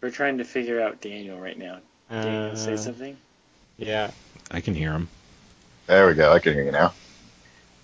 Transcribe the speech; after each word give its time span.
We're 0.00 0.10
trying 0.10 0.38
to 0.38 0.44
figure 0.44 0.80
out 0.80 1.00
Daniel 1.00 1.38
right 1.40 1.58
now. 1.58 1.80
Daniel, 2.20 2.56
say 2.56 2.74
Uh, 2.74 2.76
something. 2.76 3.16
Yeah. 3.78 4.10
I 4.50 4.60
can 4.60 4.74
hear 4.74 4.92
him. 4.92 5.08
There 5.86 6.06
we 6.06 6.14
go. 6.14 6.32
I 6.32 6.38
can 6.38 6.54
hear 6.54 6.64
you 6.64 6.72
now. 6.72 6.94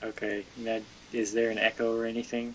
Okay. 0.02 0.46
Now, 0.56 0.80
is 1.12 1.32
there 1.32 1.50
an 1.50 1.58
echo 1.58 1.92
or 1.94 2.04
anything? 2.06 2.54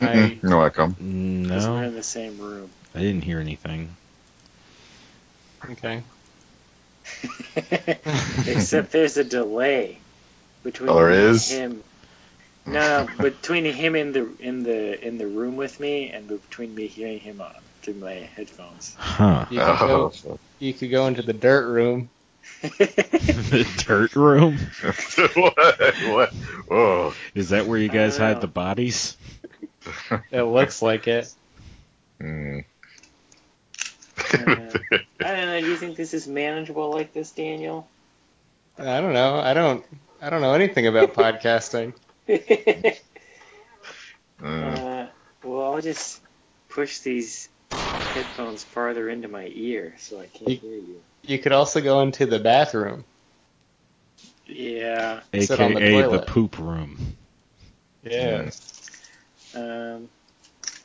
I. 0.00 0.42
You're 0.42 0.58
welcome. 0.58 0.96
Because 1.42 1.68
we're 1.68 1.82
No, 1.82 1.88
in 1.88 1.94
the 1.94 2.02
same 2.02 2.38
room. 2.38 2.70
I 2.94 3.00
didn't 3.00 3.24
hear 3.24 3.40
anything. 3.40 3.96
okay. 5.70 6.02
Except 8.46 8.92
there's 8.92 9.16
a 9.16 9.24
delay 9.24 9.98
between 10.62 10.90
Oh, 10.90 10.96
there 10.96 11.10
me 11.10 11.26
and 11.26 11.40
is? 11.40 11.50
him. 11.50 11.84
No, 12.66 13.06
no, 13.06 13.08
between 13.20 13.64
him 13.66 13.96
in 13.96 14.12
the 14.12 14.36
in 14.38 14.62
the 14.62 15.06
in 15.06 15.18
the 15.18 15.26
room 15.26 15.56
with 15.56 15.80
me 15.80 16.10
and 16.10 16.28
between 16.28 16.74
me 16.74 16.86
hearing 16.88 17.20
him 17.20 17.40
on 17.40 17.54
through 17.82 17.94
my 17.94 18.12
headphones. 18.12 18.94
Huh. 18.98 19.46
You 19.50 19.60
could 19.60 19.78
go. 19.78 20.12
Oh. 20.28 20.38
You 20.60 20.74
could 20.74 20.90
go 20.90 21.06
into 21.06 21.22
the 21.22 21.32
dirt 21.32 21.68
room. 21.68 22.10
the 22.60 23.66
dirt 23.86 24.14
room? 24.14 24.58
what? 25.34 25.94
what? 26.12 26.34
Oh. 26.70 27.14
Is 27.34 27.48
that 27.48 27.66
where 27.66 27.78
you 27.78 27.88
guys 27.88 28.18
hide 28.18 28.34
know. 28.34 28.40
the 28.40 28.46
bodies? 28.46 29.16
It 30.30 30.42
looks 30.42 30.82
like 30.82 31.08
it. 31.08 31.32
Mm. 32.20 32.64
Uh, 34.34 34.38
I 34.38 35.34
don't 35.34 35.46
know. 35.46 35.60
Do 35.60 35.66
you 35.66 35.76
think 35.76 35.96
this 35.96 36.12
is 36.12 36.28
manageable 36.28 36.90
like 36.90 37.14
this, 37.14 37.30
Daniel? 37.30 37.88
I 38.78 39.00
don't 39.00 39.14
know. 39.14 39.36
I 39.40 39.54
don't. 39.54 39.82
I 40.20 40.28
don't 40.28 40.42
know 40.42 40.52
anything 40.52 40.86
about 40.86 41.14
podcasting. 41.14 41.94
Mm. 42.28 42.96
uh, 44.42 45.06
well, 45.42 45.72
I'll 45.74 45.80
just 45.80 46.20
push 46.68 46.98
these 47.00 47.48
headphones 48.14 48.64
farther 48.64 49.08
into 49.08 49.28
my 49.28 49.50
ear 49.54 49.94
so 49.98 50.20
I 50.20 50.26
can't 50.26 50.50
You- 50.50 50.56
hear 50.56 50.74
you. 50.76 51.02
You 51.22 51.38
could 51.38 51.52
also 51.52 51.80
go 51.80 52.00
into 52.00 52.26
the 52.26 52.38
bathroom. 52.38 53.04
Yeah. 54.46 55.20
Sit 55.38 55.60
on 55.60 55.74
the 55.74 55.82
AKA 55.82 56.10
the, 56.10 56.18
poop 56.20 56.58
room. 56.58 57.16
Yeah. 58.02 58.50
Um. 59.54 60.08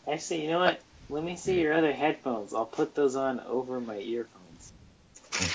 Actually, 0.08 0.44
you 0.44 0.50
know 0.52 0.60
what? 0.60 0.80
Let 1.10 1.24
me 1.24 1.36
see 1.36 1.62
your 1.62 1.74
other 1.74 1.94
headphones. 1.94 2.54
I'll 2.54 2.66
put 2.66 2.96
those 2.96 3.16
on 3.16 3.40
over 3.40 3.80
my 3.80 3.98
earphones. 3.98 4.74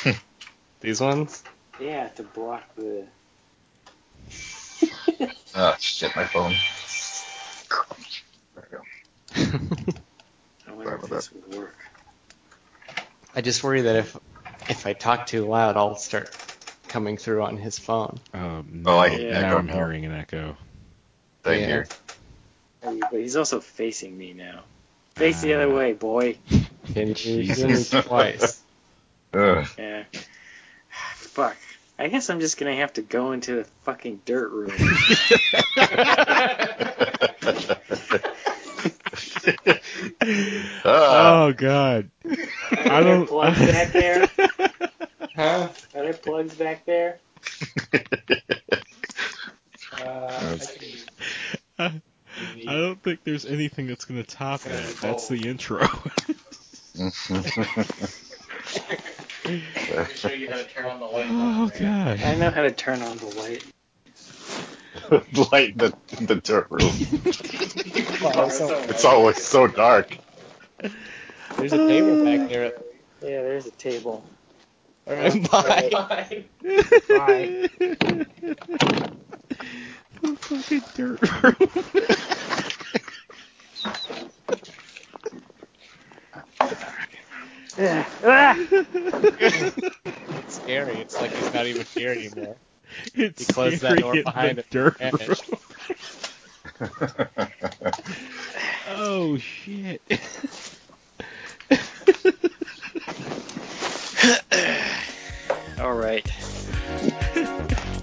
These 0.80 1.00
ones. 1.00 1.42
Yeah, 1.78 2.08
to 2.08 2.22
block 2.22 2.62
the. 2.76 3.06
Oh, 5.54 5.76
shit, 5.80 6.14
my 6.16 6.24
phone. 6.24 6.54
There 8.54 8.82
we 9.36 9.44
go. 9.46 10.00
I 10.90 10.96
wonder 10.96 11.16
if 11.16 11.24
Sorry 11.24 11.30
about 11.32 11.32
this 11.32 11.32
would 11.32 11.58
work. 11.58 11.76
I 13.34 13.40
just 13.40 13.62
worry 13.62 13.82
that 13.82 13.96
if 13.96 14.16
if 14.68 14.86
I 14.86 14.92
talk 14.92 15.26
too 15.26 15.46
loud, 15.46 15.76
I'll 15.76 15.96
start 15.96 16.30
coming 16.88 17.16
through 17.16 17.42
on 17.42 17.56
his 17.56 17.78
phone. 17.78 18.18
Um, 18.34 18.82
Oh, 18.86 18.98
I 18.98 19.08
now- 19.08 19.16
hear 19.16 19.32
now 19.32 19.38
echo 19.48 19.58
I'm 19.58 19.66
now. 19.66 19.72
hearing 19.74 20.04
an 20.06 20.12
echo. 20.12 20.56
Thank 21.42 21.62
Yeah. 21.62 21.84
you. 22.82 23.00
But 23.10 23.20
he's 23.20 23.36
also 23.36 23.60
facing 23.60 24.16
me 24.16 24.32
now. 24.32 24.62
Face 25.16 25.40
the 25.42 25.54
other 25.54 25.72
way, 25.72 25.92
boy. 25.92 26.38
Can 26.94 27.08
you 27.08 27.14
hear 27.14 27.66
me 27.68 27.74
Jesus. 27.74 28.04
twice? 28.06 28.62
Ugh. 29.34 29.66
Yeah. 29.78 30.04
Fuck. 31.14 31.56
I 31.98 32.08
guess 32.08 32.30
I'm 32.30 32.40
just 32.40 32.56
gonna 32.58 32.76
have 32.76 32.94
to 32.94 33.02
go 33.02 33.32
into 33.32 33.56
the 33.56 33.64
fucking 33.84 34.22
dirt 34.24 34.50
room. 34.50 34.70
Ah, 40.22 41.44
oh 41.44 41.52
God! 41.52 42.10
I 42.24 42.76
Are 42.76 43.04
there 43.04 43.16
don't. 43.16 43.26
plugs 43.26 43.58
back 43.58 43.92
there? 43.92 44.28
Huh? 45.34 45.68
Are 45.94 46.02
there 46.02 46.12
plugs 46.12 46.54
back 46.54 46.84
there? 46.84 47.18
Uh, 49.98 50.58
I 51.78 52.00
don't 52.66 53.02
think 53.02 53.24
there's 53.24 53.46
anything 53.46 53.86
that's 53.86 54.04
gonna 54.04 54.22
top 54.22 54.60
that. 54.62 54.96
That's 55.00 55.28
the 55.28 55.48
intro. 55.48 55.86
show 60.14 60.28
you 60.32 60.50
how 60.50 60.56
to 60.56 60.64
turn 60.64 60.84
on 60.86 61.00
the 61.00 61.06
light. 61.06 61.26
oh 61.30 61.70
God! 61.78 62.20
I 62.22 62.34
know 62.34 62.50
how 62.50 62.62
to 62.62 62.70
turn 62.70 63.00
on 63.02 63.16
the 63.18 63.26
light. 63.26 63.64
Light 65.52 65.76
the, 65.78 65.94
the 66.20 66.36
dirt 66.36 66.66
room. 66.70 66.90
It's 68.88 69.04
always 69.04 69.42
so 69.42 69.66
dark. 69.66 70.16
There's 71.56 71.72
a 71.72 71.78
table 71.78 72.24
back 72.24 72.40
uh, 72.40 72.48
there. 72.48 72.72
Yeah, 73.22 73.42
there's 73.42 73.66
a 73.66 73.70
table. 73.72 74.24
All 75.06 75.14
right, 75.14 75.50
bye. 75.50 75.90
Bye. 75.90 77.68
the 80.22 80.36
fucking 80.38 80.82
dirt 80.94 81.42
room. 81.42 81.56
It's 89.38 90.54
scary. 90.54 90.94
It's 90.94 91.20
like 91.20 91.32
he's 91.32 91.54
not 91.54 91.66
even 91.66 91.86
here 91.94 92.12
anymore. 92.12 92.56
It's 93.14 93.40
He 93.40 93.46
closed 93.52 93.82
that 93.82 93.98
door 93.98 94.14
in 94.14 94.22
behind 94.24 94.58
the 94.58 94.62
him. 94.62 94.68
dirt 94.70 94.98
Vanished. 94.98 95.50
room. 95.50 95.60
Oh 98.86 99.36
shit! 99.38 100.02
All 105.80 105.94
right. 105.94 106.26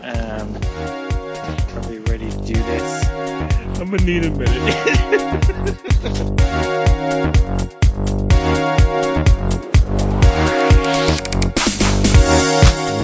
Um, 0.02 0.56
are 1.76 1.90
we 1.90 1.98
ready 2.00 2.32
to 2.32 2.38
do 2.46 2.54
this? 2.54 3.06
I'm 3.80 3.92
gonna 3.92 4.04
need 4.04 4.24
a 4.24 4.32
minute. 4.32 4.74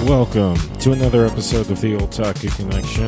Welcome 0.06 0.56
to 0.80 0.92
another 0.92 1.24
episode 1.24 1.70
of 1.70 1.80
the 1.80 1.96
Otaku 1.96 2.54
Connection, 2.54 3.06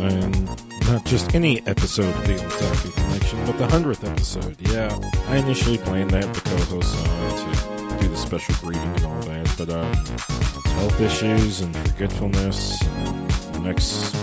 and 0.00 0.46
not 0.86 1.04
just 1.04 1.34
any 1.34 1.60
episode 1.66 2.14
of 2.14 2.24
the 2.24 2.34
Otaku 2.34 2.94
Connection, 2.94 3.44
but 3.46 3.58
the 3.58 3.66
hundredth 3.66 4.04
episode. 4.04 4.56
Yeah, 4.60 4.96
I 5.26 5.38
initially 5.38 5.78
planned 5.78 6.10
that 6.12 6.22
have 6.22 6.34
the 6.34 6.48
co-hosts 6.48 6.94
on 6.94 7.98
to 7.98 7.98
do 7.98 8.08
the 8.08 8.16
special 8.16 8.54
greeting 8.60 8.80
and 8.80 9.04
all 9.06 9.20
that, 9.22 9.54
but 9.58 9.70
um, 9.70 9.92
health 10.76 11.00
issues 11.00 11.62
and 11.62 11.74
forgetfulness, 11.76 12.80
and 12.80 13.64
next 13.64 14.14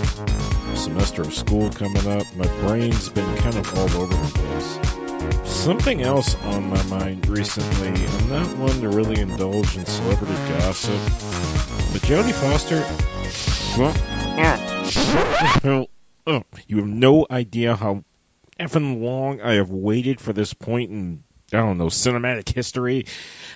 semester 0.76 1.20
of 1.20 1.34
school 1.34 1.70
coming 1.72 2.06
up, 2.06 2.24
my 2.36 2.46
brain's 2.66 3.10
been 3.10 3.36
kind 3.36 3.56
of 3.56 3.78
all 3.78 4.02
over 4.02 4.14
the 4.14 4.30
place. 4.30 5.04
Something 5.44 6.00
else 6.00 6.34
on 6.44 6.70
my 6.70 6.82
mind 6.84 7.26
recently, 7.28 7.88
I'm 7.88 8.28
not 8.30 8.56
one 8.56 8.80
to 8.80 8.88
really 8.88 9.20
indulge 9.20 9.76
in 9.76 9.84
celebrity 9.84 10.34
gossip, 10.48 11.00
but 11.94 12.02
Jodie 12.02 12.32
Foster. 12.32 12.80
Well, 13.78 13.94
oh, 16.26 16.42
you 16.66 16.78
have 16.78 16.88
no 16.88 17.24
idea 17.30 17.76
how 17.76 18.02
effing 18.58 19.00
long 19.00 19.40
I 19.40 19.54
have 19.54 19.70
waited 19.70 20.20
for 20.20 20.32
this 20.32 20.54
point 20.54 20.90
in, 20.90 21.22
I 21.52 21.58
don't 21.58 21.78
know, 21.78 21.86
cinematic 21.86 22.52
history. 22.52 23.06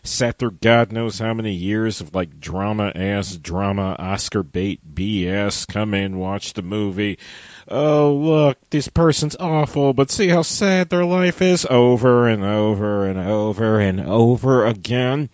Sat 0.05 0.39
through 0.39 0.53
God 0.53 0.93
knows 0.93 1.19
how 1.19 1.35
many 1.35 1.55
years 1.55 2.01
of 2.01 2.15
like 2.15 2.39
drama 2.39 2.93
ass 2.95 3.35
drama, 3.35 3.97
Oscar 3.99 4.45
bait 4.45 4.83
BS. 4.95 5.67
Come 5.67 5.95
in, 5.95 6.17
watch 6.17 6.53
the 6.53 6.63
movie. 6.63 7.19
Oh, 7.67 8.15
look, 8.15 8.59
this 8.71 8.87
person's 8.87 9.35
awful, 9.35 9.95
but 9.95 10.13
see 10.13 10.29
how 10.29 10.43
sad 10.43 10.91
their 10.91 11.05
life 11.05 11.43
is 11.43 11.67
over 11.69 12.29
and 12.29 12.45
over 12.45 13.07
and 13.07 13.19
over 13.19 13.81
and 13.81 14.01
over 14.01 14.65
again. 14.65 15.29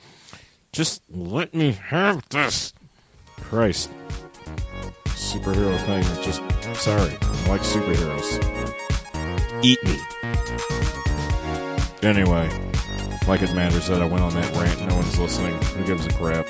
Just 0.73 1.02
let 1.11 1.52
me 1.52 1.73
have 1.73 2.26
this. 2.31 2.73
Christ. 3.42 3.90
Superhero 5.06 5.78
thing. 5.86 6.02
Just, 6.22 6.40
sorry. 6.82 7.16
I 7.20 7.48
like 7.48 7.62
superheroes. 7.62 8.40
Eat 9.62 9.82
me. 9.84 9.98
Anyway, 12.02 12.50
like 13.26 13.42
it 13.42 13.54
matters 13.54 13.88
that 13.88 14.02
I 14.02 14.04
went 14.04 14.22
on 14.22 14.34
that 14.34 14.54
rant. 14.56 14.86
No 14.88 14.96
one's 14.96 15.19
listening. 15.19 15.54
Who 15.54 15.84
gives 15.84 16.06
a 16.06 16.10
crap? 16.10 16.46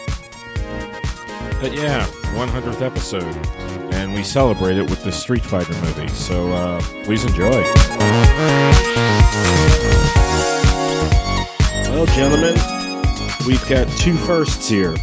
But 1.61 1.73
yeah, 1.73 2.07
100th 2.35 2.83
episode. 2.83 3.35
And 3.95 4.13
we 4.13 4.25
celebrate 4.25 4.77
it 4.77 4.91
with 4.91 5.05
the 5.05 5.13
Street 5.13 5.45
Fighter 5.45 5.73
movie. 5.75 6.09
So 6.09 6.51
uh, 6.53 6.81
please 7.05 7.25
enjoy. 7.25 7.63
Well, 11.91 12.07
gentlemen, 12.07 12.55
we've 13.47 13.67
got 13.69 13.89
two 13.99 14.17
firsts 14.17 14.69
here. 14.69 14.97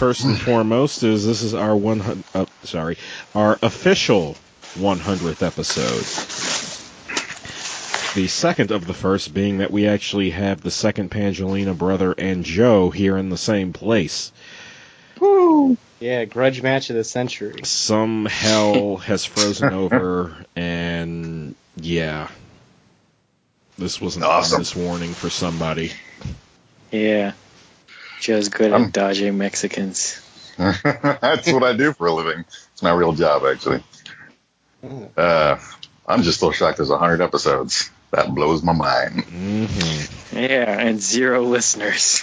First 0.00 0.24
and 0.24 0.40
foremost 0.40 1.02
is 1.02 1.26
this 1.26 1.42
is 1.42 1.52
our 1.52 1.76
100 1.76 2.24
uh, 2.34 2.46
sorry, 2.64 2.96
our 3.34 3.58
official 3.62 4.34
100th 4.78 5.46
episode. 5.46 6.00
The 8.14 8.26
second 8.26 8.70
of 8.70 8.86
the 8.86 8.94
first 8.94 9.34
being 9.34 9.58
that 9.58 9.70
we 9.70 9.86
actually 9.86 10.30
have 10.30 10.62
the 10.62 10.70
second 10.70 11.10
Pangelina 11.10 11.76
brother 11.76 12.14
and 12.16 12.46
Joe 12.46 12.88
here 12.88 13.18
in 13.18 13.28
the 13.28 13.36
same 13.36 13.74
place. 13.74 14.32
Woo! 15.20 15.76
Yeah, 16.00 16.24
grudge 16.24 16.62
match 16.62 16.88
of 16.88 16.96
the 16.96 17.04
century. 17.04 17.60
Some 17.64 18.24
hell 18.24 18.96
has 18.96 19.26
frozen 19.26 19.74
over, 19.74 20.34
and 20.56 21.54
yeah. 21.76 22.28
This 23.76 24.00
was 24.00 24.16
an 24.16 24.22
Awesome. 24.22 24.54
ominous 24.54 24.74
warning 24.74 25.12
for 25.12 25.28
somebody. 25.28 25.92
Yeah. 26.90 27.32
Joe's 28.20 28.48
good 28.48 28.72
Um, 28.72 28.84
at 28.84 28.92
dodging 28.92 29.36
Mexicans. 29.38 30.20
That's 30.58 31.50
what 31.52 31.62
I 31.62 31.72
do 31.74 31.92
for 31.92 32.06
a 32.06 32.12
living. 32.12 32.44
It's 32.72 32.82
my 32.82 32.92
real 32.92 33.12
job, 33.12 33.42
actually. 33.46 33.82
Uh, 35.16 35.58
I'm 36.06 36.22
just 36.22 36.38
still 36.38 36.52
shocked 36.52 36.78
there's 36.78 36.90
100 36.90 37.20
episodes. 37.20 37.90
That 38.12 38.34
blows 38.34 38.62
my 38.62 38.72
mind. 38.72 39.24
hmm 39.24 40.36
Yeah, 40.36 40.78
and 40.78 41.00
zero 41.00 41.42
listeners. 41.44 42.22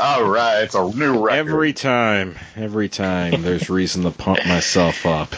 All 0.00 0.24
right, 0.24 0.62
it's 0.64 0.74
a 0.74 0.82
new 0.90 1.24
record. 1.24 1.48
Every 1.50 1.72
time, 1.72 2.36
every 2.56 2.88
time, 2.88 3.42
there's 3.42 3.70
reason 3.70 4.02
to 4.02 4.10
pump 4.10 4.44
myself 4.46 5.06
up. 5.06 5.34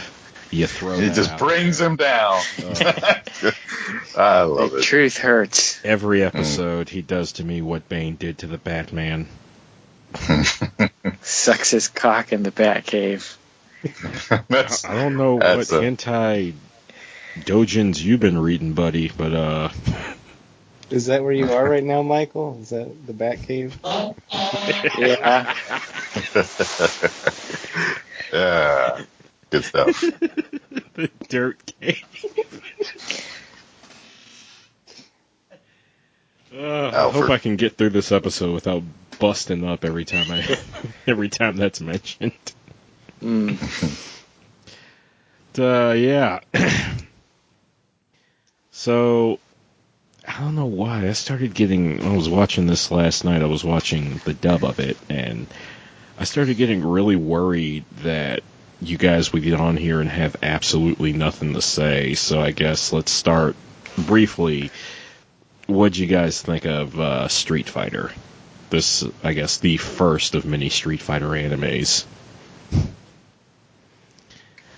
You 0.51 0.67
throw 0.67 0.95
it 0.95 1.01
that 1.03 1.15
just 1.15 1.31
out 1.33 1.39
brings 1.39 1.79
there. 1.79 1.91
him 1.91 1.97
down. 1.97 2.41
Oh. 2.63 3.13
I 4.17 4.43
love 4.43 4.71
The 4.73 4.79
it. 4.79 4.83
truth 4.83 5.17
hurts. 5.19 5.79
Every 5.85 6.23
episode, 6.25 6.89
he 6.89 7.03
does 7.03 7.33
to 7.33 7.45
me 7.45 7.63
what 7.63 7.89
Bane 7.89 8.17
did 8.17 8.39
to 8.39 8.47
the 8.47 8.59
Batman. 8.59 9.29
Sucks 11.23 11.71
his 11.71 11.89
cock 11.89 12.33
in 12.33 12.43
the 12.43 12.51
Batcave. 12.51 13.37
That's 14.49 14.85
I 14.85 14.95
don't 14.95 15.17
know 15.17 15.37
what 15.37 15.73
a- 15.73 15.81
anti 15.81 16.53
dojins 17.39 18.03
you've 18.03 18.21
been 18.21 18.39
reading, 18.39 18.73
buddy, 18.75 19.11
but 19.17 19.33
uh, 19.33 19.69
Is 20.91 21.07
that 21.07 21.23
where 21.23 21.33
you 21.33 21.53
are 21.53 21.69
right 21.69 21.85
now, 21.85 22.03
Michael? 22.03 22.59
Is 22.61 22.71
that 22.71 23.07
the 23.07 23.13
Batcave? 23.13 23.73
Yeah. 24.99 25.55
yeah, 28.33 29.05
good 29.51 29.65
stuff. 29.65 30.01
the 30.01 31.11
dirt 31.29 31.73
cave. 31.81 32.03
Uh, 36.53 36.89
I 36.89 37.11
hope 37.13 37.31
I 37.31 37.39
can 37.39 37.55
get 37.55 37.77
through 37.77 37.91
this 37.91 38.11
episode 38.11 38.53
without 38.53 38.83
busting 39.21 39.65
up 39.65 39.85
every 39.85 40.05
time 40.05 40.27
I 40.31 40.59
every 41.07 41.29
time 41.29 41.57
that's 41.57 41.81
mentioned. 41.81 42.33
Mm. 43.23 44.07
Uh, 45.59 45.93
yeah. 45.93 46.39
so 48.71 49.39
I 50.27 50.41
don't 50.41 50.55
know 50.55 50.67
why 50.67 51.09
I 51.09 51.13
started 51.13 51.55
getting. 51.55 52.01
I 52.03 52.17
was 52.17 52.29
watching 52.29 52.67
this 52.67 52.91
last 52.91 53.25
night. 53.25 53.43
I 53.43 53.47
was 53.47 53.65
watching 53.65 54.21
the 54.25 54.33
dub 54.33 54.65
of 54.65 54.79
it, 54.79 54.97
and 55.09 55.47
I 56.19 56.25
started 56.25 56.57
getting 56.57 56.85
really 56.87 57.17
worried 57.17 57.85
that 58.03 58.43
you 58.81 58.97
guys 58.97 59.33
would 59.33 59.43
get 59.43 59.59
on 59.59 59.77
here 59.77 60.01
and 60.01 60.09
have 60.09 60.37
absolutely 60.43 61.13
nothing 61.13 61.55
to 61.55 61.63
say. 61.63 62.15
So 62.15 62.41
I 62.41 62.53
guess 62.53 62.93
let's 62.93 63.11
start 63.11 63.57
briefly. 63.99 64.71
What'd 65.67 65.99
you 65.99 66.07
guys 66.07 66.41
think 66.41 66.65
of 66.65 66.99
uh, 66.99 67.29
Street 67.29 67.69
Fighter? 67.69 68.13
This, 68.71 69.05
I 69.23 69.33
guess, 69.35 69.59
the 69.59 69.77
first 69.77 70.35
of 70.35 70.45
many 70.45 70.69
Street 70.71 71.01
Fighter 71.03 71.29
animes. 71.31 72.05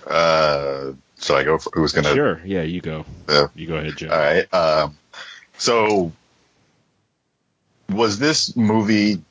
Uh, 0.05 0.93
so 1.15 1.35
I 1.35 1.43
go. 1.43 1.57
For, 1.57 1.71
who's 1.73 1.93
gonna? 1.93 2.13
Sure, 2.13 2.41
yeah, 2.43 2.63
you 2.63 2.81
go. 2.81 3.05
Yeah. 3.29 3.47
You 3.55 3.67
go 3.67 3.75
ahead, 3.75 3.95
Joe. 3.95 4.09
All 4.09 4.17
right. 4.17 4.53
Um, 4.53 4.97
so 5.57 6.11
was 7.89 8.19
this 8.19 8.55
movie 8.57 9.21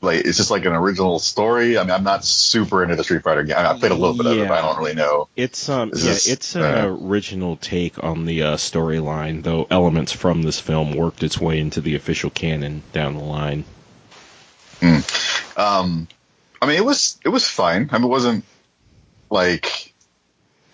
like? 0.00 0.24
It's 0.24 0.36
just 0.36 0.50
like 0.50 0.64
an 0.64 0.72
original 0.74 1.18
story. 1.18 1.76
I 1.76 1.82
mean, 1.82 1.90
I'm 1.90 2.04
not 2.04 2.24
super 2.24 2.84
into 2.84 2.94
the 2.94 3.02
Street 3.02 3.22
Fighter 3.24 3.42
game. 3.42 3.56
I 3.58 3.76
played 3.78 3.90
a 3.90 3.96
little 3.96 4.16
bit 4.16 4.26
of 4.26 4.38
it, 4.38 4.46
but 4.48 4.58
I 4.58 4.62
don't 4.62 4.78
really 4.78 4.94
know. 4.94 5.28
It's 5.34 5.68
um 5.68 5.90
Is 5.92 6.04
yeah, 6.04 6.12
this- 6.12 6.28
it's 6.28 6.54
an 6.54 6.62
uh, 6.62 6.86
original 7.00 7.56
take 7.56 8.02
on 8.04 8.26
the 8.26 8.42
uh, 8.42 8.56
storyline, 8.56 9.42
though 9.42 9.66
elements 9.70 10.12
from 10.12 10.42
this 10.42 10.60
film 10.60 10.94
worked 10.94 11.22
its 11.24 11.40
way 11.40 11.58
into 11.58 11.80
the 11.80 11.96
official 11.96 12.30
canon 12.30 12.82
down 12.92 13.14
the 13.14 13.24
line. 13.24 13.64
Um, 15.56 16.08
I 16.60 16.66
mean, 16.66 16.76
it 16.76 16.84
was 16.84 17.18
it 17.24 17.28
was 17.28 17.48
fine. 17.48 17.88
I 17.90 17.98
mean, 17.98 18.04
it 18.04 18.10
wasn't 18.10 18.44
like. 19.30 19.92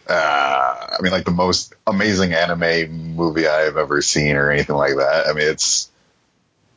Uh, 0.08 0.96
I 0.98 1.00
mean, 1.00 1.12
like 1.12 1.24
the 1.24 1.30
most 1.30 1.74
amazing 1.86 2.34
anime 2.34 3.14
movie 3.14 3.46
I've 3.46 3.76
ever 3.76 4.02
seen, 4.02 4.36
or 4.36 4.50
anything 4.50 4.76
like 4.76 4.96
that. 4.96 5.26
I 5.28 5.32
mean, 5.32 5.48
it's 5.48 5.90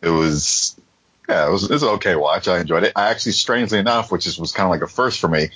it 0.01 0.10
was 0.10 0.80
yeah, 1.27 1.48
it 1.48 1.51
was 1.51 1.63
it 1.63 1.72
was 1.72 1.83
okay 1.83 2.16
watch. 2.16 2.48
I 2.48 2.60
enjoyed 2.60 2.83
it. 2.83 2.94
I 2.95 3.10
actually, 3.10 3.31
strangely 3.31 3.80
enough, 3.80 4.12
which 4.12 4.27
is 4.27 4.39
was 4.39 4.51
kind 4.51 4.66
of 4.66 4.72
like 4.72 4.83
a 4.83 4.88
first 4.88 5.19
for 5.19 5.27
me, 5.27 5.50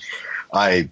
I 0.52 0.90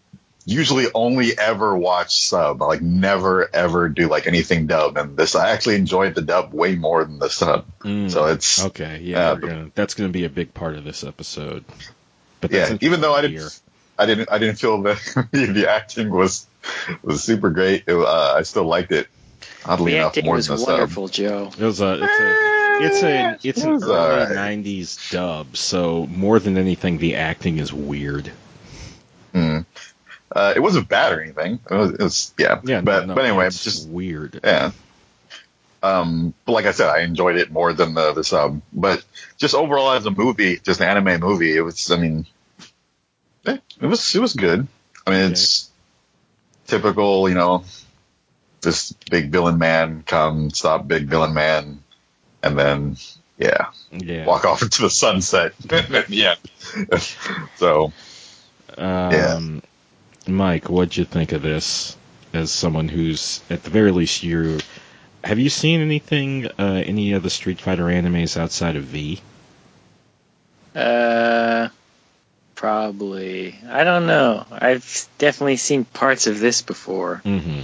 usually 0.48 0.88
only 0.96 1.38
ever 1.38 1.78
watch 1.78 2.22
sub. 2.22 2.64
I 2.64 2.66
like 2.66 2.82
never 2.82 3.54
ever 3.54 3.90
do 3.90 4.08
like 4.08 4.26
anything 4.26 4.66
dub, 4.66 4.98
and 4.98 5.16
this 5.18 5.36
I 5.36 5.50
actually 5.52 5.76
enjoyed 5.76 6.16
the 6.16 6.22
dub 6.22 6.54
way 6.54 6.76
more 6.76 7.04
than 7.04 7.20
the 7.20 7.30
sub. 7.30 7.66
Mm. 7.82 8.10
So 8.10 8.26
it's 8.28 8.66
okay, 8.66 9.02
yeah, 9.04 9.34
Yeah, 9.34 9.40
gonna, 9.40 9.72
that's 9.76 9.94
going 9.94 10.10
to 10.10 10.14
be 10.14 10.24
a 10.24 10.30
big 10.30 10.54
part 10.54 10.76
of 10.76 10.84
this 10.84 11.04
episode. 11.04 11.66
But 12.40 12.52
yeah, 12.52 12.78
even 12.82 13.02
though 13.02 13.14
I 13.14 13.22
didn't, 13.22 13.62
I 14.00 14.06
didn't, 14.06 14.32
I 14.32 14.38
didn't 14.38 14.56
feel 14.56 14.82
that 14.84 15.28
the 15.32 15.68
acting 15.70 16.10
was 16.10 16.48
was 17.04 17.24
super 17.24 17.50
great. 17.50 17.84
It, 17.86 17.96
uh, 17.96 18.34
I 18.38 18.44
still 18.44 18.66
liked 18.66 18.92
it. 18.92 19.08
Oddly 19.66 19.92
The 19.92 19.98
enough, 19.98 20.08
acting 20.12 20.26
more 20.26 20.36
was 20.36 20.48
than 20.48 20.58
the 20.58 20.64
wonderful, 20.64 21.08
Joe. 21.10 21.52
it 21.58 21.64
was 21.64 21.82
a 21.82 21.94
it's 22.02 22.20
a 22.20 22.86
it's 22.86 23.04
a 23.04 23.48
it's 23.50 23.64
an 23.64 23.84
early 23.84 23.92
alright. 23.92 24.30
'90s 24.64 25.12
dub, 25.12 25.58
so 25.58 26.08
more 26.08 26.40
than 26.40 26.58
anything, 26.58 27.00
the 27.00 27.16
acting 27.16 27.58
is 27.58 27.74
weird. 27.74 28.32
Uh, 30.38 30.54
it 30.56 30.60
wasn't 30.60 30.88
bad 30.88 31.14
or 31.14 31.22
anything. 31.22 31.60
It 31.70 31.74
was, 31.74 31.92
it 31.94 32.00
was 32.00 32.34
yeah. 32.38 32.62
Yeah, 32.64 32.82
but 32.82 33.02
no, 33.02 33.06
no, 33.08 33.16
but 33.16 33.26
anyway, 33.26 33.48
it's 33.48 33.64
just 33.64 33.88
weird. 33.90 34.40
yeah. 34.44 34.72
Um, 35.82 36.34
but 36.46 36.52
like 36.52 36.66
I 36.66 36.72
said, 36.74 36.90
I 36.90 37.00
enjoyed 37.02 37.38
it 37.38 37.50
more 37.52 37.74
than 37.74 37.94
the 37.96 38.14
the 38.14 38.24
sub. 38.24 38.62
But 38.72 39.04
just 39.38 39.56
overall 39.56 39.92
as 39.92 40.06
a 40.06 40.12
movie, 40.12 40.60
just 40.60 40.80
an 40.80 40.88
anime 40.88 41.20
movie, 41.22 41.56
it 41.58 41.62
was. 41.62 41.90
I 41.90 41.98
mean, 41.98 42.26
eh, 43.48 43.58
it 43.82 43.86
was 43.88 44.16
it 44.16 44.20
was 44.20 44.34
good. 44.34 44.68
I 45.08 45.10
mean, 45.10 45.22
Okay. 45.24 45.32
it's 45.32 45.70
typical, 46.68 47.30
you 47.30 47.36
know, 47.36 47.64
this 48.62 48.92
big 49.10 49.32
villain 49.32 49.58
man 49.58 50.04
come 50.06 50.50
stop 50.52 50.88
big 50.88 51.08
villain 51.08 51.34
man, 51.34 51.82
and 52.44 52.60
then 52.60 52.98
yeah, 53.40 53.68
Yeah. 53.92 54.26
walk 54.26 54.46
off 54.46 54.62
into 54.64 54.82
the 54.84 54.90
sunset. 54.90 55.54
yeah. 56.10 56.36
so 57.56 57.92
Um, 58.78 59.62
Mike, 60.28 60.70
what'd 60.70 60.98
you 60.98 61.06
think 61.06 61.32
of 61.32 61.42
this? 61.42 61.96
As 62.34 62.52
someone 62.52 62.90
who's, 62.90 63.42
at 63.50 63.64
the 63.64 63.70
very 63.70 63.92
least, 63.92 64.24
you 64.24 64.60
have 65.24 65.40
you 65.40 65.50
seen 65.50 65.82
anything, 65.82 66.48
uh, 66.58 66.84
any 66.86 67.14
of 67.14 67.24
the 67.24 67.30
Street 67.30 67.60
Fighter 67.60 67.86
animes 67.86 68.38
outside 68.38 68.76
of 68.76 68.84
V? 68.84 69.20
Uh, 70.76 71.70
probably. 72.56 73.60
I 73.68 73.84
don't 73.84 74.08
know. 74.08 74.46
I've 74.52 75.08
definitely 75.18 75.58
seen 75.58 75.86
parts 75.86 76.28
of 76.28 76.40
this 76.40 76.62
before. 76.62 77.22
Mm-hmm. 77.26 77.62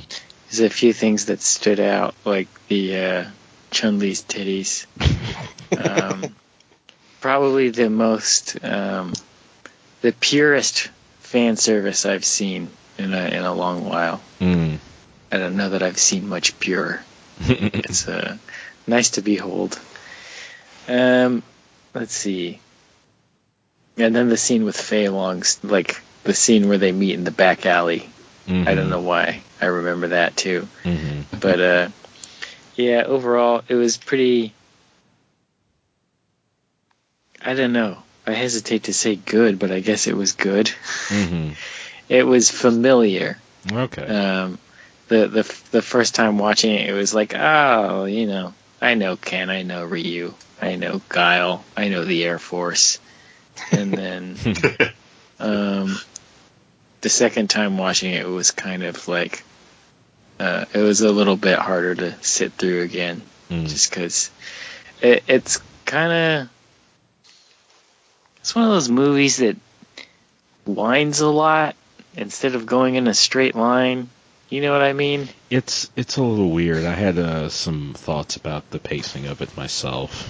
There's 0.50 0.60
a 0.60 0.70
few 0.70 0.94
things 0.94 1.28
that 1.28 1.42
stood 1.42 1.80
out, 1.80 2.16
like 2.26 2.48
the 2.68 2.98
uh, 2.98 3.26
Chun 3.72 4.00
Li's 4.00 4.24
titties. 4.24 4.86
um, 5.78 6.36
probably 7.22 7.70
the 7.70 7.90
most, 7.90 8.64
um, 8.64 9.14
the 10.02 10.12
purest 10.12 10.90
fan 11.34 11.58
service 11.58 12.06
I've 12.06 12.24
seen 12.24 12.70
in 13.00 13.12
a 13.12 13.26
in 13.26 13.44
a 13.44 13.54
long 13.56 13.86
while. 13.86 14.22
Mm. 14.40 14.78
I 15.32 15.38
don't 15.40 15.58
know 15.58 15.70
that 15.70 15.82
I've 15.82 15.98
seen 15.98 16.30
much 16.30 16.60
pure. 16.60 17.02
it's 17.40 18.08
uh, 18.08 18.38
nice 18.86 19.10
to 19.12 19.24
behold. 19.24 19.80
Um, 20.88 21.42
let's 21.96 22.14
see. 22.14 22.60
And 23.98 24.16
then 24.16 24.30
the 24.30 24.38
scene 24.38 24.64
with 24.64 24.80
Fei 24.80 25.10
Long's, 25.10 25.60
like 25.64 26.00
the 26.24 26.36
scene 26.36 26.70
where 26.70 26.78
they 26.78 26.92
meet 26.92 27.16
in 27.16 27.24
the 27.24 27.32
back 27.32 27.66
alley. 27.66 28.08
Mm-hmm. 28.46 28.68
I 28.68 28.76
don't 28.76 28.92
know 28.92 29.02
why. 29.02 29.42
I 29.60 29.66
remember 29.66 30.10
that 30.10 30.38
too. 30.38 30.68
Mm-hmm. 30.84 31.40
But 31.40 31.60
uh, 31.60 31.90
yeah, 32.76 33.06
overall 33.08 33.64
it 33.68 33.76
was 33.76 33.98
pretty. 33.98 34.54
I 37.42 37.56
don't 37.56 37.74
know. 37.74 37.98
I 38.26 38.34
hesitate 38.34 38.84
to 38.84 38.94
say 38.94 39.16
good, 39.16 39.60
but 39.60 39.72
I 39.72 39.80
guess 39.80 40.08
it 40.08 40.16
was 40.16 40.34
good. 40.34 40.68
Mm-hmm. 41.08 41.54
It 42.10 42.28
was 42.28 42.52
familiar. 42.52 43.40
Okay. 43.72 44.06
Um, 44.06 44.60
the 45.08 45.28
the 45.28 45.62
the 45.72 45.82
first 45.82 46.14
time 46.14 46.38
watching 46.38 46.74
it, 46.74 46.90
it 46.90 46.94
was 46.94 47.14
like, 47.14 47.34
oh, 47.34 48.04
you 48.04 48.28
know, 48.28 48.54
I 48.82 48.96
know 48.96 49.16
Ken, 49.16 49.50
I 49.50 49.64
know 49.64 49.86
Ryu, 49.86 50.34
I 50.62 50.76
know 50.76 51.02
Guile, 51.08 51.64
I 51.78 51.88
know 51.88 52.04
the 52.04 52.26
Air 52.26 52.40
Force, 52.40 53.00
and 53.72 53.94
then 53.94 54.36
um, 55.40 55.98
the 57.00 57.10
second 57.10 57.50
time 57.50 57.78
watching 57.78 58.14
it, 58.14 58.26
it 58.26 58.30
was 58.30 58.52
kind 58.52 58.84
of 58.84 59.08
like 59.08 59.42
uh, 60.42 60.66
it 60.74 60.80
was 60.80 61.02
a 61.02 61.12
little 61.12 61.38
bit 61.38 61.58
harder 61.58 61.96
to 61.96 62.22
sit 62.22 62.52
through 62.52 62.82
again. 62.82 63.22
Mm. 63.50 63.68
just 63.68 63.90
because 63.90 64.32
it, 65.02 65.24
it's 65.28 65.60
kind 65.86 66.12
of 66.12 66.50
it's 68.44 68.54
one 68.54 68.66
of 68.66 68.72
those 68.72 68.90
movies 68.90 69.38
that 69.38 69.56
winds 70.66 71.22
a 71.22 71.30
lot 71.30 71.78
instead 72.14 72.56
of 72.56 72.66
going 72.66 72.96
in 72.96 73.08
a 73.08 73.14
straight 73.14 73.56
line. 73.56 74.10
You 74.50 74.60
know 74.60 74.74
what 74.74 74.82
I 74.82 74.92
mean? 74.92 75.30
It's 75.50 75.90
it's 75.96 76.18
a 76.18 76.22
little 76.22 76.52
weird. 76.52 76.84
I 76.84 76.94
had 76.94 77.18
uh, 77.18 77.48
some 77.48 77.94
thoughts 77.94 78.36
about 78.36 78.70
the 78.70 78.80
pacing 78.80 79.28
of 79.28 79.42
it 79.42 79.56
myself. 79.56 80.28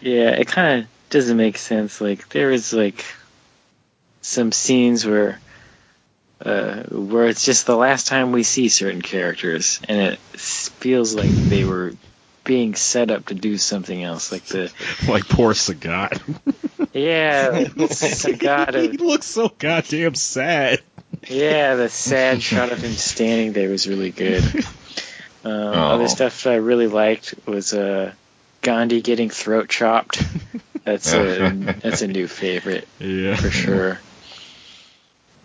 Yeah, 0.00 0.30
it 0.30 0.46
kind 0.46 0.82
of 0.82 0.88
doesn't 1.10 1.36
make 1.36 1.58
sense. 1.58 2.00
Like 2.00 2.28
there 2.28 2.52
is 2.52 2.72
like 2.72 3.04
some 4.20 4.52
scenes 4.52 5.04
where 5.04 5.40
uh, 6.40 6.84
where 6.84 7.26
it's 7.26 7.44
just 7.44 7.66
the 7.66 7.76
last 7.76 8.06
time 8.06 8.30
we 8.30 8.44
see 8.44 8.68
certain 8.68 9.02
characters, 9.02 9.80
and 9.88 10.00
it 10.00 10.20
feels 10.20 11.16
like 11.16 11.30
they 11.30 11.64
were 11.64 11.94
being 12.48 12.74
set 12.74 13.12
up 13.12 13.26
to 13.26 13.34
do 13.34 13.56
something 13.58 14.02
else. 14.02 14.32
Like 14.32 14.44
the 14.46 14.72
like 15.08 15.28
poor 15.28 15.52
Sagat. 15.52 16.20
yeah, 16.92 17.64
Sagat 17.76 18.74
he 18.90 18.96
looks 18.96 19.26
so 19.26 19.48
goddamn 19.56 20.16
sad. 20.16 20.80
yeah, 21.28 21.76
the 21.76 21.88
sad 21.88 22.42
shot 22.42 22.72
of 22.72 22.82
him 22.82 22.92
standing 22.92 23.52
there 23.52 23.68
was 23.68 23.86
really 23.86 24.10
good. 24.10 24.42
Um, 25.44 25.52
Other 25.54 26.08
stuff 26.08 26.42
that 26.42 26.52
I 26.54 26.56
really 26.56 26.88
liked 26.88 27.34
was 27.46 27.72
uh, 27.72 28.12
Gandhi 28.62 29.02
getting 29.02 29.30
throat 29.30 29.68
chopped. 29.68 30.20
That's 30.84 31.12
a 31.12 31.50
that's 31.82 32.02
a 32.02 32.08
new 32.08 32.26
favorite. 32.26 32.88
Yeah, 32.98 33.36
for 33.36 33.50
sure. 33.50 34.00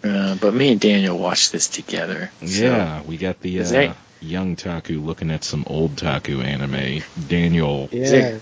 Uh, 0.04 0.36
but 0.36 0.54
me 0.54 0.72
and 0.72 0.82
Daniel 0.82 1.18
watched 1.18 1.52
this 1.52 1.68
together. 1.68 2.32
so- 2.40 2.46
Yeah, 2.46 3.02
we 3.04 3.18
got 3.18 3.40
the 3.42 3.60
uh, 3.62 3.94
young 4.24 4.56
Taku 4.56 5.00
looking 5.02 5.30
at 5.32 5.44
some 5.44 5.64
old 5.68 5.98
Taku 5.98 6.42
anime. 6.42 7.04
Daniel, 7.28 7.90
Yeah. 7.92 8.40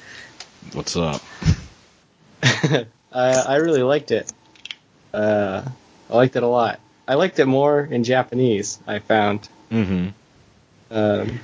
what's 0.74 0.96
up? 0.96 1.22
I 2.44 2.86
I 3.14 3.56
really 3.58 3.84
liked 3.84 4.12
it. 4.12 4.32
Uh, 5.14 5.64
I 6.10 6.16
liked 6.16 6.36
it 6.36 6.44
a 6.44 6.48
lot. 6.48 6.80
I 7.08 7.16
liked 7.16 7.40
it 7.40 7.46
more 7.46 7.82
in 7.84 8.04
Japanese. 8.04 8.80
I 8.88 9.00
found. 9.00 9.48
Mm-hmm. 9.72 10.10
Um, 10.92 11.40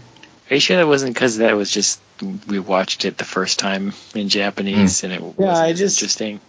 Are 0.50 0.54
you 0.54 0.60
sure 0.60 0.78
that 0.78 0.88
wasn't 0.88 1.14
because 1.14 1.38
that 1.38 1.56
was 1.56 1.72
just 1.72 2.00
we 2.48 2.60
watched 2.60 3.06
it 3.06 3.18
the 3.18 3.26
first 3.26 3.60
time 3.60 3.94
in 4.16 4.30
Japanese 4.30 5.04
and 5.04 5.14
it 5.14 5.22
wasn't 5.22 5.40
Yeah, 5.42 5.58
I 5.58 5.70
as 5.70 5.80
just- 5.80 5.98
interesting? 6.02 6.40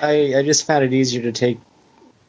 I 0.00 0.34
I 0.36 0.42
just 0.42 0.66
found 0.66 0.84
it 0.84 0.92
easier 0.92 1.22
to 1.22 1.32
take 1.32 1.58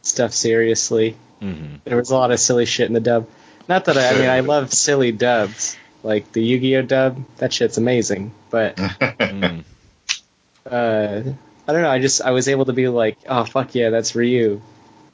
stuff 0.04 0.34
seriously. 0.34 1.16
Mm-hmm. 1.42 1.76
There 1.84 1.98
was 1.98 2.12
a 2.12 2.16
lot 2.16 2.32
of 2.32 2.40
silly 2.40 2.66
shit 2.66 2.88
in 2.88 2.94
the 2.94 3.00
dub. 3.00 3.28
Not 3.68 3.86
that 3.86 3.98
I, 3.98 4.10
I 4.10 4.14
mean 4.20 4.30
I 4.30 4.40
love 4.42 4.72
silly 4.74 5.12
dubs 5.12 5.76
like 6.04 6.32
the 6.32 6.44
Yu-Gi-Oh 6.44 6.84
dub. 6.84 7.24
That 7.38 7.52
shit's 7.52 7.78
amazing. 7.78 8.32
But 8.50 8.76
Mm. 8.78 9.64
uh, 10.70 11.22
I 11.68 11.72
don't 11.74 11.82
know. 11.82 11.90
I 11.90 12.00
just 12.00 12.22
I 12.22 12.32
was 12.32 12.48
able 12.48 12.66
to 12.66 12.74
be 12.74 12.88
like, 12.88 13.18
oh 13.28 13.44
fuck 13.46 13.74
yeah, 13.76 13.90
that's 13.90 14.16
Ryu. 14.16 14.62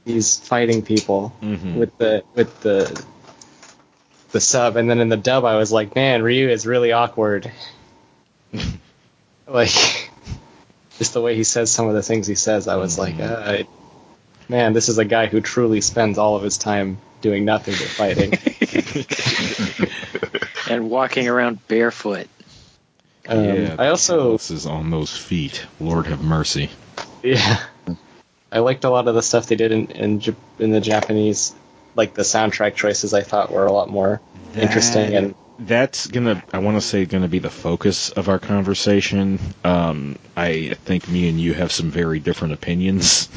He's 0.05 0.38
fighting 0.39 0.81
people 0.81 1.34
Mhm. 1.41 1.75
with 1.75 1.98
the 1.98 2.24
with 2.36 2.60
the 2.62 3.03
the 4.31 4.41
sub, 4.41 4.75
and 4.77 4.89
then 4.89 5.00
in 5.00 5.10
the 5.10 5.17
dub, 5.17 5.43
I 5.46 5.55
was 5.58 5.72
like, 5.72 5.93
man, 5.96 6.24
Ryu 6.24 6.50
is 6.50 6.65
really 6.65 6.91
awkward. 6.93 7.51
like, 9.48 10.10
just 10.98 11.13
the 11.13 11.22
way 11.22 11.36
he 11.36 11.43
says 11.43 11.70
some 11.72 11.88
of 11.88 11.93
the 11.96 12.01
things 12.03 12.27
he 12.27 12.36
says, 12.36 12.67
I 12.67 12.77
was 12.77 12.98
like, 12.98 13.20
uh, 13.20 13.63
man, 14.50 14.74
this 14.74 14.88
is 14.89 14.98
a 14.98 15.05
guy 15.05 15.25
who 15.27 15.41
truly 15.41 15.81
spends 15.81 16.17
all 16.17 16.36
of 16.38 16.43
his 16.43 16.58
time 16.58 16.98
doing 17.22 17.46
nothing 17.46 17.74
but 17.74 17.88
fighting. 17.88 18.34
And 20.70 20.90
walking 20.90 21.28
around 21.28 21.68
barefoot. 21.68 22.30
Um, 23.28 23.44
yeah, 23.44 23.75
I 23.78 23.88
also 23.88 24.34
this 24.34 24.51
is 24.51 24.66
on 24.66 24.90
those 24.90 25.16
feet. 25.16 25.66
Lord 25.82 26.06
have 26.08 26.24
mercy. 26.24 26.70
Yeah. 27.22 27.62
I 28.51 28.60
liked 28.60 28.86
a 28.86 28.90
lot 28.90 29.08
of 29.10 29.16
the 29.16 29.22
stuff 29.22 29.48
they 29.48 29.56
did 29.56 29.74
in 29.74 29.88
in, 29.88 30.36
in 30.60 30.72
the 30.72 30.80
Japanese, 30.80 31.54
like 31.96 32.13
the 32.13 32.22
soundtrack 32.22 32.75
choices. 32.75 33.13
I 33.13 33.22
thought 33.22 33.51
were 33.51 33.66
a 33.66 33.72
lot 33.74 33.90
more 33.90 34.22
interesting 34.56 35.16
and 35.16 35.36
that's 35.60 36.08
gonna 36.08 36.44
i 36.54 36.58
want 36.58 36.75
to 36.75 36.82
say 36.82 37.06
gonna 37.06 37.28
be 37.28 37.40
the 37.40 37.50
focus 37.50 38.10
of 38.10 38.30
our 38.30 38.40
conversation 38.40 39.40
um, 39.63 40.18
i 40.36 40.75
think 40.86 41.08
me 41.08 41.30
and 41.30 41.40
you 41.40 41.54
have 41.54 41.72
some 41.72 41.92
very 41.92 42.20
different 42.20 42.54
opinions 42.54 43.30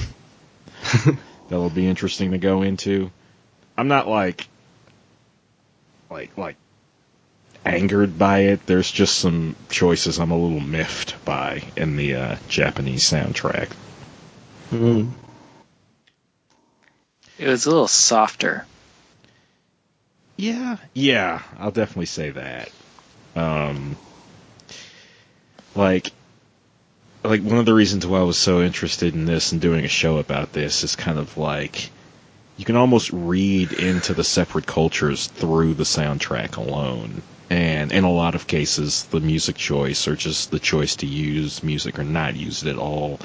that'll 1.48 1.70
be 1.70 1.86
interesting 1.86 2.32
to 2.32 2.38
go 2.38 2.62
into 2.62 3.10
i'm 3.76 3.88
not 3.88 4.08
like 4.08 4.48
like 6.10 6.36
like 6.36 6.56
angered 7.64 8.18
by 8.18 8.40
it 8.40 8.66
there's 8.66 8.90
just 8.90 9.18
some 9.18 9.56
choices 9.70 10.18
i'm 10.18 10.30
a 10.30 10.36
little 10.36 10.60
miffed 10.60 11.22
by 11.24 11.62
in 11.76 11.96
the 11.96 12.14
uh, 12.14 12.36
japanese 12.48 13.02
soundtrack 13.04 13.70
mm, 14.70 15.08
It 17.38 17.48
was 17.48 17.66
a 17.66 17.70
little 17.70 17.88
softer. 17.88 18.64
Yeah, 20.36 20.76
yeah, 20.92 21.42
I'll 21.58 21.70
definitely 21.70 22.06
say 22.06 22.30
that. 22.30 22.70
Um, 23.36 23.96
like, 25.74 26.10
like 27.22 27.42
one 27.42 27.58
of 27.58 27.66
the 27.66 27.74
reasons 27.74 28.06
why 28.06 28.18
I 28.18 28.22
was 28.24 28.38
so 28.38 28.62
interested 28.62 29.14
in 29.14 29.24
this 29.24 29.52
and 29.52 29.60
doing 29.60 29.84
a 29.84 29.88
show 29.88 30.18
about 30.18 30.52
this 30.52 30.84
is 30.84 30.96
kind 30.96 31.18
of 31.18 31.36
like 31.36 31.90
you 32.56 32.64
can 32.64 32.76
almost 32.76 33.10
read 33.12 33.72
into 33.72 34.14
the 34.14 34.24
separate 34.24 34.66
cultures 34.66 35.26
through 35.26 35.74
the 35.74 35.84
soundtrack 35.84 36.56
alone. 36.56 37.22
And 37.50 37.92
in 37.92 38.04
a 38.04 38.12
lot 38.12 38.34
of 38.34 38.46
cases, 38.46 39.04
the 39.04 39.20
music 39.20 39.56
choice 39.56 40.08
or 40.08 40.16
just 40.16 40.50
the 40.50 40.58
choice 40.58 40.96
to 40.96 41.06
use 41.06 41.62
music 41.62 41.98
or 41.98 42.04
not 42.04 42.36
use 42.36 42.62
it 42.62 42.70
at 42.70 42.78
all 42.78 43.20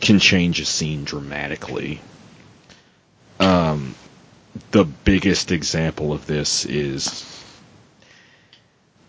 can 0.00 0.18
change 0.18 0.58
a 0.60 0.64
scene 0.64 1.04
dramatically. 1.04 2.00
Um, 3.38 3.94
the 4.70 4.84
biggest 4.84 5.52
example 5.52 6.12
of 6.12 6.26
this 6.26 6.64
is 6.64 7.28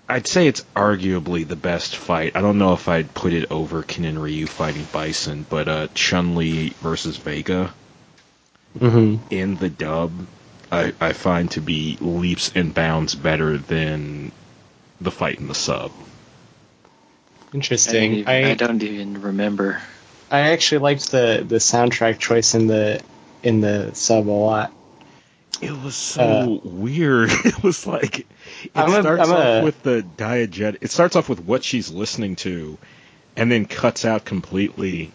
I'd 0.07 0.27
say 0.27 0.47
it's 0.47 0.63
arguably 0.75 1.47
the 1.47 1.55
best 1.55 1.95
fight. 1.95 2.35
I 2.35 2.41
don't 2.41 2.59
know 2.59 2.73
if 2.73 2.87
I'd 2.87 3.13
put 3.13 3.33
it 3.33 3.49
over 3.51 3.81
Ken 3.81 4.05
and 4.05 4.21
Ryu 4.21 4.45
fighting 4.45 4.85
Bison, 4.91 5.45
but 5.49 5.67
uh, 5.67 5.87
Chun 5.95 6.35
Li 6.35 6.73
versus 6.81 7.17
Vega 7.17 7.73
hmm 8.79 9.15
in 9.29 9.55
the 9.57 9.69
dub, 9.69 10.11
I, 10.71 10.93
I 10.99 11.13
find 11.13 11.49
to 11.51 11.61
be 11.61 11.97
leaps 12.01 12.51
and 12.55 12.73
bounds 12.73 13.15
better 13.15 13.57
than 13.57 14.31
the 15.01 15.11
fight 15.11 15.39
in 15.39 15.47
the 15.47 15.55
sub. 15.55 15.91
I, 15.93 17.55
interesting. 17.55 18.13
even, 18.13 18.27
I, 18.27 18.51
I 18.51 18.53
don't 18.55 18.81
even 18.83 19.21
remember. 19.21 19.81
I 20.31 20.51
actually 20.51 20.79
liked 20.79 21.11
the 21.11 21.43
the 21.47 21.57
soundtrack 21.57 22.19
choice 22.19 22.55
in 22.55 22.67
the 22.67 23.01
in 23.43 23.61
the 23.61 23.93
sub 23.93 24.27
a 24.27 24.31
lot. 24.31 24.73
It 25.61 25.71
was 25.71 25.95
so 25.95 26.21
Uh, 26.21 26.59
weird. 26.63 27.29
It 27.45 27.63
was 27.63 27.85
like 27.85 28.19
it 28.19 28.25
I'm 28.75 28.89
starts 28.89 29.29
I'm 29.29 29.31
off 29.31 29.59
a- 29.59 29.61
with 29.61 29.83
the 29.83 30.03
diegetic. 30.17 30.77
It 30.81 30.91
starts 30.91 31.15
off 31.15 31.29
with 31.29 31.41
what 31.41 31.63
she's 31.63 31.91
listening 31.91 32.35
to, 32.37 32.77
and 33.37 33.51
then 33.51 33.65
cuts 33.65 34.05
out 34.05 34.25
completely, 34.25 35.11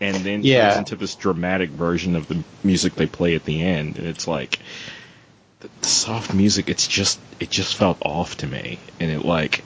and 0.00 0.16
then 0.16 0.42
Yeah. 0.42 0.68
turns 0.68 0.78
into 0.78 0.96
this 0.96 1.14
dramatic 1.14 1.70
version 1.70 2.16
of 2.16 2.28
the 2.28 2.42
music 2.62 2.94
they 2.94 3.06
play 3.06 3.34
at 3.34 3.44
the 3.44 3.62
end. 3.62 3.98
And 3.98 4.06
it's 4.06 4.26
like 4.26 4.58
the, 5.60 5.68
the 5.80 5.86
soft 5.86 6.34
music. 6.34 6.68
It's 6.68 6.86
just 6.86 7.18
it 7.40 7.50
just 7.50 7.74
felt 7.76 7.98
off 8.02 8.36
to 8.38 8.46
me, 8.46 8.78
and 9.00 9.10
it 9.10 9.24
like 9.24 9.62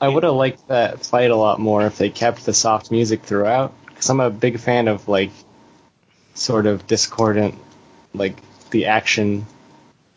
I 0.00 0.08
would 0.08 0.22
have 0.24 0.34
liked 0.34 0.68
that 0.68 1.04
fight 1.04 1.30
a 1.30 1.36
lot 1.36 1.58
more 1.58 1.82
if 1.86 1.98
they 1.98 2.10
kept 2.10 2.44
the 2.44 2.52
soft 2.52 2.90
music 2.90 3.22
throughout. 3.22 3.72
Because 3.86 4.10
I'm 4.10 4.20
a 4.20 4.30
big 4.30 4.60
fan 4.60 4.88
of 4.88 5.08
like 5.08 5.30
sort 6.34 6.66
of 6.66 6.86
discordant, 6.86 7.54
like 8.12 8.36
the 8.70 8.86
action 8.86 9.46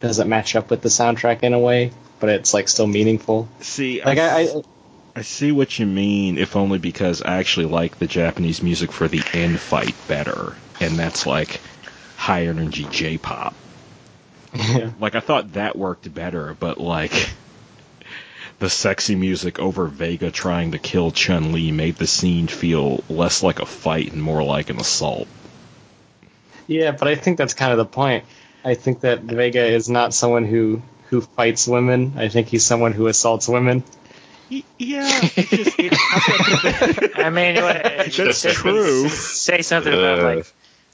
doesn't 0.01 0.27
match 0.29 0.55
up 0.55 0.69
with 0.69 0.81
the 0.81 0.89
soundtrack 0.89 1.43
in 1.43 1.53
a 1.53 1.59
way, 1.59 1.91
but 2.19 2.29
it's 2.29 2.53
like 2.53 2.67
still 2.67 2.87
meaningful. 2.87 3.47
see 3.61 4.01
Like 4.03 4.17
I, 4.17 4.41
I 4.41 4.41
I 4.41 4.61
see 5.21 5.51
what 5.51 5.77
you 5.77 5.85
mean, 5.85 6.37
if 6.37 6.55
only 6.55 6.79
because 6.79 7.21
I 7.21 7.37
actually 7.37 7.65
like 7.65 7.99
the 7.99 8.07
Japanese 8.07 8.61
music 8.61 8.91
for 8.91 9.07
the 9.07 9.23
end 9.33 9.59
fight 9.59 9.95
better, 10.07 10.55
and 10.79 10.97
that's 10.97 11.25
like 11.25 11.59
high 12.17 12.47
energy 12.47 12.87
J-pop. 12.89 13.53
Like 14.99 15.15
I 15.15 15.19
thought 15.19 15.53
that 15.53 15.77
worked 15.77 16.13
better, 16.13 16.55
but 16.59 16.79
like 16.79 17.29
the 18.59 18.69
sexy 18.69 19.15
music 19.15 19.59
over 19.59 19.85
Vega 19.85 20.31
trying 20.31 20.71
to 20.71 20.79
kill 20.79 21.11
Chun 21.11 21.53
Li 21.53 21.71
made 21.71 21.95
the 21.95 22.07
scene 22.07 22.47
feel 22.47 23.03
less 23.09 23.43
like 23.43 23.59
a 23.59 23.65
fight 23.65 24.11
and 24.11 24.21
more 24.21 24.43
like 24.43 24.69
an 24.69 24.79
assault. 24.79 25.27
Yeah, 26.67 26.91
but 26.91 27.07
I 27.07 27.15
think 27.15 27.37
that's 27.37 27.53
kind 27.53 27.71
of 27.71 27.77
the 27.77 27.85
point. 27.85 28.25
I 28.63 28.73
think 28.73 29.01
that 29.01 29.21
Vega 29.21 29.65
is 29.65 29.87
not 29.89 30.13
someone 30.13 30.45
who 30.45 30.81
who 31.09 31.21
fights 31.21 31.67
women. 31.67 32.13
I 32.17 32.27
think 32.27 32.47
he's 32.47 32.65
someone 32.65 32.93
who 32.93 33.07
assaults 33.07 33.47
women. 33.47 33.83
Yeah, 34.49 35.07
it 35.35 35.47
just, 35.49 35.79
it, 35.79 35.93
I 37.17 37.29
mean, 37.33 37.55
what- 37.55 37.83
That's 37.83 38.15
just 38.15 38.43
true. 38.49 39.07
Say 39.09 39.61
something 39.61 39.93
about 39.93 40.23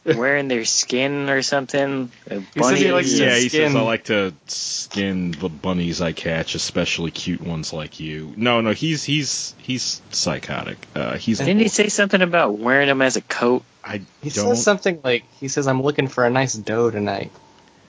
like 0.06 0.18
wearing 0.18 0.48
their 0.48 0.66
skin 0.66 1.30
or 1.30 1.42
something. 1.42 2.12
A 2.30 2.40
He 2.54 2.64
says 2.64 2.80
he 2.80 2.92
likes 2.92 3.18
yeah, 3.20 3.36
he 3.38 3.50
says 3.50 3.76
I 3.76 3.82
like 3.82 4.04
to 4.06 4.34
skin 4.48 5.32
the 5.32 5.50
bunnies 5.50 6.02
I 6.02 6.12
catch, 6.12 6.56
especially 6.56 7.12
cute 7.12 7.42
ones 7.42 7.72
like 7.74 8.00
you. 8.00 8.34
No, 8.36 8.62
no, 8.62 8.72
he's 8.72 9.04
he's 9.04 9.56
he's 9.58 10.02
psychotic. 10.12 10.78
Uh, 10.94 11.18
he's 11.18 11.40
Didn't 11.40 11.60
he 11.60 11.70
say 11.70 11.88
something 11.90 12.22
about 12.22 12.58
wearing 12.58 12.88
them 12.88 13.02
as 13.02 13.16
a 13.16 13.22
coat? 13.22 13.64
I 13.84 14.02
He 14.22 14.30
don't. 14.32 14.48
says 14.56 14.64
something 14.64 15.00
like 15.04 15.24
he 15.40 15.48
says 15.48 15.68
I'm 15.68 15.82
looking 15.82 16.08
for 16.08 16.26
a 16.26 16.30
nice 16.30 16.54
doe 16.54 16.92
tonight, 16.92 17.32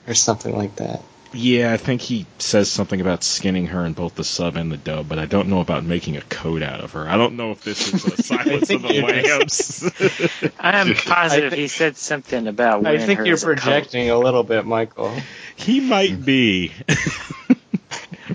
or 0.07 0.13
something 0.13 0.55
like 0.55 0.75
that. 0.77 1.01
Yeah, 1.33 1.73
I 1.73 1.77
think 1.77 2.01
he 2.01 2.25
says 2.39 2.71
something 2.71 3.01
about 3.01 3.23
skinning 3.23 3.67
her 3.67 3.85
in 3.85 3.93
both 3.93 4.15
the 4.15 4.23
sub 4.23 4.55
and 4.55 4.71
the 4.71 4.77
dub, 4.77 5.09
but 5.09 5.19
I 5.19 5.25
don't 5.25 5.49
know 5.49 5.59
about 5.59 5.83
making 5.83 6.15
a 6.17 6.21
coat 6.21 6.61
out 6.63 6.79
of 6.79 6.93
her. 6.93 7.07
I 7.07 7.17
don't 7.17 7.35
know 7.35 7.51
if 7.51 7.63
this 7.63 7.93
is 7.93 8.05
a 8.05 8.23
Silence 8.23 8.69
of 8.69 8.81
think 8.81 8.81
the 8.81 9.01
Lambs. 9.01 10.51
I'm 10.59 10.95
positive 11.05 11.51
thi- 11.51 11.57
he 11.61 11.67
said 11.67 11.97
something 11.97 12.47
about 12.47 12.85
I 12.85 12.97
think 13.05 13.19
her 13.19 13.25
you're 13.25 13.33
as 13.33 13.43
a 13.43 13.47
coat. 13.47 13.57
projecting 13.57 14.09
a 14.09 14.17
little 14.17 14.43
bit, 14.43 14.65
Michael. 14.65 15.13
he 15.55 15.79
might 15.81 16.23
be. 16.25 16.71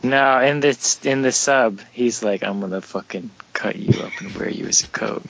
No, 0.05 0.41
in 0.41 0.61
the 0.61 0.99
in 1.05 1.23
the 1.23 1.31
sub, 1.31 1.81
he's 1.93 2.23
like, 2.25 2.43
"I'm 2.43 2.61
gonna 2.61 2.81
fucking 2.81 3.31
cut 3.53 3.77
you 3.77 4.03
up 4.03 4.11
and 4.21 4.35
wear 4.35 4.49
you 4.49 4.67
as 4.67 4.83
a 4.83 4.89
coat." 4.89 5.23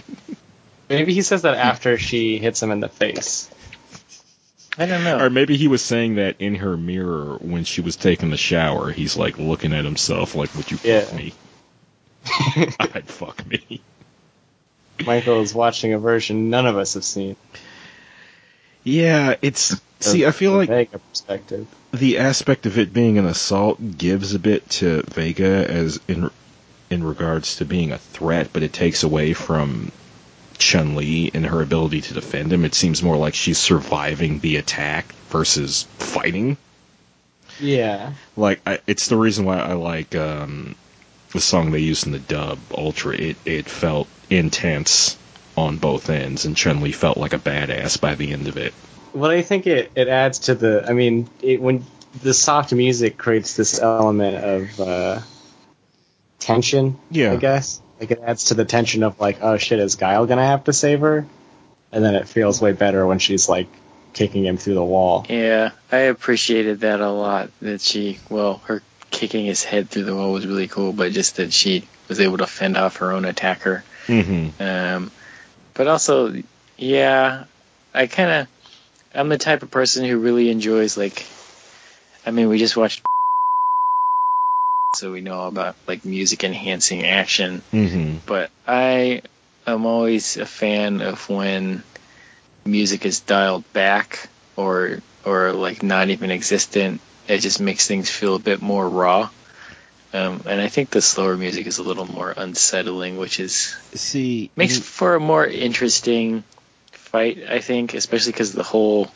Maybe 0.88 1.12
he 1.12 1.20
says 1.22 1.42
that 1.42 1.54
after 1.56 1.98
she 1.98 2.38
hits 2.38 2.62
him 2.62 2.70
in 2.70 2.80
the 2.80 2.88
face. 2.88 3.50
I 4.78 4.86
don't 4.86 5.04
know. 5.04 5.18
or 5.20 5.28
maybe 5.30 5.56
he 5.56 5.68
was 5.68 5.82
saying 5.82 6.14
that 6.16 6.36
in 6.38 6.54
her 6.56 6.76
mirror 6.76 7.36
when 7.40 7.64
she 7.64 7.80
was 7.82 7.96
taking 7.96 8.30
the 8.30 8.36
shower. 8.38 8.90
He's 8.90 9.16
like 9.16 9.38
looking 9.38 9.72
at 9.74 9.84
himself 9.84 10.34
like, 10.34 10.54
"Would 10.56 10.70
you 10.70 10.78
fuck 10.78 11.10
Yeah. 11.10 11.16
me? 11.16 11.32
I'd 12.80 13.08
fuck 13.08 13.46
me." 13.46 13.80
Michael 15.04 15.42
is 15.42 15.54
watching 15.54 15.92
a 15.92 15.98
version 15.98 16.48
none 16.50 16.66
of 16.66 16.76
us 16.78 16.94
have 16.94 17.04
seen. 17.04 17.36
Yeah, 18.84 19.34
it's 19.42 19.80
see. 20.00 20.26
I 20.26 20.30
feel 20.30 20.52
The 20.52 20.56
like 20.58 20.68
Vega 20.68 20.98
perspective. 20.98 21.66
the 21.92 22.18
aspect 22.18 22.66
of 22.66 22.78
it 22.78 22.92
being 22.92 23.18
an 23.18 23.26
assault 23.26 23.98
gives 23.98 24.34
a 24.34 24.38
bit 24.38 24.68
to 24.70 25.02
Vega 25.02 25.68
as 25.70 26.00
in 26.08 26.30
in 26.90 27.04
regards 27.04 27.56
to 27.56 27.64
being 27.64 27.92
a 27.92 27.98
threat, 27.98 28.50
but 28.52 28.62
it 28.62 28.72
takes 28.72 29.02
away 29.02 29.32
from 29.34 29.92
Chun 30.58 30.94
Li 30.96 31.30
and 31.34 31.46
her 31.46 31.62
ability 31.62 32.00
to 32.02 32.14
defend 32.14 32.52
him. 32.52 32.64
It 32.64 32.74
seems 32.74 33.02
more 33.02 33.16
like 33.16 33.34
she's 33.34 33.58
surviving 33.58 34.38
the 34.38 34.56
attack 34.56 35.12
versus 35.28 35.84
fighting. 35.98 36.56
Yeah. 37.60 38.12
Like 38.36 38.60
I, 38.66 38.80
it's 38.86 39.08
the 39.08 39.16
reason 39.16 39.44
why 39.44 39.58
I 39.58 39.74
like 39.74 40.14
um, 40.14 40.74
the 41.32 41.40
song 41.40 41.70
they 41.70 41.80
used 41.80 42.06
in 42.06 42.12
the 42.12 42.18
dub 42.18 42.58
Ultra. 42.76 43.14
It 43.14 43.36
it 43.44 43.68
felt 43.68 44.08
intense 44.30 45.18
on 45.56 45.76
both 45.76 46.08
ends, 46.08 46.46
and 46.46 46.56
Chun 46.56 46.80
Li 46.80 46.92
felt 46.92 47.18
like 47.18 47.34
a 47.34 47.38
badass 47.38 48.00
by 48.00 48.14
the 48.14 48.32
end 48.32 48.48
of 48.48 48.56
it. 48.56 48.72
Well, 49.12 49.30
I 49.30 49.42
think 49.42 49.66
it, 49.66 49.92
it 49.94 50.08
adds 50.08 50.38
to 50.40 50.54
the. 50.54 50.84
I 50.88 50.94
mean, 50.94 51.28
it, 51.42 51.60
when 51.60 51.84
the 52.22 52.32
soft 52.32 52.72
music 52.72 53.18
creates 53.18 53.54
this 53.54 53.78
element 53.78 54.36
of 54.42 54.80
uh, 54.80 55.20
tension, 56.38 56.98
Yeah. 57.10 57.32
I 57.32 57.36
guess. 57.36 57.81
Like 58.02 58.10
it 58.10 58.20
adds 58.20 58.46
to 58.46 58.54
the 58.54 58.64
tension 58.64 59.04
of 59.04 59.20
like, 59.20 59.38
oh 59.42 59.58
shit, 59.58 59.78
is 59.78 59.94
Guile 59.94 60.26
gonna 60.26 60.44
have 60.44 60.64
to 60.64 60.72
save 60.72 61.02
her? 61.02 61.24
And 61.92 62.04
then 62.04 62.16
it 62.16 62.26
feels 62.26 62.60
way 62.60 62.72
better 62.72 63.06
when 63.06 63.20
she's 63.20 63.48
like 63.48 63.68
kicking 64.12 64.44
him 64.44 64.56
through 64.56 64.74
the 64.74 64.84
wall. 64.84 65.24
Yeah, 65.28 65.70
I 65.92 65.98
appreciated 65.98 66.80
that 66.80 67.00
a 67.00 67.10
lot. 67.10 67.50
That 67.60 67.80
she, 67.80 68.18
well, 68.28 68.60
her 68.64 68.82
kicking 69.12 69.46
his 69.46 69.62
head 69.62 69.88
through 69.88 70.02
the 70.02 70.16
wall 70.16 70.32
was 70.32 70.48
really 70.48 70.66
cool, 70.66 70.92
but 70.92 71.12
just 71.12 71.36
that 71.36 71.52
she 71.52 71.86
was 72.08 72.18
able 72.18 72.38
to 72.38 72.46
fend 72.48 72.76
off 72.76 72.96
her 72.96 73.12
own 73.12 73.24
attacker. 73.24 73.84
Mm-hmm. 74.08 74.60
Um, 74.60 75.12
but 75.74 75.86
also, 75.86 76.42
yeah, 76.76 77.44
I 77.94 78.08
kind 78.08 78.30
of, 78.32 78.48
I'm 79.14 79.28
the 79.28 79.38
type 79.38 79.62
of 79.62 79.70
person 79.70 80.04
who 80.04 80.18
really 80.18 80.50
enjoys 80.50 80.96
like, 80.96 81.24
I 82.26 82.32
mean, 82.32 82.48
we 82.48 82.58
just 82.58 82.76
watched, 82.76 83.02
so 84.94 85.10
we 85.10 85.22
know 85.22 85.46
about 85.46 85.74
like 85.86 86.04
music 86.04 86.44
enhancing 86.44 87.04
action. 87.06 87.62
Mm-hmm. 87.72 88.18
but 88.26 88.50
I 88.66 89.22
am 89.66 89.86
always 89.86 90.36
a 90.36 90.44
fan 90.44 91.00
of 91.00 91.28
when 91.30 91.82
music 92.66 93.06
is 93.06 93.20
dialed 93.20 93.70
back 93.72 94.28
or 94.54 95.00
or 95.24 95.52
like 95.52 95.82
not 95.82 96.10
even 96.10 96.30
existent. 96.30 97.00
It 97.26 97.38
just 97.38 97.58
makes 97.60 97.86
things 97.86 98.10
feel 98.10 98.34
a 98.34 98.38
bit 98.38 98.60
more 98.60 98.86
raw. 98.86 99.30
Um, 100.12 100.42
and 100.44 100.60
I 100.60 100.68
think 100.68 100.90
the 100.90 101.00
slower 101.00 101.38
music 101.38 101.66
is 101.66 101.78
a 101.78 101.82
little 101.82 102.04
more 102.04 102.34
unsettling, 102.36 103.16
which 103.16 103.40
is 103.40 103.74
See, 103.94 104.50
makes 104.56 104.78
for 104.78 105.14
a 105.14 105.20
more 105.20 105.46
interesting 105.46 106.44
fight. 106.90 107.38
I 107.48 107.60
think, 107.60 107.94
especially 107.94 108.32
because 108.32 108.52
the 108.52 108.62
whole 108.62 109.08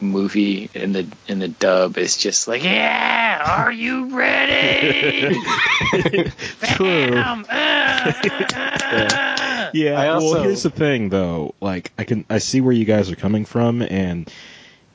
movie 0.00 0.68
in 0.74 0.92
the 0.92 1.06
in 1.28 1.38
the 1.38 1.48
dub 1.48 1.96
is 1.98 2.16
just 2.16 2.46
like, 2.48 2.62
yeah, 2.64 3.42
are 3.46 3.72
you 3.72 4.16
ready? 4.16 5.38
True. 6.62 7.10
Bam! 7.12 7.46
Ah, 7.50 8.20
ah, 8.52 9.70
Yeah. 9.74 10.00
I 10.00 10.08
also- 10.08 10.34
well, 10.34 10.42
here's 10.44 10.62
the 10.62 10.70
thing, 10.70 11.08
though. 11.08 11.54
Like, 11.60 11.92
I 11.98 12.04
can 12.04 12.24
I 12.30 12.38
see 12.38 12.60
where 12.60 12.72
you 12.72 12.84
guys 12.84 13.10
are 13.10 13.16
coming 13.16 13.44
from, 13.44 13.82
and 13.82 14.30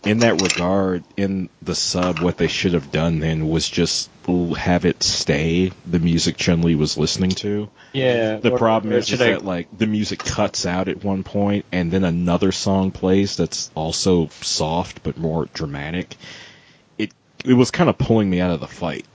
in 0.06 0.20
that 0.20 0.42
regard, 0.42 1.04
in 1.18 1.50
the 1.62 1.76
sub, 1.76 2.20
what 2.20 2.38
they 2.38 2.48
should 2.48 2.74
have 2.74 2.92
done 2.92 3.20
then 3.20 3.48
was 3.50 3.68
just 3.68 4.10
have 4.58 4.86
it 4.86 5.02
stay 5.02 5.72
the 5.88 6.00
music 6.00 6.38
Chun 6.38 6.62
Li 6.62 6.76
was 6.76 6.98
listening 6.98 7.32
to. 7.32 7.70
Yeah. 7.94 8.38
The 8.38 8.52
or- 8.52 8.58
problem 8.58 8.94
or 8.94 8.98
is, 8.98 9.12
is 9.12 9.20
I- 9.22 9.32
that 9.32 9.46
like 9.46 9.68
the 9.78 9.88
music 9.88 10.20
cuts 10.20 10.66
out 10.66 10.88
at 10.88 11.04
one 11.04 11.24
point, 11.24 11.66
and 11.72 11.92
then 11.92 12.04
another 12.04 12.52
song 12.52 12.92
plays 12.92 13.36
that's 13.36 13.72
also 13.76 14.28
soft 14.42 15.04
but 15.04 15.18
more 15.18 15.48
dramatic. 15.54 16.16
It 16.98 17.12
it 17.44 17.54
was 17.54 17.72
kind 17.72 17.90
of 17.90 17.98
pulling 17.98 18.30
me 18.30 18.40
out 18.40 18.52
of 18.52 18.60
the 18.60 18.68
fight. 18.68 19.06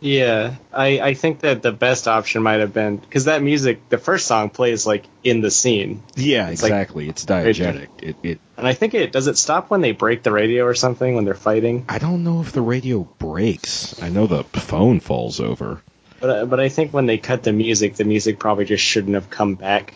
Yeah, 0.00 0.54
I, 0.72 0.98
I 1.00 1.14
think 1.14 1.40
that 1.40 1.60
the 1.60 1.72
best 1.72 2.08
option 2.08 2.42
might 2.42 2.60
have 2.60 2.72
been 2.72 2.96
because 2.96 3.26
that 3.26 3.42
music, 3.42 3.88
the 3.90 3.98
first 3.98 4.26
song 4.26 4.48
plays 4.48 4.86
like 4.86 5.04
in 5.22 5.42
the 5.42 5.50
scene, 5.50 6.02
Yeah, 6.16 6.48
It's 6.48 6.62
like- 6.62 6.70
exactly. 6.72 7.08
it's 7.08 7.26
diegetic. 7.26 7.88
It, 8.02 8.16
it 8.22 8.40
and 8.56 8.66
I 8.66 8.72
think 8.72 8.94
it 8.94 9.12
does 9.12 9.26
it 9.26 9.36
stop 9.36 9.68
when 9.70 9.82
they 9.82 9.92
break 9.92 10.22
the 10.22 10.32
radio 10.32 10.64
or 10.64 10.74
something 10.74 11.14
when 11.14 11.24
they're 11.26 11.34
fighting. 11.34 11.84
I 11.88 11.98
don't 11.98 12.24
know 12.24 12.40
if 12.40 12.52
the 12.52 12.62
radio 12.62 13.00
breaks. 13.18 14.00
I 14.02 14.08
know 14.08 14.26
the 14.26 14.44
phone 14.44 15.00
falls 15.00 15.38
over. 15.38 15.82
But 16.18 16.30
uh, 16.30 16.44
but 16.46 16.60
I 16.60 16.68
think 16.70 16.92
when 16.92 17.04
they 17.06 17.18
cut 17.18 17.42
the 17.42 17.52
music, 17.52 17.96
the 17.96 18.04
music 18.04 18.38
probably 18.38 18.64
just 18.66 18.84
shouldn't 18.84 19.14
have 19.14 19.28
come 19.30 19.54
back. 19.54 19.92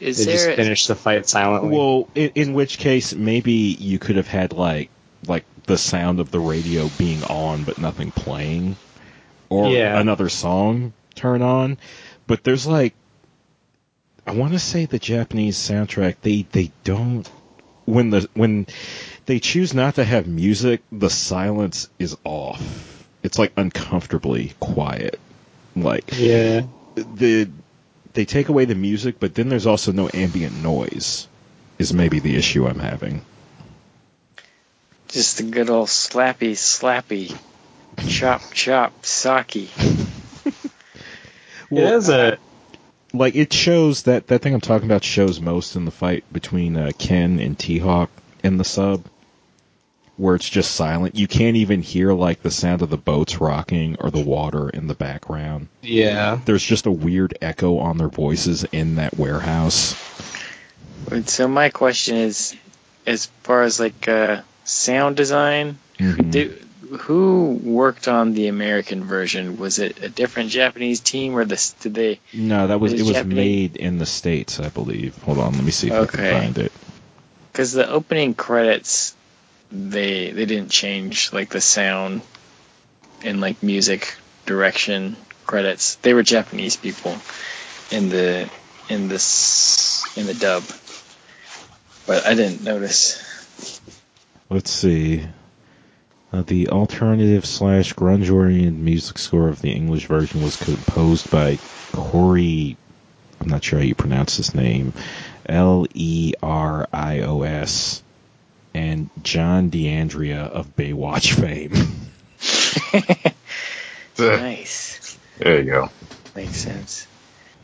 Is 0.00 0.24
They 0.24 0.32
just 0.32 0.46
there? 0.46 0.56
finished 0.56 0.88
the 0.88 0.94
fight 0.94 1.28
silently. 1.28 1.76
Well, 1.76 2.08
in, 2.14 2.30
in 2.34 2.52
which 2.54 2.78
case 2.78 3.14
maybe 3.14 3.52
you 3.52 3.98
could 3.98 4.16
have 4.16 4.28
had 4.28 4.52
like 4.54 4.90
like 5.26 5.44
the 5.66 5.78
sound 5.78 6.20
of 6.20 6.30
the 6.30 6.40
radio 6.40 6.88
being 6.98 7.22
on 7.24 7.64
but 7.64 7.78
nothing 7.78 8.10
playing, 8.10 8.76
or 9.48 9.68
Yeah. 9.68 9.98
another 9.98 10.28
song 10.28 10.92
turn 11.14 11.42
on. 11.42 11.78
But 12.26 12.44
there's 12.44 12.66
like, 12.66 12.94
I 14.26 14.32
want 14.32 14.52
to 14.52 14.58
say 14.58 14.86
the 14.86 14.98
Japanese 14.98 15.56
soundtrack 15.56 16.16
they 16.22 16.42
they 16.42 16.70
don't 16.84 17.28
when 17.84 18.10
the 18.10 18.28
when 18.34 18.66
they 19.26 19.38
choose 19.40 19.74
not 19.74 19.96
to 19.96 20.04
have 20.04 20.26
music, 20.26 20.82
the 20.92 21.10
silence 21.10 21.88
is 21.98 22.16
off. 22.24 23.06
It's 23.22 23.38
like 23.38 23.52
uncomfortably 23.56 24.52
quiet. 24.60 25.18
Like 25.76 26.10
yeah, 26.16 26.62
the 26.94 27.48
they 28.12 28.24
take 28.24 28.48
away 28.48 28.64
the 28.64 28.74
music, 28.74 29.16
but 29.20 29.34
then 29.34 29.48
there's 29.48 29.66
also 29.66 29.92
no 29.92 30.08
ambient 30.12 30.62
noise. 30.62 31.28
Is 31.78 31.94
maybe 31.94 32.18
the 32.18 32.36
issue 32.36 32.66
I'm 32.66 32.78
having. 32.78 33.22
Just 35.10 35.38
the 35.38 35.42
good 35.42 35.70
old 35.70 35.88
slappy, 35.88 36.52
slappy, 36.52 37.36
chop, 38.08 38.42
chop, 38.52 39.04
saki. 39.04 39.68
it 40.44 41.78
is 41.78 42.08
a 42.08 42.38
like 43.12 43.34
it 43.34 43.52
shows 43.52 44.04
that 44.04 44.28
that 44.28 44.40
thing 44.40 44.54
I'm 44.54 44.60
talking 44.60 44.86
about 44.86 45.02
shows 45.02 45.40
most 45.40 45.74
in 45.74 45.84
the 45.84 45.90
fight 45.90 46.24
between 46.32 46.76
uh, 46.76 46.92
Ken 46.96 47.40
and 47.40 47.58
T 47.58 47.78
Hawk 47.78 48.10
in 48.44 48.56
the 48.56 48.64
sub, 48.64 49.04
where 50.16 50.36
it's 50.36 50.48
just 50.48 50.76
silent. 50.76 51.16
You 51.16 51.26
can't 51.26 51.56
even 51.56 51.82
hear 51.82 52.12
like 52.12 52.42
the 52.42 52.50
sound 52.50 52.82
of 52.82 52.90
the 52.90 52.96
boats 52.96 53.40
rocking 53.40 53.96
or 54.00 54.10
the 54.10 54.22
water 54.22 54.68
in 54.68 54.86
the 54.86 54.94
background. 54.94 55.68
yeah. 55.82 56.38
There's 56.44 56.64
just 56.64 56.86
a 56.86 56.90
weird 56.92 57.36
echo 57.42 57.78
on 57.78 57.98
their 57.98 58.08
voices 58.08 58.64
in 58.64 58.96
that 58.96 59.16
warehouse. 59.16 59.96
So 61.24 61.48
my 61.48 61.70
question 61.70 62.16
is, 62.16 62.54
as 63.06 63.26
far 63.42 63.62
as 63.62 63.80
like 63.80 64.06
uh, 64.06 64.42
sound 64.64 65.16
design, 65.16 65.78
Mhm. 65.98 66.30
do, 66.30 66.56
who 67.00 67.60
worked 67.62 68.08
on 68.08 68.34
the 68.34 68.48
American 68.48 69.04
version? 69.04 69.58
Was 69.58 69.78
it 69.78 70.02
a 70.02 70.08
different 70.08 70.50
Japanese 70.50 71.00
team, 71.00 71.34
or 71.36 71.44
this? 71.44 71.70
Did 71.80 71.94
they? 71.94 72.20
No, 72.32 72.66
that 72.66 72.80
was 72.80 72.92
it 72.92 73.02
was 73.02 73.12
Japanese- 73.12 73.36
made 73.36 73.76
in 73.76 73.98
the 73.98 74.06
states, 74.06 74.58
I 74.60 74.68
believe. 74.70 75.16
Hold 75.24 75.38
on, 75.38 75.52
let 75.54 75.62
me 75.64 75.70
see 75.70 75.88
if 75.88 75.92
I 75.94 76.06
can 76.06 76.40
find 76.40 76.58
it. 76.58 76.72
Because 77.52 77.72
the 77.72 77.88
opening 77.88 78.34
credits, 78.34 79.14
they 79.70 80.30
they 80.32 80.46
didn't 80.46 80.70
change 80.70 81.32
like 81.32 81.50
the 81.50 81.60
sound 81.60 82.22
and 83.22 83.40
like 83.40 83.62
music 83.62 84.16
direction 84.46 85.16
credits. 85.46 85.96
They 85.96 86.12
were 86.14 86.22
Japanese 86.22 86.76
people 86.76 87.16
in 87.92 88.08
the 88.08 88.48
in 88.88 89.08
this 89.08 90.02
in 90.16 90.26
the 90.26 90.34
dub. 90.34 90.64
but 92.06 92.26
I 92.26 92.34
didn't 92.34 92.64
notice. 92.64 93.22
Let's 94.50 94.72
see. 94.72 95.24
Uh, 96.32 96.42
the 96.42 96.70
alternative 96.70 97.46
slash 97.46 97.94
grunge 97.94 98.32
oriented 98.32 98.76
music 98.78 99.18
score 99.18 99.48
of 99.48 99.62
the 99.62 99.70
English 99.70 100.06
version 100.06 100.42
was 100.42 100.56
composed 100.56 101.30
by 101.30 101.58
Cory. 101.92 102.76
I'm 103.40 103.48
not 103.48 103.62
sure 103.62 103.78
how 103.78 103.84
you 103.84 103.94
pronounce 103.94 104.36
his 104.36 104.52
name. 104.52 104.92
L 105.46 105.86
E 105.94 106.34
R 106.42 106.88
I 106.92 107.20
O 107.20 107.42
S. 107.42 108.02
And 108.74 109.08
John 109.22 109.70
D'Andrea 109.70 110.42
of 110.42 110.76
Baywatch 110.76 111.32
fame. 111.32 111.72
nice. 114.18 115.18
There 115.38 115.60
you 115.60 115.64
go. 115.70 115.90
Makes 116.34 116.56
sense. 116.56 117.06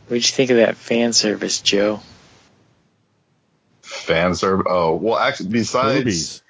What'd 0.07 0.25
you 0.25 0.33
think 0.33 0.51
of 0.51 0.57
that 0.57 0.77
fan 0.77 1.11
service, 1.11 1.59
Joe? 1.59 1.99
Fan 3.81 4.35
service. 4.35 4.67
Oh 4.69 4.95
well, 4.95 5.17
actually, 5.17 5.49
besides 5.49 5.99
Kirby's. 5.99 6.41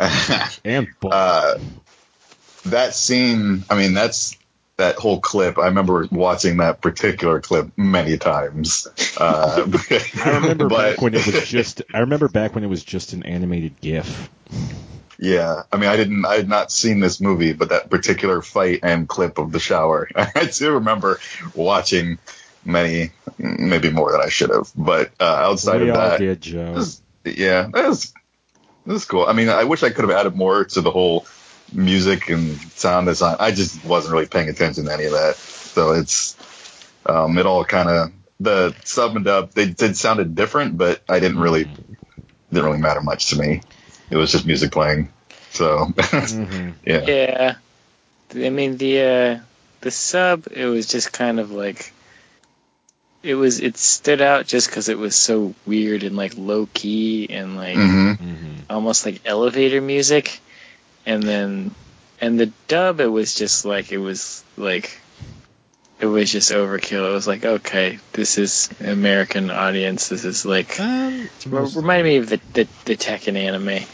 and 0.64 0.88
uh, 1.10 1.58
that 2.66 2.94
scene, 2.94 3.64
I 3.70 3.76
mean, 3.76 3.94
that's 3.94 4.36
that 4.76 4.96
whole 4.96 5.20
clip. 5.20 5.58
I 5.58 5.66
remember 5.66 6.08
watching 6.10 6.56
that 6.58 6.80
particular 6.80 7.40
clip 7.40 7.70
many 7.76 8.16
times. 8.16 8.88
Uh, 9.18 9.68
I 10.24 10.30
remember 10.40 10.68
but- 10.68 10.92
back 10.92 11.02
when 11.02 11.14
it 11.14 11.26
was 11.26 11.48
just. 11.48 11.82
I 11.92 12.00
remember 12.00 12.28
back 12.28 12.54
when 12.54 12.64
it 12.64 12.68
was 12.68 12.82
just 12.82 13.12
an 13.12 13.22
animated 13.24 13.80
GIF. 13.80 14.30
Yeah, 15.22 15.64
I 15.70 15.76
mean, 15.76 15.90
I 15.90 15.96
didn't, 15.98 16.24
I 16.24 16.36
had 16.36 16.48
not 16.48 16.72
seen 16.72 16.98
this 17.00 17.20
movie, 17.20 17.52
but 17.52 17.68
that 17.68 17.90
particular 17.90 18.40
fight 18.40 18.80
and 18.82 19.06
clip 19.06 19.36
of 19.36 19.52
the 19.52 19.60
shower, 19.60 20.08
I 20.16 20.46
do 20.46 20.72
remember 20.72 21.20
watching 21.54 22.18
many, 22.64 23.10
maybe 23.36 23.90
more 23.90 24.12
than 24.12 24.22
I 24.22 24.30
should 24.30 24.48
have. 24.48 24.72
But 24.74 25.10
uh, 25.20 25.24
outside 25.24 25.82
we 25.82 25.90
of 25.90 25.96
that, 25.96 26.18
did, 26.20 26.40
Joe. 26.40 26.82
yeah, 27.26 27.68
that 27.70 27.88
was, 27.88 28.14
that 28.90 28.96
is 28.96 29.04
cool. 29.04 29.24
I 29.24 29.32
mean, 29.34 29.48
I 29.48 29.64
wish 29.64 29.84
I 29.84 29.90
could 29.90 30.08
have 30.08 30.18
added 30.18 30.34
more 30.34 30.64
to 30.64 30.80
the 30.80 30.90
whole 30.90 31.24
music 31.72 32.28
and 32.28 32.58
sound 32.74 33.06
design. 33.06 33.36
I 33.38 33.52
just 33.52 33.84
wasn't 33.84 34.14
really 34.14 34.26
paying 34.26 34.48
attention 34.48 34.86
to 34.86 34.92
any 34.92 35.04
of 35.04 35.12
that. 35.12 35.36
So 35.36 35.92
it's, 35.92 36.36
um, 37.06 37.38
it 37.38 37.46
all 37.46 37.64
kind 37.64 37.88
of 37.88 38.12
the 38.40 38.74
sub 38.82 39.14
and 39.14 39.24
dub. 39.24 39.52
They 39.52 39.66
did 39.66 39.96
sounded 39.96 40.34
different, 40.34 40.76
but 40.76 41.02
I 41.08 41.20
didn't 41.20 41.38
really 41.38 41.64
didn't 42.50 42.64
really 42.64 42.80
matter 42.80 43.00
much 43.00 43.30
to 43.30 43.38
me. 43.38 43.62
It 44.10 44.16
was 44.16 44.32
just 44.32 44.44
music 44.44 44.72
playing. 44.72 45.12
So 45.50 45.86
Mhm. 45.86 46.74
yeah. 46.84 47.04
Yeah. 47.06 47.54
I 48.34 48.50
mean 48.50 48.76
the 48.76 49.00
uh 49.02 49.38
the 49.82 49.92
sub 49.92 50.48
it 50.50 50.66
was 50.66 50.86
just 50.88 51.12
kind 51.12 51.38
of 51.38 51.52
like 51.52 51.92
it 53.22 53.34
was 53.34 53.60
it 53.60 53.76
stood 53.76 54.20
out 54.20 54.46
just 54.46 54.68
because 54.68 54.88
it 54.88 54.98
was 54.98 55.14
so 55.14 55.54
weird 55.66 56.02
and 56.02 56.16
like 56.16 56.34
low 56.36 56.66
key 56.72 57.28
and 57.30 57.56
like 57.56 57.76
hmm 57.76 58.12
Mhm. 58.12 58.54
almost 58.68 59.04
like 59.06 59.20
elevator 59.24 59.80
music 59.80 60.40
and 61.06 61.22
then 61.22 61.74
and 62.20 62.38
the 62.38 62.50
dub 62.68 63.00
it 63.00 63.06
was 63.08 63.34
just 63.34 63.64
like 63.64 63.92
it 63.92 63.98
was 63.98 64.42
like 64.56 64.98
it 66.00 66.06
was 66.06 66.30
just 66.32 66.50
overkill 66.50 67.08
it 67.10 67.12
was 67.12 67.26
like 67.26 67.44
okay 67.44 67.98
this 68.12 68.38
is 68.38 68.70
American 68.80 69.50
audience 69.50 70.08
this 70.08 70.24
is 70.24 70.46
like 70.46 70.78
Um, 70.80 71.28
r- 71.52 71.64
reminded 71.64 72.04
me 72.04 72.16
of 72.18 72.28
the 72.28 72.40
the, 72.54 72.68
the 72.86 72.96
Tekken 72.96 73.36
anime 73.36 73.84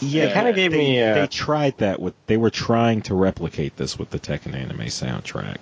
yeah, 0.00 0.34
kinda 0.34 0.52
gave 0.52 0.72
they, 0.72 0.78
me, 0.78 1.02
uh, 1.02 1.14
They 1.14 1.26
tried 1.28 1.78
that 1.78 1.98
with. 1.98 2.14
They 2.26 2.36
were 2.36 2.50
trying 2.50 3.02
to 3.02 3.14
replicate 3.14 3.76
this 3.76 3.98
with 3.98 4.10
the 4.10 4.18
Tekken 4.18 4.54
anime 4.54 4.80
soundtrack. 4.88 5.56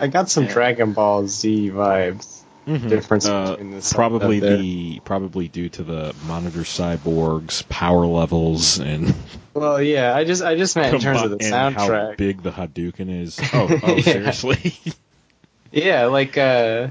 I 0.00 0.06
got 0.08 0.28
some 0.30 0.44
Yeah. 0.44 0.52
Dragon 0.52 0.92
Ball 0.92 1.26
Z 1.26 1.70
vibes. 1.70 2.40
Difference 2.66 3.26
Uh, 3.26 3.50
between 3.50 3.72
the 3.72 3.92
probably 3.94 4.40
the 4.40 5.00
probably 5.00 5.48
due 5.48 5.68
to 5.68 5.82
the 5.82 6.14
monitor 6.26 6.60
cyborgs 6.60 7.68
power 7.68 8.06
levels 8.06 8.78
and 8.78 9.14
Well, 9.54 9.82
yeah, 9.82 10.16
I 10.16 10.24
just 10.24 10.42
I 10.42 10.56
just 10.56 10.74
meant 10.74 10.94
in 10.94 11.00
terms 11.00 11.20
of 11.22 11.30
the 11.38 11.44
and 11.44 11.74
how 11.76 11.88
soundtrack. 11.88 12.16
big 12.16 12.42
the 12.42 12.50
Hadouken 12.50 13.22
is. 13.22 13.38
Oh, 13.52 13.68
oh 13.82 13.96
Yeah. 13.96 14.02
seriously? 14.02 14.74
Yeah, 15.72 16.06
like 16.06 16.38
uh, 16.38 16.88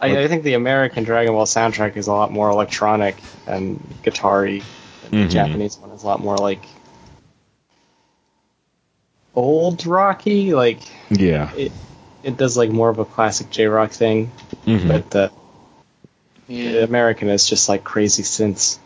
I, 0.00 0.18
I 0.18 0.28
think 0.28 0.42
the 0.44 0.52
American 0.54 1.02
Dragon 1.04 1.32
Ball 1.32 1.46
soundtrack 1.46 1.96
is 1.96 2.06
a 2.08 2.12
lot 2.12 2.30
more 2.30 2.50
electronic 2.50 3.16
and 3.46 3.82
guitar-y. 4.02 4.60
and 5.04 5.12
Mhm. 5.12 5.22
The 5.24 5.28
Japanese 5.28 5.78
one 5.78 5.90
is 5.90 6.02
a 6.02 6.06
lot 6.06 6.20
more 6.20 6.36
like 6.36 6.62
old 9.34 9.86
rocky. 9.86 10.54
Like 10.54 10.80
yeah. 11.10 11.52
it, 11.54 11.72
it 12.26 12.36
does 12.36 12.56
like 12.56 12.70
more 12.70 12.88
of 12.88 12.98
a 12.98 13.04
classic 13.04 13.50
J 13.50 13.66
rock 13.66 13.92
thing, 13.92 14.32
Mhm. 14.66 14.88
but 14.88 15.10
the, 15.10 15.32
the 16.48 16.82
American 16.82 17.28
is 17.28 17.48
just 17.48 17.68
like 17.68 17.84
crazy 17.84 18.24
synths. 18.24 18.78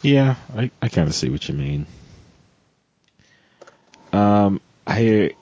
Yeah, 0.00 0.36
I, 0.56 0.70
I 0.80 0.88
kind 0.88 1.06
of 1.06 1.14
see 1.14 1.28
what 1.28 1.46
you 1.48 1.54
mean. 1.54 1.84
Um, 4.14 4.60
I 4.86 5.34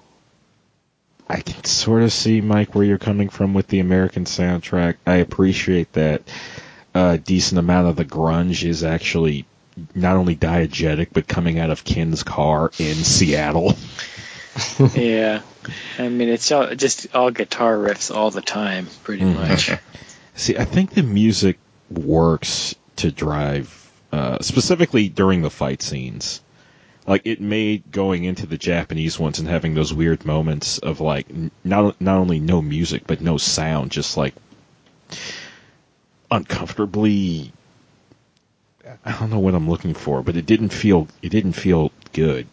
I 1.29 1.41
can 1.41 1.63
sort 1.65 2.03
of 2.03 2.13
see 2.13 2.41
Mike 2.41 2.75
where 2.75 2.85
you're 2.85 2.99
coming 2.99 3.29
from 3.29 3.55
with 3.55 3.69
the 3.69 3.79
American 3.79 4.25
soundtrack. 4.25 4.97
I 5.07 5.17
appreciate 5.17 5.93
that 5.93 6.23
a 6.95 7.17
decent 7.17 7.61
amount 7.61 7.87
of 7.87 7.95
the 7.97 8.05
grunge 8.05 8.65
is 8.69 8.83
actually 8.83 9.47
not 9.95 10.17
only 10.17 10.35
diegetic 10.35 11.09
but 11.13 11.29
coming 11.29 11.61
out 11.61 11.71
of 11.71 11.85
Ken's 11.85 12.25
car 12.25 12.73
in 12.81 12.97
Seattle. 12.97 13.77
yeah 14.95 15.43
I 15.99 16.09
mean 16.09 16.29
it's 16.29 16.51
all 16.53 16.75
just 16.75 17.15
all 17.15 17.31
guitar 17.31 17.77
riffs 17.77 18.15
all 18.15 18.31
the 18.31 18.43
time 18.43 18.87
pretty 19.05 19.23
Mhm. 19.23 19.35
much 19.35 19.71
See, 20.35 20.57
I 20.57 20.65
think 20.65 20.91
the 20.93 21.03
music 21.03 21.59
works 21.91 22.77
to 22.97 23.11
drive, 23.11 23.91
uh, 24.13 24.39
specifically 24.41 25.09
during 25.09 25.43
the 25.43 25.51
fight 25.51 25.83
scenes. 25.83 26.41
Like 27.09 27.23
it 27.27 27.41
made 27.41 27.91
going 27.91 28.23
into 28.23 28.47
the 28.47 28.57
Japanese 28.57 29.19
ones 29.19 29.41
and 29.41 29.49
having 29.49 29.75
those 29.75 29.93
weird 29.93 30.25
moments 30.25 30.79
of 30.79 31.01
like 31.01 31.27
not 31.65 32.01
not 32.01 32.19
only 32.19 32.39
no 32.39 32.63
music 32.63 33.03
but 33.07 33.21
no 33.21 33.37
sound, 33.37 33.91
just 33.91 34.17
like 34.17 34.35
uncomfortably. 36.31 37.53
I 39.05 39.13
don't 39.19 39.31
know 39.31 39.39
what 39.41 39.55
I'm 39.55 39.69
looking 39.69 39.95
for, 39.95 40.23
but 40.23 40.37
it 40.37 40.47
didn't 40.47 40.71
feel 40.71 41.09
it 41.21 41.31
didn't 41.31 41.53
feel 41.55 41.91
good. 42.13 42.47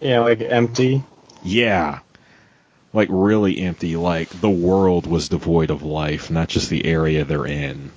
Yeah, 0.00 0.20
like 0.20 0.40
empty. 0.40 1.02
Yeah. 1.46 2.00
Like 2.92 3.08
really 3.10 3.58
empty, 3.60 3.96
like 3.96 4.28
the 4.40 4.50
world 4.50 5.06
was 5.06 5.28
devoid 5.28 5.70
of 5.70 5.82
life, 5.82 6.30
not 6.30 6.48
just 6.48 6.70
the 6.70 6.84
area 6.84 7.24
they're 7.24 7.46
in. 7.46 7.90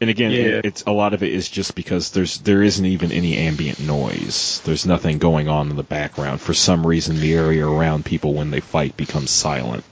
And 0.00 0.10
again, 0.10 0.30
Yeah. 0.30 0.38
it, 0.38 0.66
it's 0.66 0.82
a 0.82 0.92
lot 0.92 1.14
of 1.14 1.22
it 1.22 1.32
is 1.32 1.48
just 1.48 1.74
because 1.74 2.10
there's 2.10 2.38
there 2.38 2.62
isn't 2.62 2.84
even 2.84 3.12
any 3.12 3.38
ambient 3.38 3.80
noise. 3.80 4.60
There's 4.64 4.86
nothing 4.86 5.18
going 5.18 5.48
on 5.48 5.70
in 5.70 5.76
the 5.76 5.82
background. 5.82 6.40
For 6.40 6.54
some 6.54 6.86
reason, 6.86 7.18
the 7.18 7.34
area 7.34 7.66
around 7.66 8.04
people 8.04 8.34
when 8.34 8.50
they 8.50 8.60
fight 8.60 8.96
becomes 8.96 9.30
silent. 9.30 9.84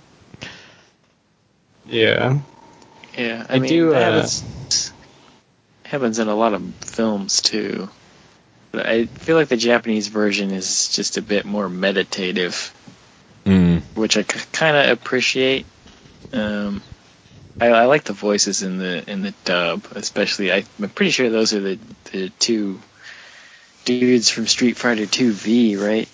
Yeah. 1.86 2.38
yeah 3.16 3.46
I, 3.48 3.56
I 3.56 3.58
mean 3.58 3.68
do, 3.70 3.94
uh, 3.94 4.00
happens, 4.00 4.92
happens 5.84 6.18
in 6.18 6.28
a 6.28 6.34
lot 6.34 6.54
of 6.54 6.62
films 6.80 7.40
too 7.42 7.88
but 7.88 8.03
I 8.78 9.06
feel 9.06 9.36
like 9.36 9.48
the 9.48 9.56
Japanese 9.56 10.08
version 10.08 10.50
is 10.50 10.88
just 10.88 11.16
a 11.16 11.22
bit 11.22 11.44
more 11.44 11.68
meditative 11.68 12.72
Mm. 13.44 13.82
which 13.94 14.16
I 14.16 14.22
kind 14.22 14.76
of 14.76 14.90
appreciate. 14.90 15.66
Um, 16.32 16.82
I, 17.60 17.66
I 17.66 17.84
like 17.84 18.04
the 18.04 18.14
voices 18.14 18.62
in 18.62 18.78
the 18.78 19.08
in 19.08 19.20
the 19.20 19.34
dub, 19.44 19.84
especially. 19.94 20.50
I, 20.50 20.64
I'm 20.80 20.88
pretty 20.88 21.10
sure 21.10 21.28
those 21.28 21.52
are 21.52 21.60
the 21.60 21.78
the 22.10 22.30
two 22.30 22.80
dudes 23.84 24.30
from 24.30 24.46
Street 24.46 24.78
Fighter 24.78 25.04
2 25.04 25.32
V, 25.32 25.76
right? 25.76 26.08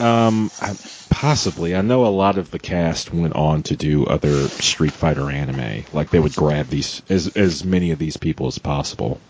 Um, 0.00 0.50
I, 0.60 0.76
possibly. 1.10 1.76
I 1.76 1.82
know 1.82 2.06
a 2.06 2.08
lot 2.08 2.38
of 2.38 2.50
the 2.50 2.58
cast 2.58 3.14
went 3.14 3.36
on 3.36 3.62
to 3.64 3.76
do 3.76 4.06
other 4.06 4.48
Street 4.48 4.92
Fighter 4.92 5.30
anime. 5.30 5.84
Like 5.92 6.10
they 6.10 6.18
would 6.18 6.34
grab 6.34 6.66
these 6.66 7.02
as 7.08 7.36
as 7.36 7.64
many 7.64 7.92
of 7.92 8.00
these 8.00 8.16
people 8.16 8.48
as 8.48 8.58
possible. 8.58 9.20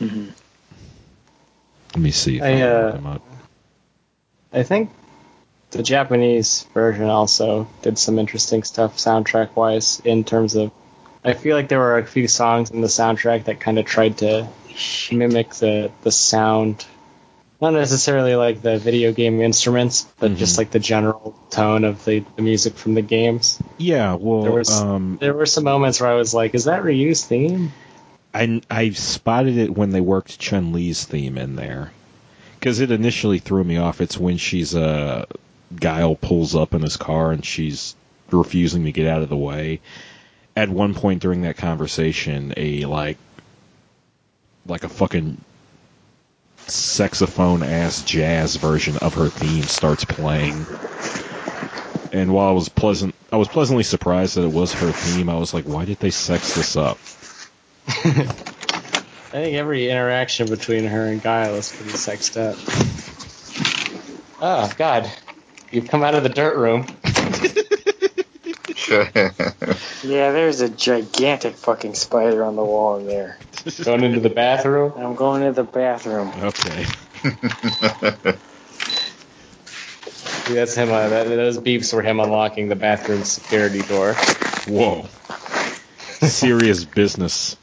Mm-hmm. 0.00 0.30
Let 1.96 2.02
me 2.02 2.10
see 2.10 2.36
if 2.36 2.42
I, 2.42 2.60
uh. 2.60 3.18
I 4.52 4.62
think 4.64 4.90
the 5.70 5.82
Japanese 5.82 6.66
version 6.74 7.04
also 7.04 7.68
did 7.80 7.98
some 7.98 8.18
interesting 8.18 8.64
stuff 8.64 8.98
soundtrack 8.98 9.56
wise 9.56 10.02
in 10.04 10.22
terms 10.22 10.56
of 10.56 10.72
I 11.24 11.32
feel 11.32 11.56
like 11.56 11.68
there 11.68 11.78
were 11.78 11.96
a 11.96 12.04
few 12.04 12.28
songs 12.28 12.70
in 12.70 12.82
the 12.82 12.86
soundtrack 12.86 13.44
that 13.44 13.60
kind 13.60 13.78
of 13.78 13.86
tried 13.86 14.18
to 14.18 14.46
mimic 15.10 15.54
the 15.54 15.90
the 16.02 16.12
sound 16.12 16.84
not 17.62 17.72
necessarily 17.72 18.36
like 18.36 18.60
the 18.60 18.76
video 18.78 19.12
game 19.14 19.40
instruments 19.40 20.06
but 20.20 20.32
Mhm. 20.32 20.36
just 20.36 20.58
like 20.58 20.70
the 20.70 20.78
general 20.78 21.34
tone 21.48 21.84
of 21.84 22.04
the, 22.04 22.22
the 22.36 22.42
music 22.42 22.74
from 22.76 22.92
the 22.92 23.00
games 23.00 23.58
Yeah, 23.78 24.16
well, 24.20 24.42
there 24.42 24.52
was- 24.52 24.82
um, 24.82 25.16
there 25.18 25.32
were 25.32 25.46
some 25.46 25.64
moments 25.64 25.98
where 25.98 26.10
I 26.10 26.14
was 26.14 26.34
like 26.34 26.54
is 26.54 26.64
that 26.64 26.84
Ryu's 26.84 27.24
theme 27.24 27.72
I 28.36 28.60
I 28.70 28.90
spotted 28.90 29.56
it 29.56 29.74
when 29.74 29.90
they 29.90 30.00
worked 30.02 30.38
Chun 30.38 30.74
Li's 30.74 31.04
theme 31.04 31.38
in 31.38 31.56
there 31.56 31.92
because 32.60 32.80
it 32.80 32.90
initially 32.90 33.38
threw 33.38 33.64
me 33.64 33.78
off. 33.78 34.02
It's 34.02 34.18
when 34.18 34.36
she's 34.36 34.74
uh 34.74 35.24
Guile 35.74 36.16
pulls 36.16 36.54
up 36.54 36.74
in 36.74 36.82
his 36.82 36.98
car 36.98 37.32
and 37.32 37.42
she's 37.42 37.96
refusing 38.30 38.84
to 38.84 38.92
get 38.92 39.06
out 39.06 39.22
of 39.22 39.30
the 39.30 39.36
way. 39.36 39.80
At 40.54 40.68
one 40.68 40.92
point 40.92 41.22
during 41.22 41.42
that 41.42 41.56
conversation, 41.56 42.52
a 42.58 42.84
like 42.84 43.16
like 44.66 44.84
a 44.84 44.90
fucking 44.90 45.40
saxophone 46.66 47.62
ass 47.62 48.02
jazz 48.02 48.56
version 48.56 48.98
of 48.98 49.14
her 49.14 49.30
theme 49.30 49.62
starts 49.62 50.04
playing. 50.04 50.66
And 52.12 52.34
while 52.34 52.48
I 52.48 52.52
was 52.52 52.68
pleasant, 52.68 53.14
I 53.32 53.36
was 53.36 53.48
pleasantly 53.48 53.82
surprised 53.82 54.36
that 54.36 54.44
it 54.44 54.52
was 54.52 54.74
her 54.74 54.92
theme. 54.92 55.30
I 55.30 55.38
was 55.38 55.54
like, 55.54 55.64
why 55.64 55.86
did 55.86 56.00
they 56.00 56.10
sex 56.10 56.54
this 56.54 56.76
up? 56.76 56.98
I 57.88 59.40
think 59.40 59.56
every 59.56 59.90
interaction 59.90 60.48
between 60.48 60.84
her 60.84 61.06
and 61.06 61.22
Guile 61.22 61.54
is 61.56 61.70
pretty 61.72 61.92
sexed 61.92 62.36
up. 62.36 62.56
Oh 64.40 64.72
God, 64.76 65.10
you've 65.70 65.88
come 65.88 66.02
out 66.02 66.14
of 66.14 66.22
the 66.22 66.28
dirt 66.28 66.56
room. 66.56 66.86
Yeah, 70.06 70.30
there's 70.30 70.60
a 70.60 70.68
gigantic 70.68 71.54
fucking 71.56 71.94
spider 71.94 72.44
on 72.44 72.54
the 72.54 72.64
wall 72.64 72.98
in 72.98 73.06
there. 73.06 73.38
Going 73.82 74.04
into 74.04 74.20
the 74.20 74.30
bathroom. 74.30 74.92
I'm 74.96 75.16
going 75.16 75.42
to 75.42 75.52
the 75.52 75.64
bathroom. 75.64 76.28
Okay. 76.28 76.84
See, 80.04 80.54
that's 80.54 80.74
him. 80.74 80.90
Uh, 80.92 81.08
that, 81.08 81.24
those 81.28 81.58
beeps 81.58 81.92
were 81.92 82.02
him 82.02 82.20
unlocking 82.20 82.68
the 82.68 82.76
bathroom 82.76 83.24
security 83.24 83.82
door. 83.82 84.14
Whoa. 84.68 85.06
Serious 86.20 86.84
business. 86.84 87.56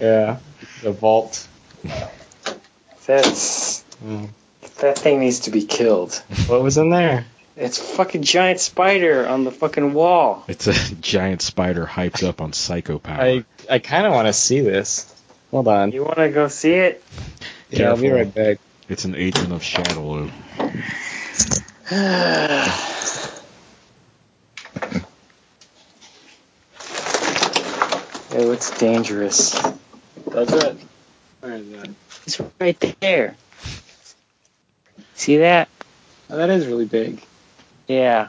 Yeah, 0.00 0.38
the 0.82 0.92
vault. 0.92 1.46
That's 3.06 3.82
Mm. 4.04 4.28
that 4.80 4.98
thing 4.98 5.20
needs 5.20 5.40
to 5.40 5.50
be 5.50 5.64
killed. 5.64 6.14
What 6.46 6.62
was 6.62 6.76
in 6.78 6.90
there? 6.90 7.24
It's 7.56 7.78
a 7.78 7.82
fucking 7.82 8.22
giant 8.22 8.58
spider 8.60 9.26
on 9.26 9.44
the 9.44 9.52
fucking 9.52 9.94
wall. 9.94 10.44
It's 10.48 10.66
a 10.66 10.72
giant 11.00 11.42
spider 11.42 11.86
hyped 11.86 12.26
up 12.26 12.40
on 12.40 12.52
psycho 12.52 12.98
power. 12.98 13.20
I 13.22 13.44
I 13.70 13.78
kind 13.78 14.06
of 14.06 14.12
want 14.12 14.26
to 14.26 14.32
see 14.32 14.60
this. 14.60 15.10
Hold 15.52 15.68
on. 15.68 15.92
You 15.92 16.02
want 16.02 16.16
to 16.16 16.30
go 16.30 16.48
see 16.48 16.72
it? 16.72 17.04
Yeah, 17.70 17.90
I'll 17.90 17.96
be 18.00 18.10
right 18.10 18.32
back. 18.34 18.58
It's 18.88 19.04
an 19.04 19.14
agent 19.14 19.52
of 19.52 19.62
Shadowloo. 19.62 20.30
It 28.30 28.46
looks 28.46 28.70
dangerous. 28.78 29.54
Does 30.34 30.52
it? 30.52 30.76
Where 31.40 31.54
is 31.54 31.72
it? 31.72 31.90
It's 32.26 32.40
right 32.60 32.96
there. 33.00 33.36
See 35.14 35.38
that? 35.38 35.68
Oh, 36.28 36.36
that 36.36 36.50
is 36.50 36.66
really 36.66 36.86
big. 36.86 37.22
Yeah. 37.86 38.28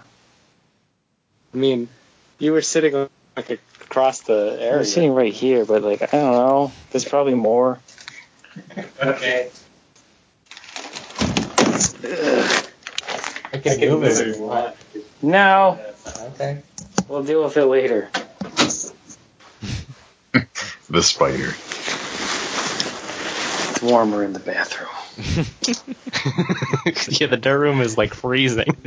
I 1.53 1.57
mean, 1.57 1.89
you 2.37 2.53
were 2.53 2.61
sitting 2.61 3.09
like 3.35 3.49
across 3.81 4.21
the 4.21 4.53
I'm 4.53 4.59
area. 4.59 4.85
sitting 4.85 5.13
right 5.13 5.33
here, 5.33 5.65
but 5.65 5.81
like 5.81 6.03
I 6.03 6.07
don't 6.07 6.31
know. 6.31 6.71
There's 6.91 7.05
probably 7.05 7.33
more. 7.33 7.79
Okay. 9.01 9.49
I 13.53 13.57
can 13.57 13.89
move 13.89 14.03
it 14.03 14.27
if 14.27 14.37
you 14.37 14.43
want. 14.43 14.75
No, 15.21 15.79
Okay. 16.33 16.61
we'll 17.07 17.23
deal 17.23 17.43
with 17.43 17.57
it 17.57 17.65
later. 17.65 18.09
the 20.89 21.01
spider. 21.01 21.53
It's 23.75 23.83
warmer 23.83 24.23
in 24.23 24.31
the 24.31 24.39
bathroom. 24.39 24.87
yeah, 27.19 27.27
the 27.27 27.35
dirt 27.35 27.59
room 27.59 27.81
is 27.81 27.97
like 27.97 28.13
freezing. 28.13 28.73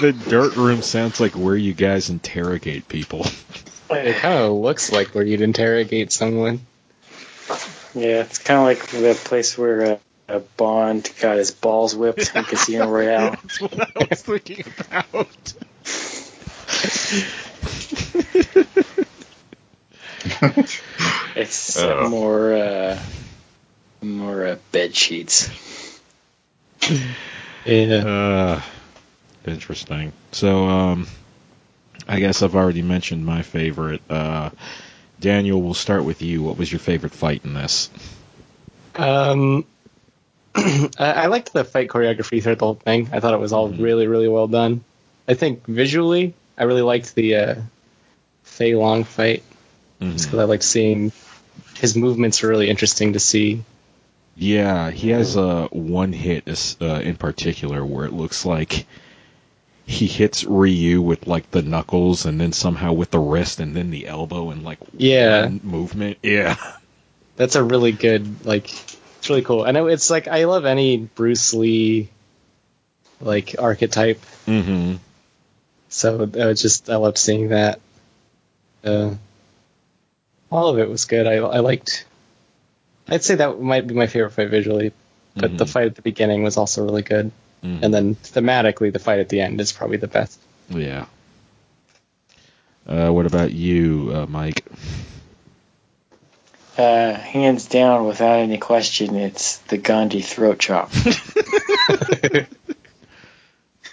The 0.00 0.12
dirt 0.12 0.56
room 0.56 0.82
sounds 0.82 1.20
like 1.20 1.34
where 1.34 1.54
you 1.54 1.72
guys 1.72 2.10
interrogate 2.10 2.88
people. 2.88 3.26
It 3.90 4.16
kind 4.16 4.38
of 4.38 4.52
looks 4.52 4.90
like 4.90 5.14
where 5.14 5.24
you'd 5.24 5.40
interrogate 5.40 6.10
someone. 6.10 6.60
Yeah, 7.94 8.22
it's 8.22 8.38
kind 8.38 8.60
of 8.60 8.66
like 8.66 8.88
the 8.88 9.16
place 9.24 9.56
where 9.56 9.92
uh, 9.92 9.98
uh, 10.28 10.40
Bond 10.56 11.08
got 11.20 11.36
his 11.36 11.52
balls 11.52 11.94
whipped 11.94 12.34
in 12.34 12.44
Casino 12.44 12.88
Royale. 12.88 13.30
That's 13.42 13.60
what 13.60 13.96
I 13.96 14.06
was 14.10 14.22
thinking 14.22 14.64
about. 14.90 15.54
It's 21.36 21.78
Oh. 21.78 22.08
more 22.08 22.52
uh, 22.52 22.98
more 24.02 24.46
uh, 24.46 24.56
bed 24.72 24.94
sheets. 24.94 25.48
Yeah. 27.64 27.96
Uh, 27.96 28.60
interesting. 29.46 30.12
So, 30.32 30.66
um, 30.66 31.06
I 32.08 32.18
guess 32.18 32.42
I've 32.42 32.56
already 32.56 32.82
mentioned 32.82 33.24
my 33.24 33.42
favorite. 33.42 34.02
Uh, 34.10 34.50
Daniel, 35.20 35.62
we'll 35.62 35.74
start 35.74 36.04
with 36.04 36.22
you. 36.22 36.42
What 36.42 36.58
was 36.58 36.70
your 36.72 36.80
favorite 36.80 37.12
fight 37.14 37.42
in 37.44 37.54
this? 37.54 37.88
Um, 38.96 39.64
I, 40.56 40.90
I 40.98 41.26
liked 41.26 41.52
the 41.52 41.64
fight 41.64 41.88
choreography 41.88 42.42
throughout 42.42 42.58
the 42.58 42.64
whole 42.64 42.74
thing. 42.74 43.08
I 43.12 43.20
thought 43.20 43.34
it 43.34 43.40
was 43.40 43.52
all 43.52 43.68
really, 43.68 44.08
really 44.08 44.28
well 44.28 44.48
done. 44.48 44.82
I 45.28 45.34
think 45.34 45.64
visually, 45.66 46.34
I 46.58 46.64
really 46.64 46.82
liked 46.82 47.14
the 47.14 47.36
uh, 47.36 47.54
Fei 48.42 48.74
Long 48.74 49.04
fight 49.04 49.44
just 50.10 50.26
because 50.26 50.38
I 50.40 50.44
like 50.44 50.62
seeing 50.62 51.12
his 51.76 51.96
movements. 51.96 52.42
Are 52.42 52.48
really 52.48 52.68
interesting 52.70 53.12
to 53.14 53.20
see. 53.20 53.62
Yeah, 54.36 54.90
he 54.90 55.10
has 55.10 55.36
a 55.36 55.64
one 55.66 56.12
hit 56.12 56.76
uh, 56.80 56.86
in 56.86 57.16
particular 57.16 57.84
where 57.84 58.06
it 58.06 58.12
looks 58.12 58.44
like 58.46 58.86
he 59.84 60.06
hits 60.06 60.44
Ryu 60.44 61.02
with 61.02 61.26
like 61.26 61.50
the 61.50 61.60
knuckles 61.62 62.24
and 62.24 62.40
then 62.40 62.52
somehow 62.52 62.92
with 62.92 63.10
the 63.10 63.18
wrist 63.18 63.60
and 63.60 63.74
then 63.76 63.90
the 63.90 64.06
elbow 64.06 64.50
and 64.50 64.62
like 64.62 64.78
Yeah. 64.96 65.42
one 65.44 65.60
movement. 65.62 66.18
Yeah. 66.22 66.56
That's 67.36 67.56
a 67.56 67.62
really 67.62 67.92
good 67.92 68.46
like. 68.46 68.72
It's 69.18 69.28
really 69.28 69.42
cool. 69.42 69.62
I 69.62 69.70
know 69.70 69.86
it's 69.86 70.10
like 70.10 70.28
I 70.28 70.44
love 70.44 70.64
any 70.64 70.96
Bruce 70.96 71.54
Lee 71.54 72.08
like 73.20 73.54
archetype. 73.58 74.20
Mm-hmm. 74.46 74.96
So 75.88 76.28
I 76.40 76.46
was 76.46 76.60
just 76.62 76.88
I 76.90 76.96
loved 76.96 77.18
seeing 77.18 77.48
that. 77.48 77.80
Uh, 78.84 79.14
all 80.52 80.68
of 80.68 80.78
it 80.78 80.88
was 80.88 81.06
good. 81.06 81.26
I 81.26 81.34
I 81.36 81.58
liked. 81.60 82.04
I'd 83.08 83.24
say 83.24 83.34
that 83.36 83.60
might 83.60 83.86
be 83.86 83.94
my 83.94 84.06
favorite 84.06 84.30
fight 84.30 84.50
visually, 84.50 84.92
but 85.34 85.56
the 85.58 85.64
Mhm. 85.64 85.68
fight 85.70 85.86
at 85.86 85.94
the 85.96 86.02
beginning 86.02 86.42
was 86.44 86.56
also 86.56 86.84
really 86.84 87.02
good, 87.02 87.32
Mhm. 87.64 87.82
and 87.82 87.92
then 87.94 88.14
thematically, 88.14 88.92
the 88.92 88.98
fight 89.00 89.18
at 89.18 89.28
the 89.28 89.40
end 89.40 89.60
is 89.60 89.72
probably 89.72 89.96
the 89.96 90.06
best. 90.06 90.38
Yeah. 90.68 91.06
Uh, 92.86 93.10
what 93.10 93.26
about 93.26 93.52
you, 93.52 94.10
uh, 94.14 94.26
Mike? 94.28 94.64
Uh, 96.76 97.12
hands 97.14 97.66
down, 97.66 98.06
without 98.06 98.38
any 98.40 98.58
question, 98.58 99.14
it's 99.16 99.58
the 99.68 99.76
Gandhi 99.78 100.22
throat 100.22 100.58
chop. 100.58 100.90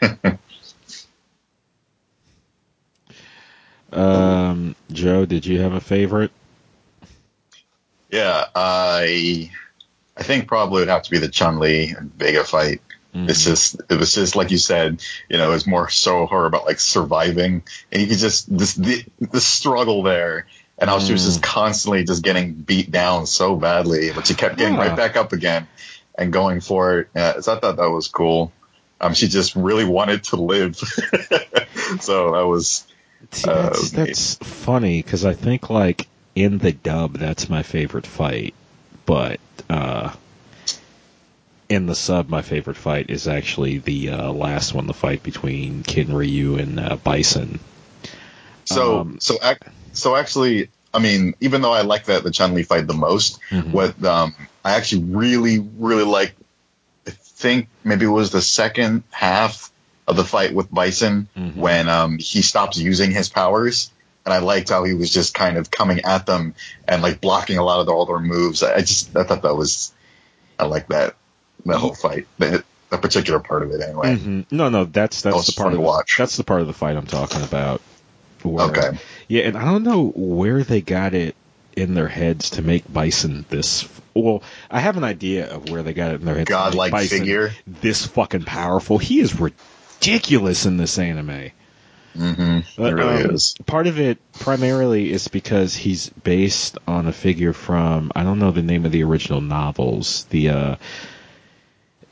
Um, 3.92 4.76
Joe, 4.92 5.26
did 5.26 5.46
you 5.46 5.62
have 5.62 5.74
a 5.74 5.80
favorite? 5.82 6.32
Yeah, 8.10 8.46
I 8.56 9.52
I 10.18 10.24
think 10.24 10.48
probably 10.48 10.82
would 10.82 10.90
have 10.90 11.04
to 11.04 11.12
be 11.12 11.20
the 11.20 11.30
Chun 11.30 11.60
Li 11.60 11.90
and 11.98 12.14
Vega 12.16 12.44
fight. 12.44 12.82
It's 13.12 13.44
just 13.44 13.82
it 13.90 14.00
was 14.00 14.14
just 14.14 14.36
like 14.36 14.52
you 14.52 14.60
said, 14.60 15.02
you 15.30 15.38
know, 15.38 15.50
it 15.50 15.54
was 15.54 15.66
more 15.66 15.90
so 15.90 16.28
her 16.28 16.46
about 16.46 16.66
like 16.66 16.80
surviving, 16.80 17.64
and 17.92 18.02
you 18.02 18.08
could 18.08 18.20
just 18.20 18.56
this 18.56 18.76
the 18.76 19.04
the 19.20 19.42
struggle 19.42 20.04
there, 20.04 20.46
and 20.78 20.90
how 20.90 21.00
she 21.00 21.12
was 21.14 21.26
just 21.26 21.42
constantly 21.42 22.04
just 22.04 22.24
getting 22.24 22.54
beat 22.54 22.92
down 22.92 23.26
so 23.26 23.56
badly, 23.56 24.12
but 24.14 24.28
she 24.28 24.36
kept 24.36 24.58
getting 24.58 24.76
Yeah. 24.76 24.90
right 24.90 24.96
back 24.96 25.18
up 25.18 25.34
again 25.34 25.68
and 26.20 26.32
going 26.32 26.62
for 26.62 27.00
it. 27.00 27.08
Yeah, 27.16 27.40
so 27.40 27.56
I 27.56 27.60
thought 27.60 27.78
that 27.78 27.90
was 27.90 28.08
cool. 28.10 28.52
Um, 29.02 29.16
she 29.16 29.28
just 29.28 29.56
really 29.56 29.86
wanted 29.86 30.26
to 30.26 30.36
live, 30.36 30.76
so 32.00 32.32
that 32.34 32.46
was 32.48 32.86
See, 33.32 33.50
Uh, 33.50 33.70
that's, 33.70 33.90
that's 33.92 34.36
funny 34.36 35.02
because 35.02 35.26
I 35.26 35.34
think 35.34 35.70
like 35.70 36.08
in 36.40 36.58
the 36.58 36.72
dub, 36.72 37.18
that's 37.18 37.50
my 37.50 37.64
favorite 37.64 38.08
fight, 38.08 38.54
but 39.06 39.40
uh, 39.70 40.14
in 41.68 41.86
the 41.86 41.96
sub, 41.96 42.30
my 42.30 42.42
favorite 42.42 42.78
fight 42.78 43.10
is 43.10 43.28
actually 43.28 43.80
the 43.80 44.10
uh, 44.12 44.32
last 44.32 44.74
one, 44.74 44.88
the 44.88 44.94
fight 44.94 45.22
between 45.22 45.84
Kin 45.84 46.14
Ryu 46.14 46.56
and 46.56 46.80
uh, 46.80 46.96
Bison. 46.96 47.60
So 48.66 49.02
Um, 49.02 49.18
so 49.20 49.38
ac- 49.44 49.60
so 49.92 50.16
actually, 50.16 50.70
I 50.94 51.00
mean, 51.00 51.36
even 51.42 51.62
though 51.62 51.74
I 51.74 51.82
like 51.82 52.06
that 52.06 52.24
the 52.24 52.32
Chun 52.32 52.54
Li 52.54 52.64
fight 52.64 52.88
the 52.88 52.94
most, 52.94 53.40
Mhm. 53.52 53.72
what 53.74 54.04
um, 54.06 54.34
I 54.64 54.76
actually 54.78 55.04
really 55.04 55.60
really 55.60 56.06
like, 56.06 56.36
I 57.06 57.12
think 57.12 57.68
maybe 57.84 58.06
it 58.06 58.10
was 58.10 58.32
the 58.32 58.42
second 58.42 59.04
half 59.12 59.72
of 60.08 60.16
the 60.16 60.24
fight 60.24 60.54
with 60.54 60.72
Bison 60.72 61.28
Mhm. 61.38 61.56
when 61.56 61.90
um, 61.90 62.18
he 62.18 62.42
stops 62.42 62.78
using 62.78 63.12
his 63.12 63.28
powers. 63.30 63.92
And 64.30 64.34
I 64.36 64.46
liked 64.46 64.70
how 64.70 64.84
he 64.84 64.94
was 64.94 65.12
just 65.12 65.34
kind 65.34 65.58
of 65.58 65.72
coming 65.72 66.02
at 66.06 66.28
them 66.28 66.54
and 66.88 67.02
like 67.02 67.20
blocking 67.20 67.58
a 67.58 67.64
lot 67.64 67.80
of 67.80 67.88
their, 67.88 67.96
all 67.96 68.06
their 68.06 68.20
moves. 68.20 68.62
I 68.62 68.82
just 68.82 69.16
I 69.18 69.24
thought 69.24 69.42
that 69.42 69.56
was 69.56 69.92
I 70.60 70.66
like 70.66 70.88
that 70.90 71.16
that 71.66 71.78
whole 71.78 71.96
fight 71.96 72.28
that, 72.38 72.64
that 72.92 73.02
particular 73.02 73.40
part 73.40 73.64
of 73.64 73.72
it 73.72 73.82
anyway. 73.82 74.16
Mhm. 74.18 74.46
No, 74.52 74.70
no, 74.70 74.86
that's 74.86 75.24
that's 75.24 75.36
was 75.36 75.48
the 75.48 75.54
part 75.54 75.68
of 75.70 75.74
to 75.74 75.78
the, 75.78 75.82
watch. 75.82 76.16
that's 76.18 76.38
the 76.38 76.44
part 76.44 76.62
of 76.62 76.68
the 76.68 76.74
fight 76.74 76.96
I'm 76.96 77.08
talking 77.08 77.42
about. 77.42 77.82
where- 78.44 78.66
Okay. 78.68 79.00
Yeah, 79.28 79.44
and 79.44 79.58
I 79.58 79.66
don't 79.66 79.84
know 79.84 80.10
where 80.16 80.64
they 80.64 80.82
got 80.82 81.16
it 81.16 81.36
in 81.76 81.96
their 81.96 82.08
heads 82.08 82.52
to 82.52 82.62
make 82.62 82.92
Bison 82.92 83.46
this? 83.50 83.88
Well, 84.14 84.44
I 84.70 84.80
have 84.80 84.96
an 84.98 85.04
idea 85.04 85.50
of 85.52 85.70
where 85.72 85.82
they 85.82 85.94
got 85.94 86.12
it 86.12 86.20
in 86.20 86.26
their 86.26 86.36
heads. 86.36 86.48
to 86.50 86.54
make 86.54 86.64
Godlike 86.66 86.92
Bison 86.92 87.20
figure. 87.20 87.52
This 87.66 88.06
fucking 88.06 88.44
powerful. 88.44 88.98
He 89.00 89.20
is 89.22 89.40
ridiculous 89.40 90.66
in 90.66 90.78
this 90.78 90.98
anime. 91.00 91.52
Mm-hmm. 92.18 92.82
It 92.82 92.94
really 92.94 93.24
um, 93.24 93.32
is. 93.32 93.56
Part 93.66 93.88
of 93.88 94.00
it 94.00 94.18
primarily 94.34 95.12
is 95.12 95.28
because 95.28 95.76
he's 95.76 96.10
based 96.10 96.78
on 96.88 97.08
a 97.08 97.14
figure 97.14 97.54
from 97.54 98.12
I 98.16 98.24
don't 98.24 98.40
know 98.40 98.52
the 98.52 98.62
name 98.62 98.86
of 98.86 98.92
the 98.92 99.04
original 99.04 99.42
novels. 99.42 100.26
The 100.26 100.50
uh, 100.50 100.76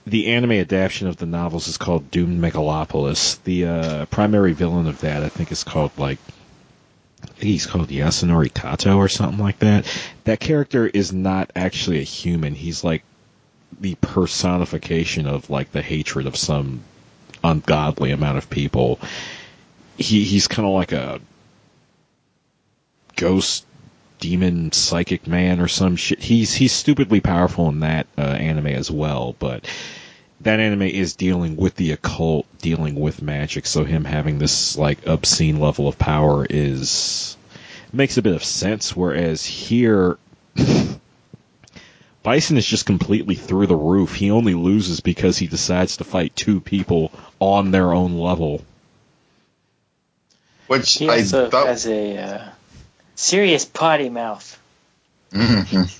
the 0.05 0.27
anime 0.27 0.51
adaptation 0.51 1.07
of 1.07 1.17
the 1.17 1.25
novels 1.25 1.67
is 1.67 1.77
called 1.77 2.12
Doomed 2.12 2.41
Megalopolis. 2.41 3.43
The 3.43 3.65
uh, 3.65 4.05
primary 4.05 4.53
villain 4.53 4.88
of 4.88 5.01
that 5.01 5.23
I 5.23 5.29
think 5.29 5.51
is 5.51 5.63
called 5.63 5.91
like 5.97 6.19
I 7.23 7.27
think 7.27 7.43
he's 7.51 7.65
called 7.65 7.89
Yasunori 7.89 8.53
Kato 8.53 8.97
or 8.97 9.10
something 9.10 9.39
like 9.39 9.60
that. 9.60 9.86
That 10.23 10.39
character 10.39 10.88
is 10.88 11.12
not 11.12 11.51
actually 11.55 11.99
a 11.99 12.03
human. 12.03 12.53
He's 12.53 12.83
like 12.83 13.03
the 13.79 13.95
personification 13.95 15.27
of 15.27 15.49
like 15.49 15.71
the 15.71 15.81
hatred 15.81 16.25
of 16.27 16.36
some 16.36 16.81
ungodly 17.43 18.12
amount 18.12 18.38
of 18.38 18.49
people. 18.49 18.99
He 19.97 20.23
he's 20.23 20.47
kind 20.47 20.67
of 20.67 20.73
like 20.73 20.91
a 20.91 21.19
ghost 23.15 23.65
demon 24.19 24.71
psychic 24.71 25.27
man 25.27 25.60
or 25.60 25.67
some 25.67 25.95
shit. 25.95 26.19
He's 26.19 26.53
he's 26.53 26.71
stupidly 26.71 27.19
powerful 27.19 27.69
in 27.69 27.81
that 27.81 28.07
uh, 28.17 28.21
anime 28.21 28.67
as 28.67 28.89
well, 28.89 29.36
but 29.39 29.67
that 30.41 30.60
anime 30.60 30.83
is 30.83 31.15
dealing 31.15 31.55
with 31.55 31.75
the 31.75 31.91
occult, 31.91 32.45
dealing 32.60 32.95
with 32.95 33.21
magic, 33.21 33.65
so 33.65 33.83
him 33.83 34.05
having 34.05 34.38
this 34.38 34.77
like 34.77 35.07
obscene 35.07 35.60
level 35.60 35.88
of 35.88 35.97
power 35.97 36.45
is 36.47 37.36
makes 37.91 38.17
a 38.17 38.21
bit 38.21 38.36
of 38.36 38.43
sense 38.43 38.95
whereas 38.95 39.45
here 39.45 40.17
Bison 42.23 42.57
is 42.57 42.65
just 42.65 42.86
completely 42.86 43.36
through 43.36 43.67
the 43.67 43.75
roof. 43.75 44.15
He 44.15 44.31
only 44.31 44.53
loses 44.53 44.99
because 44.99 45.38
he 45.38 45.47
decides 45.47 45.97
to 45.97 46.03
fight 46.03 46.36
two 46.36 46.60
people 46.60 47.12
on 47.39 47.71
their 47.71 47.93
own 47.93 48.17
level. 48.17 48.65
Which 50.67 50.93
He 50.95 51.10
I 51.10 51.19
also 51.19 51.49
thought. 51.49 51.67
has 51.67 51.88
a 51.88 52.17
uh, 52.17 52.49
serious 53.15 53.65
potty 53.65 54.10
mouth. 54.10 54.60
Mhm. 55.32 55.93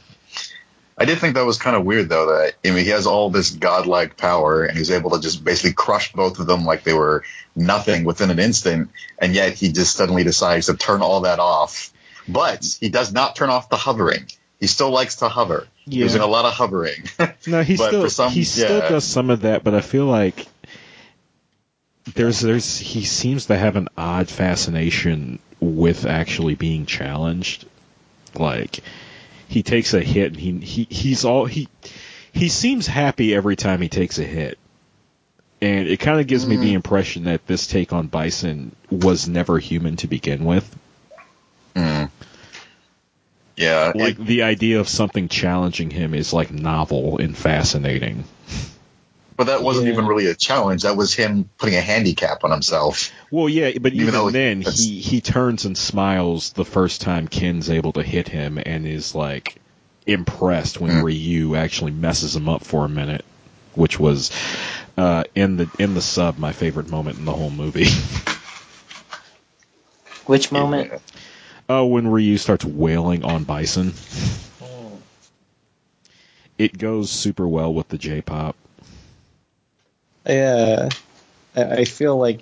I 1.00 1.06
did 1.06 1.20
think 1.20 1.36
that 1.36 1.46
was 1.46 1.58
kind 1.60 1.76
of 1.76 1.86
weird, 1.86 2.10
though. 2.10 2.26
That 2.28 2.54
I 2.66 2.72
mean, 2.72 2.84
he 2.84 2.90
has 2.90 3.06
all 3.06 3.30
this 3.30 3.52
godlike 3.52 4.18
power, 4.18 4.64
and 4.64 4.78
he's 4.78 4.90
able 4.90 5.12
to 5.12 5.20
just 5.20 5.44
basically 5.44 5.74
crush 5.74 6.12
both 6.12 6.40
of 6.40 6.48
them 6.48 6.66
like 6.66 6.84
they 6.84 6.94
were 6.94 7.24
nothing 7.56 8.04
within 8.04 8.32
an 8.32 8.40
instant, 8.40 8.90
and 9.20 9.34
yet 9.36 9.54
he 9.54 9.72
just 9.72 9.96
suddenly 9.96 10.24
decides 10.24 10.66
to 10.68 10.76
turn 10.76 11.02
all 11.02 11.22
that 11.22 11.40
off. 11.40 11.94
But 12.28 12.66
he 12.82 12.90
does 12.90 13.14
not 13.14 13.36
turn 13.36 13.50
off 13.50 13.70
the 13.70 13.78
hovering. 13.78 14.26
He 14.60 14.66
still 14.68 14.90
likes 14.90 15.18
to 15.18 15.30
hover, 15.30 15.68
Yeah. 15.86 16.04
using 16.06 16.22
a 16.22 16.28
lot 16.28 16.46
of 16.46 16.54
hovering. 16.54 17.04
No, 17.46 17.62
he 17.62 17.78
But 17.78 17.88
still 17.90 18.10
some- 18.10 18.32
he 18.32 18.44
still 18.44 18.80
yeah. 18.80 18.90
does 18.90 19.04
some 19.06 19.30
of 19.30 19.42
that, 19.42 19.64
but 19.64 19.76
I 19.76 19.82
feel 19.82 20.06
like 20.06 20.48
there's 22.16 22.40
there's 22.42 22.78
he 22.78 23.04
seems 23.04 23.48
to 23.48 23.58
have 23.58 23.76
an 23.76 23.90
odd 23.98 24.30
fascination 24.30 25.40
with 25.60 26.06
actually 26.06 26.56
being 26.56 26.86
challenged. 26.86 27.66
Like 28.36 28.80
he 29.48 29.64
takes 29.64 29.94
a 29.94 30.02
hit 30.02 30.34
and 30.34 30.40
he 30.40 30.60
he 30.60 30.88
he's 30.90 31.26
all 31.26 31.46
he 31.46 31.68
he 32.34 32.50
seems 32.50 32.88
happy 32.88 33.34
every 33.34 33.56
time 33.56 33.82
he 33.82 33.90
takes 33.90 34.20
a 34.20 34.24
hit. 34.24 34.58
And 35.60 35.88
it 35.88 35.98
kind 36.00 36.20
of 36.20 36.28
gives 36.28 36.46
me 36.46 36.56
the 36.56 36.74
impression 36.74 37.24
that 37.24 37.48
this 37.48 37.66
take 37.66 37.92
on 37.92 38.06
Bison 38.08 38.76
was 38.92 39.28
never 39.28 39.58
human 39.58 39.96
to 39.98 40.08
begin 40.08 40.46
with. 40.46 40.76
Mm. 41.76 42.12
Yeah, 43.56 43.92
Like 43.96 44.20
it- 44.20 44.26
the 44.26 44.44
idea 44.44 44.80
of 44.80 44.88
something 44.88 45.28
challenging 45.30 45.90
him 45.90 46.14
is 46.14 46.32
like 46.32 46.52
novel 46.52 47.18
and 47.18 47.36
fascinating. 47.36 48.24
But 49.38 49.48
that 49.48 49.64
wasn't 49.64 49.88
Yeah. 49.88 49.94
even 49.94 50.06
really 50.08 50.26
a 50.28 50.36
challenge. 50.36 50.84
That 50.84 50.98
was 50.98 51.14
him 51.14 51.50
putting 51.58 51.76
a 51.76 51.82
handicap 51.82 52.44
on 52.44 52.52
himself. 52.52 53.12
Well, 53.32 53.48
yeah, 53.48 53.72
but 53.80 53.94
Even 53.94 54.08
even, 54.10 54.14
though 54.14 54.30
then, 54.32 54.60
that's- 54.60 54.84
he 54.84 55.00
he 55.00 55.22
turns 55.22 55.64
and 55.66 55.78
smiles 55.78 56.52
the 56.54 56.66
first 56.66 57.02
time 57.02 57.28
Ken's 57.28 57.70
able 57.70 57.94
to 57.94 58.04
hit 58.04 58.28
him, 58.28 58.60
and 58.66 58.86
is 58.88 59.14
like 59.16 59.56
impressed 60.06 60.80
when 60.82 60.92
Mm. 60.92 61.04
Ryu 61.04 61.56
actually 61.56 61.92
messes 61.92 62.36
him 62.36 62.50
up 62.50 62.64
for 62.64 62.84
a 62.86 62.90
minute, 62.90 63.24
which 63.76 64.00
was 64.00 64.32
uh, 64.98 65.24
in 65.36 65.58
the 65.58 65.70
in 65.78 65.94
the 65.94 66.02
sub 66.02 66.40
my 66.40 66.52
favorite 66.52 66.90
moment 66.90 67.20
in 67.20 67.26
the 67.26 67.34
whole 67.34 67.52
movie. 67.52 67.88
Which 70.26 70.52
moment? 70.52 70.92
Oh, 71.70 71.86
when 71.86 72.08
Ryu 72.08 72.38
starts 72.38 72.66
wailing 72.66 73.24
on 73.24 73.44
Bison, 73.46 73.94
it 76.58 76.78
goes 76.78 77.10
super 77.12 77.48
well 77.48 77.74
with 77.74 77.88
the 77.90 77.98
J-pop. 77.98 78.56
Yeah, 80.28 80.90
I, 81.56 81.64
I 81.64 81.86
feel 81.86 82.18
like. 82.18 82.42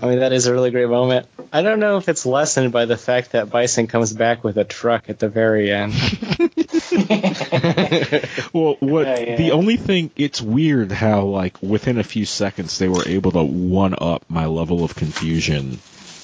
I 0.00 0.06
mean, 0.08 0.18
that 0.18 0.32
is 0.32 0.46
a 0.46 0.52
really 0.52 0.72
great 0.72 0.88
moment. 0.88 1.26
I 1.52 1.62
don't 1.62 1.78
know 1.78 1.98
if 1.98 2.08
it's 2.08 2.26
lessened 2.26 2.72
by 2.72 2.84
the 2.84 2.96
fact 2.96 3.32
that 3.32 3.48
Bison 3.48 3.86
comes 3.86 4.12
back 4.12 4.42
with 4.42 4.56
a 4.58 4.64
truck 4.64 5.08
at 5.08 5.20
the 5.20 5.28
very 5.28 5.70
end. 5.70 5.94
Well, 8.52 8.76
what 8.80 9.06
Yeah, 9.06 9.18
yeah. 9.18 9.36
the 9.36 9.50
only 9.52 9.76
thing 9.76 10.10
it's 10.16 10.40
weird 10.40 10.92
how 10.92 11.22
like 11.22 11.60
within 11.62 11.98
a 11.98 12.04
few 12.04 12.24
seconds 12.24 12.78
they 12.78 12.88
were 12.88 13.06
able 13.06 13.32
to 13.32 13.42
one 13.42 13.94
up 13.98 14.24
my 14.28 14.46
level 14.46 14.84
of 14.84 14.94
confusion 14.94 15.78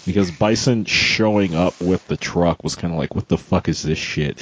because 0.07 0.31
Bison 0.31 0.85
showing 0.85 1.55
up 1.55 1.81
with 1.81 2.07
the 2.07 2.17
truck 2.17 2.63
was 2.63 2.77
kind 2.77 2.93
of 2.93 2.99
like 2.99 3.15
what 3.15 3.29
the 3.29 3.39
fuck 3.39 3.69
is 3.69 3.83
this 3.83 3.99
shit? 3.99 4.41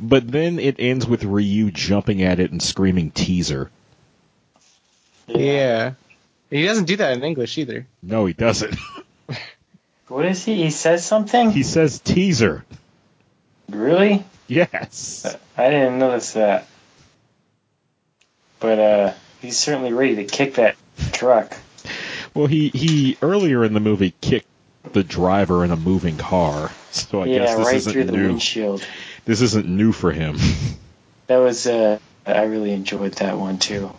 But 0.00 0.30
then 0.30 0.58
it 0.58 0.76
ends 0.78 1.06
with 1.06 1.24
Ryu 1.24 1.70
jumping 1.70 2.22
at 2.22 2.40
it 2.40 2.50
and 2.50 2.62
screaming 2.62 3.10
teaser. 3.10 3.70
Yeah. 5.28 5.92
He 6.50 6.64
doesn't 6.64 6.86
do 6.86 6.96
that 6.96 7.16
in 7.16 7.22
English 7.22 7.58
either. 7.58 7.86
No, 8.02 8.26
he 8.26 8.32
doesn't. 8.32 8.74
What 10.08 10.24
is 10.24 10.42
he? 10.42 10.54
He 10.62 10.70
says 10.70 11.04
something? 11.04 11.50
he 11.50 11.62
says 11.62 11.98
teaser. 12.00 12.64
really? 13.68 14.24
Yes. 14.46 15.36
I 15.54 15.68
didn't 15.68 15.98
notice 15.98 16.32
that. 16.32 16.66
But 18.58 18.78
uh, 18.78 19.12
he's 19.42 19.58
certainly 19.58 19.92
ready 19.92 20.16
to 20.16 20.24
kick 20.24 20.54
that 20.54 20.76
truck. 21.12 21.54
Well, 22.32 22.46
he 22.46 22.70
he 22.70 23.18
earlier 23.20 23.62
in 23.64 23.74
the 23.74 23.80
movie 23.80 24.14
kicked 24.22 24.48
the 24.94 25.04
driver 25.04 25.62
in 25.62 25.70
a 25.70 25.76
moving 25.76 26.16
car. 26.16 26.72
So 26.90 27.20
I 27.20 27.26
yeah, 27.26 27.38
guess 27.40 27.56
this 27.58 27.66
right 27.66 27.76
isn't 27.76 27.92
through 27.92 28.04
the 28.04 28.12
new. 28.12 28.26
windshield. 28.28 28.86
This 29.26 29.42
isn't 29.42 29.68
new 29.68 29.92
for 29.92 30.10
him. 30.10 30.38
That 31.26 31.36
was 31.40 31.66
uh, 31.66 31.98
I 32.24 32.44
really 32.44 32.72
enjoyed 32.72 33.12
that 33.16 33.36
one 33.36 33.58
too. 33.58 33.90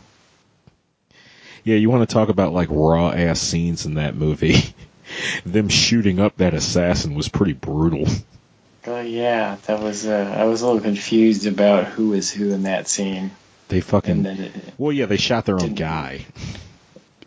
Yeah, 1.69 1.75
you 1.75 1.91
want 1.91 2.09
to 2.09 2.11
talk 2.11 2.29
about 2.29 2.51
like 2.51 2.67
raw 2.71 3.11
ass 3.11 3.39
scenes 3.39 3.85
in 3.85 3.93
that 3.95 4.15
movie? 4.15 4.55
Them 5.45 5.69
shooting 5.69 6.19
up 6.19 6.37
that 6.37 6.55
assassin 6.55 7.13
was 7.13 7.29
pretty 7.29 7.53
brutal. 7.53 8.05
Oh 8.87 9.01
yeah, 9.01 9.57
that 9.67 9.79
was. 9.79 10.07
Uh, 10.07 10.33
I 10.35 10.45
was 10.45 10.63
a 10.63 10.65
little 10.65 10.81
confused 10.81 11.45
about 11.45 11.85
who 11.85 12.09
was 12.09 12.31
who 12.31 12.51
in 12.53 12.63
that 12.63 12.87
scene, 12.87 13.29
They 13.67 13.81
fucking 13.81 14.25
it, 14.25 14.51
well, 14.79 14.91
yeah, 14.91 15.05
they 15.05 15.17
shot 15.17 15.45
their 15.45 15.61
own 15.61 15.75
guy. 15.75 16.25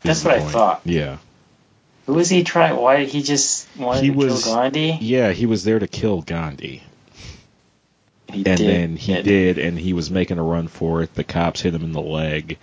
That's 0.00 0.24
what 0.24 0.34
I 0.34 0.40
thought. 0.40 0.80
Yeah, 0.84 1.18
who 2.06 2.14
was 2.14 2.28
he 2.28 2.42
trying? 2.42 2.74
Why 2.74 2.96
did 2.96 3.10
he 3.10 3.22
just 3.22 3.68
wanted 3.76 4.02
He 4.02 4.10
to 4.10 4.16
was- 4.16 4.42
kill 4.44 4.54
Gandhi? 4.56 4.98
yeah, 5.00 5.30
he 5.30 5.46
was 5.46 5.62
there 5.62 5.78
to 5.78 5.86
kill 5.86 6.22
Gandhi, 6.22 6.82
He 8.32 8.44
and 8.44 8.44
did. 8.44 8.58
then 8.58 8.96
he 8.96 9.22
did, 9.22 9.58
and 9.58 9.78
he 9.78 9.92
was 9.92 10.10
making 10.10 10.38
a 10.38 10.42
run 10.42 10.66
for 10.66 11.00
it. 11.02 11.14
The 11.14 11.22
cops 11.24 11.60
hit 11.60 11.74
him 11.74 11.84
in 11.84 11.92
the 11.92 12.00
leg, 12.02 12.58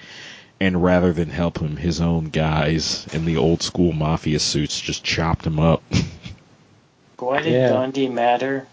and 0.59 0.83
rather 0.83 1.13
than 1.13 1.29
help 1.29 1.59
him, 1.59 1.77
his 1.77 2.01
own 2.01 2.29
guys 2.29 3.07
in 3.13 3.25
the 3.25 3.37
old 3.37 3.61
school 3.63 3.93
mafia 3.93 4.39
suits 4.39 4.79
just 4.79 5.03
chopped 5.03 5.45
him 5.45 5.59
up. 5.59 5.81
Why 7.19 7.41
did 7.41 7.53
Yeah. 7.53 7.69
Gandhi 7.69 8.07
matter? 8.09 8.67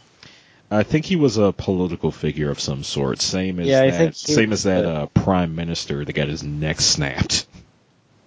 I 0.70 0.82
think 0.82 1.04
he 1.04 1.14
was 1.16 1.36
a 1.38 1.52
political 1.52 2.10
figure 2.10 2.50
of 2.50 2.58
some 2.58 2.82
sort, 2.82 3.20
same 3.20 3.60
as 3.60 3.66
Yeah, 3.68 3.88
that, 3.88 4.16
same 4.16 4.52
as 4.52 4.64
that 4.64 4.84
uh, 4.84 5.06
prime 5.06 5.54
minister 5.54 6.04
that 6.04 6.12
got 6.12 6.26
his 6.28 6.42
neck 6.42 6.80
snapped. 6.80 7.46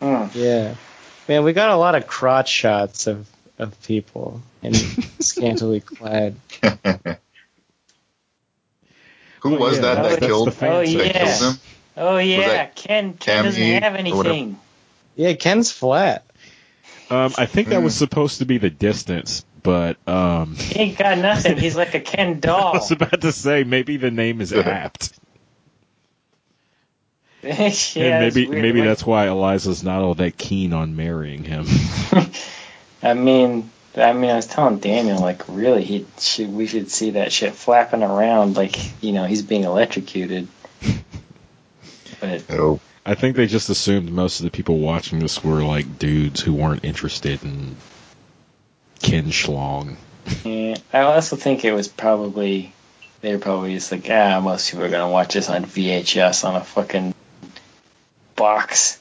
Hmm. 0.02 0.26
Yeah. 0.34 0.76
Man, 1.28 1.44
we 1.44 1.52
got 1.54 1.70
a 1.70 1.76
lot 1.76 1.96
of 1.96 2.08
crotch 2.08 2.50
shots 2.50 3.08
of, 3.08 3.28
of 3.58 3.82
people 3.84 4.42
and 4.64 4.74
scantily 5.20 5.82
clad. 5.82 6.36
Who 9.42 9.56
Oh, 9.56 9.60
was 9.60 9.76
yeah, 9.76 9.82
that 9.82 9.96
that's- 9.96 10.20
that 10.20 10.26
killed 10.26 10.48
the 10.48 10.52
fan 10.52 10.72
Oh, 10.72 10.84
section. 10.86 10.98
that 11.00 11.08
yeah. 11.16 11.38
killed 11.38 11.54
him? 11.56 11.62
Oh 12.00 12.18
yeah, 12.18 12.66
Ken. 12.68 13.14
Ken 13.14 13.44
doesn't 13.44 13.62
have 13.62 13.96
anything. 13.96 14.58
Yeah, 15.16 15.34
Ken's 15.34 15.70
flat. 15.72 16.24
Um, 17.10 17.34
I 17.38 17.46
think 17.46 17.70
that 17.70 17.84
was 17.84 17.94
Mm. 17.94 17.98
supposed 17.98 18.38
to 18.40 18.46
be 18.46 18.58
the 18.58 18.70
distance, 18.70 19.44
but 19.64 19.98
um, 20.08 20.56
He 20.56 20.80
ain't 20.80 20.98
got 20.98 21.18
nothing. 21.18 21.58
He's 21.58 21.76
like 21.76 21.94
a 21.96 22.00
Ken 22.00 22.40
doll. 22.40 22.74
I 22.76 22.78
was 22.78 22.92
about 22.92 23.22
to 23.22 23.32
say 23.34 23.64
maybe 23.66 23.98
the 23.98 24.12
name 24.12 24.40
is 24.40 24.54
apt, 24.54 25.12
yeah, 27.44 27.62
and 27.98 28.20
maybe 28.20 28.48
weird. 28.48 28.62
maybe 28.64 28.80
Like, 28.80 28.90
that's 28.90 29.06
why 29.06 29.26
Eliza's 29.28 29.84
not 29.84 30.02
all 30.02 30.14
that 30.16 30.38
keen 30.38 30.72
on 30.72 30.96
marrying 30.96 31.44
him. 31.44 31.66
I 33.04 33.14
mean, 33.14 33.70
I 33.98 34.14
mean, 34.14 34.30
I 34.30 34.36
was 34.36 34.46
telling 34.46 34.80
Daniel, 34.80 35.20
like, 35.20 35.44
really, 35.50 35.84
he 35.84 36.06
should, 36.20 36.54
we 36.54 36.68
should 36.68 36.92
see 36.92 37.12
that 37.12 37.34
shit 37.34 37.54
flapping 37.54 38.04
around, 38.04 38.56
like, 38.56 38.78
you 39.04 39.12
know, 39.12 39.26
he's 39.26 39.42
being 39.42 39.64
electrocuted. 39.64 40.48
But 42.20 42.44
Oh, 42.50 42.80
I 43.06 43.16
think 43.16 43.36
they 43.36 43.48
just 43.48 43.70
assumed 43.70 44.12
most 44.12 44.40
of 44.40 44.44
the 44.44 44.52
people 44.52 44.78
watching 44.80 45.20
this 45.20 45.44
were 45.44 45.64
like 45.64 46.00
dudes 46.00 46.42
who 46.42 46.54
weren't 46.54 46.84
interested 46.84 47.44
in 47.44 47.76
Ken 49.02 49.26
Schlong. 49.32 49.96
yeah, 50.44 50.78
I 50.94 51.00
also 51.02 51.36
think 51.36 51.64
it 51.66 51.72
was 51.72 51.88
probably 51.88 52.74
they 53.22 53.34
were 53.34 53.40
probably 53.40 53.74
just 53.74 53.92
like, 53.92 54.08
ah, 54.10 54.40
most 54.42 54.70
people 54.70 54.86
are 54.86 54.90
gonna 54.90 55.10
watch 55.12 55.34
this 55.34 55.50
on 55.50 55.66
VHS 55.66 56.44
on 56.46 56.56
a 56.56 56.64
fucking 56.64 57.14
box, 58.36 59.00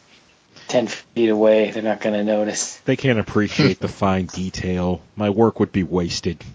ten 0.69 0.87
feet 0.87 1.29
away. 1.29 1.71
They're 1.71 1.83
not 1.83 2.01
gonna 2.01 2.25
notice. 2.25 2.77
They 2.79 2.97
can't 2.97 3.19
appreciate 3.19 3.81
the 3.81 3.89
fine 3.89 4.27
detail. 4.27 5.03
My 5.17 5.31
work 5.31 5.61
would 5.61 5.73
be 5.73 5.83
wasted. 5.83 6.43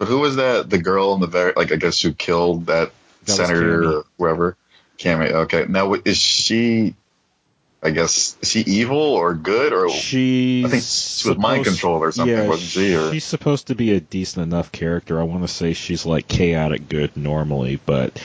but 0.00 0.08
who 0.08 0.18
was 0.18 0.34
that? 0.36 0.68
The 0.68 0.78
girl 0.78 1.14
in 1.14 1.20
the 1.20 1.28
very 1.28 1.52
like 1.54 1.70
I 1.70 1.76
guess 1.76 2.00
who 2.00 2.12
killed 2.12 2.66
that, 2.66 2.90
That 3.26 3.32
senator 3.32 3.98
or 3.98 4.04
whoever. 4.18 4.56
Cammy. 4.98 5.30
Okay. 5.30 5.66
Now 5.68 5.94
is 5.94 6.16
she? 6.18 6.94
I 7.82 7.90
guess 7.90 8.36
is 8.42 8.50
she 8.50 8.60
evil 8.60 8.96
or 8.98 9.32
good 9.34 9.72
or 9.72 9.88
She's 9.88 10.64
I 10.66 10.68
think 10.68 10.82
she 10.82 11.28
was 11.30 11.38
mind 11.38 11.64
controlled 11.64 12.02
or 12.02 12.12
something, 12.12 12.36
yeah, 12.36 12.46
wasn't 12.46 12.70
she, 12.70 12.94
or- 12.94 13.10
She's 13.12 13.24
supposed 13.24 13.68
to 13.68 13.74
be 13.74 13.92
a 13.92 14.00
decent 14.00 14.42
enough 14.42 14.70
character. 14.72 15.18
I 15.20 15.22
want 15.22 15.42
to 15.44 15.48
say 15.48 15.72
she's 15.72 16.04
like 16.04 16.28
chaotic 16.28 16.88
good 16.88 17.16
normally, 17.16 17.76
but 17.86 18.20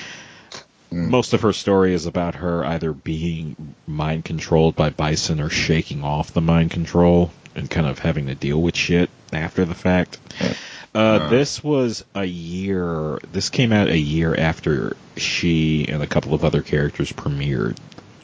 Mm. 0.91 1.09
most 1.09 1.34
of 1.34 1.41
her 1.41 1.51
story 1.51 1.93
is 1.95 2.05
about 2.05 2.36
her 2.36 2.63
either 2.63 2.93
being 2.93 3.55
mind 3.88 4.23
controlled 4.23 4.76
by 4.76 4.91
Bison 4.91 5.41
or 5.41 5.49
shaking 5.49 6.03
off 6.03 6.32
the 6.32 6.41
mind 6.41 6.69
control 6.71 7.32
and 7.55 7.67
kind 7.69 7.88
of 7.88 7.97
having 7.99 8.28
to 8.28 8.36
deal 8.36 8.61
with 8.61 8.76
shit 8.76 9.09
after 9.34 9.65
the 9.65 9.73
fact. 9.73 10.19
Uh, 10.39 10.53
Uh. 10.96 11.30
this 11.30 11.64
was 11.64 12.06
a 12.14 12.24
year. 12.24 13.20
This 13.32 13.50
came 13.50 13.74
out 13.74 13.89
a 13.89 13.98
year 13.98 14.36
after 14.36 14.96
she 15.18 15.88
and 15.88 16.02
a 16.02 16.08
couple 16.08 16.34
of 16.34 16.46
other 16.46 16.62
characters 16.62 17.12
premiered, 17.12 17.78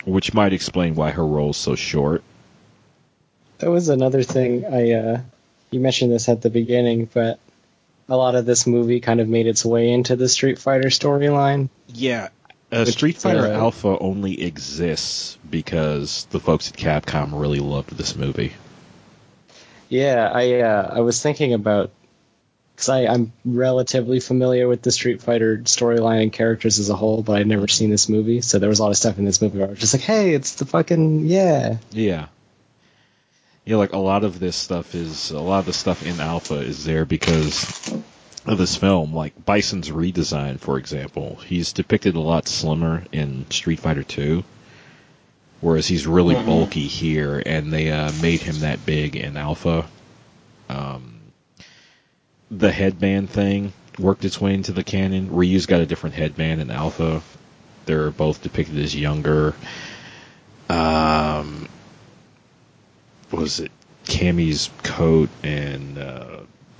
which 0.06 0.34
might 0.34 0.54
explain 0.54 0.96
why 0.96 1.12
her 1.12 1.26
role's 1.26 1.58
so 1.58 1.76
short. 1.76 2.24
That 3.58 3.70
was 3.70 3.90
another 3.90 4.24
thing. 4.24 4.66
I 4.66 4.92
uh, 4.94 5.22
you 5.70 5.80
mentioned 5.80 6.12
this 6.12 6.30
at 6.30 6.42
the 6.42 6.50
beginning, 6.50 7.10
but 7.14 7.40
a 8.08 8.16
lot 8.16 8.36
of 8.36 8.46
this 8.46 8.66
movie 8.66 9.00
kind 9.00 9.20
of 9.20 9.28
made 9.28 9.48
its 9.48 9.64
way 9.64 9.90
into 9.90 10.16
the 10.16 10.30
Street 10.30 10.60
Fighter 10.60 10.90
storyline. 10.90 11.70
Yeah. 11.88 12.30
Uh, 12.72 12.86
Street 12.86 13.18
Fighter 13.18 13.48
uh, 13.48 13.52
Alpha 13.52 13.98
only 14.00 14.42
exists 14.44 15.38
because 15.50 16.26
the 16.32 16.40
folks 16.40 16.72
at 16.72 16.78
Capcom 16.78 17.38
really 17.40 17.60
loved 17.60 17.92
this 17.92 18.16
movie. 18.16 18.54
Yeah, 19.90 20.32
I 20.34 20.62
uh, 20.62 20.94
I 20.96 21.02
was 21.02 21.22
thinking 21.22 21.54
about 21.54 21.92
because 22.82 22.90
I'm 23.08 23.32
relatively 23.46 24.20
familiar 24.20 24.68
with 24.68 24.82
the 24.82 24.92
Street 24.92 25.22
Fighter 25.22 25.60
storyline 25.60 26.24
and 26.24 26.34
characters 26.34 26.80
as 26.80 26.90
a 26.90 26.96
whole, 26.96 27.22
but 27.22 27.38
I'd 27.38 27.46
never 27.48 27.68
seen 27.68 27.92
this 27.92 28.10
movie, 28.10 28.42
so 28.42 28.58
there 28.58 28.70
was 28.70 28.80
a 28.80 28.84
lot 28.84 28.90
of 28.90 28.98
stuff 28.98 29.20
in 29.20 29.26
this 29.26 29.40
movie 29.42 29.60
where 29.60 29.68
I 29.68 29.70
was 29.70 29.80
just 29.80 29.94
like, 29.94 30.02
hey, 30.02 30.34
it's 30.34 30.56
the 30.56 30.66
fucking 30.66 31.26
yeah. 31.28 31.78
Yeah. 31.92 32.28
Yeah, 33.66 33.76
like 33.76 33.94
a 33.94 33.98
lot 34.00 34.24
of 34.24 34.40
this 34.40 34.56
stuff 34.56 34.96
is 34.96 35.30
a 35.30 35.40
lot 35.40 35.60
of 35.60 35.66
the 35.68 35.74
stuff 35.74 36.04
in 36.04 36.20
Alpha 36.20 36.56
is 36.56 36.84
there 36.84 37.06
because 37.06 37.94
of 38.48 38.58
this 38.58 38.76
film. 38.76 39.14
Like 39.14 39.46
Bison's 39.46 39.90
redesign, 39.92 40.60
for 40.60 40.80
example, 40.80 41.36
he's 41.46 41.74
depicted 41.74 42.16
a 42.16 42.20
lot 42.20 42.48
slimmer 42.48 43.04
in 43.12 43.46
Street 43.52 43.80
Fighter 43.80 44.02
Two, 44.04 44.44
whereas 45.60 45.86
he's 45.88 46.08
really 46.08 46.34
Mhm. 46.34 46.48
bulky 46.48 46.88
here, 46.88 47.44
and 47.46 47.72
they 47.72 47.92
uh, 47.92 48.12
made 48.24 48.42
him 48.42 48.62
that 48.62 48.84
big 48.88 49.16
in 49.16 49.38
Alpha. 49.38 49.86
Um, 50.68 51.21
the 52.52 52.72
headband 52.72 53.30
thing 53.30 53.74
worked 53.98 54.26
its 54.26 54.40
way 54.40 54.54
into 54.54 54.72
the 54.74 54.84
canon. 54.84 55.32
Ryu's 55.32 55.66
got 55.66 55.80
a 55.82 55.86
different 55.86 56.16
headband 56.16 56.62
in 56.62 56.70
Alpha. 56.70 57.22
They're 57.86 58.12
both 58.12 58.44
depicted 58.44 58.78
as 58.78 58.96
younger. 58.96 59.56
Um, 60.70 61.68
was 63.32 63.60
it 63.60 63.72
Cammy's 64.06 64.70
coat 64.84 65.30
and 65.44 65.98
uh, 65.98 66.38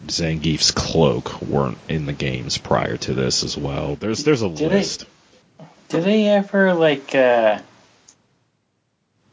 Zangief's 0.08 0.72
cloak 0.72 1.42
weren't 1.42 1.78
in 1.90 2.06
the 2.06 2.14
games 2.14 2.58
prior 2.58 2.98
to 2.98 3.14
this 3.14 3.44
as 3.44 3.58
well. 3.58 3.96
There's 3.96 4.24
there's 4.24 4.42
a 4.42 4.50
Did 4.50 4.58
they- 4.72 4.78
list. 4.78 5.06
Did 5.90 6.04
they 6.06 6.28
ever 6.30 6.74
like? 6.74 7.14
uh 7.14 7.60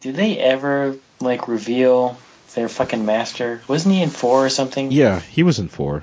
Did 0.00 0.16
they 0.16 0.38
ever 0.38 0.96
like 1.20 1.46
reveal 1.46 2.18
their 2.54 2.68
fucking 2.68 3.06
master? 3.06 3.62
Wasn't 3.68 3.94
he 3.94 4.02
in 4.02 4.10
four 4.10 4.44
or 4.46 4.48
something? 4.48 4.90
Yeah, 4.90 5.20
he 5.20 5.44
was 5.44 5.60
in 5.60 5.68
four. 5.68 6.02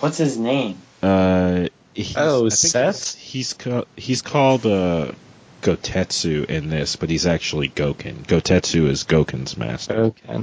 What's 0.00 0.18
his 0.18 0.36
name? 0.38 0.78
Uh, 1.02 1.68
he's, 1.94 2.16
Oh, 2.16 2.46
I 2.46 2.48
Seth? 2.50 3.14
He's 3.14 3.32
he's, 3.32 3.52
ca- 3.54 3.84
he's 3.96 4.22
called 4.22 4.66
uh, 4.66 5.12
Gotetsu 5.62 6.46
in 6.46 6.68
this, 6.70 6.96
but 6.96 7.10
he's 7.10 7.26
actually 7.26 7.68
Goken. 7.68 8.24
Gotetsu 8.26 8.86
is 8.86 9.04
Goken's 9.04 9.56
master. 9.56 9.94
Okay. 9.94 10.28
I 10.32 10.34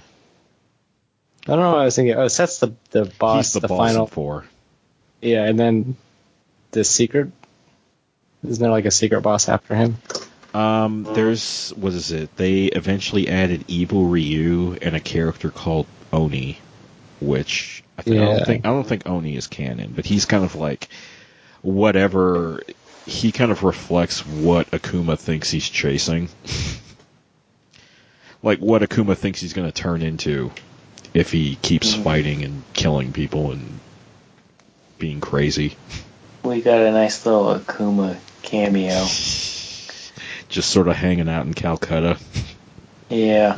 don't 1.51 1.59
know 1.59 1.71
what 1.71 1.79
I 1.79 1.85
was 1.85 1.95
thinking. 1.95 2.15
Oh, 2.15 2.27
Seth's 2.27 2.59
the 2.59 2.73
the 2.91 3.05
boss, 3.05 3.53
he's 3.53 3.61
the, 3.61 3.67
boss 3.67 3.77
final. 3.91 4.05
four. 4.07 4.45
Yeah, 5.21 5.45
and 5.45 5.59
then 5.59 5.95
the 6.71 6.83
secret. 6.83 7.31
Isn't 8.47 8.61
there 8.61 8.71
like 8.71 8.85
a 8.85 8.91
secret 8.91 9.21
boss 9.21 9.47
after 9.49 9.73
him? 9.75 9.97
Um, 10.53 11.03
there's 11.13 11.69
what 11.71 11.93
is 11.93 12.11
it? 12.11 12.35
They 12.35 12.65
eventually 12.65 13.27
added 13.29 13.65
Evil 13.67 14.05
Ryu 14.05 14.73
and 14.81 14.95
a 14.95 14.99
character 14.99 15.49
called 15.49 15.87
Oni, 16.11 16.57
which 17.21 17.83
I, 17.97 18.01
think, 18.03 18.21
I 18.21 18.25
don't 18.25 18.45
think 18.45 18.65
I 18.65 18.69
don't 18.69 18.87
think 18.87 19.07
Oni 19.09 19.35
is 19.35 19.47
canon, 19.47 19.93
but 19.95 20.05
he's 20.05 20.25
kind 20.25 20.43
of 20.43 20.55
like 20.55 20.87
whatever. 21.61 22.61
He 23.05 23.31
kind 23.31 23.51
of 23.51 23.63
reflects 23.63 24.25
what 24.25 24.69
Akuma 24.71 25.17
thinks 25.17 25.49
he's 25.49 25.67
chasing, 25.67 26.29
like 28.43 28.59
what 28.59 28.81
Akuma 28.81 29.17
thinks 29.17 29.41
he's 29.41 29.53
going 29.53 29.67
to 29.69 29.73
turn 29.73 30.01
into 30.01 30.51
if 31.13 31.31
he 31.31 31.55
keeps 31.61 31.95
Mhm. 31.95 32.03
fighting 32.03 32.43
and 32.43 32.63
killing 32.73 33.13
people 33.13 33.51
and 33.51 33.79
being 34.99 35.21
crazy. 35.21 35.75
We 36.43 36.61
got 36.61 36.81
a 36.81 36.91
nice 36.91 37.25
little 37.25 37.55
Akuma 37.57 38.17
cameo. 38.43 39.05
Just 40.49 40.69
sort 40.69 40.87
of 40.87 40.95
hanging 40.95 41.29
out 41.29 41.45
in 41.45 41.53
Calcutta. 41.53 42.17
Yeah. 43.09 43.57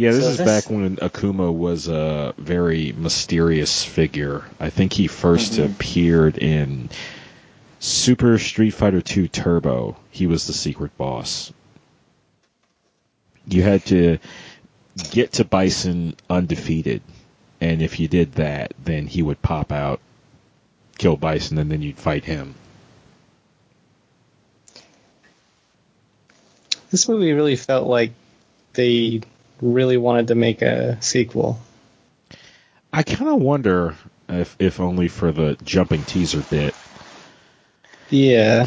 Yeah, 0.00 0.12
this 0.12 0.24
So 0.24 0.30
is 0.30 0.36
this- 0.38 0.46
back 0.46 0.70
when 0.70 0.96
Akuma 0.96 1.52
was 1.52 1.86
a 1.86 2.32
very 2.38 2.92
mysterious 2.96 3.84
figure. 3.84 4.46
I 4.58 4.70
think 4.70 4.94
he 4.94 5.08
1st 5.08 5.52
Mhm. 5.58 5.64
appeared 5.66 6.38
in 6.38 6.88
Super 7.80 8.38
Street 8.38 8.70
Fighter 8.70 9.02
II 9.14 9.28
Turbo. 9.28 9.98
He 10.10 10.26
was 10.26 10.46
the 10.46 10.54
secret 10.54 10.96
boss. 10.96 11.52
You 13.46 13.62
had 13.62 13.84
to 13.86 14.16
get 15.10 15.32
to 15.32 15.44
Bison 15.44 16.14
undefeated, 16.30 17.02
and 17.60 17.82
if 17.82 18.00
you 18.00 18.08
did 18.08 18.36
that, 18.36 18.72
then 18.82 19.06
he 19.06 19.20
would 19.20 19.42
pop 19.42 19.70
out, 19.70 20.00
kill 20.96 21.18
Bison, 21.18 21.58
and 21.58 21.70
then 21.70 21.82
you'd 21.82 21.98
fight 21.98 22.24
him. 22.24 22.54
This 26.90 27.06
movie 27.06 27.34
really 27.34 27.56
felt 27.56 27.86
like 27.86 28.12
they 28.72 29.20
really 29.60 29.96
wanted 29.96 30.28
to 30.28 30.34
make 30.34 30.62
a 30.62 31.00
sequel. 31.02 31.60
I 32.92 33.02
kind 33.02 33.28
of 33.30 33.40
wonder 33.40 33.94
if, 34.28 34.56
if 34.58 34.80
only 34.80 35.08
for 35.08 35.32
the 35.32 35.56
jumping 35.64 36.02
teaser 36.02 36.40
bit. 36.50 36.74
Yeah. 38.08 38.66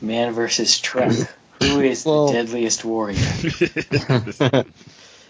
Man 0.00 0.32
versus 0.32 0.78
truck. 0.78 1.12
Who 1.62 1.80
is 1.80 2.04
Well- 2.04 2.28
the 2.28 2.32
deadliest 2.34 2.84
warrior? 2.84 3.16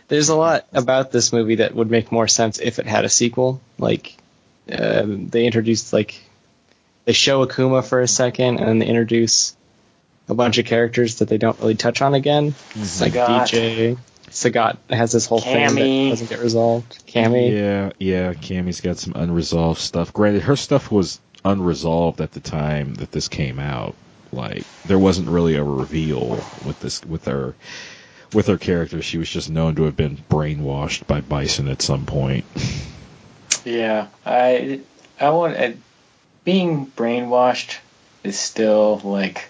There's 0.08 0.28
a 0.28 0.36
lot 0.36 0.66
about 0.72 1.10
this 1.10 1.32
movie 1.32 1.56
that 1.56 1.74
would 1.74 1.90
make 1.90 2.12
more 2.12 2.28
sense 2.28 2.60
if 2.60 2.78
it 2.78 2.86
had 2.86 3.04
a 3.04 3.08
sequel. 3.08 3.60
Like, 3.76 4.16
um, 4.70 5.28
they 5.28 5.46
introduced 5.46 5.92
like 5.92 6.20
they 7.06 7.12
show 7.12 7.44
Akuma 7.44 7.84
for 7.84 8.00
a 8.00 8.06
second, 8.08 8.58
and 8.58 8.68
then 8.68 8.78
they 8.78 8.86
introduce 8.86 9.56
a 10.28 10.34
bunch 10.34 10.58
of 10.58 10.66
characters 10.66 11.16
that 11.16 11.28
they 11.28 11.38
don't 11.38 11.58
really 11.60 11.74
touch 11.74 12.02
on 12.02 12.14
again. 12.14 12.46
Like 12.46 13.12
Sagat. 13.12 13.48
DJ, 13.48 13.98
Sagat 14.28 14.76
has 14.90 15.12
this 15.12 15.26
whole 15.26 15.40
thing 15.40 15.74
that 15.74 16.10
doesn't 16.10 16.28
get 16.28 16.40
resolved. 16.40 17.06
Cammy, 17.06 17.52
Yeah, 17.52 17.90
yeah, 17.98 18.34
Cammy's 18.34 18.80
got 18.80 18.98
some 18.98 19.14
unresolved 19.14 19.80
stuff. 19.80 20.12
Granted, 20.12 20.42
her 20.42 20.56
stuff 20.56 20.90
was 20.90 21.20
unresolved 21.44 22.20
at 22.20 22.32
the 22.32 22.40
time 22.40 22.94
that 22.94 23.12
this 23.12 23.28
came 23.28 23.58
out. 23.58 23.94
Like, 24.32 24.64
there 24.86 24.98
wasn't 24.98 25.28
really 25.28 25.54
a 25.54 25.64
reveal 25.64 26.44
with 26.64 26.80
this 26.80 27.04
with 27.04 27.26
her 27.26 27.54
with 28.34 28.48
her 28.48 28.58
character. 28.58 29.00
She 29.02 29.18
was 29.18 29.30
just 29.30 29.48
known 29.48 29.76
to 29.76 29.84
have 29.84 29.96
been 29.96 30.16
brainwashed 30.28 31.06
by 31.06 31.20
Bison 31.20 31.68
at 31.68 31.80
some 31.80 32.06
point. 32.06 32.44
Yeah, 33.64 34.08
I 34.24 34.80
I 35.20 35.30
want 35.30 35.56
I, 35.56 35.76
being 36.44 36.86
brainwashed 36.86 37.78
is 38.24 38.38
still 38.38 39.00
like 39.04 39.48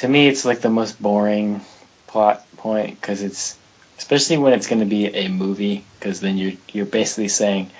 to 0.00 0.08
me, 0.08 0.28
it's 0.28 0.44
like 0.44 0.60
the 0.60 0.70
most 0.70 1.00
boring 1.00 1.60
plot 2.06 2.44
point 2.56 3.00
because 3.00 3.22
it's 3.22 3.56
especially 3.98 4.38
when 4.38 4.52
it's 4.54 4.66
going 4.66 4.80
to 4.80 4.86
be 4.86 5.06
a 5.06 5.28
movie 5.28 5.84
because 5.98 6.20
then 6.20 6.36
you're 6.38 6.52
you're 6.72 6.86
basically 6.86 7.28
saying, 7.28 7.70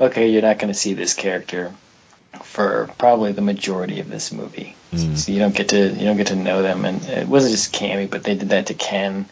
okay, 0.00 0.28
you're 0.30 0.42
not 0.42 0.58
going 0.58 0.72
to 0.72 0.78
see 0.78 0.94
this 0.94 1.14
character 1.14 1.72
for 2.42 2.88
probably 2.98 3.32
the 3.32 3.42
majority 3.42 4.00
of 4.00 4.08
this 4.08 4.32
movie, 4.32 4.74
Mm. 4.92 5.16
so 5.16 5.32
you 5.32 5.40
don't 5.40 5.54
get 5.54 5.70
to 5.70 5.88
you 5.88 6.04
don't 6.04 6.16
get 6.16 6.28
to 6.28 6.36
know 6.36 6.62
them. 6.62 6.84
And 6.84 7.02
it 7.04 7.26
wasn't 7.26 7.52
just 7.52 7.74
Cammy, 7.74 8.08
but 8.08 8.22
they 8.22 8.36
did 8.36 8.50
that 8.50 8.66
to 8.66 8.74
Ken, 8.74 9.26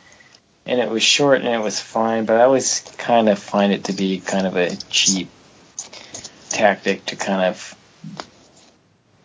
and 0.67 0.81
it 0.81 0.91
was 0.91 1.03
short 1.03 1.41
and 1.43 1.49
it 1.49 1.63
was 1.63 1.79
fine. 1.81 2.25
But 2.25 2.37
I 2.41 2.45
always 2.45 2.81
kind 2.99 3.29
of 3.29 3.39
find 3.39 3.73
it 3.73 3.85
to 3.85 3.93
be 3.93 4.19
kind 4.21 4.47
of 4.47 4.57
a 4.57 4.75
cheap 4.91 5.29
tactic 6.49 7.07
to 7.07 7.17
kind 7.17 7.43
of 7.43 7.75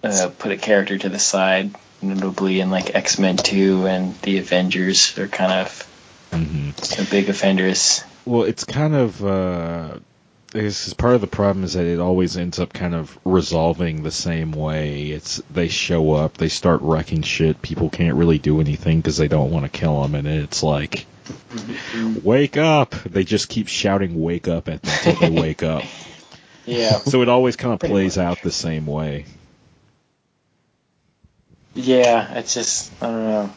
uh, 0.03 0.30
put 0.38 0.51
a 0.51 0.57
character 0.57 0.97
to 0.97 1.10
the 1.10 1.20
side, 1.20 1.74
notably 2.02 2.60
in 2.60 2.70
like 2.72 2.95
X 2.95 3.20
Men 3.20 3.38
Two 3.38 3.86
and 3.88 4.20
the 4.22 4.38
Avengers 4.39 5.18
are 5.18 5.28
kind 5.28 5.52
of 5.52 5.84
hmm 6.32 6.70
big 7.12 7.30
offenders. 7.30 8.04
Well, 8.26 8.43
it's 8.43 8.64
kind 8.64 8.95
of 8.95 9.26
uh, 9.26 10.00
this 10.52 10.88
is 10.88 10.93
part 10.93 11.16
of 11.16 11.22
the 11.22 11.28
problem 11.28 11.64
is 11.64 11.74
that 11.74 11.86
it 11.86 12.00
always 12.00 12.38
ends 12.38 12.60
up 12.60 12.74
kind 12.74 12.93
of 12.95 13.18
resolving 13.26 14.04
the 14.04 14.12
same 14.12 14.52
way. 14.52 15.08
It's 15.08 15.41
they 15.52 15.68
show 15.68 16.14
up, 16.14 16.38
they 16.38 16.50
start 16.50 16.82
wrecking 16.82 17.22
shit. 17.24 17.62
People 17.62 17.89
can't 17.89 18.16
really 18.16 18.38
do 18.39 18.60
anything 18.62 18.97
because 19.00 19.18
they 19.18 19.28
don't 19.28 19.52
want 19.52 19.66
to 19.72 19.80
kill 19.80 20.02
them, 20.02 20.16
and 20.16 20.28
it's 20.28 20.64
like, 20.64 21.06
wake 22.24 22.58
up! 22.58 22.91
They 23.04 23.24
just 23.24 23.50
keep 23.50 23.68
shouting 23.68 24.22
"wake 24.22 24.47
up" 24.47 24.70
at 24.70 24.82
them 24.82 24.91
until 24.93 25.14
they 25.30 25.30
wake 25.41 25.64
up. 25.64 25.84
Yeah, 26.66 27.00
So 27.00 27.24
it 27.24 27.30
always 27.30 27.56
kind 27.56 27.74
of 27.74 27.80
Pretty 27.80 27.93
plays 27.93 28.18
much. 28.18 28.26
out 28.26 28.41
the 28.43 28.52
same 28.52 28.86
way. 28.86 29.26
Yeah. 31.74 32.34
It's 32.36 32.53
just 32.53 32.91
I 33.01 33.07
don't 33.07 33.24
know. 33.24 33.49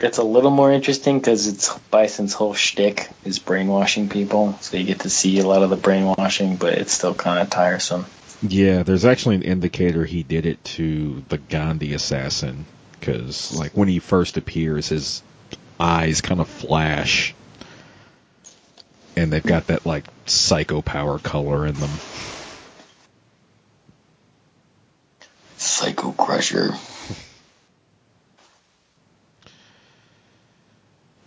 It's 0.00 0.18
a 0.18 0.22
little 0.22 0.50
more 0.50 0.72
interesting 0.72 1.18
because 1.18 1.48
it's 1.48 1.76
Bison's 1.90 2.32
whole 2.32 2.54
shtick 2.54 3.10
is 3.24 3.40
brainwashing 3.40 4.08
people, 4.08 4.56
so 4.60 4.76
you 4.76 4.84
get 4.84 5.00
to 5.00 5.10
see 5.10 5.40
a 5.40 5.46
lot 5.46 5.64
of 5.64 5.70
the 5.70 5.76
brainwashing, 5.76 6.54
but 6.56 6.74
it's 6.74 6.92
still 6.92 7.14
kind 7.14 7.40
of 7.40 7.50
tiresome. 7.50 8.06
Yeah, 8.40 8.84
there's 8.84 9.04
actually 9.04 9.36
an 9.36 9.42
indicator 9.42 10.04
he 10.04 10.22
did 10.22 10.46
it 10.46 10.62
to 10.64 11.24
the 11.28 11.38
Gandhi 11.38 11.94
assassin 11.94 12.64
because, 12.92 13.58
like, 13.58 13.72
when 13.72 13.88
he 13.88 13.98
first 13.98 14.36
appears, 14.36 14.88
his 14.88 15.20
eyes 15.80 16.20
kind 16.20 16.40
of 16.40 16.48
flash, 16.48 17.34
and 19.16 19.32
they've 19.32 19.42
got 19.42 19.66
that 19.68 19.84
like 19.84 20.04
psycho 20.26 20.80
power 20.80 21.18
color 21.18 21.66
in 21.66 21.74
them. 21.74 21.90
Psycho 25.58 26.12
Crusher. 26.12 26.72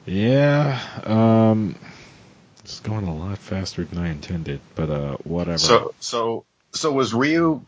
Yeah, 0.05 0.79
um, 1.05 1.75
it's 2.63 2.79
going 2.79 3.05
a 3.05 3.15
lot 3.15 3.37
faster 3.37 3.83
than 3.83 3.99
I 3.99 4.09
intended, 4.09 4.59
but 4.75 4.89
uh, 4.89 5.17
whatever. 5.23 5.57
So 5.59 5.93
so 5.99 6.45
so 6.71 6.91
was 6.91 7.13
Ryu 7.13 7.63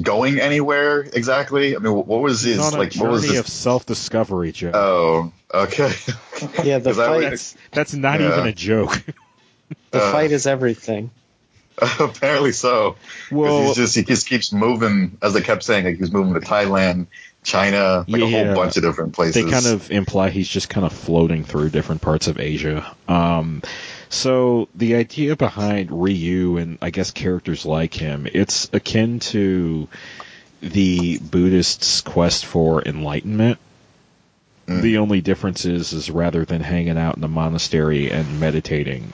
going 0.00 0.38
anywhere 0.38 1.00
exactly? 1.00 1.74
I 1.74 1.80
mean, 1.80 1.92
what 1.94 2.06
was 2.20 2.42
He's 2.42 2.56
his 2.56 2.66
on 2.66 2.74
a 2.74 2.78
like? 2.78 2.94
What 2.94 3.10
was 3.10 3.22
journey 3.22 3.32
his? 3.34 3.40
of 3.40 3.48
self-discovery, 3.48 4.52
Joe. 4.52 4.70
Oh, 4.72 5.32
okay. 5.52 5.92
Yeah, 6.62 6.78
the 6.78 6.90
'Cause 6.92 6.98
I 7.00 7.10
would- 7.16 7.28
fight. 7.40 7.54
That's 7.72 7.94
not 7.94 8.20
Yeah. 8.20 8.32
even 8.32 8.46
a 8.46 8.52
joke. 8.52 9.02
The 9.90 10.02
Uh, 10.02 10.12
fight 10.12 10.30
is 10.32 10.46
everything. 10.46 11.10
Apparently 12.00 12.52
so. 12.52 12.96
well, 13.30 13.66
he's 13.66 13.76
just 13.76 13.94
he 13.94 14.02
just 14.02 14.28
keeps 14.28 14.52
moving, 14.52 15.18
as 15.22 15.34
they 15.34 15.40
kept 15.40 15.62
saying, 15.62 15.84
like 15.84 15.98
he's 15.98 16.12
moving 16.12 16.34
to 16.34 16.40
Thailand, 16.40 17.06
China, 17.42 18.04
like 18.08 18.22
a 18.22 18.30
whole 18.30 18.54
bunch 18.54 18.76
of 18.76 18.82
different 18.82 19.14
places. 19.14 19.34
they 19.34 19.50
kind 19.50 19.66
of 19.66 19.90
imply 19.90 20.30
he's 20.30 20.48
just 20.48 20.68
kind 20.68 20.84
of 20.84 20.92
floating 20.92 21.44
through 21.44 21.70
different 21.70 22.02
parts 22.02 22.26
of 22.26 22.38
Asia. 22.38 22.94
Um, 23.06 23.62
so 24.08 24.68
the 24.74 24.96
idea 24.96 25.36
behind 25.36 25.90
Ryu 25.90 26.56
and 26.56 26.78
I 26.80 26.90
guess 26.90 27.10
characters 27.10 27.66
like 27.66 27.94
him, 27.94 28.26
it's 28.32 28.68
akin 28.72 29.20
to 29.20 29.88
the 30.60 31.18
Buddhists' 31.18 32.00
quest 32.00 32.46
for 32.46 32.82
enlightenment. 32.82 33.58
Mm. 34.66 34.82
The 34.82 34.98
only 34.98 35.20
difference 35.20 35.64
is, 35.64 35.92
is 35.92 36.10
rather 36.10 36.44
than 36.44 36.60
hanging 36.60 36.98
out 36.98 37.16
in 37.16 37.24
a 37.24 37.28
monastery 37.28 38.10
and 38.10 38.40
meditating, 38.40 39.12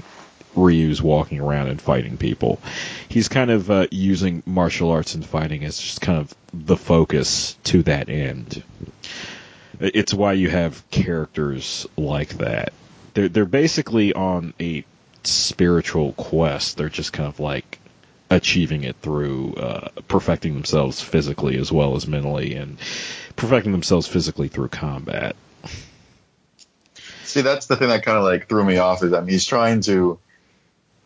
Ryu's 0.57 1.03
walking 1.03 1.41
around 1.41 1.69
and 1.69 1.81
fighting 1.81 2.17
people. 2.17 2.61
He's 3.09 3.29
kind 3.29 3.51
of 3.51 3.71
uh, 3.71 3.87
using 3.91 4.43
martial 4.47 4.91
arts 4.91 5.15
and 5.15 5.25
fighting 5.25 5.65
as 5.65 5.79
just 5.79 6.01
kind 6.01 6.19
of 6.19 6.35
the 6.53 6.77
focus 6.77 7.57
to 7.65 7.83
that 7.85 8.09
end. 8.09 8.63
It's 9.81 10.15
why 10.15 10.35
you 10.35 10.51
have 10.51 10.89
characters 10.91 11.87
like 11.97 12.39
that. 12.39 12.73
They're 13.15 13.29
they're 13.29 13.45
basically 13.45 14.13
on 14.13 14.55
a 14.61 14.85
spiritual 15.25 16.13
quest. 16.13 16.77
They're 16.77 16.89
just 16.89 17.13
kind 17.13 17.29
of 17.29 17.41
like 17.41 17.79
achieving 18.31 18.85
it 18.85 18.97
through 19.03 19.55
uh, 19.55 19.89
perfecting 20.09 20.55
themselves 20.55 21.01
physically 21.01 21.59
as 21.59 21.71
well 21.71 21.97
as 21.97 22.07
mentally, 22.07 22.55
and 22.55 22.79
perfecting 23.37 23.73
themselves 23.73 24.07
physically 24.07 24.49
through 24.49 24.69
combat. 24.69 25.37
See, 27.25 27.41
that's 27.41 27.67
the 27.67 27.77
thing 27.77 27.89
that 27.89 28.05
kind 28.05 28.17
of 28.17 28.25
like 28.25 28.49
threw 28.49 28.65
me 28.65 28.79
off 28.79 29.03
is 29.03 29.11
that 29.11 29.29
he's 29.29 29.45
trying 29.45 29.81
to, 29.83 30.19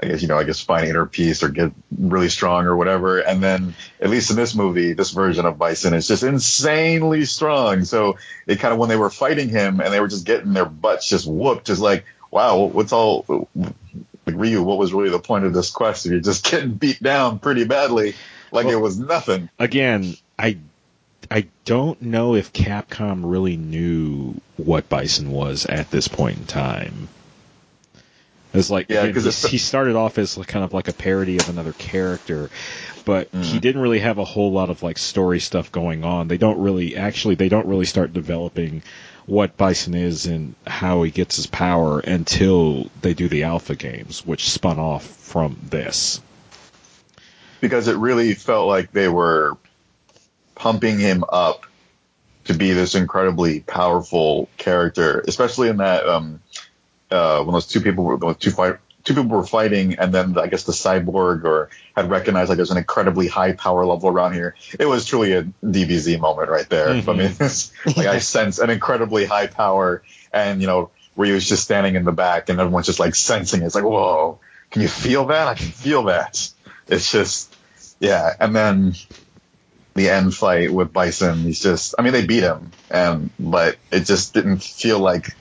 I 0.00 0.06
guess, 0.06 0.22
you 0.22 0.28
know, 0.28 0.38
I 0.38 0.44
guess 0.44 0.60
find 0.60 0.86
inner 0.86 1.06
peace 1.06 1.42
or 1.42 1.48
get 1.48 1.72
really 1.98 2.28
strong 2.28 2.66
or 2.66 2.76
whatever. 2.76 3.18
And 3.18 3.42
then, 3.42 3.74
at 4.00 4.10
least 4.10 4.30
in 4.30 4.36
this 4.36 4.54
movie, 4.54 4.92
this 4.92 5.10
version 5.10 5.44
of 5.44 5.58
Bison 5.58 5.92
is 5.94 6.06
just 6.06 6.22
insanely 6.22 7.24
strong. 7.24 7.84
So 7.84 8.16
it 8.46 8.60
kind 8.60 8.72
of, 8.72 8.78
when 8.78 8.88
they 8.88 8.96
were 8.96 9.10
fighting 9.10 9.48
him 9.48 9.80
and 9.80 9.92
they 9.92 10.00
were 10.00 10.08
just 10.08 10.24
getting 10.24 10.52
their 10.52 10.66
butts 10.66 11.08
just 11.08 11.26
whooped, 11.26 11.66
just 11.66 11.80
like, 11.80 12.04
wow, 12.30 12.58
what's 12.58 12.92
all, 12.92 13.48
like 13.56 14.36
Ryu, 14.36 14.62
what 14.62 14.78
was 14.78 14.92
really 14.92 15.10
the 15.10 15.18
point 15.18 15.44
of 15.44 15.52
this 15.52 15.70
quest 15.70 16.06
if 16.06 16.12
you're 16.12 16.20
just 16.20 16.44
getting 16.50 16.74
beat 16.74 17.02
down 17.02 17.38
pretty 17.40 17.64
badly? 17.64 18.14
Like 18.52 18.66
Well- 18.66 18.76
it 18.76 18.80
was 18.80 18.98
nothing. 18.98 19.48
Again, 19.58 20.16
I 20.38 20.58
I 21.30 21.46
don't 21.64 22.00
know 22.00 22.34
if 22.34 22.52
Capcom 22.52 23.22
really 23.24 23.56
knew 23.56 24.40
what 24.56 24.88
Bison 24.88 25.30
was 25.30 25.66
at 25.66 25.90
this 25.90 26.08
point 26.08 26.38
in 26.38 26.44
time. 26.46 27.08
It's 28.58 28.70
like 28.70 28.86
Yeah, 28.88 29.06
he, 29.06 29.12
he 29.12 29.58
started 29.58 29.96
off 29.96 30.18
as 30.18 30.34
kind 30.46 30.64
of 30.64 30.72
like 30.72 30.88
a 30.88 30.92
parody 30.92 31.36
of 31.38 31.48
another 31.48 31.72
character, 31.72 32.50
but 33.04 33.28
he 33.32 33.58
Mhm. 33.58 33.60
didn't 33.60 33.80
really 33.82 34.00
have 34.00 34.18
a 34.18 34.24
whole 34.24 34.52
lot 34.52 34.70
of 34.70 34.82
like 34.82 34.98
story 34.98 35.40
stuff 35.40 35.70
going 35.72 36.04
on. 36.04 36.28
They 36.28 36.38
don't 36.38 36.58
really 36.58 36.96
actually 36.96 37.34
they 37.36 37.48
don't 37.48 37.66
really 37.66 37.86
start 37.86 38.12
developing 38.12 38.82
what 39.26 39.56
Bison 39.56 39.94
is 39.94 40.26
and 40.26 40.54
how 40.66 41.02
he 41.02 41.10
gets 41.10 41.36
his 41.36 41.46
power 41.46 42.00
until 42.00 42.90
they 43.02 43.14
do 43.14 43.28
the 43.28 43.44
Alpha 43.44 43.74
games, 43.76 44.26
which 44.26 44.48
spun 44.50 44.78
off 44.78 45.04
from 45.04 45.58
this. 45.68 46.20
because 47.60 47.88
it 47.88 47.96
really 47.96 48.34
felt 48.34 48.68
like 48.68 48.92
they 48.92 49.08
were 49.08 49.56
pumping 50.54 50.98
him 50.98 51.24
up 51.28 51.64
to 52.44 52.54
be 52.54 52.72
this 52.72 52.94
incredibly 52.94 53.60
powerful 53.60 54.48
character, 54.56 55.22
especially 55.28 55.68
in 55.68 55.78
that 55.78 56.08
um, 56.08 56.40
uh, 57.10 57.42
when 57.42 57.52
those 57.52 57.66
two 57.66 57.80
people 57.80 58.04
were 58.04 58.16
those 58.16 58.36
two 58.36 58.50
fight 58.50 58.76
two 59.04 59.14
people 59.14 59.36
were 59.36 59.46
fighting, 59.46 59.98
and 59.98 60.12
then 60.12 60.36
I 60.36 60.48
guess 60.48 60.64
the 60.64 60.72
cyborg 60.72 61.44
or 61.44 61.70
had 61.96 62.10
recognized 62.10 62.50
like 62.50 62.56
there's 62.56 62.70
an 62.70 62.76
incredibly 62.76 63.26
high 63.26 63.52
power 63.52 63.86
level 63.86 64.10
around 64.10 64.34
here. 64.34 64.54
It 64.78 64.86
was 64.86 65.06
truly 65.06 65.32
a 65.32 65.44
DBZ 65.64 66.20
moment 66.20 66.50
right 66.50 66.68
there. 66.68 66.88
Mhm. 66.88 67.08
I 67.08 67.12
mean, 67.16 67.34
it's, 67.40 67.72
like 67.96 68.06
I 68.06 68.18
sense 68.18 68.58
an 68.58 68.70
incredibly 68.70 69.24
high 69.24 69.46
power, 69.46 70.02
and 70.32 70.60
you 70.60 70.66
know 70.66 70.90
was 71.16 71.48
just 71.48 71.64
standing 71.64 71.96
in 71.96 72.04
the 72.04 72.12
back, 72.12 72.48
and 72.48 72.60
everyone's 72.60 72.86
just 72.86 73.00
like 73.00 73.14
sensing 73.14 73.62
it. 73.62 73.66
It's 73.66 73.74
like, 73.74 73.84
whoa, 73.84 74.38
can 74.70 74.82
you 74.82 74.88
feel 74.88 75.26
that? 75.26 75.48
I 75.48 75.54
can 75.54 75.66
feel 75.66 76.04
that. 76.04 76.48
It's 76.86 77.10
just, 77.10 77.54
yeah. 77.98 78.32
And 78.38 78.54
then 78.54 78.94
the 79.94 80.10
end 80.10 80.34
fight 80.34 80.72
with 80.72 80.92
Bison, 80.92 81.38
he's 81.40 81.60
just, 81.60 81.96
I 81.98 82.02
mean, 82.02 82.12
they 82.12 82.24
beat 82.24 82.44
him, 82.44 82.70
and 82.88 83.30
but 83.38 83.76
it 83.90 84.04
just 84.04 84.32
didn't 84.32 84.62
feel 84.62 85.00
like 85.00 85.34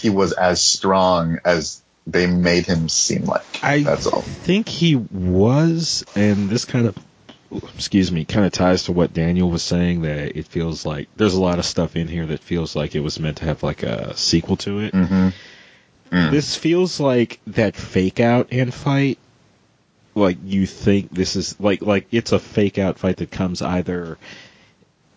he 0.00 0.10
was 0.10 0.32
as 0.32 0.62
strong 0.62 1.38
as 1.44 1.82
they 2.06 2.26
made 2.26 2.66
him 2.66 2.88
seem 2.88 3.24
like. 3.24 3.62
I 3.62 3.82
That's 3.82 4.06
all. 4.06 4.22
think 4.22 4.68
he 4.68 4.96
was, 4.96 6.04
and 6.16 6.48
this 6.48 6.64
kind 6.64 6.86
of, 6.86 6.96
excuse 7.74 8.10
me, 8.10 8.24
kind 8.24 8.46
of 8.46 8.52
ties 8.52 8.84
to 8.84 8.92
what 8.92 9.12
Daniel 9.12 9.50
was 9.50 9.62
saying 9.62 10.02
that 10.02 10.36
it 10.36 10.46
feels 10.46 10.86
like 10.86 11.08
there's 11.16 11.34
a 11.34 11.40
lot 11.40 11.58
of 11.58 11.64
stuff 11.64 11.96
in 11.96 12.08
here 12.08 12.26
that 12.26 12.40
feels 12.40 12.74
like 12.74 12.94
it 12.94 13.00
was 13.00 13.20
meant 13.20 13.38
to 13.38 13.44
have 13.44 13.62
like 13.62 13.82
a 13.82 14.16
sequel 14.16 14.56
to 14.58 14.80
it. 14.80 14.92
Mm-hmm. 14.94 15.28
Mm. 16.10 16.30
This 16.32 16.56
feels 16.56 16.98
like 16.98 17.40
that 17.48 17.76
fake 17.76 18.18
out 18.18 18.48
and 18.50 18.72
fight. 18.74 19.18
Like 20.14 20.38
you 20.44 20.66
think 20.66 21.12
this 21.12 21.36
is 21.36 21.60
like 21.60 21.82
like 21.82 22.08
it's 22.10 22.32
a 22.32 22.40
fake 22.40 22.78
out 22.78 22.98
fight 22.98 23.18
that 23.18 23.30
comes 23.30 23.62
either 23.62 24.18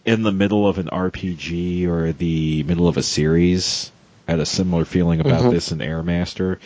in 0.05 0.21
the 0.21 0.31
middle 0.31 0.67
of 0.67 0.77
an 0.77 0.87
RPG 0.87 1.87
or 1.87 2.11
the 2.11 2.61
middle 2.63 2.87
of 2.87 2.97
a 2.97 3.03
series. 3.03 3.91
I 4.27 4.31
had 4.31 4.39
a 4.39 4.45
similar 4.45 4.85
feeling 4.85 5.19
about 5.19 5.43
Mhm. 5.43 5.51
this 5.51 5.71
in 5.71 5.79
Airmaster, 5.79 6.57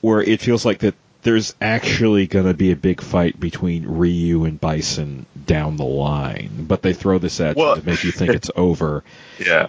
where 0.00 0.20
it 0.22 0.40
feels 0.40 0.64
like 0.64 0.78
that 0.80 0.94
there's 1.22 1.54
actually 1.60 2.26
going 2.28 2.46
to 2.46 2.54
be 2.54 2.70
a 2.70 2.76
big 2.76 3.00
fight 3.00 3.40
between 3.40 3.84
Ryu 3.86 4.44
and 4.44 4.60
Bison 4.60 5.26
down 5.46 5.76
the 5.76 5.84
line, 5.84 6.66
but 6.68 6.82
they 6.82 6.92
throw 6.92 7.18
this 7.18 7.40
at 7.40 7.56
Well- 7.56 7.74
you 7.76 7.80
to 7.82 7.86
make 7.88 8.04
you 8.04 8.12
think 8.12 8.32
it's 8.32 8.50
over. 8.56 9.02
Yeah. 9.38 9.68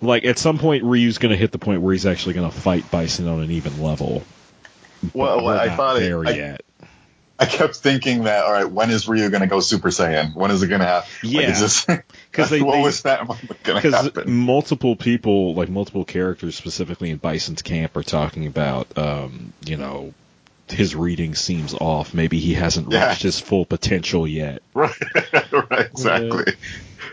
Like 0.00 0.24
at 0.24 0.38
some 0.38 0.58
point, 0.58 0.84
Ryu's 0.84 1.18
going 1.18 1.30
to 1.30 1.36
hit 1.36 1.50
the 1.52 1.58
point 1.58 1.80
where 1.82 1.92
he's 1.92 2.06
actually 2.06 2.34
going 2.34 2.50
to 2.50 2.56
fight 2.56 2.88
Bison 2.90 3.26
on 3.28 3.40
an 3.40 3.50
even 3.50 3.82
level. 3.82 4.22
But 5.02 5.14
Well, 5.14 5.48
I 5.48 5.66
not 5.66 5.76
thought 5.76 5.96
it- 5.96 6.00
there 6.02 6.24
I- 6.26 6.30
yet. 6.30 6.62
I 7.38 7.46
kept 7.46 7.74
thinking 7.74 8.24
that, 8.24 8.44
all 8.44 8.52
right, 8.52 8.70
when 8.70 8.90
is 8.90 9.08
Ryu 9.08 9.28
going 9.30 9.40
to 9.40 9.48
go 9.48 9.58
Super 9.58 9.88
Saiyan? 9.88 10.36
When 10.36 10.52
is 10.52 10.62
it 10.62 10.68
going 10.68 10.80
to 10.80 10.86
happen? 10.86 11.08
Yeah. 11.24 11.58
Like, 11.88 12.04
is 12.32 12.36
this, 12.38 12.48
'Cause 12.48 12.50
they- 12.50 12.62
what 12.62 12.74
they- 12.74 12.82
was 12.82 13.02
that 13.02 13.26
going 13.26 13.38
to 13.64 13.74
Because 13.74 13.94
happen? 13.94 14.32
multiple 14.32 14.96
people, 14.96 15.54
like 15.54 15.68
multiple 15.68 16.04
characters, 16.04 16.56
specifically 16.56 17.10
in 17.10 17.16
Bison's 17.18 17.62
camp, 17.62 17.96
are 17.96 18.02
talking 18.02 18.46
about, 18.46 18.86
um, 18.96 19.52
you 19.64 19.76
know, 19.76 20.14
his 20.68 20.94
reading 20.94 21.34
seems 21.34 21.74
off. 21.74 22.14
Maybe 22.14 22.38
he 22.38 22.54
hasn't 22.54 22.90
Yeah. 22.90 23.08
reached 23.10 23.22
his 23.22 23.38
full 23.38 23.64
potential 23.66 24.26
yet. 24.26 24.62
Right, 24.74 24.92
right, 25.52 25.86
exactly. 25.86 26.54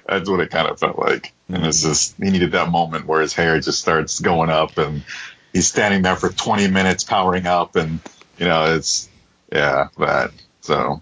That's 0.07 0.29
what 0.29 0.39
it 0.39 0.49
kind 0.49 0.67
of 0.67 0.79
felt 0.79 0.97
like. 0.97 1.33
And 1.49 1.65
it's 1.65 1.81
just, 1.81 2.15
he 2.17 2.29
needed 2.29 2.53
that 2.53 2.69
moment 2.69 3.05
where 3.05 3.21
his 3.21 3.33
hair 3.33 3.59
just 3.59 3.79
starts 3.79 4.19
going 4.21 4.49
up 4.49 4.77
and 4.77 5.03
he's 5.51 5.67
standing 5.67 6.03
there 6.03 6.15
for 6.15 6.29
20 6.29 6.67
minutes 6.69 7.03
powering 7.03 7.47
up 7.47 7.75
and, 7.75 7.99
you 8.37 8.45
know, 8.45 8.75
it's, 8.75 9.09
yeah, 9.51 9.87
that. 9.97 10.31
So, 10.61 11.01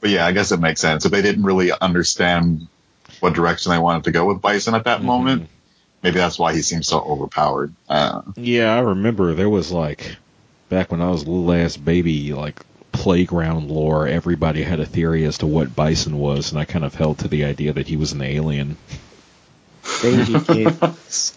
but 0.00 0.10
yeah, 0.10 0.26
I 0.26 0.32
guess 0.32 0.50
it 0.52 0.58
makes 0.60 0.80
sense. 0.80 1.04
If 1.04 1.12
they 1.12 1.22
didn't 1.22 1.44
really 1.44 1.70
understand 1.70 2.66
what 3.22 3.34
direction 3.34 3.70
they 3.72 3.78
wanted 3.78 4.04
to 4.04 4.10
go 4.10 4.26
with 4.26 4.40
Bison 4.42 4.74
at 4.74 4.84
that 4.84 5.00
Mhm. 5.00 5.04
moment, 5.04 5.48
maybe 6.02 6.18
that's 6.18 6.38
why 6.38 6.52
he 6.54 6.62
seems 6.62 6.88
so 6.88 7.00
overpowered. 7.00 7.72
Uh, 7.88 8.22
Yeah, 8.36 8.74
I 8.74 8.80
remember 8.80 9.34
there 9.34 9.48
was 9.50 9.70
like 9.70 10.16
back 10.68 10.90
when 10.90 11.00
I 11.00 11.10
was 11.10 11.22
a 11.22 11.30
little 11.30 11.52
ass 11.52 11.76
baby, 11.76 12.32
like 12.32 12.60
playground 12.92 13.70
lore. 13.70 14.06
Everybody 14.08 14.62
had 14.62 14.80
a 14.80 14.86
theory 14.86 15.24
as 15.24 15.38
to 15.38 15.46
what 15.46 15.74
Bison 15.76 16.18
was, 16.18 16.50
and 16.50 16.60
I 16.60 16.64
kind 16.64 16.84
of 16.84 16.94
held 16.94 17.18
to 17.18 17.28
the 17.28 17.44
idea 17.44 17.72
that 17.72 17.86
he 17.88 17.96
was 17.96 18.12
an 18.12 18.22
alien. 18.22 18.76
Baby 20.02 20.40
cables. 20.46 21.34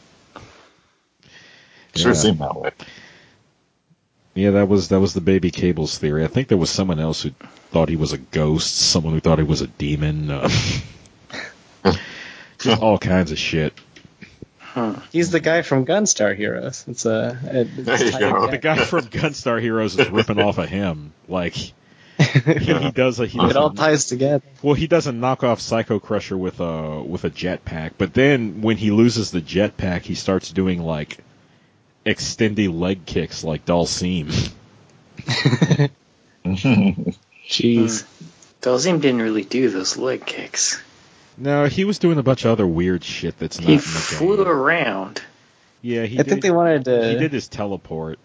sure 1.96 2.12
Yeah. 2.12 2.18
seemed 2.18 2.40
that 2.40 2.56
way. 2.60 2.72
Yeah, 4.34 4.52
that 4.52 4.68
was 4.68 4.90
that 4.90 5.00
was 5.00 5.14
the 5.14 5.22
baby 5.22 5.50
cables 5.52 5.98
theory. 5.98 6.24
I 6.26 6.28
think 6.28 6.50
there 6.50 6.58
was 6.58 6.70
someone 6.70 7.00
else 7.00 7.22
who 7.22 7.32
thought 7.72 7.88
he 7.90 7.96
was 7.96 8.12
a 8.12 8.18
ghost, 8.18 8.76
someone 8.76 9.14
who 9.14 9.20
thought 9.22 9.38
he 9.38 9.46
was 9.46 9.62
a 9.62 9.68
demon. 9.68 10.30
Uh, 10.30 10.50
just 12.60 12.82
all 12.82 12.98
kinds 12.98 13.32
of 13.32 13.38
shit. 13.38 13.74
He's 15.12 15.32
the 15.32 15.40
guy 15.40 15.62
from 15.62 15.86
Gunstar 15.86 16.36
Heroes. 16.36 16.84
It's 16.88 17.06
a. 17.06 17.40
It's 17.44 17.76
There 17.78 18.06
you 18.06 18.12
tight 18.12 18.20
go. 18.20 18.48
The 18.52 18.58
guy 18.58 18.76
from 18.84 19.02
Gunstar 19.06 19.62
Heroes 19.62 19.98
is 19.98 20.10
ripping 20.10 20.40
off 20.40 20.58
of 20.58 20.68
him. 20.68 21.14
Like 21.30 21.54
he, 21.54 21.74
he 22.18 22.92
does 22.92 23.20
a 23.22 23.26
he 23.26 23.38
does 23.38 23.52
It 23.52 23.56
all 23.58 23.72
a- 23.72 23.76
ties 23.76 24.08
together. 24.08 24.44
Well, 24.62 24.74
he 24.74 24.88
does 24.88 25.08
a 25.08 25.12
knockoff 25.12 25.60
Psycho 25.62 26.00
Crusher 26.00 26.38
with 26.38 26.60
a 26.60 27.02
with 27.02 27.24
a 27.24 27.30
jetpack, 27.30 27.92
but 27.98 28.14
then 28.14 28.62
when 28.62 28.76
he 28.76 28.92
loses 28.92 29.32
the 29.32 29.42
jetpack, 29.42 30.02
he 30.02 30.14
starts 30.16 30.52
doing 30.52 30.82
like 30.82 31.20
extendy 32.06 32.68
leg 32.74 33.06
kicks 33.06 33.44
like 33.46 33.66
Dhalsim. 33.66 34.52
Mm-hmm. 36.46 37.10
Jeez. 37.48 38.04
Hmm. 38.04 38.26
Dhalsim 38.62 39.02
didn't 39.02 39.22
really 39.22 39.44
do 39.44 39.70
those 39.70 39.98
leg 39.98 40.26
kicks. 40.26 40.80
No, 41.38 41.66
he 41.66 41.84
was 41.84 42.00
doing 42.00 42.18
a 42.18 42.24
bunch 42.24 42.46
of 42.46 42.52
other 42.52 42.66
weird 42.68 43.04
shit 43.04 43.38
that's 43.38 43.60
not 43.60 43.68
He 43.68 43.74
in 43.74 43.80
the 43.80 43.84
flew 43.84 44.38
game. 44.38 44.48
around. 44.48 45.22
Yeah, 45.82 46.06
he 46.06 46.16
I 46.20 46.24
did, 46.24 46.30
think 46.30 46.42
they 46.42 46.52
wanted 46.52 46.86
to. 46.86 47.10
he 47.10 47.16
did 47.18 47.32
his 47.34 47.48
teleport, 47.48 48.18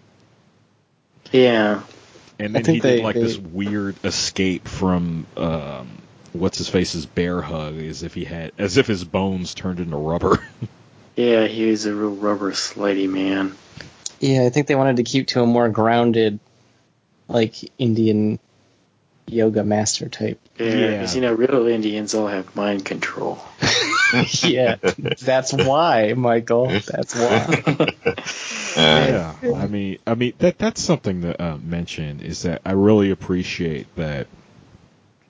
Yeah. 1.32 1.82
and 2.38 2.54
then 2.54 2.64
think 2.64 2.76
he 2.82 2.88
did 2.90 3.02
like 3.04 3.14
they- 3.16 3.22
this 3.22 3.36
weird 3.36 3.96
escape 4.04 4.66
from 4.66 5.26
um, 5.36 5.88
what's 6.32 6.58
his 6.58 6.68
face's 6.68 7.04
bear 7.06 7.42
hug, 7.42 7.76
as 7.78 8.02
if 8.02 8.14
he 8.14 8.24
had 8.24 8.52
as 8.58 8.76
if 8.76 8.86
his 8.86 9.04
bones 9.04 9.54
turned 9.54 9.80
into 9.80 9.96
rubber. 9.96 10.38
Yeah, 11.16 11.48
he 11.48 11.66
was 11.66 11.84
a 11.84 11.94
real 11.94 12.14
rubber 12.14 12.52
slidey 12.52 13.06
man. 13.06 13.54
Yeah, 14.20 14.44
I 14.44 14.48
think 14.48 14.68
they 14.68 14.74
wanted 14.76 14.96
to 14.96 15.02
keep 15.02 15.26
to 15.28 15.42
a 15.42 15.46
more 15.46 15.68
grounded, 15.68 16.38
like 17.28 17.56
Indian 17.78 18.38
yoga 19.32 19.64
master 19.64 20.08
type. 20.08 20.40
Yeah, 20.58 20.66
Yeah. 20.74 20.90
because 20.92 21.14
you 21.14 21.22
know, 21.22 21.32
real 21.32 21.66
Indians 21.66 22.14
all 22.14 22.26
have 22.26 22.54
mind 22.56 22.84
control. 22.84 23.38
yeah, 24.42 24.76
that's 25.20 25.52
why, 25.52 26.12
Michael. 26.14 26.68
That's 26.86 27.14
why. 27.14 27.94
Yeah, 28.76 29.34
I 29.56 29.66
mean, 29.66 29.98
I 30.06 30.14
mean 30.14 30.32
that 30.38 30.56
that's 30.58 30.80
something 30.80 31.22
to 31.22 31.42
uh, 31.42 31.56
mention 31.58 32.20
is 32.20 32.42
that 32.42 32.62
I 32.64 32.72
really 32.72 33.10
appreciate 33.10 33.92
that 33.96 34.28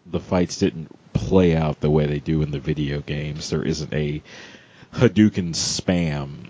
the 0.07 0.21
fights 0.21 0.59
didn't 0.59 0.91
play 1.15 1.57
out 1.57 1.81
the 1.81 1.91
way 1.91 2.07
they 2.07 2.19
do 2.19 2.43
in 2.43 2.51
the 2.51 2.61
video 2.61 3.01
games. 3.01 3.49
There 3.49 3.63
isn't 3.63 3.93
a 3.95 4.23
Hadouken 4.95 5.55
spam 5.55 6.49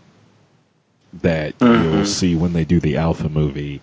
that 1.23 1.59
Mhm. 1.59 1.83
you'll 1.83 2.05
see 2.07 2.35
when 2.35 2.53
they 2.53 2.65
do 2.65 2.81
the 2.81 2.97
Alpha 2.97 3.29
movie. 3.29 3.81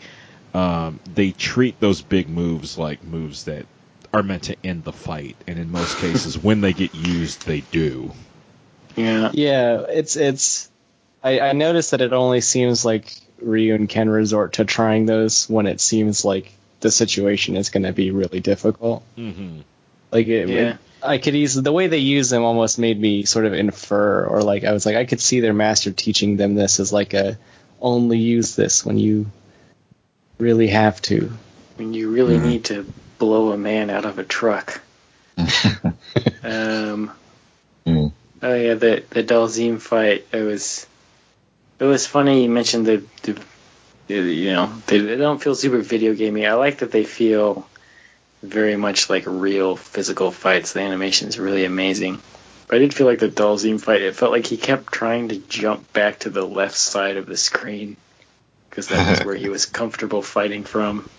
Um, 0.58 0.99
they 1.14 1.32
treat 1.32 1.80
those 1.80 2.01
big 2.01 2.30
moves 2.30 2.78
like 2.78 3.03
moves 3.03 3.43
that 3.45 3.66
are 4.14 4.24
meant 4.24 4.43
to 4.43 4.55
end 4.64 4.84
the 4.84 4.93
fight, 4.93 5.36
and 5.47 5.60
in 5.60 5.72
most 5.72 5.97
cases, 5.99 6.38
when 6.43 6.62
they 6.62 6.74
get 6.74 6.95
used, 6.95 7.45
they 7.45 7.62
do. 7.72 8.12
Yeah. 8.95 9.30
yeah, 9.34 9.82
it's 9.88 10.16
it's. 10.16 10.70
I, 11.24 11.39
I 11.39 11.51
noticed 11.53 11.91
that 11.91 12.01
it 12.01 12.14
only 12.14 12.41
seems 12.41 12.84
like 12.86 13.14
Ryu 13.41 13.76
and 13.76 13.88
Ken 13.89 14.10
resort 14.10 14.53
to 14.53 14.66
trying 14.66 15.05
those 15.05 15.47
when 15.49 15.68
it 15.68 15.80
seems 15.82 16.24
like 16.26 16.51
the 16.80 16.89
situation 16.91 17.55
is 17.58 17.70
going 17.70 17.84
to 17.84 17.93
be 17.93 18.12
really 18.12 18.39
difficult. 18.39 19.03
Mm-hmm. 19.18 19.60
Like 20.12 20.28
it, 20.28 20.49
Yeah. 20.49 20.55
it- 20.72 20.78
I 21.03 21.20
could 21.20 21.36
easily 21.36 21.64
the 21.64 21.72
way 21.72 21.86
they 21.88 21.99
use 21.99 22.32
them 22.32 22.43
almost 22.43 22.80
made 22.80 22.99
me 22.99 23.24
sort 23.26 23.45
of 23.45 23.53
infer, 23.53 24.26
or 24.26 24.41
like 24.41 24.64
I 24.64 24.72
was 24.72 24.84
like 24.88 24.95
I 24.95 25.05
could 25.05 25.22
see 25.22 25.41
their 25.41 25.53
master 25.53 25.91
teaching 25.91 26.38
them 26.38 26.55
this 26.55 26.80
as 26.80 26.91
like 26.91 27.14
a 27.14 27.38
only 27.80 28.18
use 28.18 28.55
this 28.55 28.84
when 28.84 28.97
you 28.97 29.28
really 30.40 30.68
have 30.68 31.02
to. 31.04 31.32
When 31.78 31.94
you 31.94 32.10
really 32.12 32.38
Mhm. 32.38 32.44
need 32.44 32.66
to 32.66 32.86
blow 33.20 33.52
a 33.52 33.58
man 33.58 33.90
out 33.90 34.06
of 34.06 34.20
a 34.20 34.24
truck. 34.24 34.82
Um. 36.44 37.12
Mm. 37.86 38.12
Oh 38.42 38.54
yeah, 38.54 38.76
the 38.76 39.04
the 39.10 39.24
Dhalsim 39.24 39.82
fight. 39.82 40.26
It 40.32 40.42
was 40.42 40.86
it 41.80 41.84
was 41.86 42.06
funny. 42.06 42.44
You 42.44 42.50
mentioned 42.50 42.86
the, 42.86 43.04
the, 43.24 43.40
the 44.08 44.16
you 44.16 44.52
know 44.54 44.72
they, 44.88 45.00
they 45.00 45.16
don't 45.18 45.42
feel 45.42 45.56
super 45.56 45.80
video 45.80 46.14
gamey. 46.14 46.46
I 46.46 46.54
like 46.54 46.80
that 46.80 46.92
they 46.92 47.04
feel 47.04 47.68
very 48.44 48.78
much 48.78 49.10
like 49.10 49.24
real 49.26 49.76
physical 49.76 50.32
fights. 50.32 50.74
The 50.74 50.82
animation 50.82 51.28
is 51.28 51.40
really 51.40 51.66
amazing. 51.66 52.22
But 52.68 52.76
I 52.76 52.80
did 52.80 52.94
feel 52.94 53.08
like 53.08 53.20
the 53.20 53.30
Dhalsim 53.30 53.82
fight. 53.82 54.02
It 54.02 54.16
felt 54.16 54.32
like 54.32 54.46
he 54.46 54.58
kept 54.58 54.92
trying 54.94 55.30
to 55.30 55.38
jump 55.38 55.92
back 55.94 56.20
to 56.20 56.30
the 56.30 56.46
left 56.46 56.76
side 56.78 57.18
of 57.18 57.26
the 57.26 57.38
screen 57.38 57.98
because 58.78 58.90
that 58.90 59.10
was 59.10 59.26
where 59.26 59.34
he 59.34 59.50
was 59.50 59.66
comfortable 59.66 60.22
fighting 60.22 60.64
from. 60.64 61.10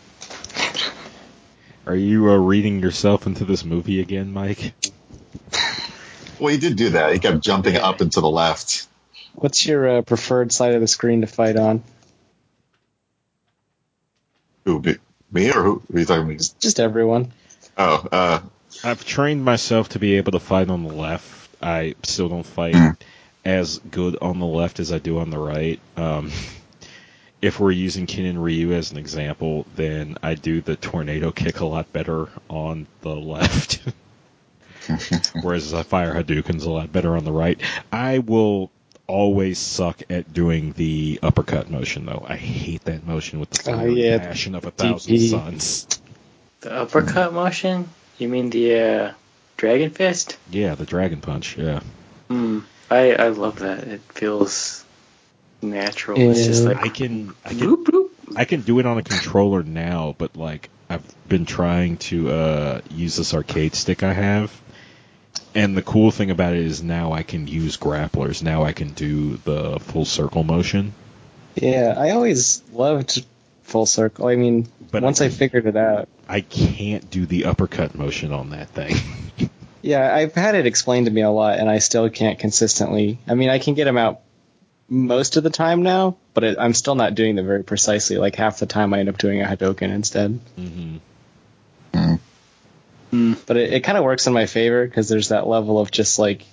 Are 1.87 1.95
you 1.97 2.31
uh, 2.31 2.37
reading 2.37 2.79
yourself 2.79 3.27
into 3.27 3.45
this 3.45 3.65
movie 3.65 4.01
again, 4.01 4.33
Mike? 4.33 4.75
Well, 6.39 6.53
he 6.53 6.59
did 6.59 6.77
do 6.77 6.91
that. 6.91 7.13
He 7.15 7.19
kept 7.19 7.41
jumping 7.41 7.75
Yeah. 7.75 7.89
up 7.89 8.01
and 8.01 8.13
to 8.13 8.21
the 8.21 8.31
left. 8.31 8.87
What's 9.35 9.67
your 9.67 9.89
uh, 9.99 10.03
preferred 10.03 10.53
side 10.53 10.75
of 10.75 10.81
the 10.81 10.87
screen 10.87 11.23
to 11.23 11.27
fight 11.27 11.57
on? 11.57 11.83
Who, 14.65 14.81
me- 14.81 14.97
me 15.33 15.51
or 15.51 15.61
who, 15.65 15.83
who 15.91 15.97
are 15.97 15.99
you 15.99 16.07
talking 16.07 16.31
about? 16.31 16.51
Just 16.61 16.79
everyone. 16.79 17.33
Oh, 17.77 18.07
uh, 18.13 18.41
I've 18.85 19.05
trained 19.05 19.45
myself 19.45 19.89
to 19.91 19.99
be 19.99 20.15
able 20.19 20.31
to 20.33 20.41
fight 20.41 20.71
on 20.71 20.85
the 20.85 20.95
left. 20.95 21.51
I 21.61 21.97
still 22.05 22.29
don't 22.29 22.47
fight 22.47 22.75
Mm. 22.77 22.97
as 23.45 23.79
good 23.79 24.17
on 24.23 24.39
the 24.39 24.47
left 24.47 24.79
as 24.79 24.93
I 24.93 24.99
do 24.99 25.19
on 25.19 25.31
the 25.31 25.39
right. 25.39 25.81
Um, 25.97 26.31
if 27.41 27.61
we're 27.61 27.71
using 27.71 28.07
Ken 28.07 28.25
and 28.25 28.43
Ryu 28.43 28.73
as 28.73 28.91
an 28.93 28.99
example, 28.99 29.67
then 29.77 30.17
I 30.23 30.35
do 30.35 30.61
the 30.61 30.77
tornado 30.77 31.31
kick 31.31 31.61
a 31.61 31.67
lot 31.67 31.93
better 31.93 32.29
on 32.49 32.87
the 33.03 33.15
left. 33.15 33.81
Whereas 35.43 35.75
I 35.75 35.83
fire 35.83 36.15
Hadoukens 36.15 36.65
a 36.65 36.71
lot 36.71 36.93
better 36.93 37.17
on 37.17 37.25
the 37.25 37.33
right. 37.33 37.61
I 37.93 38.19
will 38.21 38.71
always 39.07 39.59
suck 39.59 40.03
at 40.11 40.33
doing 40.35 40.73
the 40.73 41.19
uppercut 41.23 41.71
motion 41.71 42.07
though. 42.07 42.25
I 42.29 42.37
hate 42.37 42.85
that 42.85 43.07
motion 43.07 43.41
with 43.41 43.51
the 43.51 43.71
Oh, 43.71 43.77
fiery 43.77 44.05
yeah, 44.09 44.19
passion 44.19 44.55
of 44.55 44.65
a 44.65 44.71
thousand 44.71 45.15
DP. 45.15 45.31
suns. 45.31 46.01
The 46.61 46.73
uppercut 46.73 47.33
motion? 47.33 47.89
You 48.19 48.29
mean 48.29 48.51
the 48.51 48.79
uh, 48.81 49.13
Dragon 49.57 49.91
Fist? 49.91 50.37
Yeah, 50.51 50.75
the 50.75 50.85
dragon 50.87 51.21
punch, 51.21 51.57
yeah. 51.57 51.81
Hmm. 52.29 52.61
I 52.91 53.13
I 53.13 53.29
love 53.29 53.59
that. 53.61 53.85
It 53.85 54.01
feels 54.13 54.85
natural. 55.63 56.19
It's 56.21 56.47
just 56.47 56.65
like 56.65 56.79
I 56.79 56.89
can 56.89 57.35
I 57.45 57.51
can 57.51 57.59
bloop, 57.59 57.85
bloop. 57.85 58.09
I 58.37 58.45
can 58.45 58.61
do 58.63 58.79
it 58.79 58.87
on 58.87 58.99
a 58.99 59.03
controller 59.03 59.63
now, 59.63 60.15
but 60.19 60.37
like 60.37 60.71
I've 60.91 61.03
been 61.29 61.45
trying 61.47 61.97
to 61.99 62.31
uh, 62.31 62.81
use 62.91 63.17
this 63.17 63.35
arcade 63.35 63.75
stick 63.75 64.03
I 64.03 64.13
have, 64.13 64.53
and 65.55 65.77
the 65.77 65.83
cool 65.83 66.11
thing 66.11 66.31
about 66.31 66.55
it 66.55 66.61
is 66.61 66.83
now 66.83 67.13
I 67.13 67.23
can 67.23 67.47
use 67.47 67.77
grapplers. 67.77 68.43
Now 68.43 68.65
I 68.65 68.73
can 68.73 68.91
do 68.91 69.37
the 69.39 69.79
full 69.81 70.05
circle 70.05 70.45
motion. 70.45 70.95
Yeah, 71.55 71.95
I 71.97 72.11
always 72.11 72.63
loved 72.73 73.25
full 73.65 73.87
circle. 73.87 74.29
I 74.29 74.37
mean, 74.37 74.69
But 74.91 75.03
once 75.03 75.21
I- 75.21 75.27
I 75.27 75.29
figured 75.29 75.67
it 75.67 75.77
out, 75.77 76.09
I 76.29 76.41
can't 76.41 77.11
do 77.11 77.27
the 77.27 77.47
uppercut 77.47 77.95
motion 77.95 78.33
on 78.33 78.51
that 78.51 78.69
thing. 78.69 78.97
Yeah, 79.81 80.13
I've 80.13 80.35
had 80.35 80.57
it 80.57 80.67
explained 80.67 81.07
to 81.07 81.13
me 81.13 81.23
a 81.23 81.31
lot, 81.31 81.61
and 81.61 81.71
I 81.71 81.79
still 81.79 82.11
can't 82.11 82.37
consistently. 82.41 83.19
I 83.29 83.35
mean, 83.35 83.49
I 83.49 83.61
can 83.61 83.75
get 83.75 83.85
them 83.85 83.97
out 83.97 84.21
most 84.89 85.37
of 85.37 85.45
the 85.45 85.51
time 85.51 85.83
now, 85.83 86.17
but 86.35 86.45
it, 86.45 86.59
I'm 86.59 86.75
still 86.75 86.95
not 86.95 87.15
doing 87.15 87.37
them 87.37 87.47
very 87.47 87.65
precisely. 87.65 88.17
Like 88.17 88.37
half 88.37 88.59
the 88.59 88.67
time, 88.67 88.95
I 88.95 89.01
end 89.01 89.09
up 89.09 89.19
doing 89.19 89.43
a 89.43 89.45
Hadouken 89.45 89.91
instead. 89.91 90.41
Mm-hmm. 90.59 90.99
But 93.47 93.57
it, 93.57 93.73
it 93.73 93.85
kind 93.85 93.97
of 93.99 94.05
works 94.05 94.27
in 94.27 94.33
my 94.33 94.47
favor 94.47 94.87
because 94.87 95.09
there's 95.09 95.29
that 95.29 95.47
level 95.47 95.79
of 95.79 95.91
just 95.91 96.19
like 96.19 96.45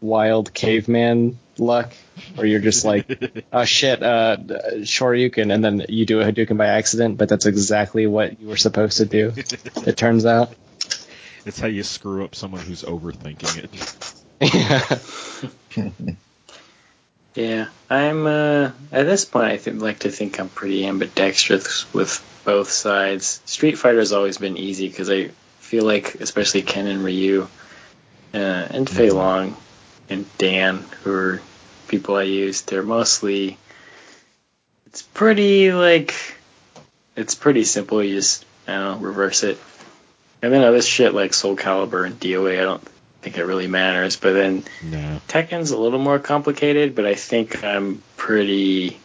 wild 0.00 0.52
caveman 0.52 1.38
luck 1.58 1.92
where 2.34 2.46
you're 2.46 2.60
just 2.60 2.84
like, 2.84 3.46
oh 3.52 3.64
shit, 3.64 4.02
uh, 4.02 4.36
Shoryuken, 4.38 5.52
and 5.52 5.64
then 5.64 5.86
you 5.88 6.06
do 6.06 6.20
a 6.20 6.24
Hadouken 6.24 6.56
by 6.56 6.66
accident, 6.66 7.18
but 7.18 7.28
that's 7.28 7.46
exactly 7.46 8.06
what 8.06 8.40
you 8.40 8.48
were 8.48 8.56
supposed 8.56 8.98
to 8.98 9.06
do. 9.06 9.32
It 9.36 9.96
turns 9.96 10.26
out. 10.26 10.52
It's 11.46 11.58
how 11.58 11.68
you 11.68 11.82
screw 11.82 12.24
up 12.24 12.34
someone 12.34 12.60
who's 12.60 12.82
overthinking 12.82 13.64
it. 13.64 13.70
yeah. 15.76 16.14
Yeah, 17.38 17.68
I'm 17.88 18.26
uh, 18.26 18.72
at 18.90 19.04
this 19.04 19.24
point. 19.24 19.46
I 19.46 19.58
think, 19.58 19.80
like 19.80 20.00
to 20.00 20.10
think 20.10 20.40
I'm 20.40 20.48
pretty 20.48 20.84
ambidextrous 20.84 21.86
with 21.94 22.20
both 22.44 22.68
sides. 22.68 23.40
Street 23.44 23.78
Fighter's 23.78 24.10
always 24.10 24.38
been 24.38 24.56
easy 24.56 24.88
because 24.88 25.08
I 25.08 25.30
feel 25.60 25.84
like, 25.84 26.16
especially 26.16 26.62
Ken 26.62 26.88
and 26.88 27.04
Ryu, 27.04 27.46
uh, 28.34 28.36
and 28.36 28.90
Fei 28.90 29.10
Long 29.10 29.56
and 30.08 30.26
Dan, 30.36 30.84
who 31.04 31.12
are 31.12 31.42
people 31.86 32.16
I 32.16 32.24
use, 32.24 32.62
they're 32.62 32.82
mostly. 32.82 33.56
It's 34.86 35.02
pretty 35.02 35.70
like, 35.72 36.16
it's 37.14 37.36
pretty 37.36 37.62
simple. 37.62 38.02
You 38.02 38.16
just 38.16 38.44
I 38.66 38.72
don't 38.72 39.00
know, 39.00 39.06
reverse 39.06 39.44
it, 39.44 39.58
and 40.42 40.52
then 40.52 40.64
other 40.64 40.82
shit 40.82 41.14
like 41.14 41.34
Soul 41.34 41.54
Calibur 41.54 42.04
and 42.04 42.18
DOA. 42.18 42.60
I 42.60 42.64
don't 42.64 42.82
think 43.28 43.38
it 43.38 43.46
really 43.46 43.66
matters, 43.66 44.16
but 44.16 44.32
then. 44.32 44.64
no. 44.82 45.20
Tekken's 45.28 45.70
a 45.70 45.76
little 45.76 45.98
more 45.98 46.18
complicated, 46.18 46.94
but 46.94 47.04
I 47.04 47.14
think 47.14 47.62
I'm 47.62 48.02
pretty 48.16 48.98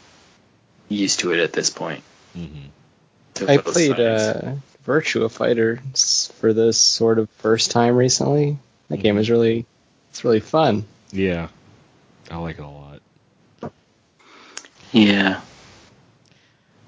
used 0.88 1.19
to 1.21 1.34
it 1.34 1.39
at 1.39 1.51
this 1.51 1.69
point. 1.69 2.03
Mm-hmm. 2.38 3.49
I 3.49 3.57
played 3.57 3.99
uh, 3.99 4.53
Virtua 4.86 5.30
Fighter 5.30 5.82
for 6.39 6.53
this 6.53 6.80
sort 6.80 7.19
of 7.19 7.30
first 7.32 7.71
time 7.71 7.95
recently. 7.95 8.57
That 8.89 8.97
game 8.97 9.17
is 9.17 9.30
really, 9.30 9.65
it's 10.11 10.24
really 10.24 10.39
fun. 10.39 10.86
Yeah, 11.11 11.49
I 12.32 12.38
like 12.38 12.59
it 12.59 12.63
a 12.63 12.67
lot. 12.67 13.01
yeah, 14.91 15.41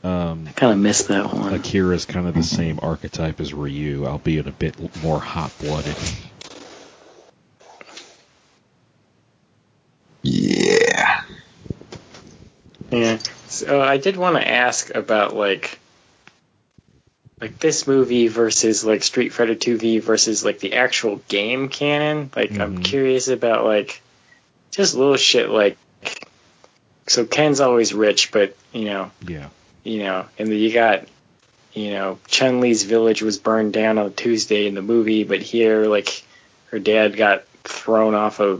Um, 0.03 0.47
I 0.47 0.51
kind 0.51 0.71
of 0.71 0.79
missed 0.79 1.09
that 1.09 1.33
one. 1.33 1.53
Akira's 1.53 2.05
kind 2.05 2.27
of 2.27 2.36
the 2.36 2.43
same 2.43 2.79
archetype 2.81 3.41
as 3.41 3.53
Ryu, 3.53 4.05
albeit 4.05 4.47
a 4.47 4.51
bit 4.51 5.03
more 5.03 5.19
hot-blooded. 5.19 5.95
Yeah. 10.26 11.21
Yeah. 12.91 13.17
So 13.47 13.80
I 13.82 13.97
did 13.97 14.17
want 14.17 14.38
to 14.38 14.47
ask 14.47 14.93
about 14.93 15.36
like 15.36 15.80
like 17.41 17.59
this 17.59 17.86
movie 17.86 18.28
versus 18.28 18.84
like 18.84 19.03
Street 19.03 19.30
Fighter 19.34 19.55
2V 19.55 20.01
versus 20.01 20.43
like 20.43 20.59
the 20.59 20.73
actual 20.73 21.17
game 21.28 21.69
canon. 21.69 22.32
Like 22.36 22.57
I'm 22.59 22.80
Mhm. 22.80 22.84
curious 22.84 23.28
about 23.28 23.65
like 23.65 24.01
just 24.71 24.95
little 24.95 25.17
shit 25.17 25.49
like 25.49 25.78
so 27.07 27.23
Ken's 27.26 27.59
always 27.59 27.93
rich, 27.93 28.32
but 28.32 28.55
you 28.73 28.86
know, 28.86 29.11
Yeah. 29.28 29.49
you 29.84 29.99
know, 29.99 30.26
and 30.39 30.47
then 30.49 30.57
you 30.57 30.73
got 30.73 31.05
you 31.73 31.91
know, 31.91 32.17
Chun 32.28 32.61
Li's 32.61 32.84
village 32.84 33.21
was 33.21 33.38
burned 33.38 33.73
down 33.73 33.97
on 33.99 34.13
Tuesday 34.13 34.65
in 34.65 34.73
the 34.76 34.82
movie, 34.82 35.23
but 35.23 35.41
here 35.41 35.86
like 35.86 36.23
her 36.71 36.80
dad 36.80 37.15
got 37.15 37.43
thrown 37.63 38.15
off 38.15 38.39
a 38.39 38.59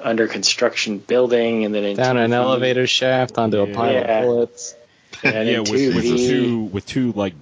under 0.00 0.28
construction 0.28 0.98
building 0.98 1.64
and 1.64 1.74
then 1.74 1.84
in 1.84 1.96
Down 1.96 2.16
an 2.16 2.30
2V 2.30 2.34
elevator 2.34 2.86
shaft 2.86 3.38
onto 3.38 3.60
a 3.60 3.66
pile 3.66 3.92
Yeah. 3.92 4.18
of 4.20 4.24
bullets. 4.24 4.74
and 5.24 5.48
yeah, 5.48 5.58
with, 5.60 5.70
with 5.70 6.04
2V 6.04 6.70
with 6.70 6.86
two 6.86 7.12
like 7.12 7.34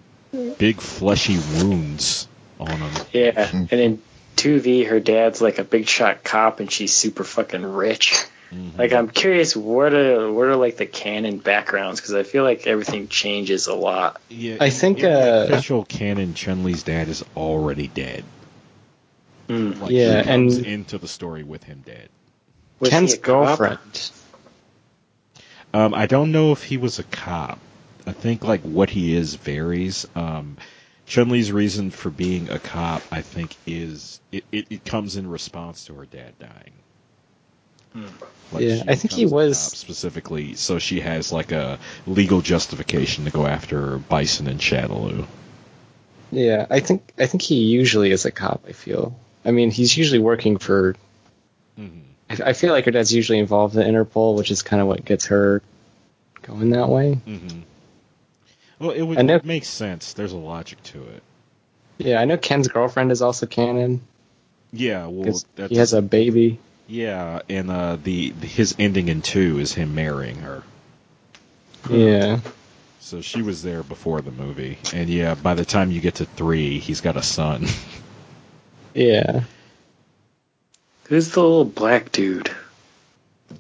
big 0.59 0.81
fleshy 0.81 1.39
wounds 1.59 2.27
on 2.59 2.69
them. 2.81 2.93
Yeah, 3.13 3.49
and 3.53 3.73
in 3.73 4.03
2V, 4.37 4.89
her 4.89 5.01
dad's 5.01 5.41
like 5.41 5.59
a 5.59 5.65
big 5.65 5.87
shot 5.89 6.23
cop, 6.25 6.61
and 6.61 6.71
she's 6.71 6.93
super 6.93 7.25
fucking 7.25 7.63
rich. 7.65 8.15
Mhm. 8.53 8.79
Like, 8.79 8.93
I'm 8.93 9.09
curious, 9.09 9.57
what 9.57 9.93
are 9.93 10.31
what 10.33 10.47
are 10.47 10.57
like 10.57 10.77
the 10.77 10.87
canon 10.87 11.39
backgrounds? 11.39 12.01
Because 12.01 12.15
I 12.15 12.23
feel 12.23 12.45
like 12.45 12.67
everything 12.67 13.09
changes 13.09 13.67
a 13.67 13.75
lot. 13.75 14.21
yeah, 14.29 14.59
I 14.61 14.71
think, 14.71 14.99
in 15.01 15.11
the 15.11 15.41
uh, 15.41 15.45
official 15.45 15.85
canon, 15.85 16.35
Chun 16.35 16.63
Li's 16.65 16.83
dad 16.85 17.09
is 17.09 17.25
already 17.37 17.89
dead. 17.89 18.25
Hmm. 19.49 19.73
Like, 19.81 19.91
Yeah, 19.91 20.23
she 20.23 20.29
comes 20.29 20.57
and- 20.59 20.67
into 20.67 20.99
the 20.99 21.09
story 21.09 21.43
with 21.43 21.65
him 21.65 21.83
dead. 21.85 22.09
Was 22.81 22.91
Ken's 22.91 23.13
he 23.13 23.19
a 23.19 23.21
cop? 23.21 23.59
girlfriend. 23.59 24.11
Um, 25.75 25.95
I 25.95 26.07
don't 26.07 26.33
know 26.33 26.53
if 26.53 26.63
he 26.63 26.77
was 26.77 26.99
a 26.99 27.05
cop. 27.05 27.59
I 28.07 28.13
think 28.13 28.45
like 28.45 28.63
what 28.63 28.89
he 28.91 29.15
is 29.17 29.35
varies. 29.35 30.07
Um, 30.15 30.57
Chun 31.07 31.29
Li's 31.29 31.53
reason 31.53 31.91
for 31.91 32.11
being 32.11 32.51
a 32.51 32.59
cop, 32.59 33.03
I 33.11 33.23
think, 33.23 33.55
is 33.67 34.21
it, 34.33 34.45
it, 34.53 34.67
it 34.71 34.85
comes 34.85 35.17
in 35.17 35.29
response 35.29 35.87
to 35.87 35.95
her 35.95 36.07
dad 36.07 36.33
dying. 36.39 36.73
Like, 38.53 38.63
Yeah, 38.63 38.83
I 38.87 38.95
think 38.95 39.13
he 39.13 39.25
was- 39.27 39.59
specifically, 39.59 40.55
so 40.55 40.79
she 40.79 41.01
has 41.01 41.33
like 41.33 41.53
a 41.53 41.79
legal 42.07 42.43
justification 42.43 43.25
to 43.25 43.31
go 43.31 43.47
after 43.47 43.99
Bison 43.99 44.47
and 44.49 44.61
Shadaloo. 44.61 45.27
Yeah, 46.31 46.67
I 46.69 46.81
think 46.81 47.13
I 47.19 47.27
think 47.27 47.41
he 47.43 47.55
usually 47.65 48.11
is 48.11 48.25
a 48.27 48.31
cop. 48.31 48.65
I 48.69 48.73
feel. 48.73 49.17
I 49.45 49.53
mean, 49.53 49.71
he's 49.71 49.97
usually 49.97 50.19
working 50.19 50.59
for. 50.59 50.95
Mm-hmm. 51.79 52.01
I 52.31 52.37
I 52.47 52.53
feel 52.53 52.73
like 52.73 52.85
her 52.87 52.91
dad's 52.91 53.13
usually 53.13 53.39
involved 53.39 53.77
in 53.77 53.83
Interpol, 53.83 54.37
which 54.37 54.51
is 54.51 54.63
kind 54.63 54.81
of 54.83 54.89
what 54.89 55.05
gets 55.05 55.27
her 55.27 55.63
going 56.43 56.71
that 56.71 56.89
way. 56.89 57.19
Mm-hmm. 57.27 57.61
Well, 58.79 58.91
it 58.91 59.03
would 59.03 59.25
know- 59.25 59.37
it 59.37 59.45
makes 59.45 59.69
sense. 59.69 60.13
There's 60.13 60.33
a 60.33 60.37
logic 60.37 60.83
to 60.85 61.03
it. 61.03 61.23
Yeah, 61.99 62.21
I 62.21 62.27
know 62.27 62.37
Ken's 62.37 62.69
girlfriend 62.69 63.11
is 63.11 63.23
also 63.23 63.47
canon 63.47 64.03
Yeah, 64.71 65.07
well, 65.07 65.41
that's, 65.55 65.71
he 65.71 65.77
has 65.79 65.95
a 65.95 66.03
baby. 66.03 66.59
yeah, 66.87 67.41
and 67.49 67.71
uh, 67.71 67.97
the 67.97 68.31
his 68.43 68.75
ending 68.79 69.09
in 69.09 69.23
two 69.23 69.59
is 69.61 69.73
him 69.73 69.95
marrying 69.95 70.37
her. 70.37 70.63
Yeah, 71.89 72.41
So 73.01 73.21
she 73.23 73.41
was 73.43 73.63
there 73.63 73.83
before 73.83 74.21
the 74.21 74.31
movie, 74.33 74.77
and 74.93 75.09
yeah, 75.09 75.35
by 75.37 75.55
the 75.55 75.65
time 75.65 75.91
you 75.91 76.01
get 76.03 76.17
to 76.17 76.27
three, 76.27 76.79
he's 76.81 77.01
got 77.01 77.17
a 77.17 77.23
son. 77.23 77.67
yeah. 78.95 79.45
Who's 81.09 81.31
the 81.31 81.41
little 81.41 81.65
black 81.65 82.11
dude? 82.13 82.49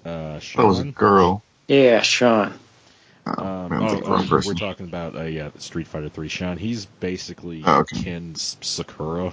Uh, 0.05 0.40
That 0.57 0.66
was 0.66 0.80
a 0.80 0.84
girl. 0.84 1.42
Yeah, 1.68 2.03
Sean. 2.03 2.59
Oh, 3.26 3.44
Um, 3.44 3.70
man, 3.70 3.82
oh, 3.82 3.86
I'm 3.86 4.01
the 4.01 4.09
wrong 4.09 4.28
oh, 4.30 4.42
we're 4.47 4.55
talking 4.55 4.86
about 4.86 5.16
uh, 5.16 5.22
yeah, 5.22 5.51
Street 5.59 5.86
Fighter 5.88 6.09
Three. 6.09 6.28
Sean, 6.28 6.57
he's 6.59 6.86
basically 6.86 7.62
Oh, 7.64 7.80
okay. 7.80 7.97
Hmm. 7.97 8.03
Ken's 8.05 8.57
Sakura. 8.61 9.32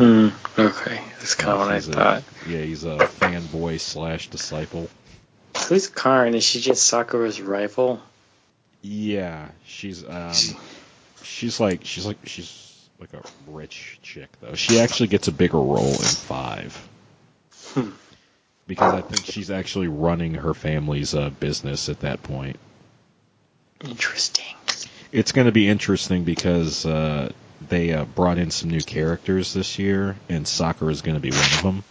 Okay, 0.00 1.00
that's 1.18 1.34
kind 1.34 1.52
of 1.52 1.58
what 1.58 1.68
I 1.70 1.80
thought. 1.80 2.22
Yeah, 2.48 2.62
he's 2.62 2.84
a 2.84 2.96
fanboy 2.96 3.80
slash 3.80 4.28
disciple. 4.28 4.88
Who's 5.68 5.88
Karin? 5.88 6.34
Is 6.34 6.42
she 6.44 6.60
just 6.60 6.86
Sakura's 6.86 7.40
rival? 7.40 8.00
Yeah, 8.82 9.48
she's 9.66 10.08
um, 10.08 10.32
she's 11.22 11.60
like 11.60 11.84
she's 11.84 12.06
like 12.06 12.18
she's 12.24 12.88
like 12.98 13.12
a 13.12 13.22
rich 13.46 13.98
chick 14.02 14.30
though. 14.40 14.54
She 14.54 14.80
actually 14.80 15.08
gets 15.08 15.28
a 15.28 15.32
bigger 15.32 15.58
role 15.58 15.92
in 15.92 15.98
five. 15.98 16.88
Hmm. 17.74 17.90
Because 18.66 18.94
I 18.94 19.00
think 19.00 19.24
she's 19.26 19.50
actually 19.50 19.88
running 19.88 20.34
her 20.34 20.54
family's 20.54 21.14
uh, 21.14 21.30
business 21.30 21.88
at 21.88 22.00
that 22.00 22.22
point. 22.22 22.56
Interesting. 23.84 24.44
It's 25.12 25.32
going 25.32 25.46
to 25.46 25.52
be 25.52 25.68
interesting 25.68 26.22
because 26.24 26.86
uh, 26.86 27.32
they 27.68 27.92
uh, 27.92 28.04
brought 28.04 28.38
in 28.38 28.50
some 28.52 28.70
new 28.70 28.80
characters 28.80 29.52
this 29.54 29.78
year, 29.78 30.16
and 30.28 30.46
Sakura 30.46 30.92
is 30.92 31.02
going 31.02 31.16
to 31.16 31.20
be 31.20 31.30
one 31.30 31.40
of 31.40 31.62
them. 31.62 31.84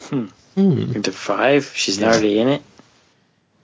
Hmm. 0.00 0.26
Hmm. 0.54 0.96
Into 0.96 1.12
five? 1.12 1.72
She's 1.74 1.98
Yeah. 1.98 2.06
not 2.06 2.12
already 2.14 2.38
in 2.38 2.48
it? 2.48 2.62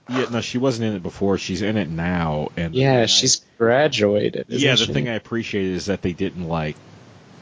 Yeah, 0.09 0.25
no, 0.31 0.41
she 0.41 0.57
wasn't 0.57 0.89
in 0.89 0.95
it 0.95 1.03
before. 1.03 1.37
She's 1.37 1.61
in 1.61 1.77
it 1.77 1.87
now, 1.89 2.49
and 2.57 2.73
the 2.73 2.77
thing 2.77 2.81
Yeah, 2.83 3.01
I- 3.01 3.05
she's 3.05 3.41
graduated. 3.59 4.45
isn't 4.49 4.59
yeah. 4.59 4.71
The 4.75 4.85
she? 4.85 4.93
thing 4.93 5.07
I 5.09 5.13
appreciate 5.13 5.65
is 5.65 5.85
that 5.85 6.01
they 6.01 6.13
didn't 6.13 6.47
like 6.47 6.75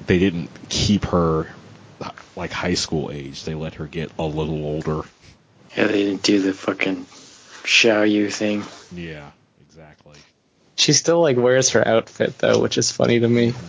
they 0.06 0.20
didn't 0.20 0.50
keep 0.70 1.06
her 1.06 1.48
like 2.36 2.52
high 2.52 2.74
school 2.76 3.12
age. 3.12 3.44
They 3.44 3.56
let 3.56 3.76
her 3.76 3.88
get 3.88 4.12
a 4.20 4.24
little 4.26 4.64
older. 4.66 5.02
Yeah, 5.76 5.88
they 5.88 6.04
didn't 6.06 6.24
do 6.24 6.42
the 6.42 6.54
fucking 6.54 7.06
Xiao 7.64 8.10
Yu 8.10 8.30
thing. 8.30 8.64
Yeah, 8.94 9.30
exactly. 9.62 10.16
She 10.76 10.94
still 10.94 11.22
like 11.22 11.38
wears 11.38 11.72
her 11.72 11.86
outfit 11.88 12.38
though, 12.38 12.60
which 12.62 12.78
is 12.78 12.92
funny 12.92 13.20
to 13.20 13.28
me. 13.28 13.50
Hmm. 13.52 13.60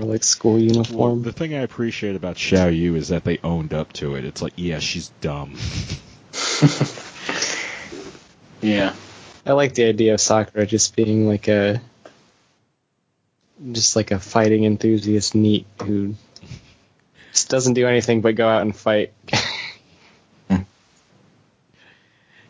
Or 0.00 0.04
like 0.04 0.22
school 0.22 0.52
Well, 0.54 0.62
uniform. 0.62 1.22
the 1.22 1.32
thing 1.32 1.54
I 1.54 1.60
appreciate 1.62 2.14
about 2.14 2.36
Xiao 2.36 2.76
Yu 2.76 2.94
is 2.94 3.08
that 3.08 3.24
they 3.24 3.38
owned 3.42 3.74
up 3.74 3.92
to 3.94 4.14
it. 4.14 4.24
It's 4.24 4.40
like, 4.40 4.52
yeah, 4.56 4.78
she's 4.78 5.08
dumb. 5.20 5.56
Yeah. 8.60 8.92
I 9.46 9.52
like 9.52 9.74
the 9.74 9.84
idea 9.84 10.14
of 10.14 10.20
Sakura 10.20 10.66
just 10.66 10.96
being 10.96 11.28
like 11.28 11.46
a 11.48 11.80
just 13.72 13.96
like 13.96 14.10
a 14.10 14.18
fighting 14.18 14.64
enthusiast 14.64 15.34
neat 15.34 15.66
who 15.82 16.14
just 17.32 17.48
doesn't 17.48 17.74
do 17.74 17.86
anything 17.86 18.20
but 18.20 18.34
go 18.34 18.48
out 18.48 18.62
and 18.62 18.74
fight. 18.74 19.12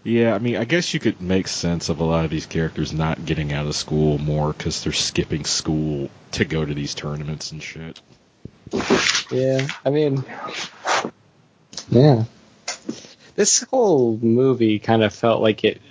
Yeah, 0.08 0.34
I 0.34 0.38
mean, 0.38 0.56
I 0.56 0.64
guess 0.64 0.94
you 0.94 1.00
could 1.00 1.20
make 1.20 1.48
sense 1.48 1.90
of 1.90 2.00
a 2.00 2.04
lot 2.04 2.24
of 2.24 2.30
these 2.30 2.46
characters 2.46 2.94
not 2.94 3.26
getting 3.26 3.52
out 3.52 3.66
of 3.66 3.76
school 3.76 4.16
more 4.16 4.54
because 4.54 4.82
they're 4.82 4.92
skipping 4.92 5.44
school 5.44 6.08
to 6.32 6.46
go 6.46 6.64
to 6.64 6.72
these 6.72 6.94
tournaments 6.94 7.52
and 7.52 7.62
shit. 7.62 8.00
yeah, 9.30 9.66
I 9.84 9.90
mean, 9.90 10.24
yeah. 11.90 12.24
This 13.34 13.62
whole 13.64 14.16
movie 14.16 14.78
kind 14.78 15.02
of 15.02 15.12
felt 15.12 15.42
like 15.42 15.62
it 15.64 15.82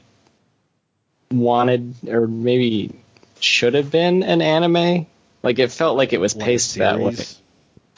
wanted, 1.30 1.94
or 2.08 2.28
maybe 2.28 2.96
should 3.40 3.74
have 3.74 3.90
been 3.92 4.24
an 4.24 4.42
anime. 4.42 5.08
Like 5.44 5.60
it 5.60 5.72
felt 5.72 5.98
like 5.98 6.14
it 6.14 6.20
was 6.20 6.36
Like 6.36 6.46
paced 6.46 6.76
that 6.78 7.00
way. 7.00 7.16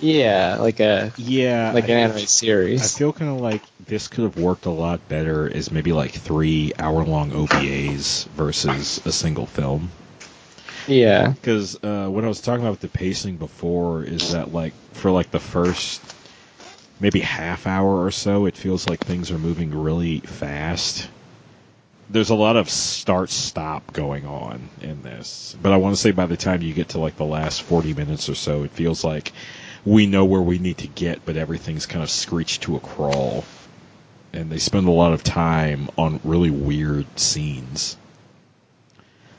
Yeah, 0.01 0.57
like 0.59 0.79
a 0.79 1.11
Yeah, 1.17 1.71
like 1.73 1.85
I- 1.85 1.87
an 1.87 1.97
anime 2.11 2.25
series. 2.25 2.81
I 2.81 2.87
feel 2.87 3.11
kind 3.11 3.31
of 3.31 3.41
like 3.41 3.61
this 3.87 4.07
could 4.07 4.23
have 4.23 4.37
worked 4.37 4.65
a 4.65 4.71
lot 4.71 5.07
better 5.09 5.51
as 5.53 5.71
maybe 5.71 5.91
like 5.91 6.11
three 6.11 6.71
hour 6.79 7.03
long 7.03 7.31
OVAs 7.31 8.25
versus 8.29 9.01
a 9.05 9.11
single 9.11 9.45
film. 9.45 9.89
Yeah, 10.87 11.27
Because 11.31 11.75
uh, 11.83 12.07
what 12.07 12.23
I 12.23 12.27
was 12.27 12.41
talking 12.41 12.61
about 12.61 12.71
with 12.71 12.79
the 12.81 12.87
pacing 12.87 13.37
before 13.37 14.03
is 14.03 14.31
that 14.31 14.53
like 14.53 14.73
for 14.93 15.11
like 15.11 15.29
the 15.31 15.39
first 15.39 16.01
maybe 16.99 17.19
half 17.19 17.67
hour 17.67 18.03
or 18.03 18.11
so, 18.11 18.45
it 18.45 18.57
feels 18.57 18.87
like 18.87 18.99
things 18.99 19.31
are 19.31 19.37
moving 19.37 19.71
really 19.71 20.19
fast. 20.19 21.07
There's 22.09 22.29
a 22.31 22.35
lot 22.35 22.55
of 22.57 22.69
start 22.69 23.29
stop 23.29 23.93
going 23.93 24.25
on 24.25 24.69
in 24.81 25.03
this, 25.03 25.55
but 25.61 25.71
I 25.71 25.77
want 25.77 25.95
to 25.95 26.01
say 26.01 26.09
by 26.11 26.25
the 26.25 26.37
time 26.37 26.61
you 26.63 26.73
get 26.73 26.89
to 26.89 26.99
like 26.99 27.17
the 27.17 27.25
last 27.25 27.61
40 27.61 27.93
minutes 27.93 28.29
or 28.29 28.35
so, 28.35 28.63
it 28.63 28.71
feels 28.71 29.03
like 29.03 29.31
we 29.85 30.07
know 30.07 30.25
where 30.25 30.41
we 30.41 30.57
need 30.57 30.79
to 30.79 30.87
get, 30.87 31.23
but 31.25 31.37
everything's 31.37 31.85
kind 31.85 32.01
of 32.03 32.09
screeched 32.09 32.63
to 32.63 32.75
a 32.75 32.79
crawl. 32.79 33.43
And 34.33 34.49
they 34.51 34.57
spend 34.59 34.87
a 34.87 34.91
lot 34.91 35.13
of 35.13 35.23
time 35.23 35.89
on 35.97 36.19
really 36.23 36.49
weird 36.51 37.05
scenes. 37.19 37.95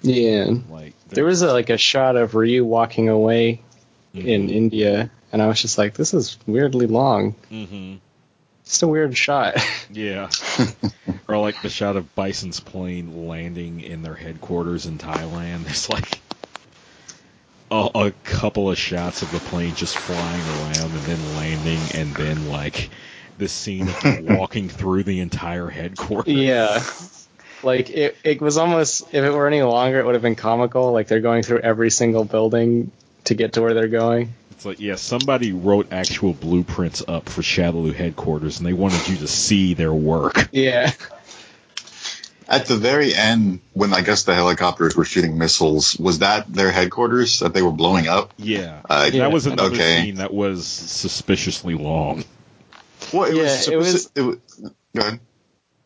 yeah. 0.03 0.53
Like 0.71 0.95
There 1.09 1.25
was 1.25 1.43
a, 1.43 1.53
like 1.53 1.71
a 1.71 1.77
shot 1.79 2.17
of 2.17 2.35
Ryu 2.35 2.65
walking 2.65 3.09
away 3.09 3.61
in 4.15 4.49
Mhm. 4.49 4.51
India, 4.51 5.11
and 5.33 5.43
I 5.43 5.47
was 5.47 5.61
just 5.63 5.77
like, 5.79 5.95
"This 5.95 6.15
is 6.15 6.37
weirdly 6.47 6.87
long. 6.87 7.35
Mhm. 7.53 7.99
Just 8.71 8.85
a 8.85 8.87
weird 8.87 9.19
shot." 9.19 9.57
Yeah. 9.91 10.31
or 11.29 11.39
like 11.39 11.61
the 11.61 11.69
shot 11.69 11.97
of 11.97 12.15
Bison's 12.15 12.61
plane 12.61 13.27
landing 13.27 13.81
in 13.81 14.03
their 14.03 14.15
headquarters 14.15 14.87
in 14.87 14.97
Thailand. 14.97 15.65
There's 15.65 15.91
like 15.91 16.21
a, 17.73 17.91
a 17.97 18.11
couple 18.23 18.71
of 18.71 18.79
shots 18.79 19.23
of 19.23 19.33
the 19.33 19.41
plane 19.41 19.75
just 19.75 19.99
flying 19.99 20.47
around 20.47 20.93
and 20.93 21.03
then 21.03 21.37
landing, 21.37 21.81
and 21.95 22.15
then 22.15 22.49
like 22.49 22.91
the 23.39 23.49
scene 23.49 23.89
of 23.89 24.21
walking 24.23 24.69
through 24.69 25.03
the 25.03 25.19
entire 25.19 25.69
headquarters. 25.69 26.33
yeah, 26.33 26.81
like 27.65 27.91
it. 27.91 28.17
It 28.23 28.41
was 28.41 28.57
almost 28.57 29.13
if 29.13 29.25
it 29.25 29.33
were 29.33 29.49
any 29.49 29.63
longer, 29.63 29.99
it 29.99 30.07
would 30.07 30.15
have 30.15 30.23
been 30.23 30.37
comical. 30.37 30.93
Like 30.93 31.09
they're 31.09 31.19
going 31.19 31.43
through 31.43 31.59
every 31.59 31.91
single 31.91 32.25
building 32.25 32.93
to 33.25 33.35
get 33.35 33.55
to 33.55 33.63
where 33.63 33.75
they're 33.75 33.89
going. 33.89 34.35
It's 34.61 34.67
like, 34.67 34.79
yeah, 34.79 34.97
somebody 34.97 35.55
wrote 35.55 35.91
actual 35.91 36.35
blueprints 36.35 37.03
up 37.09 37.31
for 37.31 37.41
Shadaloo 37.41 37.95
headquarters, 37.95 38.59
and 38.59 38.67
they 38.67 38.75
wanted 38.75 39.09
you 39.09 39.17
to 39.17 39.27
see 39.27 39.73
their 39.73 39.91
work. 39.91 40.51
Yeah, 40.53 40.93
At 42.47 42.67
the 42.67 42.77
very 42.77 43.15
end, 43.15 43.61
when 43.73 43.95
I 43.95 44.03
guess 44.03 44.25
the 44.25 44.35
helicopters 44.35 44.95
were 44.95 45.07
shooting 45.07 45.39
missiles, 45.39 45.97
was 45.99 46.19
that 46.19 46.53
their 46.53 46.71
headquarters 46.71 47.39
that 47.39 47.55
they 47.55 47.63
were 47.63 47.71
blowing 47.73 48.07
up? 48.07 48.35
Yeah. 48.37 48.83
Uh, 48.91 49.09
Yeah. 49.11 49.21
That 49.21 49.33
was 49.33 49.47
another 49.47 49.75
Okay. 49.75 50.03
scene 50.03 50.17
that 50.17 50.35
was 50.35 50.67
suspiciously 50.67 51.73
long. 51.75 52.25
Well, 53.15 53.31
it 53.31 53.37
Yeah, 53.37 53.43
was. 53.45 53.69
it 53.69 53.77
was- 53.79 54.11
It 54.15 54.21
was 54.21 54.37
go 54.95 55.01
ahead. 55.01 55.21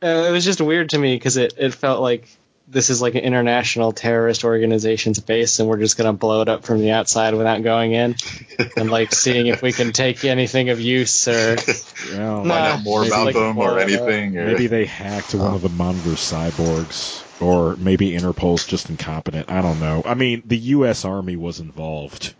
uh, 0.03 0.07
it 0.29 0.33
was 0.33 0.45
just 0.45 0.61
weird 0.61 0.91
to 0.91 0.99
me 0.99 1.15
because 1.15 1.37
it 1.37 1.55
it 1.59 1.75
felt 1.75 2.01
like 2.01 2.27
this 2.67 2.89
is 2.91 3.03
like 3.03 3.15
an 3.15 3.21
international 3.23 3.93
terrorist 3.93 4.45
organization's 4.45 5.19
base, 5.21 5.59
and 5.61 5.69
we're 5.69 5.79
just 5.79 5.97
gonna 5.99 6.13
blow 6.15 6.41
it 6.43 6.49
up 6.49 6.65
from 6.65 6.81
the 6.81 6.91
outside 6.93 7.35
without 7.35 7.63
going 7.63 7.93
in, 7.93 8.15
and 8.77 8.91
like 8.91 9.13
seeing 9.13 9.47
if 9.49 9.61
we 9.63 9.73
can 9.73 9.93
take 9.93 10.25
anything 10.25 10.71
of 10.71 10.81
use 10.81 11.29
or 11.29 11.57
Yeah, 12.11 12.17
Find 12.37 12.49
Nah, 12.49 12.55
out 12.55 12.83
more 12.83 13.01
maybe 13.03 13.13
about 13.13 13.27
like 13.27 13.35
them 13.35 13.59
or 13.59 13.69
blow 13.71 13.77
anything. 13.77 14.39
Or, 14.39 14.47
Maybe 14.47 14.67
they 14.67 14.87
hacked 14.87 15.35
uh-huh. 15.35 15.45
one 15.45 15.55
of 15.55 15.63
the 15.63 15.69
monitor 15.69 16.11
cyborgs, 16.11 17.23
or 17.41 17.77
maybe 17.77 18.15
Interpol's 18.15 18.67
just 18.67 18.91
incompetent. 18.91 19.51
I 19.51 19.63
don't 19.63 19.81
know. 19.81 20.03
I 20.05 20.15
mean, 20.15 20.43
the 20.47 20.59
U.S. 20.59 21.05
Army 21.05 21.37
was 21.37 21.61
involved. 21.61 22.35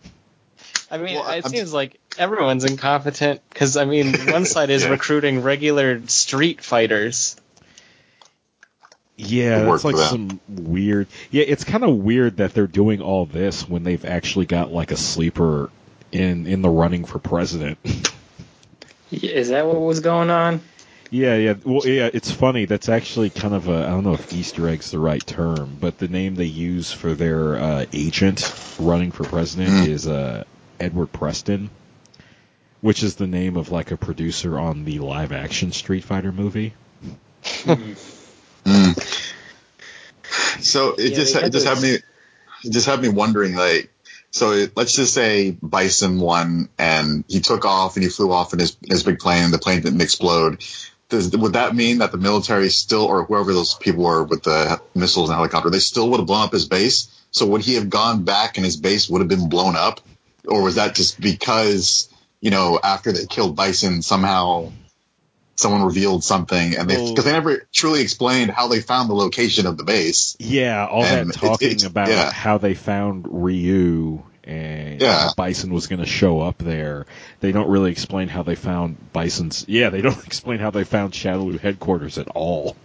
I 0.91 0.99
mean, 0.99 1.15
Well, 1.17 1.29
it 1.29 1.45
I'm- 1.45 1.51
seems 1.51 1.73
like 1.73 1.99
everyone's 2.19 2.65
incompetent 2.65 3.41
because 3.51 3.77
I 3.77 3.85
mean, 3.85 4.15
one 4.31 4.45
side 4.45 4.71
is 4.71 4.83
Yeah. 4.85 4.91
recruiting 4.91 5.43
regular 5.43 6.07
street 6.07 6.63
fighters. 6.63 7.37
Yeah, 9.17 9.63
It 9.63 9.69
worked 9.69 9.85
that's 9.85 9.97
like 9.97 10.09
some 10.11 10.41
weird. 10.49 11.07
Yeah, 11.31 11.45
it's 11.47 11.63
kind 11.65 11.85
of 11.85 11.97
weird 11.97 12.39
that 12.39 12.53
they're 12.53 12.67
doing 12.67 13.01
all 13.01 13.27
this 13.27 13.69
when 13.69 13.85
they've 13.85 14.05
actually 14.05 14.47
got 14.47 14.73
like 14.73 14.91
a 14.91 14.97
sleeper 14.97 15.71
in 16.11 16.47
in 16.47 16.63
the 16.63 16.69
running 16.69 17.05
for 17.05 17.19
president. 17.21 17.79
Is 19.13 19.51
that 19.51 19.67
what 19.67 19.81
was 19.81 20.01
going 20.01 20.31
on? 20.31 20.61
Yeah, 21.11 21.37
yeah. 21.37 21.55
Well, 21.65 21.87
yeah. 21.87 22.11
It's 22.13 22.33
funny. 22.33 22.65
That's 22.65 22.89
actually 22.89 23.31
kind 23.31 23.55
of 23.55 23.69
a. 23.69 23.85
I 23.87 23.91
don't 23.91 24.03
know 24.03 24.15
if 24.15 24.33
Easter 24.33 24.67
egg's 24.69 24.91
the 24.91 24.99
right 24.99 25.25
term, 25.25 25.77
but 25.81 25.99
the 25.99 26.09
name 26.09 26.35
they 26.35 26.47
use 26.47 26.91
for 26.91 27.15
their 27.15 27.57
uh, 27.57 27.87
agent 27.93 28.53
running 28.81 29.13
for 29.13 29.23
president 29.23 29.71
Mm. 29.71 29.89
is 29.89 30.09
uh, 30.09 30.43
Edward 30.81 31.13
Pressman, 31.13 31.69
which 32.81 33.05
is 33.05 33.15
the 33.15 33.29
name 33.29 33.57
of 33.57 33.71
like 33.71 33.93
a 33.93 33.97
producer 33.97 34.59
on 34.59 34.85
the 34.85 34.99
live-action 34.99 35.71
Street 35.71 36.03
Fighter 36.03 36.33
movie. 36.33 36.75
Mm. 38.65 38.99
So 40.63 40.95
it 40.95 41.11
Yeah, 41.11 41.17
just 41.17 41.37
it 41.37 41.43
had 41.43 41.53
just 41.53 41.67
had 41.67 41.81
me 41.81 41.99
it 42.65 42.71
just 42.71 42.87
had 42.87 43.01
me 43.01 43.09
wondering 43.09 43.55
like 43.55 43.91
so 44.31 44.53
it, 44.53 44.73
let's 44.77 44.95
just 44.95 45.15
say 45.15 45.53
Bison 45.63 46.19
won 46.19 46.69
and 46.79 47.25
he 47.29 47.41
took 47.41 47.65
off 47.65 47.97
and 47.97 48.03
he 48.03 48.09
flew 48.09 48.33
off 48.33 48.53
in 48.53 48.59
his 48.59 48.77
his 48.85 49.03
big 49.03 49.19
plane 49.19 49.45
and 49.45 49.55
the 49.55 49.59
plane 49.59 49.81
didn't 49.83 50.01
explode. 50.01 50.65
Does, 51.11 51.37
would 51.37 51.53
that 51.53 51.77
mean 51.77 51.99
that 51.99 52.13
the 52.13 52.19
military 52.19 52.71
still 52.71 53.05
or 53.05 53.25
whoever 53.25 53.53
those 53.53 53.75
people 53.75 54.05
were 54.05 54.25
with 54.25 54.43
the 54.43 54.81
missiles 54.95 55.29
and 55.29 55.37
helicopter 55.37 55.71
they 55.71 55.79
still 55.79 56.11
would 56.11 56.19
have 56.21 56.27
blown 56.27 56.47
up 56.47 56.53
his 56.53 56.67
base? 56.67 57.09
So 57.31 57.47
would 57.47 57.63
he 57.63 57.75
have 57.75 57.91
gone 57.91 58.25
back 58.25 58.57
and 58.57 58.65
his 58.65 58.77
base 58.77 59.09
would 59.09 59.21
have 59.21 59.29
been 59.29 59.49
blown 59.49 59.77
up, 59.77 60.01
or 60.47 60.63
was 60.63 60.77
that 60.77 60.95
just 60.95 61.21
because 61.21 62.09
you 62.41 62.51
know 62.51 62.81
after 62.83 63.13
they 63.13 63.27
killed 63.27 63.55
Bison 63.55 64.03
somehow 64.03 64.73
someone 65.57 65.83
revealed 65.85 66.25
something 66.25 66.77
and 66.77 66.89
they 66.89 66.97
Well- 66.97 67.11
because 67.11 67.25
they 67.25 67.33
never 67.33 67.67
truly 67.73 68.01
explained 68.03 68.51
how 68.51 68.69
they 68.69 68.81
found 68.81 69.09
the 69.09 69.15
location 69.15 69.67
of 69.67 69.77
the 69.77 69.85
base. 69.85 70.37
Yeah, 70.39 70.87
all 70.87 71.05
And 71.05 71.31
that 71.31 71.37
it- 71.37 71.39
talking 71.41 71.85
about 71.85 72.09
yeah. 72.09 72.31
how 72.33 72.59
they 72.59 72.75
found 72.75 73.27
Ryu 73.29 74.23
and 74.45 75.01
Yeah. 75.01 75.31
Bison 75.37 75.73
was 75.73 75.87
going 75.87 76.01
to 76.01 76.07
show 76.07 76.41
up 76.41 76.59
there. 76.59 77.07
They 77.41 77.53
don't 77.53 77.69
really 77.69 77.91
explain 77.93 78.29
how 78.29 78.43
they 78.43 78.57
found 78.57 78.97
Bison's. 79.13 79.65
Yeah, 79.69 79.91
they 79.91 80.03
don't 80.03 80.23
explain 80.27 80.59
how 80.59 80.71
they 80.71 80.85
found 80.85 81.13
Shadaloo 81.13 81.59
headquarters 81.61 82.19
at 82.19 82.29
all. 82.29 82.77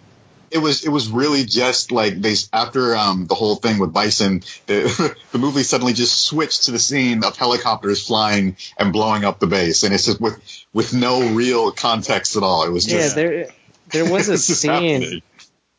it 0.52 0.58
was 0.58 0.84
it 0.84 0.90
was 0.90 1.10
really 1.10 1.44
just 1.46 1.92
like 1.92 2.20
they 2.22 2.34
after 2.52 2.96
um, 2.96 3.28
the 3.28 3.36
whole 3.36 3.56
thing 3.56 3.78
with 3.78 3.94
Bison, 3.94 4.42
the, 4.66 5.16
the 5.32 5.38
movie 5.38 5.62
suddenly 5.62 5.94
just 5.94 6.18
switched 6.26 6.64
to 6.64 6.72
the 6.72 6.80
scene 6.80 7.24
of 7.24 7.38
helicopters 7.38 8.08
flying 8.08 8.56
and 8.78 8.92
blowing 8.92 9.26
up 9.26 9.38
the 9.40 9.46
base, 9.46 9.84
and 9.84 9.94
it's 9.94 10.06
just 10.06 10.20
with 10.20 10.40
with 10.74 10.94
no 10.94 11.30
real 11.34 11.72
context 11.72 12.36
at 12.36 12.44
all. 12.44 12.64
It 12.66 12.72
was 12.72 12.88
Yeah, 12.92 13.00
just 13.00 13.16
there 13.16 13.48
there 13.92 14.10
was 14.12 14.30
a 14.30 14.38
scene. 14.38 15.02
happening. 15.02 15.22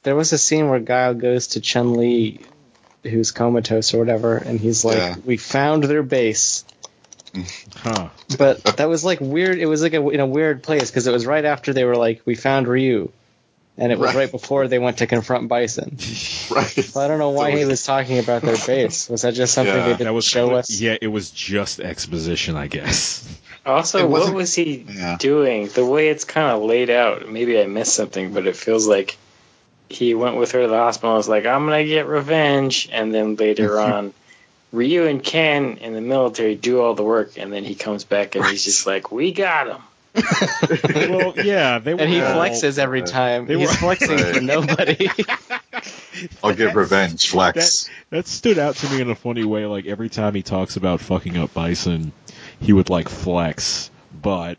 There 0.02 0.16
was 0.16 0.32
a 0.32 0.38
scene 0.38 0.68
where 0.70 0.80
Guile 0.80 1.14
goes 1.14 1.48
to 1.48 1.60
Chun 1.60 1.94
Li, 1.94 2.40
who's 3.02 3.32
comatose 3.32 3.92
or 3.94 3.98
whatever, 3.98 4.36
and 4.36 4.58
he's 4.58 4.84
like, 4.84 4.96
Yeah. 4.96 5.14
"We 5.24 5.36
found 5.36 5.84
their 5.84 6.02
base." 6.02 6.64
Huh. 7.76 8.08
But 8.38 8.64
that 8.78 8.88
was 8.88 9.04
like 9.04 9.20
weird. 9.20 9.58
It 9.58 9.66
was 9.66 9.82
like 9.82 9.92
a, 9.94 10.08
in 10.08 10.20
a 10.20 10.26
weird 10.26 10.62
place 10.62 10.90
because 10.90 11.06
it 11.06 11.12
was 11.12 11.26
right 11.26 11.44
after 11.44 11.72
they 11.72 11.84
were 11.84 11.96
like, 11.96 12.22
"We 12.24 12.34
found 12.34 12.66
Ryu," 12.66 13.12
and 13.78 13.92
it 13.92 13.98
was 13.98 14.08
Right. 14.08 14.22
right 14.24 14.30
before 14.30 14.66
they 14.68 14.78
went 14.80 14.98
to 14.98 15.06
confront 15.06 15.48
Bison. 15.48 15.90
right. 16.50 16.66
So 16.66 17.00
I 17.00 17.06
don't 17.06 17.18
know 17.18 17.30
why 17.30 17.52
So- 17.52 17.56
he 17.58 17.64
was 17.66 17.84
talking 17.84 18.18
about 18.18 18.42
their 18.42 18.56
base. 18.66 19.08
Was 19.08 19.22
that 19.22 19.34
just 19.34 19.54
something 19.54 19.72
Yeah. 19.74 19.84
they 19.84 19.92
didn't 19.92 20.06
That 20.06 20.14
was 20.14 20.24
show 20.24 20.54
us? 20.56 20.70
Yeah, 20.80 20.96
it 21.00 21.06
was 21.08 21.30
just 21.30 21.78
exposition, 21.78 22.56
I 22.56 22.66
guess. 22.66 23.24
Also, 23.70 24.06
what 24.06 24.32
wasn't- 24.34 24.66
he 24.68 24.86
Yeah. 24.98 25.16
doing? 25.18 25.68
The 25.68 25.84
way 25.84 26.08
it's 26.08 26.24
kind 26.24 26.50
of 26.50 26.62
laid 26.62 26.90
out, 26.90 27.28
maybe 27.28 27.60
I 27.60 27.66
missed 27.66 27.94
something, 27.94 28.32
but 28.32 28.46
it 28.46 28.56
feels 28.56 28.86
like 28.86 29.16
he 29.88 30.14
went 30.14 30.36
with 30.36 30.52
her 30.52 30.62
to 30.62 30.68
the 30.68 30.76
hospital 30.76 31.10
and 31.10 31.16
was 31.16 31.28
like, 31.28 31.46
I'm 31.46 31.66
going 31.66 31.82
to 31.84 31.88
get 31.88 32.06
revenge. 32.06 32.88
And 32.92 33.12
then 33.12 33.36
later 33.36 33.78
on, 33.80 34.12
Ryu 34.72 35.06
and 35.06 35.22
Ken 35.22 35.78
in 35.78 35.94
the 35.94 36.00
military 36.00 36.54
do 36.54 36.80
all 36.80 36.94
the 36.94 37.02
work, 37.02 37.32
and 37.38 37.52
then 37.52 37.64
he 37.64 37.74
comes 37.74 38.04
back 38.04 38.36
and 38.36 38.44
he's 38.46 38.64
just 38.64 38.86
like, 38.86 39.10
We 39.10 39.32
got 39.32 39.66
him. 39.68 39.82
well, 41.10 41.34
yeah, 41.36 41.78
they 41.78 41.94
were 41.94 42.00
And 42.00 42.10
he 42.10 42.20
all- 42.20 42.34
flexes 42.34 42.78
every 42.78 43.02
time. 43.02 43.46
They 43.46 43.58
He's 43.58 43.68
were- 43.68 43.74
flexing 43.74 44.10
Right. 44.16 44.34
for 44.36 44.40
nobody. 44.40 45.08
I'll 46.44 46.54
get 46.54 46.74
revenge, 46.74 47.30
flex. 47.30 47.88
That 48.10 48.26
stood 48.26 48.58
out 48.58 48.76
to 48.76 48.90
me 48.90 49.00
in 49.00 49.10
a 49.10 49.14
funny 49.14 49.44
way. 49.44 49.66
Like 49.66 49.86
every 49.86 50.08
time 50.08 50.34
he 50.34 50.42
talks 50.42 50.76
about 50.76 51.00
fucking 51.00 51.36
up 51.36 51.54
Bison, 51.54 52.12
he 52.60 52.72
would 52.72 52.90
like 52.90 53.08
flex. 53.08 53.90
But 54.22 54.58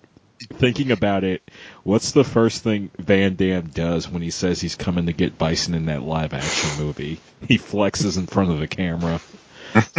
thinking 0.53 0.91
about 0.91 1.23
it, 1.23 1.41
what's 1.83 2.11
the 2.11 2.23
first 2.23 2.63
thing 2.63 2.89
Van 2.97 3.35
Damme 3.35 3.67
does 3.67 4.09
when 4.09 4.21
he 4.21 4.31
says 4.31 4.59
he's 4.61 4.75
coming 4.75 5.05
to 5.05 5.13
get 5.13 5.37
Bison 5.37 5.73
in 5.75 5.85
that 5.85 6.01
live 6.03 6.33
action 6.33 6.83
movie? 6.83 7.19
He 7.47 7.57
flexes 7.57 8.17
in 8.17 8.27
front 8.27 8.51
of 8.51 8.59
the 8.59 8.67
camera. 8.67 9.19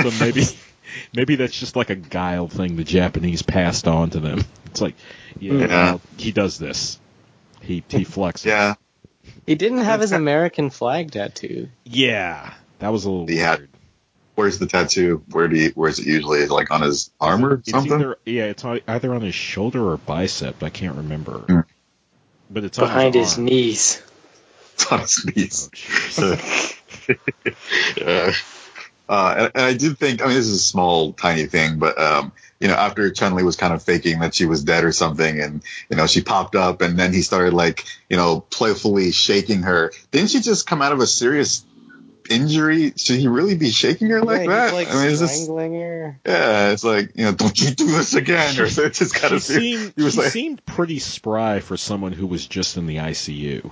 So 0.03 0.11
maybe 0.20 0.44
maybe 1.14 1.36
that's 1.36 1.59
just 1.59 1.76
like 1.76 1.90
a 1.90 1.94
guile 1.96 2.48
thing 2.48 2.76
the 2.76 2.84
Japanese 2.84 3.42
passed 3.42 3.86
on 3.88 4.11
to 4.11 4.20
them. 4.20 4.44
It's 4.66 4.80
like, 4.80 4.94
yeah, 5.38 5.53
Yeah. 5.55 5.66
well, 5.66 6.00
he 6.16 6.32
does 6.32 6.59
this. 6.59 6.98
He 7.61 7.84
he 7.88 8.05
flexes. 8.05 8.46
Yeah, 8.46 8.74
He 9.46 9.55
didn't 9.55 9.78
have 9.82 10.00
his 10.00 10.12
American 10.22 10.70
flag 10.70 11.12
tattoo. 11.12 11.68
Yeah. 11.84 12.53
That 12.80 12.88
was 12.90 13.05
a 13.05 13.11
little 13.11 13.26
He 13.28 13.36
had- 13.36 13.59
weird. 13.61 13.70
Where's 14.35 14.59
the 14.59 14.66
tattoo? 14.66 15.22
Where 15.30 15.49
do 15.49 15.57
you, 15.57 15.72
where's 15.74 15.99
it 15.99 16.07
usually? 16.07 16.39
Is 16.41 16.51
it 16.51 16.53
like 16.55 16.70
on 16.70 16.83
his 16.83 17.11
arm 17.20 17.45
or 17.45 17.55
It's 17.55 17.70
something? 17.70 17.93
either 17.93 18.18
yeah, 18.24 18.45
it's 18.45 18.64
on- 18.64 18.80
either 18.89 19.14
on 19.14 19.22
his 19.22 19.35
shoulder 19.35 19.91
or 19.91 19.97
bicep. 19.97 20.62
I 20.62 20.70
can't 20.70 20.97
remember. 20.97 21.39
Hmm. 21.41 21.61
But 22.51 22.64
it's 22.64 22.78
on 22.78 22.87
Behind 22.87 23.14
his 23.14 23.35
arm. 23.37 23.45
knees. 23.47 24.03
It's 24.74 24.87
on 24.93 25.01
his 25.01 25.24
knees. 25.24 25.70
Oh, 26.18 26.39
yeah. 27.97 28.33
Uh, 29.09 29.35
and, 29.37 29.53
and 29.55 29.64
I 29.64 29.74
did 29.74 29.99
think, 29.99 30.22
I 30.22 30.26
mean, 30.26 30.37
this 30.37 30.47
is 30.47 30.55
a 30.57 30.59
small, 30.59 31.12
tiny 31.12 31.45
thing, 31.47 31.78
but, 31.78 31.99
um, 32.01 32.33
you 32.61 32.68
know, 32.68 32.74
after 32.74 33.11
Chun 33.11 33.35
Li 33.35 33.43
was 33.43 33.57
kind 33.57 33.74
of 33.74 33.83
faking 33.83 34.20
that 34.20 34.35
she 34.35 34.47
was 34.47 34.62
dead 34.64 34.85
or 34.85 34.93
something, 34.93 35.41
and, 35.41 35.62
you 35.91 35.97
know, 35.97 36.07
she 36.07 36.22
popped 36.22 36.55
up, 36.55 36.80
and 36.80 36.99
then 36.99 37.12
he 37.12 37.20
started, 37.20 37.53
like, 37.53 37.85
you 38.09 38.16
know, 38.16 38.41
playfully 38.41 39.11
shaking 39.12 39.62
her. 39.62 39.93
Didn't 40.12 40.30
she 40.30 40.41
just 40.41 40.66
come 40.66 40.80
out 40.80 40.93
of 40.93 41.01
a 41.01 41.07
serious 41.07 41.64
injury? 42.30 42.92
Should 42.96 43.18
he 43.18 43.28
really 43.28 43.56
be 43.56 43.70
shaking 43.70 44.08
her 44.10 44.22
like 44.22 44.42
yeah, 44.42 44.46
that? 44.66 44.74
Like 44.74 44.88
I 44.90 44.94
mean, 45.02 45.10
it's 45.10 45.20
just, 45.20 45.34
strangling 45.44 45.74
her. 45.80 46.20
yeah, 46.26 46.70
it's 46.70 46.84
like, 46.84 47.12
you 47.14 47.24
know, 47.24 47.32
don't 47.32 47.60
you 47.60 47.70
do 47.70 47.86
this 47.86 48.14
again, 48.14 48.58
or 48.60 48.68
so 48.68 48.82
it 48.84 48.94
just 48.94 49.14
kind 49.14 49.30
he 49.32 49.36
of 49.36 49.42
seemed 49.42 49.92
he 49.96 50.02
was 50.02 50.14
he 50.14 50.20
like, 50.20 50.30
seemed 50.30 50.64
pretty 50.66 50.98
spry 50.98 51.60
for 51.60 51.76
someone 51.76 52.12
who 52.12 52.26
was 52.26 52.46
just 52.46 52.76
in 52.76 52.86
the 52.86 52.96
ICU. 52.96 53.70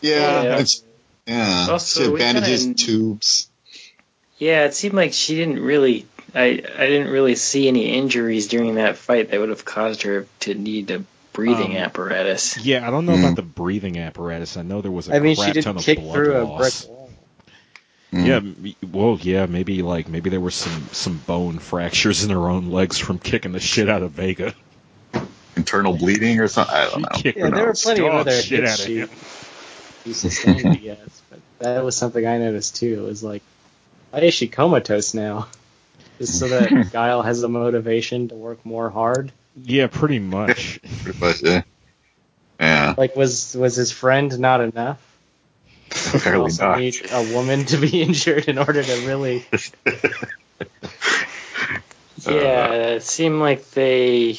yeah, 0.00 0.42
Yeah. 0.42 0.52
it's- 0.54 0.82
yeah. 1.26 1.66
Also, 1.70 2.00
she 2.00 2.04
had 2.04 2.12
we 2.12 2.18
kinda- 2.20 2.40
bandages, 2.40 2.84
tubes. 2.86 3.46
Yeah, 4.38 4.64
it 4.64 4.74
seemed 4.74 4.94
like 4.94 5.12
she 5.12 5.36
didn't 5.36 5.60
really. 5.60 6.06
I 6.34 6.44
I 6.44 6.86
didn't 6.86 7.08
really 7.10 7.34
see 7.34 7.68
any 7.68 7.92
injuries 7.92 8.46
during 8.48 8.76
that 8.76 8.96
fight 8.96 9.30
that 9.30 9.38
would 9.40 9.50
have 9.50 9.64
caused 9.64 10.02
her 10.02 10.26
to 10.40 10.54
need 10.54 10.90
a 10.90 11.04
breathing 11.32 11.72
Um, 11.76 11.82
apparatus. 11.82 12.56
Yeah, 12.64 12.86
I 12.86 12.90
don't 12.90 13.04
know 13.06 13.16
Hmm. 13.16 13.24
about 13.24 13.36
the 13.36 13.42
breathing 13.42 13.98
apparatus. 13.98 14.56
I 14.56 14.62
know 14.62 14.80
there 14.80 14.90
was 14.90 15.08
a 15.08 15.14
I 15.16 15.18
mean, 15.20 15.36
crap 15.36 15.48
she 15.48 15.52
did 15.52 15.64
ton 15.64 15.76
of 15.76 15.84
kick 15.84 15.98
blood 16.00 16.14
through 16.14 16.36
a 16.36 16.42
loss. 16.44 16.84
brick 16.84 16.90
wall. 16.90 16.99
Mm. 18.12 18.26
Yeah, 18.64 18.76
well, 18.90 19.18
yeah, 19.20 19.46
maybe 19.46 19.82
like 19.82 20.08
maybe 20.08 20.30
there 20.30 20.40
were 20.40 20.50
some 20.50 20.88
some 20.90 21.18
bone 21.18 21.58
fractures 21.60 22.24
in 22.24 22.30
her 22.30 22.48
own 22.48 22.70
legs 22.70 22.98
from 22.98 23.18
kicking 23.18 23.52
the 23.52 23.60
shit 23.60 23.88
out 23.88 24.02
of 24.02 24.12
Vega. 24.12 24.52
Internal 25.56 25.96
bleeding 25.96 26.40
or 26.40 26.48
something. 26.48 26.74
I 26.74 26.90
don't 26.90 27.02
know. 27.02 27.08
kicked 27.14 27.38
Yeah, 27.38 27.50
there 27.50 27.66
were 27.66 27.74
plenty 27.74 28.00
of 28.00 28.12
dog 28.12 28.20
other 28.22 28.32
shit 28.32 28.60
hits 28.60 28.72
out 28.72 28.80
of 28.80 28.86
she, 28.86 28.98
him. 28.98 29.10
she 30.04 30.12
sustained, 30.12 30.66
I 30.66 30.74
guess. 30.74 31.22
But 31.30 31.40
that 31.60 31.84
was 31.84 31.96
something 31.96 32.26
I 32.26 32.38
noticed 32.38 32.76
too. 32.76 33.04
It 33.04 33.06
was 33.06 33.22
like, 33.22 33.42
why 34.10 34.20
is 34.20 34.34
she 34.34 34.48
comatose 34.48 35.14
now? 35.14 35.48
Just 36.18 36.38
so 36.38 36.48
that 36.48 36.90
Guile 36.92 37.22
has 37.22 37.40
the 37.40 37.48
motivation 37.48 38.28
to 38.28 38.34
work 38.34 38.64
more 38.66 38.90
hard. 38.90 39.32
Yeah, 39.56 39.86
pretty 39.86 40.18
much. 40.18 40.80
Pretty 41.02 41.18
much, 41.18 41.42
yeah. 41.42 41.62
Yeah, 42.60 42.94
Like, 42.98 43.16
was 43.16 43.56
was 43.56 43.74
his 43.74 43.90
friend 43.90 44.38
not 44.38 44.60
enough? 44.60 45.00
You 46.12 46.18
apparently 46.18 46.44
also 46.44 46.68
not. 46.70 46.78
need 46.80 46.96
a 47.10 47.32
woman 47.34 47.64
to 47.66 47.76
be 47.76 48.02
injured 48.06 48.48
in 48.48 48.58
order 48.58 48.82
to 48.82 49.06
really. 49.06 49.44
Uh, 52.26 52.32
yeah, 52.34 52.72
it 52.72 53.02
seemed 53.02 53.40
like 53.40 53.70
they 53.70 54.38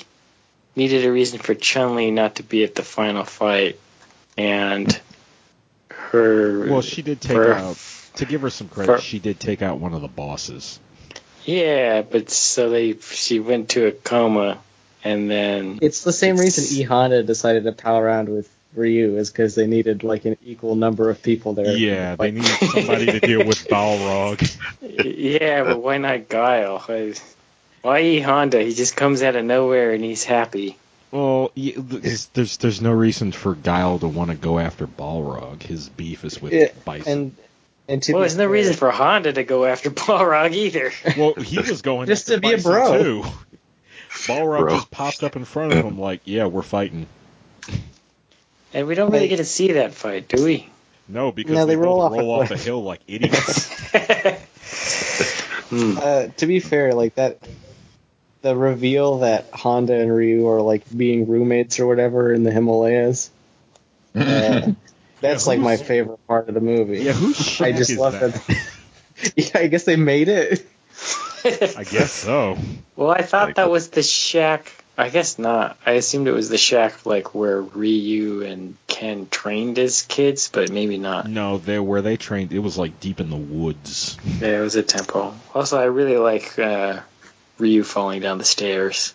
needed 0.76 1.04
a 1.04 1.12
reason 1.12 1.40
for 1.40 1.56
Chun 1.56 1.96
Li 1.96 2.12
not 2.12 2.36
to 2.36 2.44
be 2.44 2.64
at 2.64 2.76
the 2.76 2.84
final 2.84 3.24
fight, 3.24 3.80
and 4.38 5.02
her. 5.90 6.68
well, 6.70 6.82
she 6.82 7.02
did 7.02 7.20
take 7.22 7.32
for- 7.38 7.54
out. 7.54 7.78
To 8.18 8.26
give 8.26 8.42
her 8.42 8.50
some 8.52 8.68
credit, 8.70 8.98
for- 8.98 9.02
she 9.02 9.18
did 9.18 9.40
take 9.40 9.64
out 9.64 9.80
one 9.80 9.94
of 9.96 10.02
the 10.02 10.08
bosses. 10.08 10.80
Yeah, 11.44 12.04
but 12.04 12.30
so 12.30 12.70
they 12.70 12.94
she 13.00 13.40
went 13.40 13.70
to 13.70 13.88
a 13.88 13.92
coma, 13.92 14.60
and 15.04 15.28
then 15.32 15.80
It's 15.82 16.04
the 16.04 16.14
same 16.14 16.36
It's- 16.36 16.58
reason 16.60 16.78
E 16.80 16.84
Honda 16.84 17.24
decided 17.24 17.64
to 17.64 17.72
pal 17.72 17.98
around 17.98 18.30
with 18.30 18.48
Ryu 18.76 19.18
is 19.18 19.30
because 19.30 19.56
they 19.56 19.68
needed 19.68 20.04
like 20.04 20.26
an 20.26 20.38
equal 20.46 20.76
number 20.76 21.10
of 21.10 21.22
people 21.22 21.54
there. 21.54 21.76
Yeah, 21.76 22.16
they 22.16 22.26
Like, 22.32 22.34
need 22.36 22.46
somebody 22.46 23.06
to 23.08 23.20
deal 23.20 23.46
with 23.46 23.68
Balrog. 23.68 24.40
yeah, 24.82 25.64
but 25.64 25.82
why 25.82 25.98
not 25.98 26.30
Guile? 26.30 26.84
I- 26.88 27.14
Why 27.82 28.02
E 28.02 28.20
Honda? 28.20 28.62
He 28.62 28.74
just 28.74 28.96
comes 28.96 29.24
out 29.24 29.36
of 29.36 29.44
nowhere 29.44 29.92
and 29.92 30.04
he's 30.04 30.24
happy. 30.24 30.78
Well, 31.12 31.52
there's, 31.58 32.28
there's 32.28 32.58
there's 32.58 32.82
no 32.82 32.92
reason 32.94 33.32
for 33.34 33.54
Guile 33.56 34.00
to 34.00 34.08
want 34.08 34.32
to 34.32 34.38
go 34.38 34.60
after 34.60 34.88
Balrog. 34.88 35.62
His 35.64 35.90
beef 35.90 36.24
is 36.24 36.42
with 36.42 36.54
Yeah, 36.54 36.68
Bison. 36.86 37.12
and 37.12 37.36
and 37.90 38.04
to 38.04 38.14
Well, 38.14 38.22
be 38.22 38.24
there's 38.24 38.38
no 38.38 38.46
reason 38.46 38.76
for 38.76 38.92
Honda 38.92 39.34
to 39.34 39.44
go 39.44 39.66
after 39.66 39.90
Balrog 39.92 40.54
either. 40.54 40.92
well, 41.18 41.34
he 41.34 41.60
was 41.60 41.82
going 41.82 42.08
Just 42.08 42.30
after 42.30 42.36
to 42.36 42.40
be 42.42 42.54
a 42.54 42.58
Bison, 42.58 42.72
bro. 42.72 43.04
Too. 43.04 43.24
Balrog 44.28 44.60
Bro. 44.60 44.76
just 44.76 44.92
popped 44.92 45.24
up 45.24 45.36
in 45.36 45.44
front 45.44 45.74
of 45.74 45.84
him 45.84 46.00
like, 46.00 46.22
"Yeah, 46.26 46.46
we're 46.46 46.62
fighting." 46.62 47.08
And 48.74 48.88
we 48.88 48.96
don't 48.96 49.12
really 49.12 49.28
get 49.28 49.38
to 49.38 49.46
see 49.46 49.74
that 49.74 49.94
fight, 49.94 50.28
do 50.28 50.44
we? 50.44 50.70
No, 51.08 51.32
because 51.32 51.54
No, 51.54 51.66
they, 51.66 51.74
they 51.74 51.78
roll 51.78 51.98
both 51.98 52.12
off 52.14 52.18
a 52.18 52.22
roll 52.22 52.32
off 52.42 52.50
the 52.50 52.58
hill 52.58 52.84
like 52.84 53.02
idiots. 53.08 53.70
Hmm. 55.70 55.98
Uh, 55.98 56.28
to 56.36 56.48
be 56.48 56.60
fair, 56.60 56.94
like 56.94 57.16
that, 57.16 57.40
the 58.42 58.54
reveal 58.58 59.20
that 59.20 59.50
Honda 59.54 59.94
and 60.02 60.14
Ryu 60.14 60.46
are 60.50 60.62
like 60.62 60.84
being 60.96 61.30
roommates 61.30 61.80
or 61.80 61.88
whatever 61.88 62.34
in 62.34 62.44
the 62.44 62.52
Himalayas. 62.52 63.30
Uh, 64.14 64.74
that's 65.22 65.48
like 65.48 65.60
my 65.62 65.78
favorite 65.78 66.20
part 66.28 66.50
of 66.50 66.56
the 66.56 66.60
movie. 66.60 67.00
yeah, 67.00 67.14
whose 67.14 67.62
I 67.62 67.72
just 67.72 67.96
love 67.98 68.12
that? 68.20 68.34
that. 68.34 69.34
yeah, 69.38 69.60
I 69.62 69.68
guess 69.68 69.86
they 69.86 69.96
made 69.96 70.28
it. 70.28 70.68
I 71.46 71.86
guess 71.90 72.12
so. 72.12 72.58
well, 72.98 73.12
I 73.12 73.22
thought 73.22 73.48
Like- 73.50 73.56
that 73.56 73.70
was 73.70 73.88
the 73.92 74.04
shack. 74.04 74.81
I 74.98 75.10
guess 75.10 75.40
not. 75.40 75.78
I 75.86 75.94
assumed 75.94 76.28
it 76.28 76.34
was 76.34 76.50
the 76.50 76.58
shack 76.58 77.06
like 77.06 77.34
where 77.34 77.62
Ryu 77.62 78.44
and 78.44 78.76
Ken 78.88 79.28
trained 79.32 79.80
as 79.80 80.04
kids, 80.04 80.50
but 80.52 80.70
maybe 80.70 80.98
not. 80.98 81.28
No, 81.28 81.58
they 81.58 81.80
where 81.80 82.02
they 82.02 82.18
trained. 82.18 82.52
It 82.52 82.60
was 82.60 82.78
like 82.78 83.00
deep 83.00 83.20
in 83.20 83.30
the 83.30 83.38
woods. 83.38 84.18
Yeah, 84.40 84.60
it 84.60 84.62
was 84.62 84.76
a 84.76 84.84
temple. 84.84 85.34
Also, 85.56 85.80
I 85.80 85.86
really 85.86 86.18
like 86.18 86.60
uh, 86.60 87.00
Ryu 87.58 87.84
falling 87.84 88.22
down 88.22 88.38
the 88.38 88.44
stairs. 88.46 89.14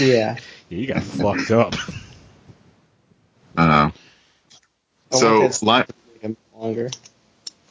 Yeah. 0.00 0.36
Yeah, 0.70 0.78
you 0.78 0.86
got 0.86 1.02
fucked 1.02 1.50
up. 1.50 1.74
Uh, 3.56 3.90
so, 5.12 5.40
want 5.40 5.52
that 5.52 5.62
Li- 5.62 5.82
to 5.82 5.94
make 6.12 6.22
him 6.22 6.36
longer. 6.56 6.90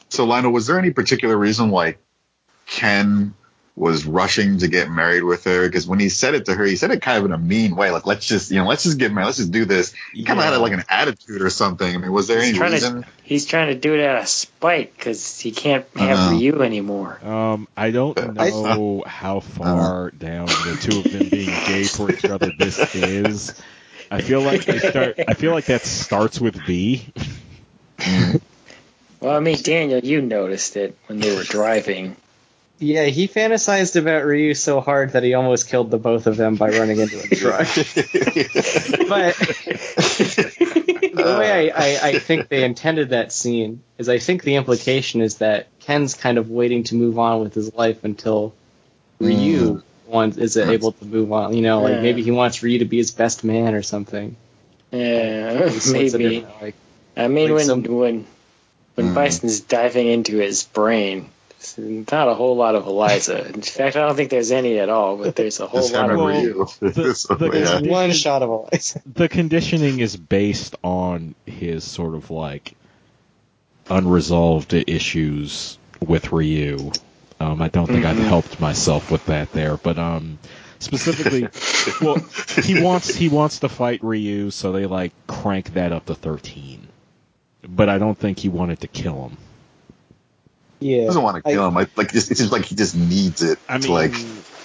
so 0.07 0.23
Lionel, 0.25 0.51
was 0.53 0.65
there 0.67 0.79
any 0.79 0.91
particular 0.91 1.35
reason 1.35 1.69
why 1.71 1.97
Ken 2.65 3.33
was 3.75 4.05
rushing 4.05 4.59
to 4.59 4.67
get 4.67 4.89
married 4.91 5.23
with 5.23 5.45
her? 5.45 5.67
Because 5.67 5.87
when 5.87 5.99
he 5.99 6.09
said 6.09 6.35
it 6.35 6.45
to 6.45 6.53
her, 6.53 6.63
he 6.63 6.75
said 6.75 6.91
it 6.91 7.01
kind 7.01 7.17
of 7.17 7.25
in 7.25 7.31
a 7.31 7.37
mean 7.39 7.75
way, 7.75 7.89
like 7.89 8.05
let's 8.05 8.25
just, 8.27 8.51
you 8.51 8.57
know, 8.59 8.67
let's 8.67 8.83
just 8.83 8.99
get 8.99 9.11
married, 9.11 9.25
let's 9.25 9.37
just 9.39 9.51
do 9.51 9.65
this. 9.65 9.93
He 10.13 10.23
kind 10.23 10.37
of 10.39 10.45
had 10.45 10.55
like 10.57 10.73
an 10.73 10.83
attitude 10.89 11.41
or 11.41 11.49
something. 11.49 11.93
I 11.93 11.97
mean, 11.97 12.11
was 12.11 12.27
there 12.27 12.39
He's 12.39 12.49
any 12.49 12.57
trying 12.59 12.69
to- 12.71 12.75
reason? 12.75 13.05
He's 13.23 13.45
trying 13.45 13.67
to 13.67 13.75
do 13.75 13.95
it 13.95 14.05
out 14.05 14.21
of 14.21 14.27
spite 14.27 14.95
because 14.95 15.39
he 15.39 15.51
can't 15.51 15.85
have 15.95 16.33
Uh-huh. 16.33 16.61
Anymore. 16.61 17.19
Um, 17.25 17.67
I 17.75 17.89
don't 17.91 18.19
I- 18.19 18.49
know 18.49 19.03
how 19.07 19.39
far 19.39 20.11
down 20.11 20.45
the 20.47 20.77
two 20.79 20.99
of 20.99 21.03
them 21.11 21.29
being 21.29 21.47
gay 21.65 21.85
for 21.85 22.11
each 22.11 22.25
other 22.25 22.51
this 22.57 22.77
is. 22.95 23.53
I 24.11 24.21
feel 24.21 24.41
like 24.41 24.65
they 24.65 24.77
start. 24.77 25.19
I 25.27 25.33
feel 25.33 25.51
like 25.53 25.65
that 25.65 25.81
starts 25.81 26.39
with 26.39 26.55
V. 26.67 27.07
Well, 29.19 29.35
I 29.35 29.39
mean, 29.39 29.57
Daniel, 29.63 29.99
you 29.99 30.21
noticed 30.21 30.75
it 30.75 30.97
when 31.07 31.19
they 31.19 31.33
were 31.35 31.43
driving. 31.43 32.15
Yeah, 32.79 33.05
he 33.05 33.27
fantasized 33.27 33.95
about 33.95 34.25
Ryu 34.25 34.53
so 34.55 34.81
hard 34.81 35.11
that 35.11 35.23
he 35.23 35.33
almost 35.35 35.69
killed 35.69 35.89
the 35.91 35.97
both 35.97 36.27
of 36.27 36.35
them 36.37 36.55
by 36.55 36.69
running 36.69 36.99
into 36.99 37.17
a 37.19 37.27
truck. 37.35 37.67
but 39.07 39.35
the 41.13 41.35
way 41.39 41.71
I, 41.71 41.73
I, 41.75 41.99
I 42.09 42.19
think 42.19 42.49
they 42.49 42.63
intended 42.63 43.09
that 43.09 43.31
scene 43.31 43.83
is 43.97 44.09
I 44.09 44.19
think 44.19 44.43
the 44.43 44.55
implication 44.55 45.21
is 45.21 45.37
that 45.37 45.67
Ken's 45.81 46.13
kind 46.13 46.37
of 46.37 46.49
waiting 46.49 46.83
to 46.85 46.95
move 46.95 47.19
on 47.19 47.41
with 47.41 47.53
his 47.53 47.73
life 47.73 48.03
until 48.03 48.53
Ryu 49.19 49.81
wants 50.07 50.37
is 50.37 50.57
able 50.57 50.91
to 50.93 51.05
move 51.05 51.31
on. 51.31 51.53
You 51.55 51.61
know, 51.61 51.81
like 51.81 51.93
Yeah. 51.95 52.01
maybe 52.01 52.23
he 52.23 52.31
wants 52.31 52.61
Ryu 52.63 52.79
to 52.79 52.85
be 52.85 52.97
his 52.97 53.11
best 53.11 53.43
man 53.43 53.75
or 53.75 53.81
something. 53.83 54.35
Yeah, 54.91 55.69
He 55.69 55.79
splits 55.79 56.13
it 56.13 56.17
maybe. 56.19 56.47
like, 56.61 56.75
I 57.15 57.27
mean, 57.27 57.45
Like 57.49 57.55
when 57.57 57.65
some- 57.65 57.83
when 57.83 58.25
when 58.95 59.07
Hmm. 59.07 59.13
Bison's 59.15 59.59
diving 59.61 60.07
into 60.07 60.37
his 60.37 60.63
brain, 60.63 61.21
there's 61.21 61.29
not 61.77 62.27
a 62.27 62.33
whole 62.33 62.55
lot 62.55 62.75
of 62.75 62.85
Eliza. 62.87 63.45
In 63.47 63.61
fact, 63.61 63.95
I 63.95 64.05
don't 64.07 64.15
think 64.15 64.29
there's 64.29 64.51
any 64.51 64.79
at 64.79 64.89
all. 64.89 65.17
But 65.17 65.35
there's 65.35 65.59
a 65.59 65.67
whole 65.67 65.81
Just 65.81 65.93
lot 65.93 66.05
of 66.05 66.11
and 66.11 66.19
Well, 66.19 66.27
Ryu. 66.27 66.67
the- 66.79 67.15
So, 67.15 67.35
the- 67.35 67.45
yeah. 67.59 67.79
the- 67.79 67.89
one 67.89 68.11
shot 68.11 68.41
of 68.43 68.49
Eliza. 68.49 69.01
The 69.05 69.29
conditioning 69.29 69.99
is 69.99 70.15
based 70.17 70.75
on 70.83 71.35
his 71.45 71.83
sort 71.83 72.15
of 72.15 72.29
like 72.31 72.73
unresolved 73.89 74.73
issues 74.73 75.77
with 75.99 76.31
Ryu. 76.31 76.91
Um, 77.39 77.61
I 77.61 77.67
don't 77.67 77.87
think 77.87 78.05
I've 78.05 78.15
Mhm. 78.17 78.27
helped 78.27 78.59
myself 78.59 79.11
with 79.11 79.25
that 79.25 79.51
there, 79.51 79.75
but 79.77 79.97
um, 79.99 80.39
specifically, 80.79 81.47
well, 82.01 82.17
he 82.63 82.81
wants 82.81 83.13
he 83.13 83.27
wants 83.27 83.59
to 83.59 83.69
fight 83.69 84.01
Ryu, 84.03 84.51
so 84.51 84.71
they 84.71 84.85
like 84.85 85.11
crank 85.27 85.73
that 85.73 85.91
up 85.91 86.05
to 86.05 86.15
thirteen. 86.15 86.87
But 87.67 87.89
I 87.89 87.97
don't 87.97 88.17
think 88.17 88.39
he 88.39 88.49
wanted 88.49 88.81
to 88.81 88.87
kill 88.87 89.23
him. 89.29 89.37
Yeah. 90.83 90.99
He 91.01 91.05
doesn't 91.05 91.23
want 91.23 91.43
to 91.43 91.49
I- 91.49 91.53
kill 91.53 91.67
him. 91.67 91.73
Like, 91.73 91.97
like 91.97 92.11
just, 92.11 92.31
it 92.31 92.37
seems 92.37 92.51
like 92.51 92.65
he 92.65 92.75
just 92.75 92.95
needs 92.95 93.41
it 93.41 93.59
I 93.69 93.77
to 93.77 93.83
mean, 93.87 93.91
like 93.93 94.13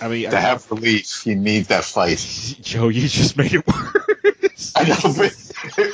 I 0.00 0.08
mean, 0.08 0.30
to 0.30 0.36
I- 0.36 0.40
have 0.40 0.70
relief. 0.70 1.22
He 1.24 1.34
needs 1.34 1.68
that 1.68 1.84
fight. 1.84 2.18
Joe, 2.62 2.88
you 2.88 3.08
just 3.08 3.36
made 3.36 3.54
it 3.54 3.66
worse. 3.66 4.72
I 4.76 4.84
know, 4.84 4.96
but 5.16 5.34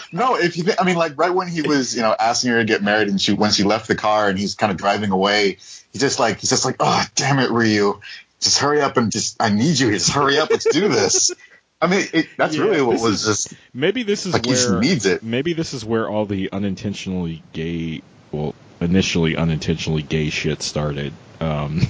no. 0.12 0.36
If 0.36 0.56
you, 0.56 0.64
think, 0.64 0.80
I 0.80 0.84
mean, 0.84 0.96
like 0.96 1.18
right 1.18 1.30
when 1.32 1.48
he 1.48 1.62
was, 1.62 1.94
you 1.94 2.02
know, 2.02 2.14
asking 2.18 2.50
her 2.50 2.58
to 2.58 2.64
get 2.64 2.82
married, 2.82 3.08
and 3.08 3.20
she 3.20 3.32
when 3.32 3.50
she 3.52 3.62
left 3.62 3.88
the 3.88 3.94
car, 3.94 4.28
and 4.28 4.38
he's 4.38 4.54
kind 4.54 4.70
of 4.72 4.78
driving 4.78 5.10
away, 5.10 5.58
he's 5.92 6.00
just 6.00 6.18
like, 6.18 6.40
he's 6.40 6.50
just 6.50 6.64
like, 6.64 6.76
oh, 6.80 7.04
damn 7.14 7.38
it, 7.38 7.50
Ryu, 7.50 8.00
just 8.40 8.58
hurry 8.58 8.80
up 8.80 8.96
and 8.96 9.10
just, 9.12 9.40
I 9.40 9.50
need 9.50 9.78
you. 9.78 9.90
Just 9.92 10.10
hurry 10.10 10.38
up, 10.38 10.50
let's 10.50 10.66
do 10.70 10.88
this. 10.88 11.30
I 11.80 11.86
mean, 11.86 12.06
it, 12.12 12.26
that's 12.36 12.56
Yeah, 12.56 12.64
really 12.64 12.82
what 12.82 13.00
was 13.00 13.26
is- 13.26 13.46
just 13.48 13.54
Maybe 13.74 14.02
this 14.04 14.26
is 14.26 14.32
like 14.32 14.44
he 14.46 14.52
just 14.52 14.70
where 14.70 14.80
needs 14.80 15.04
it. 15.06 15.22
maybe 15.22 15.52
this 15.52 15.74
is 15.74 15.84
where 15.84 16.08
all 16.08 16.24
the 16.26 16.50
unintentionally 16.52 17.42
gay, 17.52 18.02
well, 18.32 18.54
initially 18.80 19.36
unintentionally 19.36 20.02
gay 20.02 20.30
shit 20.30 20.62
started. 20.62 21.12
Um, 21.40 21.82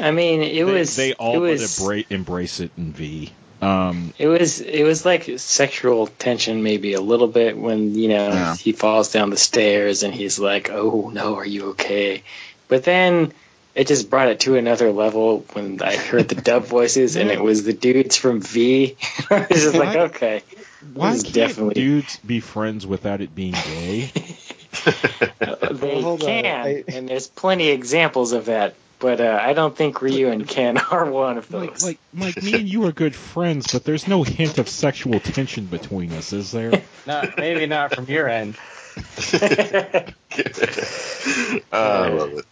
I 0.00 0.10
mean, 0.10 0.42
it 0.42 0.54
they, 0.54 0.64
was 0.64 0.96
they 0.96 1.12
all 1.14 1.34
it 1.34 1.38
would 1.38 1.50
was 1.50 1.78
embra- 1.78 2.06
embrace 2.10 2.60
it 2.60 2.70
in 2.76 2.92
V. 2.92 3.32
Um, 3.62 4.12
it 4.18 4.26
was 4.26 4.60
it 4.60 4.82
was 4.84 5.04
like 5.06 5.30
sexual 5.38 6.06
tension 6.06 6.62
maybe 6.62 6.92
a 6.94 7.00
little 7.00 7.28
bit 7.28 7.56
when 7.56 7.94
you 7.94 8.08
know 8.08 8.28
Yeah. 8.28 8.56
he 8.56 8.72
falls 8.72 9.10
down 9.12 9.30
the 9.30 9.36
stairs 9.38 10.02
and 10.02 10.12
he's 10.14 10.38
like, 10.38 10.70
"Oh 10.70 11.10
no, 11.12 11.36
are 11.36 11.46
you 11.46 11.70
okay?" 11.70 12.22
But 12.68 12.84
then 12.84 13.32
it 13.74 13.86
just 13.86 14.10
brought 14.10 14.28
it 14.28 14.40
to 14.40 14.56
another 14.56 14.92
level 14.92 15.44
when 15.54 15.80
I 15.82 15.96
heard 15.96 16.28
the 16.28 16.34
dub 16.34 16.64
voices 16.66 17.16
and 17.16 17.30
it 17.30 17.42
was 17.42 17.64
the 17.64 17.72
dudes 17.72 18.16
from 18.16 18.40
V. 18.42 18.96
I 19.30 19.46
was 19.48 19.62
just 19.62 19.74
like, 19.74 19.94
Why- 19.96 20.00
okay, 20.04 20.42
why 20.92 21.12
can't 21.12 21.32
definitely- 21.32 21.74
dudes 21.74 22.18
be 22.18 22.40
friends 22.40 22.86
without 22.86 23.20
it 23.22 23.34
being 23.34 23.52
gay? 23.52 24.10
they 25.70 26.02
hold 26.02 26.22
on, 26.22 26.26
can, 26.26 26.46
I- 26.46 26.84
and 26.88 27.08
there's 27.08 27.26
plenty 27.28 27.68
examples 27.68 28.32
of 28.32 28.46
that. 28.46 28.74
But 29.00 29.20
uh, 29.20 29.38
I 29.42 29.52
don't 29.52 29.76
think 29.76 30.00
Ryu 30.00 30.28
and 30.28 30.48
Ken 30.48 30.78
are 30.90 31.10
one 31.10 31.36
of 31.36 31.50
like, 31.52 31.72
those. 31.72 31.84
like, 31.84 31.98
Mike, 32.14 32.42
me 32.42 32.54
and 32.54 32.68
you 32.68 32.86
are 32.86 32.92
good 32.92 33.14
friends, 33.14 33.66
but 33.72 33.84
there's 33.84 34.08
no 34.08 34.22
hint 34.22 34.56
of 34.58 34.68
sexual 34.68 35.20
tension 35.20 35.66
between 35.66 36.12
us, 36.12 36.32
is 36.32 36.52
there? 36.52 36.80
Not, 37.06 37.36
maybe 37.36 37.66
not 37.66 37.94
from 37.94 38.06
your 38.06 38.28
end. 38.28 38.56
Oh, 41.72 42.02
I 42.02 42.08
love 42.08 42.32
it. 42.38 42.44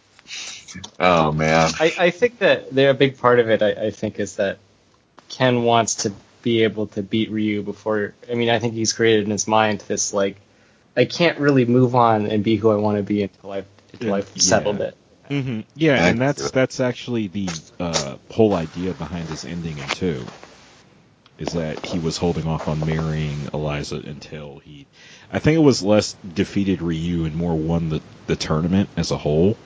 Oh 0.99 1.33
man. 1.33 1.71
I, 1.79 1.93
I 1.99 2.11
think 2.11 2.39
that 2.39 2.71
they're 2.75 2.91
a 2.91 2.95
big 2.95 3.19
part 3.19 3.39
of 3.39 3.49
it. 3.51 3.63
I, 3.63 3.87
I 3.87 3.91
think 3.91 4.19
is 4.19 4.37
that 4.37 4.59
Ken 5.29 5.63
wants 5.63 5.95
to 6.03 6.13
be 6.43 6.65
able 6.65 6.87
to 6.89 7.03
beat 7.03 7.31
Ryu 7.31 7.63
before. 7.63 8.15
I 8.31 8.35
mean, 8.35 8.51
I 8.51 8.59
think 8.59 8.75
he's 8.75 8.93
created 8.93 9.25
in 9.25 9.31
his 9.31 9.47
mind 9.47 9.81
this 9.87 10.13
like, 10.13 10.37
I 10.97 11.05
can't 11.05 11.39
really 11.39 11.65
move 11.65 11.95
on 11.95 12.27
and 12.27 12.45
be 12.45 12.57
who 12.57 12.71
I 12.71 12.77
want 12.77 12.99
to 12.99 13.03
be 13.03 13.23
until 13.23 13.53
I've 13.53 13.67
until 13.93 14.15
I've 14.15 14.31
Yeah. 14.35 14.41
settled 14.41 14.81
it. 14.81 14.97
hmm 15.29 15.61
Yeah, 15.75 16.07
and 16.07 16.21
that's 16.21 16.51
that's 16.51 16.81
actually 16.81 17.29
the 17.29 17.49
uh, 17.81 18.17
whole 18.31 18.55
idea 18.55 18.93
behind 18.93 19.29
his 19.29 19.45
ending 19.45 19.79
in 19.79 19.87
two. 19.89 20.27
Is 21.39 21.55
that 21.55 21.85
he 21.85 21.99
was 21.99 22.19
holding 22.19 22.47
off 22.47 22.69
on 22.69 22.79
marrying 22.81 23.49
Eliza 23.53 23.97
until 23.97 24.59
he, 24.59 24.87
I 25.33 25.39
think 25.39 25.57
it 25.57 25.63
was 25.63 25.83
less 25.83 26.15
defeated 26.35 26.83
Ryu 26.83 27.25
and 27.25 27.35
more 27.35 27.55
won 27.55 27.89
the 27.89 28.01
the 28.27 28.37
tournament 28.37 28.89
as 28.97 29.11
a 29.11 29.17
whole. 29.17 29.57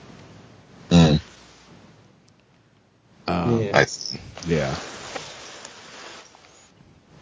Mm. 0.89 1.19
Um, 3.27 3.61
Yeah. 3.61 3.71
Nice. 3.73 4.17
yeah. 4.47 4.75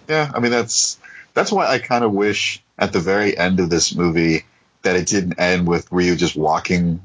Yeah, 0.07 0.31
I 0.33 0.39
mean 0.39 0.51
that's 0.51 0.99
that's 1.33 1.51
why 1.51 1.67
I 1.67 1.79
kind 1.79 2.03
of 2.03 2.13
wish 2.13 2.61
at 2.77 2.93
the 2.93 2.99
very 2.99 3.37
end 3.37 3.59
of 3.59 3.69
this 3.69 3.95
movie 3.95 4.43
that 4.83 4.95
it 4.95 5.07
didn't 5.07 5.39
end 5.39 5.67
with 5.67 5.91
Ryu 5.91 6.15
just 6.15 6.35
walking 6.35 7.01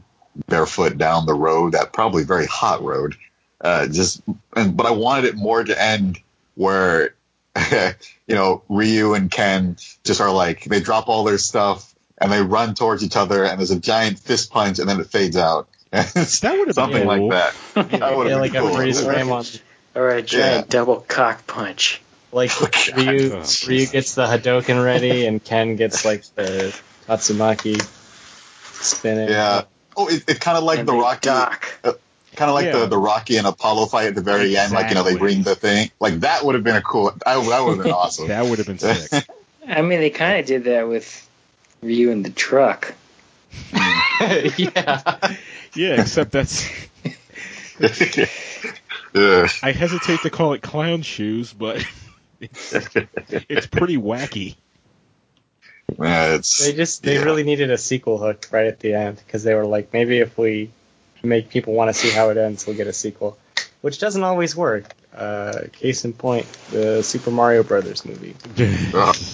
barefoot 0.48 0.98
down 0.98 1.26
the 1.26 1.34
road, 1.34 1.72
that 1.72 1.92
probably 1.92 2.24
very 2.24 2.46
hot 2.46 2.82
road. 2.82 3.16
Uh, 3.60 3.86
just, 3.86 4.22
and, 4.56 4.76
but 4.76 4.86
I 4.86 4.92
wanted 4.92 5.26
it 5.26 5.36
more 5.36 5.62
to 5.62 5.82
end 5.82 6.18
where, 6.54 7.14
you 7.72 8.34
know, 8.34 8.62
Ryu 8.68 9.14
and 9.14 9.30
Ken 9.30 9.76
just 10.04 10.20
are 10.20 10.32
like 10.32 10.64
they 10.64 10.80
drop 10.80 11.08
all 11.08 11.24
their 11.24 11.38
stuff 11.38 11.94
and 12.18 12.30
they 12.30 12.42
run 12.42 12.74
towards 12.74 13.02
each 13.02 13.16
other, 13.16 13.44
and 13.44 13.58
there's 13.58 13.70
a 13.70 13.80
giant 13.80 14.18
fist 14.18 14.50
punch, 14.50 14.78
and 14.78 14.86
then 14.88 15.00
it 15.00 15.06
fades 15.06 15.36
out. 15.38 15.68
That 15.92 16.54
would 16.58 16.68
have 16.68 16.74
something 16.74 16.98
been 16.98 17.06
like 17.06 17.18
cool. 17.20 17.30
that. 17.30 17.54
That 17.74 18.16
would 18.16 18.26
Yeah, 18.26 18.32
have 18.34 18.40
like 18.40 18.52
been 18.52 18.66
a 18.66 18.74
freeze 18.76 19.02
frame 19.02 19.32
on, 19.32 19.44
or 19.94 20.10
a 20.10 20.22
giant 20.22 20.66
Yeah. 20.66 20.70
double 20.70 20.96
cock 21.00 21.46
punch. 21.46 22.00
Like 22.32 22.50
Ryu. 22.96 23.32
Oh, 23.34 23.44
Ryu 23.66 23.86
gets 23.86 24.14
the 24.14 24.26
Hadouken 24.26 24.84
ready, 24.84 25.26
and 25.26 25.42
Ken 25.42 25.76
gets 25.76 26.04
like 26.04 26.24
the 26.36 26.78
Tatsumaki 27.08 27.80
spinning. 28.82 29.28
Yeah. 29.28 29.62
Oh, 29.96 30.08
it, 30.08 30.28
it 30.28 30.40
kind 30.40 30.56
of 30.56 30.64
like 30.64 30.78
and 30.80 30.88
the 30.88 30.92
Rocky. 30.94 31.26
dock. 31.26 31.66
Uh, 31.82 31.92
kind 32.36 32.48
of 32.48 32.54
like 32.54 32.66
Yeah. 32.66 32.78
the, 32.80 32.86
the 32.86 32.98
Rocky 32.98 33.36
and 33.36 33.46
Apollo 33.46 33.86
fight 33.86 34.06
at 34.06 34.14
the 34.14 34.20
very 34.22 34.56
end, 34.56 34.72
like 34.72 34.88
you 34.90 34.94
know 34.94 35.02
they 35.02 35.16
bring 35.16 35.42
the 35.42 35.54
thing, 35.56 35.90
like 35.98 36.20
that 36.20 36.44
would 36.44 36.54
have 36.54 36.62
been 36.64 36.76
a 36.76 36.82
cool. 36.82 37.12
I, 37.26 37.34
that 37.34 37.64
would 37.64 37.76
have 37.76 37.84
been 37.84 37.92
awesome. 37.92 38.28
That 38.28 38.44
would 38.46 38.58
have 38.58 38.66
been 38.68 38.78
sick. 38.78 39.26
I 39.68 39.82
mean, 39.82 40.00
they 40.00 40.10
kind 40.10 40.38
of 40.40 40.46
did 40.46 40.64
that 40.64 40.88
with 40.88 41.28
Ryu 41.82 42.10
and 42.12 42.24
the 42.24 42.30
truck. 42.30 42.94
yeah. 43.72 45.34
yeah, 45.74 46.00
except 46.00 46.30
that's 46.30 46.68
I 49.12 49.72
hesitate 49.74 50.20
to 50.20 50.30
call 50.30 50.52
it 50.52 50.62
clown 50.62 51.02
shoes, 51.02 51.52
but 51.52 51.84
it's, 52.40 52.72
it's 53.48 53.66
pretty 53.66 53.96
wacky. 53.96 54.56
Yeah, 55.98 56.34
it's 56.36 56.64
They 56.64 56.72
just 56.72 57.02
they 57.02 57.14
yeah. 57.16 57.24
really 57.24 57.42
needed 57.42 57.70
a 57.72 57.76
sequel 57.76 58.16
hook 58.18 58.46
right 58.52 58.66
at 58.66 58.78
the 58.78 58.94
end 58.94 59.16
because 59.26 59.42
they 59.42 59.54
were 59.54 59.66
like 59.66 59.92
maybe 59.92 60.18
if 60.18 60.38
we 60.38 60.70
make 61.22 61.48
people 61.50 61.74
want 61.74 61.88
to 61.88 61.94
see 61.94 62.10
how 62.10 62.30
it 62.30 62.36
ends, 62.36 62.64
we'll 62.64 62.76
get 62.76 62.86
a 62.86 62.92
sequel, 62.92 63.36
which 63.80 63.98
doesn't 63.98 64.22
always 64.22 64.54
work. 64.54 64.84
Uh, 65.12 65.62
case 65.72 66.04
in 66.04 66.12
point, 66.12 66.46
the 66.70 67.02
Super 67.02 67.32
Mario 67.32 67.64
Brothers 67.64 68.04
movie. 68.04 68.36
Ugh. 68.94 69.16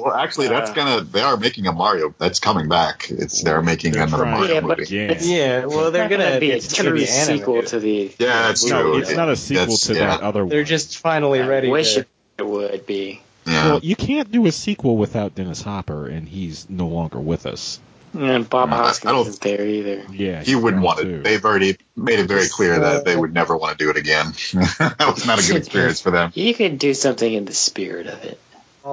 Well, 0.00 0.14
actually, 0.14 0.46
that's 0.46 0.70
Uh. 0.70 0.74
gonna. 0.74 1.00
They 1.02 1.22
are 1.22 1.36
making 1.36 1.66
a 1.66 1.72
Mario. 1.72 2.14
That's 2.16 2.38
coming 2.38 2.68
back. 2.68 3.08
It's 3.10 3.42
they're 3.42 3.60
making 3.62 3.94
They're 3.94 4.04
another 4.04 4.22
trying. 4.22 4.38
Mario 4.38 4.54
Yeah, 4.54 4.60
movie. 4.60 4.94
Yeah. 4.94 5.16
Yeah, 5.18 5.64
well 5.66 5.90
they're 5.90 6.04
It's 6.04 6.10
not 6.12 6.18
gonna 6.20 6.38
be 6.38 6.52
a 6.52 6.56
it's 6.58 6.72
gonna 6.76 6.90
true 6.90 6.98
be 7.00 7.06
sequel 7.06 7.62
to 7.64 7.80
the. 7.80 8.14
Yeah, 8.16 8.42
that's 8.42 8.64
no, 8.64 8.80
true. 8.82 8.98
it's 8.98 9.10
not 9.16 9.28
a 9.28 9.34
sequel 9.34 9.62
That's- 9.64 9.80
to 9.88 9.94
yeah. 9.94 10.06
that 10.06 10.20
other 10.20 10.42
one. 10.44 10.50
They're 10.50 10.62
just 10.62 10.98
finally 10.98 11.40
I 11.42 11.48
ready. 11.48 11.68
wish 11.68 11.94
to, 11.94 12.00
it 12.02 12.08
would 12.44 12.86
be. 12.86 13.20
Yeah. 13.46 13.64
Well, 13.70 13.80
you 13.82 13.96
can't 13.96 14.30
do 14.30 14.46
a 14.46 14.52
sequel 14.52 14.96
without 14.96 15.34
Dennis 15.34 15.62
Hopper, 15.62 16.06
and 16.06 16.28
he's 16.28 16.68
no 16.68 16.86
longer 16.86 17.18
with 17.18 17.46
us. 17.46 17.80
And 18.18 18.48
Bob 18.48 18.70
I- 18.72 18.74
I 18.74 18.76
Hoskins 18.78 19.12
don't- 19.12 19.26
isn't 19.26 19.40
there 19.42 19.64
either. 19.66 20.04
Yeah, 20.12 20.42
he 20.42 20.54
wouldn't 20.54 20.82
want 20.82 21.00
too. 21.00 21.16
it. 21.16 21.24
They've 21.24 21.44
already 21.44 21.76
made 21.96 22.18
it 22.18 22.26
very 22.26 22.42
Just, 22.42 22.54
clear 22.54 22.78
that 22.78 23.04
they 23.04 23.16
would 23.16 23.32
never 23.34 23.56
want 23.56 23.78
to 23.78 23.84
do 23.84 23.90
it 23.90 23.96
again. 23.96 24.32
that 24.78 24.96
was 25.14 25.26
not 25.26 25.42
a 25.42 25.46
good 25.46 25.56
experience 25.62 26.00
for 26.00 26.10
them. 26.10 26.32
You 26.34 26.54
could 26.54 26.78
do 26.78 26.94
something 26.94 27.30
in 27.32 27.44
the 27.44 27.54
spirit 27.54 28.06
of 28.06 28.24
it. 28.24 28.40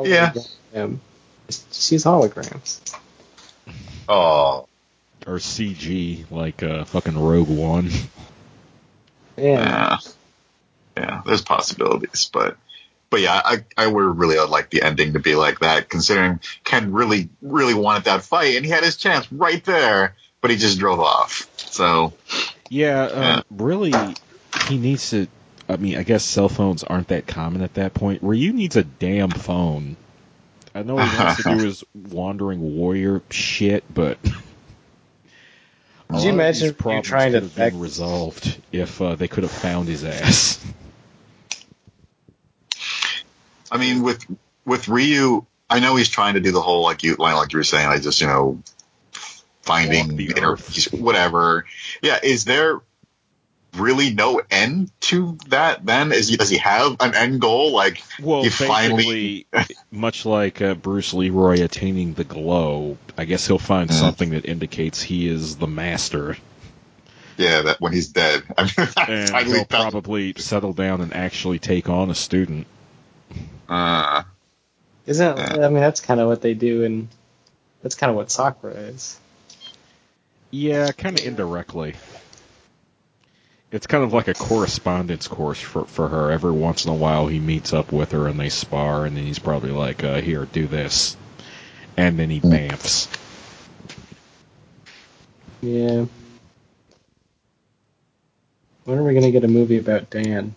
Yeah. 0.03 0.33
him. 0.73 0.99
Just, 1.47 1.69
just 1.71 1.91
use 1.91 2.03
holograms. 2.03 2.79
Oh, 4.09 4.67
or 5.25 5.37
CG 5.37 6.29
like 6.29 6.61
uh, 6.61 6.83
fucking 6.85 7.17
Rogue 7.17 7.49
One. 7.49 7.89
Yeah. 9.37 9.43
yeah, 9.43 9.97
yeah. 10.97 11.21
There's 11.25 11.41
possibilities, 11.41 12.29
but 12.31 12.57
but 13.09 13.21
yeah, 13.21 13.41
I 13.43 13.65
I 13.77 13.87
would 13.87 14.17
really 14.17 14.37
like 14.37 14.69
the 14.69 14.81
ending 14.81 15.13
to 15.13 15.19
be 15.19 15.35
like 15.35 15.59
that, 15.59 15.89
considering 15.89 16.39
Ken 16.63 16.91
really 16.91 17.29
really 17.41 17.73
wanted 17.73 18.05
that 18.05 18.23
fight 18.23 18.55
and 18.55 18.65
he 18.65 18.71
had 18.71 18.83
his 18.83 18.97
chance 18.97 19.31
right 19.31 19.63
there, 19.63 20.15
but 20.41 20.51
he 20.51 20.57
just 20.57 20.79
drove 20.79 20.99
off. 20.99 21.49
So 21.57 22.13
Yeah, 22.69 23.07
Yeah. 23.09 23.35
um, 23.37 23.43
really, 23.51 23.93
he 24.67 24.77
needs 24.77 25.09
to. 25.11 25.27
I 25.67 25.77
mean, 25.77 25.97
I 25.97 26.03
guess 26.03 26.23
cell 26.23 26.49
phones 26.49 26.83
aren't 26.83 27.07
that 27.07 27.25
common 27.25 27.61
at 27.61 27.73
that 27.75 27.93
point. 27.93 28.21
Ryu 28.21 28.53
needs 28.53 28.75
a 28.75 28.83
damn 28.83 29.31
phone. 29.31 29.97
I 30.75 30.83
know 30.83 30.97
he 30.97 31.17
wants 31.17 31.37
to 31.37 31.43
do 31.43 31.57
his 31.65 31.83
wandering 31.93 32.75
warrior 32.75 33.21
shit, 33.31 33.83
but. 33.91 34.17
a 36.09 36.13
Could 36.13 36.23
you 36.23 36.29
imagine 36.29 36.75
these 36.75 36.85
you 36.85 37.01
trying 37.01 37.31
to 37.31 37.39
could 37.39 37.43
have 37.43 37.55
been 37.55 37.79
resolved 37.79 38.61
if 38.71 39.01
uh, 39.01 39.15
they 39.15 39.27
could 39.27 39.43
have 39.43 39.51
found 39.51 39.87
his 39.87 40.03
ass? 40.03 40.63
I 43.71 43.77
mean, 43.77 44.03
with 44.03 44.25
with 44.65 44.87
Ryu, 44.87 45.45
I 45.69 45.79
know 45.79 45.95
he's 45.95 46.09
trying 46.09 46.35
to 46.35 46.39
do 46.39 46.51
the 46.51 46.61
whole 46.61 46.83
like 46.83 47.03
you 47.03 47.15
like 47.15 47.51
you 47.53 47.59
were 47.59 47.63
saying, 47.63 47.87
like 47.87 48.01
just 48.01 48.21
you 48.21 48.27
know 48.27 48.61
finding 49.61 50.15
the 50.15 50.89
whatever. 50.91 51.65
Yeah, 52.01 52.19
is 52.21 52.45
there 52.45 52.81
really 53.75 54.13
no 54.13 54.41
end 54.49 54.91
to 55.01 55.37
that? 55.49 55.85
Then 55.85 56.11
is 56.11 56.29
he, 56.29 56.37
does 56.37 56.49
he 56.49 56.57
have 56.57 56.97
an 56.99 57.15
end 57.15 57.41
goal? 57.41 57.73
Like 57.73 58.01
Well, 58.21 58.43
he 58.43 58.49
finally 58.49 59.47
much 59.91 60.25
like 60.25 60.61
uh, 60.61 60.75
Bruce 60.75 61.13
Leroy 61.13 61.63
attaining 61.63 62.13
the 62.13 62.23
glow, 62.23 62.97
I 63.17 63.25
guess 63.25 63.47
he'll 63.47 63.59
find 63.59 63.89
Mhm. 63.89 63.93
something 63.93 64.29
that 64.31 64.45
indicates 64.45 65.01
he 65.01 65.27
is 65.27 65.57
the 65.57 65.67
master, 65.67 66.37
yeah, 67.37 67.63
that 67.63 67.81
when 67.81 67.91
he's 67.93 68.07
dead, 68.09 68.43
I 68.57 68.63
mean, 68.63 68.87
and 69.07 69.47
he'll 69.47 69.65
probably 69.65 70.33
settle 70.37 70.73
down 70.73 71.01
and 71.01 71.13
actually 71.13 71.59
take 71.59 71.89
on 71.89 72.09
a 72.09 72.15
student. 72.15 72.67
Uh, 73.67 74.23
Isn't 75.05 75.37
Yeah. 75.37 75.65
I 75.65 75.69
mean 75.69 75.81
that's 75.81 76.01
kind 76.01 76.19
of 76.19 76.27
what 76.27 76.41
they 76.41 76.53
do, 76.53 76.83
and 76.83 77.07
that's 77.81 77.95
kind 77.95 78.09
of 78.09 78.15
what 78.15 78.31
Sakura 78.31 78.73
is. 78.73 79.19
Yeah, 80.51 80.91
kind 80.91 81.19
of 81.19 81.25
indirectly. 81.25 81.95
It's 83.71 83.87
kind 83.87 84.03
of 84.03 84.13
like 84.13 84.27
a 84.27 84.33
correspondence 84.33 85.27
course 85.27 85.59
for 85.59 85.85
for 85.85 86.07
her. 86.07 86.31
Every 86.31 86.51
once 86.51 86.85
in 86.85 86.91
a 86.91 86.95
while, 86.95 87.27
he 87.27 87.39
meets 87.39 87.73
up 87.73 87.91
with 87.91 88.11
her 88.11 88.27
and 88.27 88.39
they 88.39 88.49
spar, 88.49 89.05
and 89.05 89.17
then 89.17 89.25
he's 89.25 89.39
probably 89.39 89.71
like, 89.71 90.03
uh, 90.03 90.21
"Here, 90.21 90.45
do 90.45 90.67
this," 90.67 91.17
and 91.97 92.17
then 92.17 92.29
he 92.29 92.39
bamfs. 92.39 93.07
Yeah. 95.61 96.05
When 98.85 98.99
are 98.99 99.03
we 99.03 99.15
gonna 99.15 99.31
get 99.31 99.43
a 99.43 99.47
movie 99.49 99.77
about 99.79 100.09
Dan? 100.11 100.55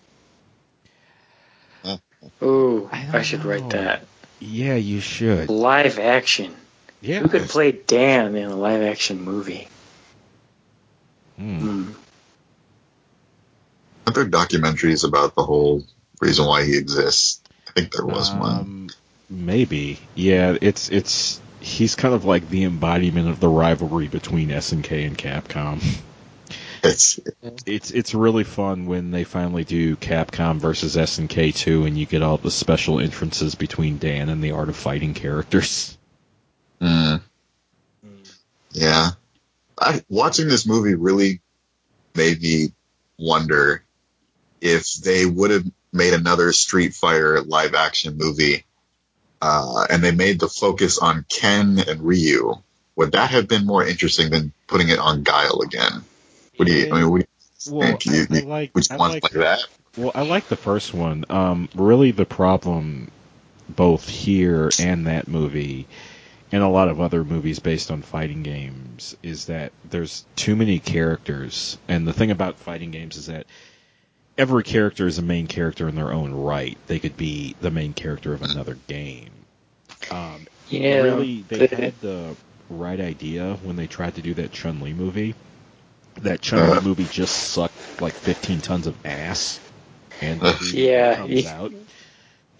Ooh, 2.42 2.88
I 2.92 3.18
I, 3.18 3.22
should 3.22 3.44
know. 3.44 3.50
write 3.50 3.70
that. 3.70 4.04
Yeah, 4.40 4.74
you 4.74 5.00
should. 5.00 5.48
Live 5.48 5.98
action. 5.98 6.54
Yeah. 7.00 7.20
Who 7.20 7.28
could 7.28 7.48
play 7.48 7.72
Dan 7.72 8.34
in 8.34 8.50
a 8.50 8.56
live 8.56 8.82
action 8.82 9.22
movie? 9.22 9.68
Hmm. 11.36 11.58
Hmm. 11.58 11.92
aren't 14.06 14.14
there 14.16 14.24
documentaries 14.26 15.06
about 15.06 15.36
the 15.36 15.44
whole 15.44 15.84
reason 16.20 16.46
why 16.46 16.64
he 16.64 16.76
exists? 16.76 17.40
I 17.68 17.72
think 17.72 17.92
there 17.92 18.04
was 18.06 18.32
one. 18.32 18.42
Um, 18.42 18.88
maybe. 19.30 20.00
Yeah, 20.16 20.56
it's 20.60 20.88
it's 20.88 21.40
he's 21.60 21.94
kind 21.94 22.14
of 22.14 22.24
like 22.24 22.48
the 22.48 22.64
embodiment 22.64 23.28
of 23.28 23.38
the 23.38 23.48
rivalry 23.48 24.08
between 24.08 24.48
SNK 24.48 25.06
and 25.06 25.16
Capcom. 25.18 25.82
It's 26.89 27.20
It's 27.66 27.90
it's 27.90 28.15
really 28.15 28.44
fun 28.44 28.86
when 28.86 29.10
they 29.10 29.24
finally 29.24 29.65
do 29.65 29.97
Capcom 29.97 30.59
versus 30.59 30.97
SNK 30.97 31.55
2 31.55 31.85
and 31.85 31.98
you 31.98 32.06
get 32.06 32.23
all 32.23 32.39
the 32.39 32.51
special 32.51 32.98
entrances 32.98 33.55
between 33.55 33.98
Dan 33.98 34.28
and 34.28 34.43
the 34.43 34.52
Art 34.52 34.69
of 34.69 34.77
Fighting 34.77 35.15
characters. 35.15 35.97
mm, 36.81 37.20
yeah. 38.73 39.10
I 39.78 40.02
watching 40.09 40.48
this 40.48 40.66
movie 40.66 40.94
really 40.94 41.40
made 42.15 42.40
me 42.40 42.73
wonder 43.19 43.85
if 44.60 44.94
they 44.94 45.27
would 45.27 45.51
have 45.51 45.65
made 45.93 46.15
another 46.15 46.52
Street 46.52 46.94
Fighter 46.94 47.43
live 47.43 47.74
action 47.74 48.16
movie, 48.16 48.65
uh, 49.40 49.86
and 49.90 50.02
they 50.02 50.12
made 50.12 50.40
the 50.40 50.48
focus 50.48 50.98
on 50.98 51.27
Ken 51.28 51.78
and 51.86 52.01
Ryu. 52.01 52.55
Would 52.97 53.12
that 53.12 53.31
have 53.31 53.47
been 53.47 53.66
more 53.66 53.86
interesting 53.86 54.31
than 54.31 54.52
putting 54.66 54.89
it 54.89 54.98
on 54.98 55.23
Guile 55.23 55.60
again? 55.60 56.05
What 56.59 56.66
do 56.68 56.74
you? 56.74 56.86
I 56.90 57.01
mean, 57.01 57.10
what 57.10 57.18
do 57.20 57.26
you 57.70 57.74
Well, 57.74 57.93
think? 57.94 58.06
You, 58.06 58.26
I, 58.32 58.39
I 58.39 58.40
like 58.40 58.72
would 58.74 58.85
you 58.90 58.97
I 58.97 58.98
want 58.98 59.14
like 59.14 59.22
like 59.22 59.32
that? 59.32 59.60
Well, 59.97 60.12
I 60.14 60.22
like 60.22 60.48
the 60.48 60.56
first 60.56 60.94
one. 60.94 61.24
Um, 61.30 61.68
really, 61.74 62.12
the 62.12 62.26
problem, 62.26 63.10
both 63.68 64.09
here 64.09 64.74
and 64.78 65.06
that 65.06 65.28
movie, 65.28 65.86
and 66.52 66.62
a 66.62 66.68
lot 66.68 66.89
of 66.89 67.01
other 67.01 67.24
movies 67.24 67.60
based 67.60 67.90
on 67.90 68.02
fighting 68.02 68.43
games, 68.43 69.16
is 69.22 69.47
that 69.47 69.72
there's 69.90 70.24
too 70.36 70.56
many 70.56 70.80
characters. 70.80 71.78
And 71.89 72.06
the 72.06 72.12
thing 72.12 72.30
about 72.30 72.56
fighting 72.56 72.90
games 72.90 73.16
is 73.16 73.26
that 73.26 73.47
every 74.36 74.64
character 74.64 75.06
is 75.06 75.18
a 75.18 75.22
main 75.22 75.47
character 75.47 75.89
in 75.89 75.94
their 75.97 76.12
own 76.12 76.32
right. 76.35 76.78
They 76.86 76.98
could 76.98 77.16
be 77.16 77.56
the 77.60 77.70
main 77.70 77.93
character 77.94 78.35
of 78.35 78.43
another 78.43 78.78
game. 78.89 79.30
Um, 80.10 80.47
Yeah. 80.68 81.02
really, 81.02 81.43
they 81.48 81.66
had 81.66 82.01
the 82.01 82.36
right 82.70 83.01
idea 83.01 83.55
when 83.62 83.76
they 83.76 83.86
tried 83.86 84.14
to 84.16 84.22
do 84.22 84.35
that 84.35 84.52
Chun 84.52 84.80
Li 84.80 84.93
movie. 84.93 85.35
That 86.22 86.40
Chun 86.40 86.70
Li 86.70 86.76
Uh. 86.78 86.80
movie 86.80 87.06
just 87.10 87.34
sucked 87.52 88.00
like 88.00 88.12
15 88.14 88.60
tons 88.60 88.86
of 88.86 88.94
ass, 89.06 89.60
and 90.20 90.42
Uh. 90.42 90.54
Yeah, 90.72 91.14
comes 91.16 91.30
you- 91.30 91.84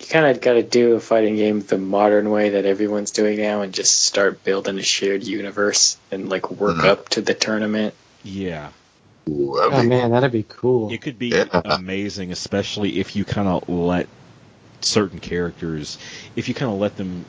You 0.01 0.06
kind 0.06 0.26
of 0.26 0.40
got 0.40 0.52
to 0.52 0.62
do 0.62 0.94
a 0.94 1.01
fighting 1.01 1.35
game 1.35 1.60
the 1.60 1.76
modern 1.76 2.30
way 2.30 2.51
that 2.51 2.64
everyone's 2.64 3.10
doing 3.10 3.39
now, 3.40 3.62
and 3.62 3.74
just 3.74 4.05
start 4.05 4.44
building 4.44 4.78
a 4.78 4.82
shared 4.82 5.24
universe 5.24 5.97
and 6.12 6.28
like 6.28 6.52
work 6.52 6.76
Mhm. 6.76 6.85
up 6.85 7.09
to 7.10 7.20
the 7.20 7.35
tournament. 7.35 7.94
Yeah, 8.22 8.68
Ooh, 9.28 9.59
Oh 9.60 9.82
be- 9.82 9.89
man, 9.89 10.12
that'd 10.12 10.30
be 10.30 10.44
cool. 10.48 10.93
it 10.93 11.01
could 11.02 11.18
be 11.18 11.28
Yeah. 11.30 11.47
amazing, 11.64 12.30
especially 12.30 13.01
if 13.01 13.16
you 13.16 13.24
kind 13.24 13.48
of 13.48 13.68
let 13.68 14.06
certain 14.82 15.18
characters, 15.18 15.98
if 16.36 16.47
you 16.48 16.55
kind 16.55 16.70
of 16.70 16.78
let 16.78 16.97
them 16.97 17.24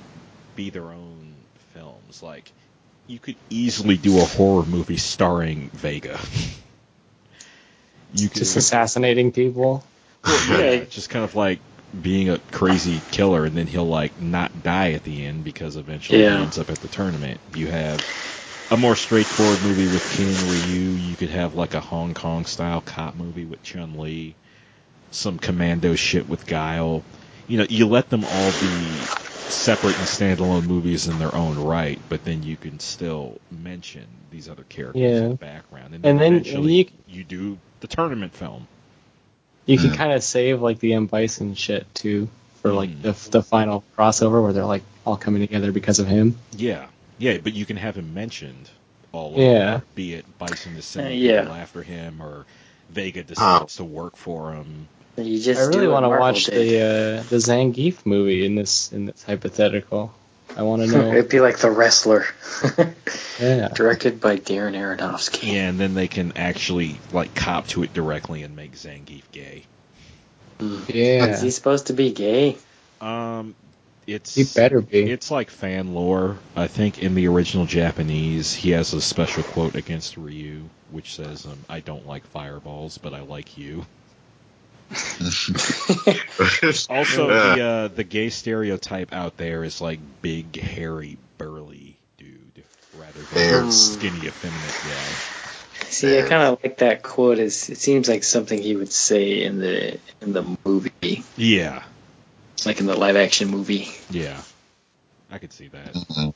be 0.55 0.69
their 0.69 0.83
own 0.91 1.33
films. 1.73 2.21
Like, 2.21 2.51
you 3.09 3.17
could 3.19 3.35
easily 3.49 3.97
do 3.97 4.19
a 4.19 4.23
horror 4.23 4.63
movie 4.65 4.97
starring 4.97 5.69
Vega. 5.73 6.19
You 8.13 8.29
could 8.29 8.37
Just 8.37 8.55
assassinating 8.55 9.31
people. 9.31 9.83
yeah, 10.25 10.57
Yeah. 10.59 10.83
just 10.85 11.09
kind 11.09 11.25
of 11.25 11.33
like 11.35 11.59
being 12.01 12.29
a 12.29 12.37
crazy 12.51 13.01
killer, 13.11 13.45
and 13.45 13.57
then 13.57 13.65
he'll 13.65 13.87
like 13.87 14.21
not 14.21 14.61
die 14.61 14.91
at 14.91 15.03
the 15.03 15.25
end 15.25 15.43
because 15.43 15.75
eventually 15.75 16.21
Yeah. 16.21 16.37
he 16.37 16.43
ends 16.43 16.59
up 16.59 16.69
at 16.69 16.77
the 16.77 16.87
tournament. 16.87 17.39
You 17.55 17.67
have 17.67 18.05
a 18.69 18.77
more 18.77 18.95
straightforward 18.95 19.59
movie 19.63 19.87
with 19.87 20.07
Ken 20.15 20.69
Ryu. 20.71 20.91
You 20.91 21.15
could 21.15 21.31
have 21.31 21.55
like 21.55 21.73
a 21.73 21.79
Hong 21.79 22.13
Kong 22.13 22.45
style 22.45 22.81
cop 22.81 23.15
movie 23.15 23.45
with 23.45 23.63
Chun 23.63 23.97
Li, 23.97 24.35
some 25.09 25.39
commando 25.39 25.95
shit 25.95 26.29
with 26.29 26.45
Guile. 26.45 27.03
You 27.49 27.57
know, 27.57 27.65
you 27.69 27.87
let 27.87 28.09
them 28.09 28.23
all 28.23 28.51
be 28.61 29.09
separate 29.49 29.97
and 29.97 30.05
standalone 30.05 30.65
movies 30.67 31.07
in 31.07 31.17
their 31.19 31.33
own 31.33 31.57
right, 31.57 31.99
but 32.07 32.23
then 32.23 32.43
you 32.43 32.55
can 32.55 32.79
still 32.79 33.39
mention 33.51 34.05
these 34.31 34.47
other 34.47 34.63
characters 34.69 35.01
in 35.21 35.29
the 35.29 35.35
background, 35.35 35.95
and 35.95 36.03
then, 36.03 36.11
And 36.11 36.21
then 36.21 36.33
eventually 36.35 36.73
you- 36.75 36.89
you 37.07 37.23
do 37.23 37.57
the 37.81 37.87
tournament 37.87 38.33
film. 38.33 38.67
You 39.65 39.77
can 39.79 39.91
kind 39.91 40.13
of 40.13 40.23
save 40.23 40.61
like 40.61 40.79
the 40.79 40.93
M 40.93 41.07
Bison 41.07 41.55
shit 41.55 41.87
too 41.95 42.29
for 42.61 42.71
like 42.71 42.89
Mm. 42.91 43.01
the 43.01 43.29
the 43.31 43.43
final 43.43 43.83
crossover 43.97 44.41
where 44.43 44.53
they're 44.53 44.65
like 44.65 44.83
all 45.05 45.17
coming 45.17 45.41
together 45.41 45.71
because 45.71 45.99
of 45.99 46.07
him. 46.07 46.37
Yeah, 46.55 46.85
yeah, 47.17 47.37
but 47.37 47.53
you 47.53 47.65
can 47.65 47.77
have 47.77 47.95
him 47.97 48.13
mentioned 48.13 48.69
all 49.11 49.33
Yeah. 49.37 49.75
over, 49.75 49.83
be 49.95 50.13
it 50.13 50.25
Bison 50.37 50.75
is 50.75 50.85
sending 50.85 51.13
Uh, 51.13 51.15
yeah. 51.23 51.41
people 51.41 51.55
after 51.55 51.81
him 51.81 52.21
or 52.21 52.45
Vega 52.91 53.23
decides 53.23 53.75
to 53.77 53.83
work 53.83 54.15
for 54.17 54.53
him. 54.53 54.87
You 55.25 55.39
just 55.39 55.61
I 55.61 55.65
really 55.65 55.87
want 55.87 56.05
to 56.05 56.09
watch 56.09 56.47
the 56.47 56.81
uh, 56.81 57.23
the 57.23 57.37
Zangief 57.37 58.05
movie 58.05 58.45
in 58.45 58.55
this 58.55 58.91
in 58.91 59.05
this 59.05 59.23
hypothetical. 59.23 60.13
I 60.55 60.63
want 60.63 60.81
to 60.83 60.87
know. 60.87 61.11
It'd 61.11 61.29
be 61.29 61.39
like 61.39 61.59
the 61.59 61.71
wrestler, 61.71 62.25
yeah. 63.39 63.69
directed 63.69 64.19
by 64.19 64.37
Darren 64.37 64.75
Aronofsky. 64.75 65.53
Yeah, 65.53 65.69
and 65.69 65.79
then 65.79 65.93
they 65.93 66.07
can 66.07 66.33
actually 66.35 66.97
like 67.11 67.35
cop 67.35 67.67
to 67.67 67.83
it 67.83 67.93
directly 67.93 68.43
and 68.43 68.55
make 68.55 68.73
Zangief 68.73 69.23
gay. 69.31 69.63
Yeah. 70.59 71.27
Is 71.27 71.41
he 71.41 71.51
supposed 71.51 71.87
to 71.87 71.93
be 71.93 72.11
gay? 72.11 72.57
Um, 72.99 73.55
it's 74.07 74.35
He 74.35 74.43
better 74.43 74.81
be. 74.81 75.09
It's 75.09 75.31
like 75.31 75.49
fan 75.49 75.93
lore. 75.93 76.37
I 76.55 76.67
think 76.67 77.01
in 77.01 77.15
the 77.15 77.27
original 77.27 77.65
Japanese, 77.65 78.53
he 78.53 78.71
has 78.71 78.93
a 78.93 79.01
special 79.01 79.43
quote 79.43 79.75
against 79.75 80.17
Ryu, 80.17 80.63
which 80.91 81.15
says, 81.15 81.45
um, 81.45 81.59
"I 81.69 81.79
don't 81.79 82.07
like 82.07 82.25
fireballs, 82.27 82.97
but 82.97 83.13
I 83.13 83.21
like 83.21 83.57
you." 83.57 83.85
Also, 86.89 87.27
the 87.27 87.63
uh, 87.63 87.87
the 87.89 88.03
gay 88.03 88.29
stereotype 88.29 89.13
out 89.13 89.37
there 89.37 89.63
is 89.63 89.81
like 89.81 89.99
big, 90.21 90.59
hairy, 90.59 91.17
burly 91.37 91.97
dude, 92.17 92.63
rather 92.97 93.19
than 93.19 93.27
There's- 93.33 93.93
skinny, 93.93 94.27
effeminate 94.27 94.75
guy. 94.83 95.85
See, 95.89 96.19
I 96.19 96.21
kind 96.21 96.43
of 96.43 96.59
like 96.63 96.77
that 96.79 97.03
quote. 97.03 97.39
As 97.39 97.69
it 97.69 97.77
seems 97.77 98.07
like 98.09 98.23
something 98.23 98.61
he 98.61 98.75
would 98.75 98.91
say 98.91 99.43
in 99.43 99.59
the 99.59 99.99
in 100.21 100.33
the 100.33 100.57
movie, 100.65 101.23
Yeah, 101.35 101.83
it's 102.53 102.65
like 102.65 102.79
in 102.79 102.85
the 102.85 102.95
live 102.95 103.15
action 103.15 103.49
movie. 103.49 103.89
yeah, 104.09 104.41
I 105.31 105.37
could 105.39 105.53
see 105.53 105.67
that. 105.69 105.93
Mhm. 105.93 106.33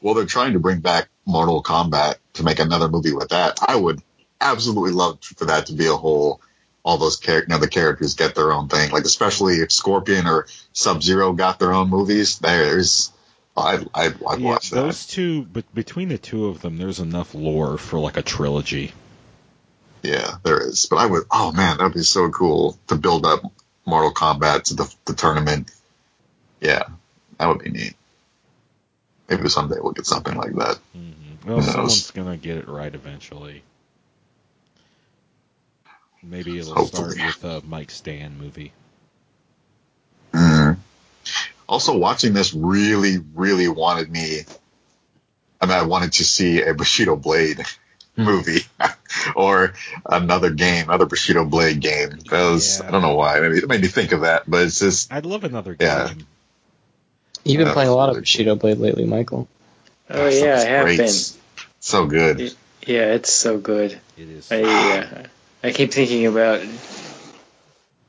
Well, 0.00 0.14
they're 0.14 0.24
trying 0.26 0.54
to 0.54 0.58
bring 0.60 0.80
back 0.80 1.08
Mortal 1.26 1.62
Kombat 1.62 2.16
to 2.34 2.42
make 2.42 2.58
another 2.58 2.88
movie 2.88 3.12
with 3.12 3.28
that. 3.28 3.58
I 3.66 3.76
would 3.76 4.00
absolutely 4.40 4.90
love 4.92 5.22
for 5.22 5.44
that 5.46 5.66
to 5.66 5.74
be 5.74 5.86
a 5.86 5.94
whole. 5.96 6.40
All 6.84 6.98
those 6.98 7.18
char- 7.20 7.40
you 7.40 7.46
know, 7.48 7.58
the 7.58 7.68
characters 7.68 8.14
get 8.14 8.34
their 8.34 8.52
own 8.52 8.68
thing. 8.68 8.90
Like 8.90 9.04
especially 9.04 9.54
if 9.56 9.70
Scorpion 9.70 10.26
or 10.26 10.46
Sub 10.72 11.02
Zero 11.02 11.32
got 11.32 11.58
their 11.58 11.72
own 11.72 11.88
movies. 11.88 12.38
There's, 12.38 13.12
I'd 13.56 13.88
I'd, 13.94 14.14
I'd 14.26 14.40
Yeah, 14.40 14.46
watch 14.48 14.70
that. 14.70 14.76
those 14.76 15.06
two, 15.06 15.42
but 15.42 15.72
between 15.74 16.08
the 16.08 16.18
two 16.18 16.46
of 16.46 16.60
them, 16.60 16.78
there's 16.78 16.98
enough 16.98 17.34
lore 17.34 17.78
for 17.78 18.00
like 18.00 18.16
a 18.16 18.22
trilogy. 18.22 18.92
Yeah, 20.02 20.34
there 20.42 20.60
is. 20.60 20.86
But 20.86 20.96
I 20.96 21.06
would. 21.06 21.22
Oh 21.30 21.52
man, 21.52 21.78
that'd 21.78 21.94
be 21.94 22.02
so 22.02 22.28
cool 22.30 22.76
to 22.88 22.96
build 22.96 23.24
up 23.24 23.42
Mortal 23.86 24.12
Kombat 24.12 24.64
to 24.64 24.74
the, 24.74 24.94
the 25.06 25.14
tournament. 25.14 25.70
Yeah, 26.60 26.82
that 27.38 27.46
would 27.46 27.62
be 27.62 27.70
neat. 27.70 27.94
Maybe 29.28 29.48
someday 29.48 29.76
we'll 29.80 29.92
get 29.92 30.06
something 30.06 30.34
like 30.36 30.54
that. 30.56 30.78
hmm 30.92 31.48
Well, 31.48 31.62
someone's 31.62 32.10
gonna 32.10 32.36
get 32.36 32.56
it 32.58 32.68
right 32.68 32.92
eventually. 32.92 33.62
Maybe 36.22 36.58
it'll 36.58 36.74
Hopefully. 36.74 37.16
start 37.16 37.26
with 37.42 37.44
a 37.44 37.66
Mike 37.66 37.90
Stan 37.90 38.38
movie. 38.38 38.72
Mm. 40.32 40.76
Also, 41.68 41.96
watching 41.96 42.32
this 42.32 42.54
really, 42.54 43.18
really 43.34 43.68
wanted 43.68 44.10
me. 44.10 44.40
I 45.60 45.66
mean, 45.66 45.76
I 45.76 45.82
wanted 45.82 46.12
to 46.14 46.24
see 46.24 46.62
a 46.62 46.74
Bushido 46.74 47.16
Blade 47.16 47.64
movie 48.16 48.60
or 49.36 49.74
another 50.06 50.50
game, 50.50 50.88
another 50.88 51.06
Bushido 51.06 51.44
Blade 51.44 51.80
game. 51.80 52.10
That 52.30 52.50
was, 52.50 52.78
Yeah. 52.80 52.88
I 52.88 52.90
don't 52.90 53.02
know 53.02 53.14
why. 53.14 53.40
Maybe 53.40 53.58
it 53.58 53.68
made 53.68 53.80
me 53.80 53.88
think 53.88 54.12
of 54.12 54.20
that, 54.22 54.42
but 54.48 54.62
it's 54.64 54.78
just, 54.80 55.12
I'd 55.12 55.26
love 55.26 55.44
another 55.44 55.74
game. 55.74 55.88
Yeah. 55.88 56.08
game. 56.08 56.26
You've 57.44 57.58
been 57.58 57.66
Yeah, 57.68 57.72
playing 57.72 57.90
a 57.90 57.94
lot 57.94 58.10
of. 58.10 58.16
Bushido 58.16 58.54
Blade 58.54 58.78
lately, 58.78 59.04
Michael. 59.04 59.48
Oh 60.10 60.24
that 60.24 60.34
yeah, 60.34 60.56
I 60.56 60.64
have 60.64 60.84
great. 60.84 60.98
been. 60.98 61.14
so 61.80 62.06
good. 62.06 62.40
Yeah. 62.40 62.48
Yeah, 62.84 63.14
it's 63.14 63.30
so 63.32 63.58
good. 63.58 63.92
It 64.18 64.28
is. 64.28 64.50
I 64.50 64.62
uh, 64.62 65.22
I 65.62 65.70
keep 65.70 65.92
thinking 65.92 66.26
about 66.26 66.60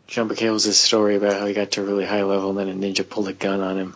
John 0.08 0.30
McHale's 0.30 0.78
story 0.78 1.16
about 1.16 1.40
how 1.40 1.46
he 1.46 1.54
got 1.54 1.72
to 1.72 1.82
a 1.82 1.86
really 1.86 2.06
high 2.06 2.24
level 2.24 2.58
and 2.58 2.70
then 2.70 2.84
a 2.84 2.94
ninja 2.94 3.08
pulled 3.08 3.28
a 3.28 3.34
gun 3.34 3.62
on 3.62 3.78
him. 3.78 3.96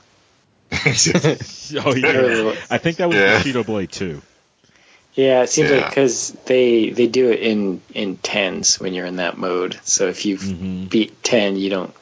oh 0.71 1.95
yeah, 1.95 2.55
I 2.69 2.77
think 2.77 2.97
that 2.97 3.07
was 3.07 3.15
Yeah. 3.17 3.38
Bushido 3.38 3.63
Blade 3.63 3.91
too. 3.91 4.21
Yeah, 5.13 5.41
it 5.43 5.49
seems 5.49 5.71
like 5.71 5.89
because 5.89 6.31
they 6.45 6.89
they 6.91 7.07
do 7.07 7.31
it 7.31 7.39
in 7.39 7.81
in 7.93 8.17
tens 8.17 8.79
when 8.79 8.93
you're 8.93 9.05
in 9.07 9.15
that 9.15 9.38
mode. 9.38 9.79
So 9.84 10.07
if 10.07 10.25
you've 10.25 10.41
Mm-hmm. 10.41 10.85
beat 10.85 11.23
ten, 11.23 11.55
you 11.55 11.69
don't. 11.69 11.93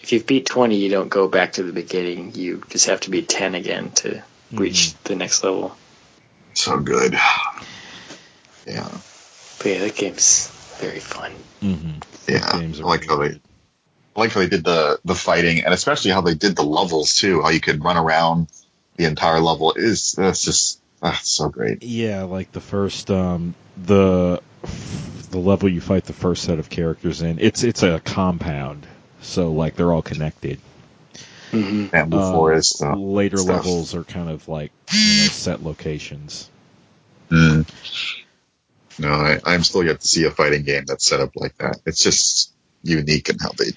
If 0.00 0.12
you've 0.12 0.26
beat 0.26 0.46
twenty, 0.46 0.76
you 0.76 0.88
don't 0.88 1.08
go 1.08 1.28
back 1.28 1.52
to 1.54 1.62
the 1.62 1.72
beginning. 1.72 2.34
You 2.34 2.62
just 2.70 2.86
have 2.86 3.00
to 3.02 3.10
beat 3.10 3.28
ten 3.28 3.54
again 3.54 3.92
to 3.96 4.22
reach 4.50 4.94
the 5.04 5.14
next 5.14 5.44
level. 5.44 5.76
so 6.54 6.80
good. 6.80 7.12
Yeah. 8.66 8.88
But 9.58 9.66
yeah, 9.66 9.78
that 9.80 9.94
game's 9.94 10.51
very 10.82 11.00
fun. 11.00 11.32
Mm-hmm. 11.62 11.98
Yeah. 12.28 12.60
Games 12.60 12.80
I 12.80 12.82
are 12.82 12.86
like 12.86 13.06
how 13.06 13.16
they, 13.16 13.28
good. 13.28 13.40
I 14.16 14.20
like 14.20 14.32
how 14.32 14.40
they 14.40 14.48
did 14.48 14.64
the, 14.64 14.98
the 15.04 15.14
fighting 15.14 15.64
and 15.64 15.72
especially 15.72 16.10
how 16.10 16.20
they 16.20 16.34
did 16.34 16.56
the 16.56 16.62
levels 16.64 17.16
too, 17.16 17.42
how 17.42 17.50
you 17.50 17.60
could 17.60 17.82
run 17.82 17.96
around 17.96 18.48
the 18.96 19.04
entire 19.06 19.40
level 19.40 19.72
is, 19.74 20.12
that's 20.12 20.44
just, 20.44 20.80
it's 21.04 21.30
so 21.30 21.48
great. 21.48 21.82
Yeah, 21.82 22.22
like 22.24 22.52
the 22.52 22.60
first 22.60 23.10
um 23.10 23.56
the 23.76 24.40
the 25.32 25.38
level 25.38 25.68
you 25.68 25.80
fight 25.80 26.04
the 26.04 26.12
first 26.12 26.44
set 26.44 26.60
of 26.60 26.70
characters 26.70 27.22
in. 27.22 27.40
It's 27.40 27.64
it's 27.64 27.82
a 27.82 27.98
compound. 27.98 28.86
So 29.20 29.50
like 29.52 29.74
they're 29.74 29.92
all 29.92 30.02
connected. 30.02 30.60
hmm 31.50 31.86
Bamboo 31.86 32.18
Uh, 32.18 32.32
Forest. 32.32 32.82
Uh, 32.82 32.94
later 32.94 33.38
stuff. 33.38 33.64
levels 33.64 33.94
are 33.96 34.04
kind 34.04 34.30
of 34.30 34.46
like 34.46 34.70
you 34.92 35.22
know, 35.22 35.28
set 35.28 35.64
locations. 35.64 36.48
Mm. 37.30 37.66
No, 38.98 39.10
I, 39.10 39.38
I'm 39.44 39.62
still 39.62 39.84
yet 39.84 40.00
to 40.00 40.08
see 40.08 40.24
a 40.24 40.30
fighting 40.30 40.64
game 40.64 40.84
that's 40.86 41.06
set 41.06 41.20
up 41.20 41.30
like 41.34 41.56
that. 41.58 41.80
It's 41.86 42.02
just 42.02 42.52
unique 42.82 43.28
in 43.28 43.38
how 43.38 43.52
they 43.56 43.72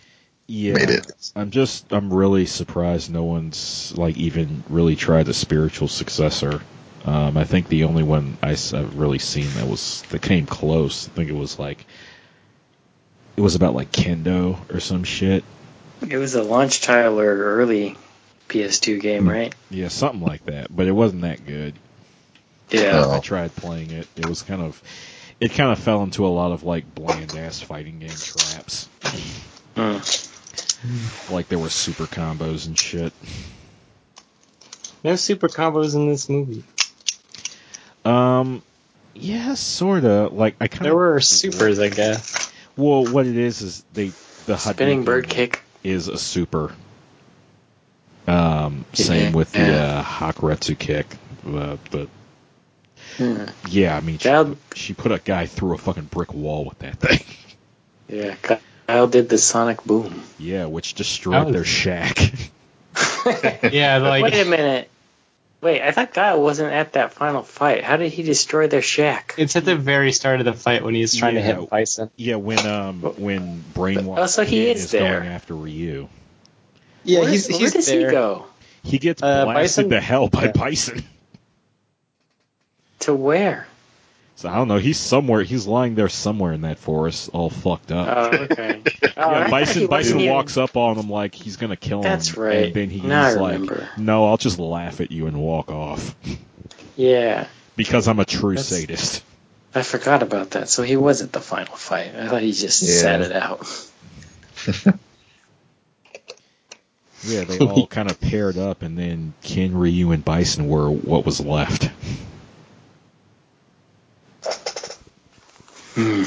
Yeah. 0.47 0.73
made 0.73 0.89
it. 0.89 1.11
I'm 1.35 1.51
just 1.51 1.91
I'm 1.91 2.13
really 2.13 2.45
surprised 2.45 3.11
no 3.11 3.23
one's 3.23 3.93
like 3.97 4.17
even 4.17 4.63
really 4.69 4.95
tried 4.95 5.25
the 5.25 5.33
spiritual 5.33 5.87
successor. 5.87 6.61
Um, 7.05 7.37
I 7.37 7.43
think 7.43 7.67
the 7.67 7.83
only 7.83 8.03
one 8.03 8.37
I, 8.41 8.49
have 8.49 8.95
really 8.97 9.19
seen 9.19 9.47
that 9.55 9.67
was 9.67 10.01
that 10.09 10.21
came 10.21 10.45
close. 10.45 11.07
I 11.07 11.11
think 11.11 11.29
it 11.29 11.35
was 11.35 11.59
like 11.59 11.85
it 13.37 13.41
was 13.41 13.55
about 13.55 13.75
like 13.75 13.91
kendo 13.91 14.57
or 14.73 14.79
some 14.79 15.03
shit. 15.03 15.43
It 16.07 16.17
was 16.17 16.35
a 16.35 16.43
launch 16.43 16.81
title 16.81 17.19
or 17.19 17.35
early 17.57 17.95
PS2 18.49 18.99
game, 19.01 19.27
right? 19.27 19.53
Yeah, 19.69 19.89
something 19.89 20.21
like 20.21 20.45
that. 20.45 20.75
But 20.75 20.87
it 20.87 20.91
wasn't 20.91 21.23
that 21.23 21.45
good. 21.45 21.73
Yeah. 22.69 23.03
Oh. 23.05 23.11
I 23.11 23.19
tried 23.19 23.55
playing 23.55 23.91
it. 23.91 24.07
It 24.15 24.27
was 24.27 24.41
kind 24.41 24.61
of 24.61 24.81
it 25.39 25.51
kind 25.51 25.71
of 25.71 25.79
fell 25.79 26.03
into 26.03 26.25
a 26.25 26.29
lot 26.29 26.51
of 26.51 26.63
like 26.63 26.93
bland 26.95 27.35
ass 27.35 27.59
fighting 27.61 27.99
game 27.99 28.09
traps. 28.09 28.87
Hmm. 29.75 31.33
Like 31.33 31.47
there 31.49 31.59
were 31.59 31.69
super 31.69 32.05
combos 32.05 32.67
and 32.67 32.77
shit. 32.77 33.11
No 35.03 35.15
super 35.15 35.47
combos 35.47 35.95
in 35.95 36.07
this 36.09 36.29
movie. 36.29 36.63
Um, 38.03 38.61
yeah, 39.13 39.53
sorta. 39.55 40.27
Like 40.31 40.55
I 40.61 40.67
kind 40.67 40.81
of 40.81 40.83
There 40.85 40.95
were 40.95 41.19
supers, 41.21 41.79
I 41.79 41.89
guess. 41.89 42.51
Well, 42.77 43.05
what 43.05 43.25
it 43.25 43.35
is 43.37 43.61
is 43.61 43.83
they 43.93 44.11
the 44.45 44.57
Spinning 44.57 45.01
Hadouken 45.01 45.05
bird 45.05 45.27
kick. 45.29 45.61
is 45.83 46.07
a 46.07 46.17
super. 46.17 46.73
Um, 48.27 48.85
same 48.93 49.33
with 49.33 49.51
the 49.51 49.59
Yeah. 49.59 49.99
uh, 49.99 50.03
Hakuretsu 50.03 50.77
kick, 50.77 51.05
uh, 51.47 51.77
but 51.91 52.09
Hmm. 53.17 53.45
yeah, 53.69 53.95
I 53.95 54.01
mean, 54.01 54.17
she, 54.17 54.27
Kyle, 54.29 54.55
she 54.75 54.93
put 54.93 55.11
a 55.11 55.19
guy 55.19 55.45
through 55.45 55.75
a 55.75 55.77
fucking 55.77 56.05
brick 56.05 56.33
wall 56.33 56.65
with 56.65 56.79
that 56.79 56.97
thing. 56.99 57.19
yeah, 58.09 58.35
Guile 58.87 59.07
did 59.07 59.29
the 59.29 59.37
sonic 59.37 59.83
boom. 59.83 60.21
yeah, 60.37 60.65
which 60.65 60.93
destroyed 60.95 61.45
was- 61.45 61.53
their 61.53 61.65
shack. 61.65 62.17
Yeah, 63.71 63.97
like 63.97 64.23
Wait 64.23 64.33
a 64.35 64.45
minute. 64.49 64.89
Wait, 65.61 65.81
I 65.81 65.91
thought 65.91 66.13
Guile 66.13 66.41
wasn't 66.41 66.71
at 66.71 66.93
that 66.93 67.13
final 67.13 67.41
fight. 67.41 67.83
How 67.83 67.97
did 67.97 68.11
he 68.11 68.21
destroy 68.23 68.67
their 68.67 68.83
shack? 68.83 69.33
it's 69.37 69.55
at 69.55 69.65
the 69.65 69.75
very 69.75 70.11
start 70.11 70.39
of 70.39 70.45
the 70.45 70.53
fight 70.53 70.83
when 70.83 70.93
he's 70.93 71.15
trying 71.15 71.33
to 71.35 71.41
hit 71.41 71.69
Bison. 71.69 72.11
yeah, 72.15 72.35
when 72.35 72.59
um 72.67 73.01
when 73.01 73.63
Brainwash 73.73 74.17
Oh, 74.19 74.25
so 74.27 74.43
he 74.45 74.67
is 74.69 74.85
is 74.85 74.91
there. 74.91 75.19
going 75.21 75.31
after 75.31 75.55
Ryu, 75.55 76.07
Yeah, 77.03 77.21
where, 77.21 77.29
he's 77.29 77.49
where 77.49 77.57
he's 77.59 77.73
does 77.73 77.87
there. 77.87 78.05
he 78.07 78.11
go? 78.11 78.45
he 78.83 78.99
gets 78.99 79.23
Uh, 79.23 79.45
blasted 79.45 79.85
Bison- 79.85 79.89
to 79.89 80.01
hell 80.01 80.27
by 80.29 80.45
yeah. 80.45 80.51
Bison. 80.51 81.03
To 83.05 83.13
where? 83.15 83.67
So 84.35 84.49
I 84.49 84.55
don't 84.55 84.67
know. 84.67 84.77
He's 84.77 84.97
somewhere. 84.99 85.41
He's 85.43 85.65
lying 85.65 85.95
there 85.95 86.09
somewhere 86.09 86.51
in 86.53 86.61
that 86.61 86.77
forest, 86.77 87.29
all 87.33 87.49
fucked 87.49 87.91
up. 87.91 88.33
Oh, 88.33 88.37
okay. 88.43 88.81
Oh, 89.17 89.31
Yeah, 89.31 89.41
thought 89.43 89.49
Bison 89.51 89.87
Bison 89.87 90.19
even- 90.19 90.33
walks 90.33 90.57
up 90.57 90.75
on 90.75 90.97
him 90.97 91.09
like 91.09 91.33
he's 91.33 91.55
gonna 91.55 91.77
kill 91.77 91.99
him. 91.99 92.03
That's 92.03 92.35
right. 92.35 92.65
And 92.65 92.73
then 92.73 92.89
he's 92.89 93.03
Now 93.03 93.39
like, 93.39 93.61
"No, 93.97 94.27
I'll 94.27 94.35
just 94.37 94.59
laugh 94.59 94.99
at 94.99 95.09
you 95.11 95.27
and 95.27 95.37
walk 95.39 95.71
off 95.71 96.13
Yeah, 96.97 97.47
because 97.77 98.09
I'm 98.09 98.19
a 98.19 98.25
true 98.25 98.55
That's- 98.55 98.67
sadist." 98.67 99.23
I 99.73 99.83
forgot 99.83 100.21
about 100.21 100.51
that. 100.51 100.67
So 100.69 100.83
he 100.83 100.97
was 100.97 101.21
at 101.21 101.31
the 101.31 101.39
final 101.39 101.75
fight. 101.75 102.13
I 102.15 102.27
thought 102.27 102.41
he 102.41 102.51
just 102.51 102.81
Yeah. 102.83 102.89
sat 102.93 103.21
it 103.21 103.31
out. 103.31 103.65
Yeah, 107.23 107.43
they 107.45 107.57
all 107.57 107.87
kind 107.87 108.11
of 108.11 108.21
paired 108.21 108.57
up, 108.57 108.83
and 108.83 108.97
then 108.97 109.33
Ken, 109.41 109.75
Ryu, 109.75 110.11
and 110.11 110.23
Bison 110.23 110.67
were 110.67 110.89
what 110.91 111.25
was 111.25 111.39
left. 111.41 111.89
Hmm. 115.95 116.23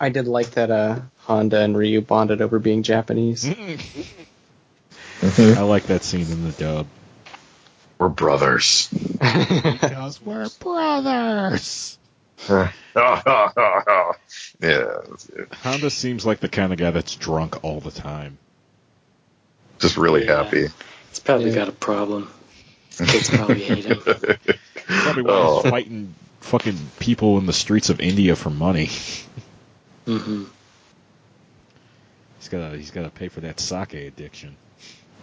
I 0.00 0.08
did 0.10 0.26
like 0.28 0.50
that 0.52 0.70
uh, 0.70 1.00
Honda 1.20 1.60
and 1.60 1.76
Ryu 1.76 2.00
bonded 2.00 2.42
over 2.42 2.58
being 2.58 2.82
Japanese. 2.82 3.44
Hmm. 3.46 3.76
Mm-hmm. 5.20 5.58
I 5.58 5.62
like 5.62 5.84
that 5.84 6.02
scene 6.02 6.30
in 6.30 6.44
the 6.44 6.52
dub. 6.52 6.86
We're 7.98 8.10
brothers. 8.10 8.88
Because 8.92 10.20
we're 10.20 10.48
brothers. 10.60 11.98
yeah. 12.48 12.70
Honda 15.62 15.90
seems 15.90 16.26
like 16.26 16.40
the 16.40 16.48
kind 16.50 16.72
of 16.72 16.78
guy 16.78 16.90
that's 16.90 17.16
drunk 17.16 17.64
all 17.64 17.80
the 17.80 17.90
time. 17.90 18.36
Just 19.78 19.96
really 19.96 20.26
Yeah. 20.26 20.44
happy. 20.44 20.66
He's 21.08 21.20
probably 21.20 21.48
Yeah. 21.50 21.54
got 21.56 21.68
a 21.68 21.72
problem. 21.72 22.30
Kids 22.98 23.30
probably 23.30 23.62
hate 23.62 23.86
him. 23.86 24.02
Probably 24.86 25.22
why 25.22 25.30
Oh. 25.32 25.62
he's 25.62 25.70
fighting 25.70 26.14
fucking 26.40 26.78
people 27.00 27.38
in 27.38 27.46
the 27.46 27.52
streets 27.52 27.90
of 27.90 28.00
India 28.00 28.36
for 28.36 28.50
money. 28.50 28.90
hmm 30.04 30.44
He's 32.38 32.48
got 32.48 32.70
to 32.70 32.76
he's 32.76 32.90
got 32.92 33.02
to 33.02 33.10
pay 33.10 33.28
for 33.28 33.40
that 33.40 33.58
sake 33.58 33.94
addiction. 33.94 34.56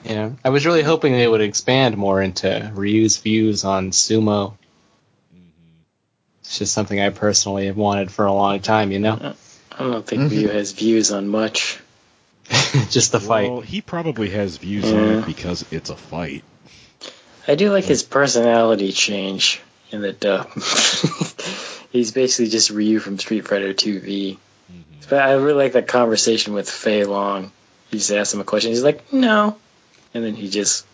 Yeah, 0.04 0.32
I 0.44 0.50
was 0.50 0.66
really 0.66 0.82
hoping 0.82 1.14
they 1.14 1.28
would 1.28 1.40
expand 1.40 1.96
more 1.96 2.22
into 2.22 2.72
Ryu's 2.76 3.18
views 3.18 3.64
on 3.64 3.92
sumo. 3.92 4.56
It's 6.42 6.60
just 6.60 6.74
something 6.74 7.00
I 7.00 7.10
personally 7.12 7.68
have 7.68 7.78
wanted 7.78 8.12
for 8.12 8.26
a 8.26 8.34
long 8.34 8.60
time, 8.60 8.92
you 8.92 9.00
know? 9.00 9.34
I 9.72 9.80
don't 9.84 10.06
think 10.06 10.30
Ryu 10.30 10.50
has 10.50 10.74
views 10.74 11.12
on 11.12 11.30
much. 11.30 11.80
just 12.90 13.14
the 13.14 13.22
fight. 13.22 13.50
Well, 13.50 13.62
he 13.62 13.80
probably 13.80 14.30
has 14.32 14.58
views 14.58 14.92
on 14.92 15.00
it 15.20 15.26
because 15.26 15.66
it's 15.72 15.90
a 15.90 15.96
fight. 15.96 16.44
I 17.48 17.56
do 17.56 17.72
like 17.72 17.86
his 17.86 18.04
personality 18.04 18.92
change 18.92 19.62
in 19.92 20.02
the 20.02 20.14
dub. 20.14 20.52
He's 21.92 22.12
basically 22.12 22.50
just 22.50 22.70
Ryu 22.70 23.00
from 23.00 23.20
Street 23.20 23.48
Fighter 23.48 23.74
2V. 23.74 24.38
But 25.10 25.22
I 25.22 25.34
really 25.34 25.64
like 25.64 25.74
that 25.74 25.88
conversation 25.88 26.54
with 26.54 26.70
Fei 26.70 27.04
Long. 27.04 27.52
He 27.92 27.98
just 27.98 28.12
asks 28.12 28.34
him 28.34 28.40
a 28.40 28.46
question. 28.46 28.72
He's 28.72 28.84
like, 28.84 29.12
no. 29.14 29.58
And 30.14 30.24
then 30.24 30.36
he 30.36 30.50
just 30.50 30.86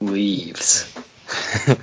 leaves. 0.00 0.90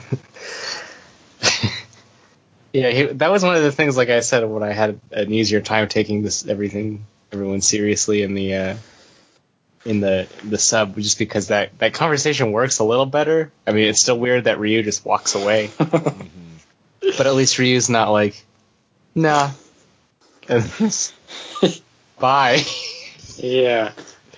Yeah, 2.76 2.90
he, 2.90 3.04
that 3.06 3.32
was 3.32 3.42
one 3.42 3.56
of 3.56 3.64
the 3.64 3.72
things. 3.72 3.96
Like 3.96 4.10
I 4.10 4.20
said, 4.20 4.44
when 4.44 4.62
I 4.62 4.74
had 4.74 5.00
an 5.12 5.32
easier 5.32 5.62
time 5.62 5.88
taking 5.88 6.24
this 6.24 6.46
everything, 6.46 7.06
everyone 7.32 7.62
seriously 7.62 8.22
in 8.22 8.34
the 8.34 8.54
uh, 8.54 8.76
in 9.86 10.00
the 10.02 10.28
the 10.44 10.58
sub, 10.58 10.96
just 10.96 11.20
because 11.20 11.48
that 11.48 11.78
that 11.80 11.94
conversation 11.94 12.52
works 12.52 12.80
a 12.80 12.84
little 12.84 13.06
better. 13.06 13.52
I 13.66 13.72
mean, 13.72 13.88
it's 13.88 14.02
still 14.02 14.20
weird 14.20 14.46
that 14.46 14.60
Ryu 14.60 14.84
just 14.84 15.06
walks 15.06 15.36
away, 15.36 15.68
mm-hmm. 15.78 17.08
but 17.18 17.28
at 17.28 17.36
least 17.36 17.60
Ryu's 17.60 17.90
not 17.90 18.12
like 18.12 18.44
Nah. 19.16 19.52
Bye. 22.20 22.64
Yeah. 23.38 23.92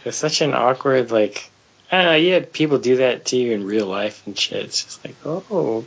It's 0.06 0.18
such 0.18 0.42
an 0.42 0.54
awkward, 0.54 1.10
like, 1.12 1.50
I 1.92 1.98
don't 1.98 2.06
know, 2.06 2.16
you 2.16 2.34
had 2.34 2.54
people 2.54 2.78
do 2.78 2.98
that 2.98 3.26
to 3.26 3.38
you 3.38 3.54
in 3.54 3.66
real 3.66 3.88
life 3.88 4.26
and 4.28 4.38
shit. 4.38 4.64
It's 4.66 4.84
just 4.84 5.04
like, 5.04 5.16
oh, 5.26 5.84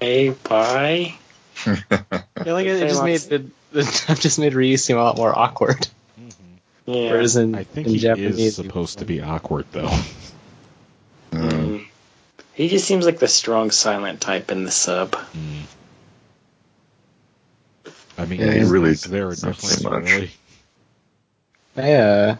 okay, 0.00 0.30
bye. 0.30 1.14
I 1.66 2.44
feel 2.44 2.54
like 2.54 2.66
it 2.66 2.88
just 2.88 3.02
made 3.02 3.20
the, 3.20 3.50
the 3.72 4.16
just 4.20 4.38
made 4.38 4.54
Ryu 4.54 4.76
seem 4.76 4.96
a 4.96 5.02
lot 5.02 5.16
more 5.16 5.36
awkward. 5.36 5.88
Yeah. 6.88 7.10
Whereas 7.10 7.36
in, 7.36 7.54
I 7.54 7.64
think 7.64 7.86
in 7.86 7.92
he 7.94 7.98
Japanese, 7.98 8.38
is 8.38 8.56
supposed 8.56 9.00
to 9.00 9.04
be 9.04 9.20
awkward 9.20 9.66
though. 9.72 9.90
Mm. 11.30 11.86
He 12.54 12.68
just 12.70 12.86
seems 12.86 13.04
like 13.04 13.18
the 13.18 13.28
strong 13.28 13.70
silent 13.70 14.22
type 14.22 14.50
in 14.50 14.64
the 14.64 14.70
sub. 14.70 15.12
Mm. 15.12 15.62
I 18.16 18.24
mean, 18.24 18.40
Yeah, 18.40 18.52
he 18.52 18.62
really 18.64 18.90
voice 18.92 19.04
there 19.04 19.26
are 19.26 19.30
does 19.32 19.44
not 19.44 19.56
say 19.56 19.82
definitely 19.82 20.00
much. 20.00 20.10
really. 20.10 20.30
Yeah. 21.76 22.36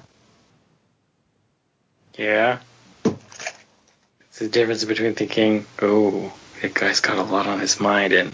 Yeah. 2.17 2.59
It's 3.05 4.39
the 4.39 4.49
difference 4.49 4.85
between 4.87 5.15
thinking, 5.15 5.67
oh, 5.83 6.33
that 6.63 6.73
guy's 6.73 7.01
got 7.01 7.19
a 7.19 7.23
lot 7.23 7.47
on 7.47 7.61
his 7.61 7.79
mind, 7.79 8.15
and, 8.15 8.33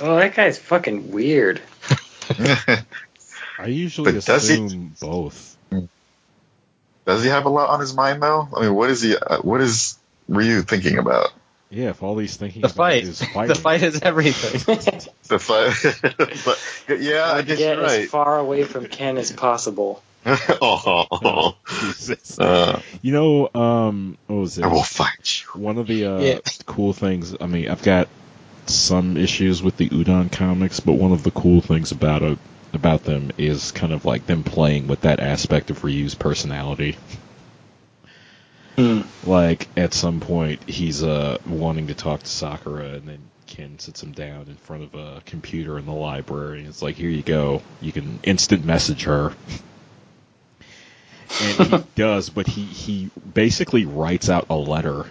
oh, 0.00 0.16
that 0.16 0.34
guy's 0.34 0.58
fucking 0.58 1.12
weird. 1.12 1.60
I 3.58 3.66
usually 3.66 4.12
But 4.12 4.24
does 4.24 4.48
he- 4.48 4.54
assume 4.54 4.94
both. 5.00 5.56
Does 7.04 7.24
he 7.24 7.30
have 7.30 7.46
a 7.46 7.48
lot 7.48 7.70
on 7.70 7.80
his 7.80 7.94
mind 7.94 8.22
though? 8.22 8.48
I 8.56 8.62
mean, 8.62 8.74
what 8.74 8.88
is 8.90 9.02
he? 9.02 9.16
Uh, 9.16 9.38
what 9.38 9.60
is 9.60 9.98
Ryu 10.28 10.62
thinking 10.62 10.98
about? 10.98 11.32
Yeah, 11.68 11.88
if 11.90 12.02
all 12.02 12.16
he's 12.18 12.36
thinking 12.36 12.62
The 12.62 12.68
about 12.68 12.76
fight. 12.76 13.02
is 13.04 13.18
The 13.46 13.54
fight 13.56 13.82
is 13.82 14.00
everything. 14.02 14.76
The 15.28 15.38
fight. 15.38 16.44
but 16.44 17.00
yeah, 17.00 17.32
I 17.32 17.42
guess 17.42 17.58
Get 17.58 17.76
you're 17.76 17.86
as 17.86 18.08
far 18.10 18.38
away 18.38 18.64
from 18.64 18.86
Ken 18.86 19.16
as 19.18 19.32
possible. 19.32 20.02
oh, 20.26 21.56
Jesus. 21.80 22.38
uh, 22.38 22.80
You 23.00 23.12
know, 23.12 23.48
um, 23.54 24.16
what 24.28 24.36
was 24.36 24.58
it? 24.58 24.64
I 24.64 24.68
will 24.68 24.82
fight 24.84 25.42
you. 25.54 25.60
One 25.60 25.78
of 25.78 25.86
the 25.88 26.04
uh, 26.04 26.20
Yeah. 26.20 26.38
cool 26.66 26.92
things. 26.92 27.34
I 27.40 27.46
mean, 27.46 27.68
I've 27.68 27.82
got 27.82 28.08
some 28.66 29.16
issues 29.16 29.62
with 29.62 29.76
the 29.76 29.88
Udon 29.88 30.30
comics, 30.30 30.78
but 30.80 30.92
one 30.92 31.10
of 31.12 31.22
the 31.24 31.30
cool 31.32 31.60
things 31.60 31.90
about 31.92 32.22
it 32.22 32.38
about 32.74 33.04
them 33.04 33.32
is 33.38 33.72
kind 33.72 33.92
of 33.92 34.04
like 34.04 34.26
them 34.26 34.42
playing 34.42 34.88
with 34.88 35.02
that 35.02 35.20
aspect 35.20 35.70
of 35.70 35.84
Ryu's 35.84 36.14
personality. 36.14 36.96
Hmm. 38.76 39.02
Like 39.24 39.68
at 39.76 39.92
some 39.92 40.20
point, 40.20 40.68
he's 40.68 41.02
uh 41.02 41.38
wanting 41.46 41.88
to 41.88 41.94
talk 41.94 42.20
to 42.22 42.28
Sakura, 42.28 42.94
and 42.94 43.06
then 43.06 43.18
Ken 43.46 43.78
sits 43.78 44.02
him 44.02 44.12
down 44.12 44.46
in 44.48 44.56
front 44.56 44.84
of 44.84 44.94
a 44.94 45.20
computer 45.26 45.78
in 45.78 45.84
the 45.84 45.92
library. 45.92 46.60
and 46.60 46.68
It's 46.68 46.80
like, 46.80 46.96
here 46.96 47.10
you 47.10 47.22
go, 47.22 47.62
you 47.82 47.92
can 47.92 48.18
instant 48.22 48.64
message 48.64 49.04
her. 49.04 49.34
And 51.40 51.66
he 51.66 51.84
does, 51.94 52.28
but 52.28 52.46
he 52.46 52.62
he 52.62 53.10
basically 53.32 53.86
writes 53.86 54.28
out 54.28 54.46
a 54.50 54.54
letter 54.54 55.06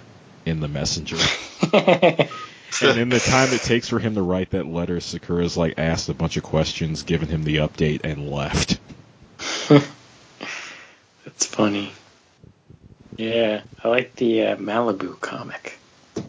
in 0.45 0.59
the 0.59 0.67
messenger. 0.67 1.17
And 2.81 2.99
in 2.99 3.10
the 3.10 3.19
time 3.19 3.53
it 3.53 3.61
takes 3.61 3.89
for 3.89 3.99
him 3.99 4.15
to 4.15 4.22
write 4.22 4.52
that 4.52 4.65
letter, 4.65 4.99
Sakura's 4.99 5.57
like 5.57 5.76
asked 5.77 6.10
a 6.10 6.14
bunch 6.14 6.38
of 6.38 6.43
questions, 6.43 7.03
given 7.03 7.27
him 7.27 7.43
the 7.43 7.57
update, 7.57 8.02
and 8.03 8.30
left. 8.30 8.80
That's 9.68 11.45
funny. 11.45 11.91
Yeah, 13.18 13.61
I 13.84 13.88
like 13.88 14.15
the 14.15 14.48
uh, 14.48 14.56
Malibu 14.56 15.19
comic. 15.19 15.77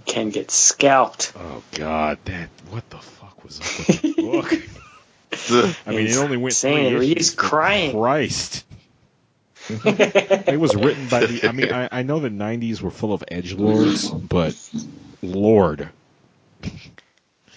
Ken 0.05 0.31
gets 0.31 0.55
scalped. 0.55 1.33
Oh 1.37 1.63
God, 1.73 2.19
that 2.25 2.49
what 2.71 2.89
the 2.91 2.99
fuck 2.99 3.43
was 3.45 3.61
up 3.61 3.89
with 3.89 4.03
that 4.03 4.17
book? 5.53 5.77
I 5.87 5.91
mean, 5.91 6.07
it 6.07 6.17
only 6.17 6.37
went 6.37 6.53
Insane, 6.53 6.97
three 6.97 7.13
issues, 7.13 7.35
but 7.35 7.45
crying. 7.45 7.93
Christ, 7.93 8.65
it 9.69 10.59
was 10.59 10.75
written 10.77 11.09
by 11.09 11.27
the. 11.27 11.49
I 11.49 11.53
mean, 11.53 11.73
I, 11.73 11.89
I 11.91 12.03
know 12.03 12.21
the 12.21 12.29
'90s 12.29 12.81
were 12.81 12.91
full 12.91 13.13
of 13.13 13.25
edge 13.29 13.55
lords, 13.55 14.11
but 14.11 14.57
Lord, 15.23 15.89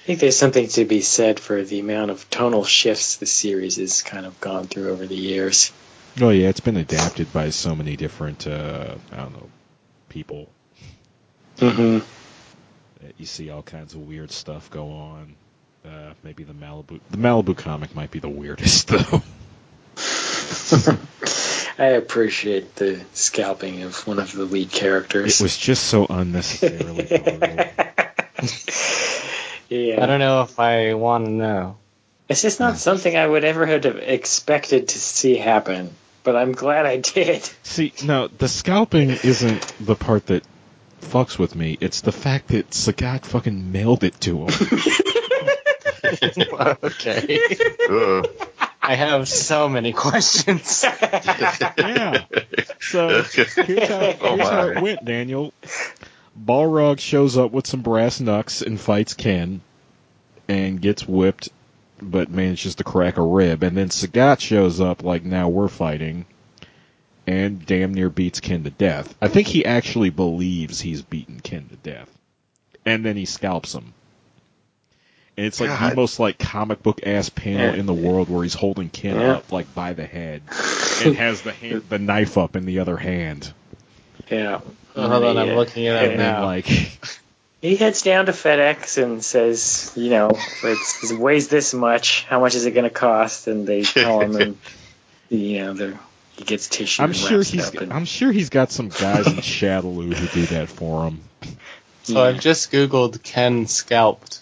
think 0.05 0.19
there's 0.19 0.37
something 0.37 0.67
to 0.67 0.85
be 0.85 1.01
said 1.01 1.39
for 1.39 1.63
the 1.63 1.79
amount 1.79 2.11
of 2.11 2.29
tonal 2.29 2.63
shifts 2.63 3.17
the 3.17 3.25
series 3.25 3.77
has 3.77 4.03
kind 4.03 4.25
of 4.25 4.39
gone 4.39 4.65
through 4.65 4.91
over 4.91 5.07
the 5.07 5.15
years. 5.15 5.71
oh 6.21 6.29
yeah, 6.29 6.47
it's 6.49 6.59
been 6.59 6.77
adapted 6.77 7.33
by 7.33 7.49
so 7.49 7.75
many 7.75 7.95
different. 7.95 8.45
Uh, 8.45 8.95
I 9.11 9.15
don't 9.17 9.33
know, 9.33 9.49
people. 10.09 10.47
hmm 11.59 11.99
You 13.17 13.25
see 13.25 13.49
all 13.49 13.63
kinds 13.63 13.95
of 13.95 14.01
weird 14.01 14.31
stuff 14.31 14.69
go 14.69 14.91
on. 14.91 15.35
Uh, 15.83 16.13
maybe 16.23 16.43
the 16.43 16.53
Malibu, 16.53 16.99
the 17.11 17.17
Malibu 17.17 17.57
comic 17.57 17.95
might 17.95 18.11
be 18.11 18.19
the 18.19 18.29
weirdest 18.29 18.87
though. 18.89 19.21
I 21.77 21.87
appreciate 21.87 22.75
the 22.75 23.03
scalping 23.13 23.81
of 23.83 24.05
one 24.07 24.19
of 24.19 24.31
the 24.31 24.45
lead 24.45 24.71
characters. 24.71 25.41
It 25.41 25.43
was 25.43 25.57
just 25.57 25.83
so 25.85 26.05
unnecessarily 26.09 27.05
brutal. 27.09 27.57
Yeah. 29.69 30.01
I 30.01 30.05
don't 30.05 30.19
know 30.19 30.41
if 30.41 30.59
I 30.59 30.93
want 30.93 31.25
to 31.25 31.31
know. 31.31 31.77
It's 32.27 32.41
just 32.41 32.59
not 32.59 32.77
something 32.77 33.15
I 33.15 33.27
would 33.27 33.43
ever 33.43 33.65
have 33.65 33.85
expected 33.85 34.89
to 34.89 34.99
see 34.99 35.35
happen, 35.35 35.93
but 36.23 36.35
I'm 36.35 36.53
glad 36.53 36.85
I 36.85 36.97
did. 36.97 37.43
See, 37.63 37.93
no, 38.03 38.27
the 38.27 38.47
scalping 38.47 39.11
isn't 39.11 39.73
the 39.79 39.95
part 39.95 40.27
that 40.27 40.43
fucks 41.01 41.37
with 41.37 41.55
me. 41.55 41.77
It's 41.79 42.01
the 42.01 42.11
fact 42.11 42.47
that 42.47 42.71
Sagat 42.71 43.25
fucking 43.25 43.71
mailed 43.71 44.03
it 44.03 44.19
to 44.21 44.45
him. 44.45 44.47
okay. 46.83 47.39
Ugh. 47.89 48.27
I 48.81 48.95
have 48.95 49.27
so 49.27 49.67
many 49.67 49.93
questions. 49.93 50.85
yeah. 51.77 52.25
So 52.79 53.23
here's 53.23 53.55
how, 53.55 53.59
Oh, 54.21 54.35
here's 54.35 54.49
how 54.49 54.67
it 54.67 54.81
went, 54.81 55.05
Daniel. 55.05 55.53
Balrog 56.39 56.99
shows 56.99 57.37
up 57.37 57.51
with 57.51 57.65
some 57.67 57.81
brass 57.81 58.19
knucks 58.19 58.61
and 58.61 58.79
fights 58.79 59.13
Ken 59.13 59.61
and 60.47 60.81
gets 60.81 61.07
whipped, 61.07 61.49
but 62.01 62.29
manages 62.29 62.75
to 62.75 62.83
crack 62.83 63.17
a 63.17 63.21
rib. 63.21 63.63
And 63.63 63.75
then 63.77 63.89
Sagat 63.89 64.39
shows 64.41 64.81
up 64.81 65.03
like, 65.03 65.23
now 65.23 65.47
we're 65.49 65.69
fighting, 65.69 66.25
and 67.25 67.65
damn 67.65 67.93
near 67.93 68.09
beats 68.09 68.39
Ken 68.41 68.63
to 68.63 68.69
death. 68.69 69.15
I 69.21 69.27
think 69.27 69.47
he 69.47 69.65
actually 69.65 70.09
believes 70.09 70.81
he's 70.81 71.01
beaten 71.01 71.39
Ken 71.39 71.67
to 71.69 71.75
death. 71.77 72.09
And 72.85 73.03
then 73.03 73.15
he 73.15 73.25
scalps 73.25 73.73
him. 73.73 73.93
And 75.37 75.45
it's 75.47 75.59
like 75.59 75.77
the 75.89 75.95
most 75.95 76.19
like 76.19 76.37
comic 76.37 76.81
book 76.83 77.01
ass 77.05 77.29
panel 77.29 77.73
in 77.75 77.85
the 77.87 77.93
world 77.93 78.29
where 78.29 78.43
he's 78.43 78.53
holding 78.53 78.89
Ken 78.89 79.19
Yeah. 79.19 79.33
up 79.33 79.51
like 79.51 79.73
by 79.73 79.93
the 79.93 80.05
head 80.05 80.43
and 81.03 81.15
has 81.15 81.41
the 81.41 81.51
hand, 81.51 81.83
the 81.89 81.99
knife 81.99 82.37
up 82.37 82.55
in 82.55 82.65
the 82.65 82.79
other 82.79 82.95
hand. 82.95 83.51
Yeah. 84.29 84.61
Oh, 84.95 85.07
hold 85.09 85.23
on, 85.25 85.37
I'm 85.37 85.55
looking 85.55 85.83
it 85.85 85.95
up 85.95 86.03
And 86.03 86.17
now. 86.17 86.45
like 86.45 86.65
He 87.61 87.75
heads 87.77 88.03
down 88.03 88.27
to 88.27 88.31
FedEx 88.31 89.01
and 89.01 89.23
says, 89.25 89.91
you 89.95 90.11
know, 90.11 90.29
it's, 90.63 91.11
it 91.11 91.17
weighs 91.17 91.47
this 91.47 91.73
much. 91.73 92.23
How 92.25 92.39
much 92.39 92.53
is 92.53 92.65
it 92.67 92.71
going 92.71 92.83
to 92.83 92.91
cost? 92.91 93.47
And 93.47 93.65
they 93.65 93.81
tell 93.81 94.21
him, 94.21 94.35
and 94.35 94.57
you 95.29 95.59
know, 95.59 95.73
they're, 95.73 95.99
he 96.37 96.43
gets 96.43 96.67
tissue. 96.69 97.01
I'm 97.01 97.13
sure 97.13 97.41
he's 97.41 97.67
up 97.67 97.81
and- 97.81 97.91
I'm 97.91 98.05
sure 98.05 98.31
he's 98.31 98.49
got 98.49 98.71
some 98.71 98.89
guys 98.89 99.25
in 99.25 99.33
Shadaloo 99.37 100.13
who 100.13 100.27
do 100.27 100.45
that 100.47 100.69
for 100.69 101.05
him. 101.05 101.21
So 102.03 102.21
I've 102.23 102.39
just 102.39 102.71
googled 102.71 103.23
Ken 103.23 103.65
scalped, 103.65 104.39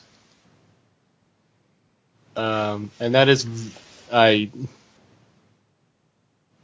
um, 2.35 2.91
and 2.99 3.15
that 3.15 3.29
is, 3.29 3.45
I 4.11 4.49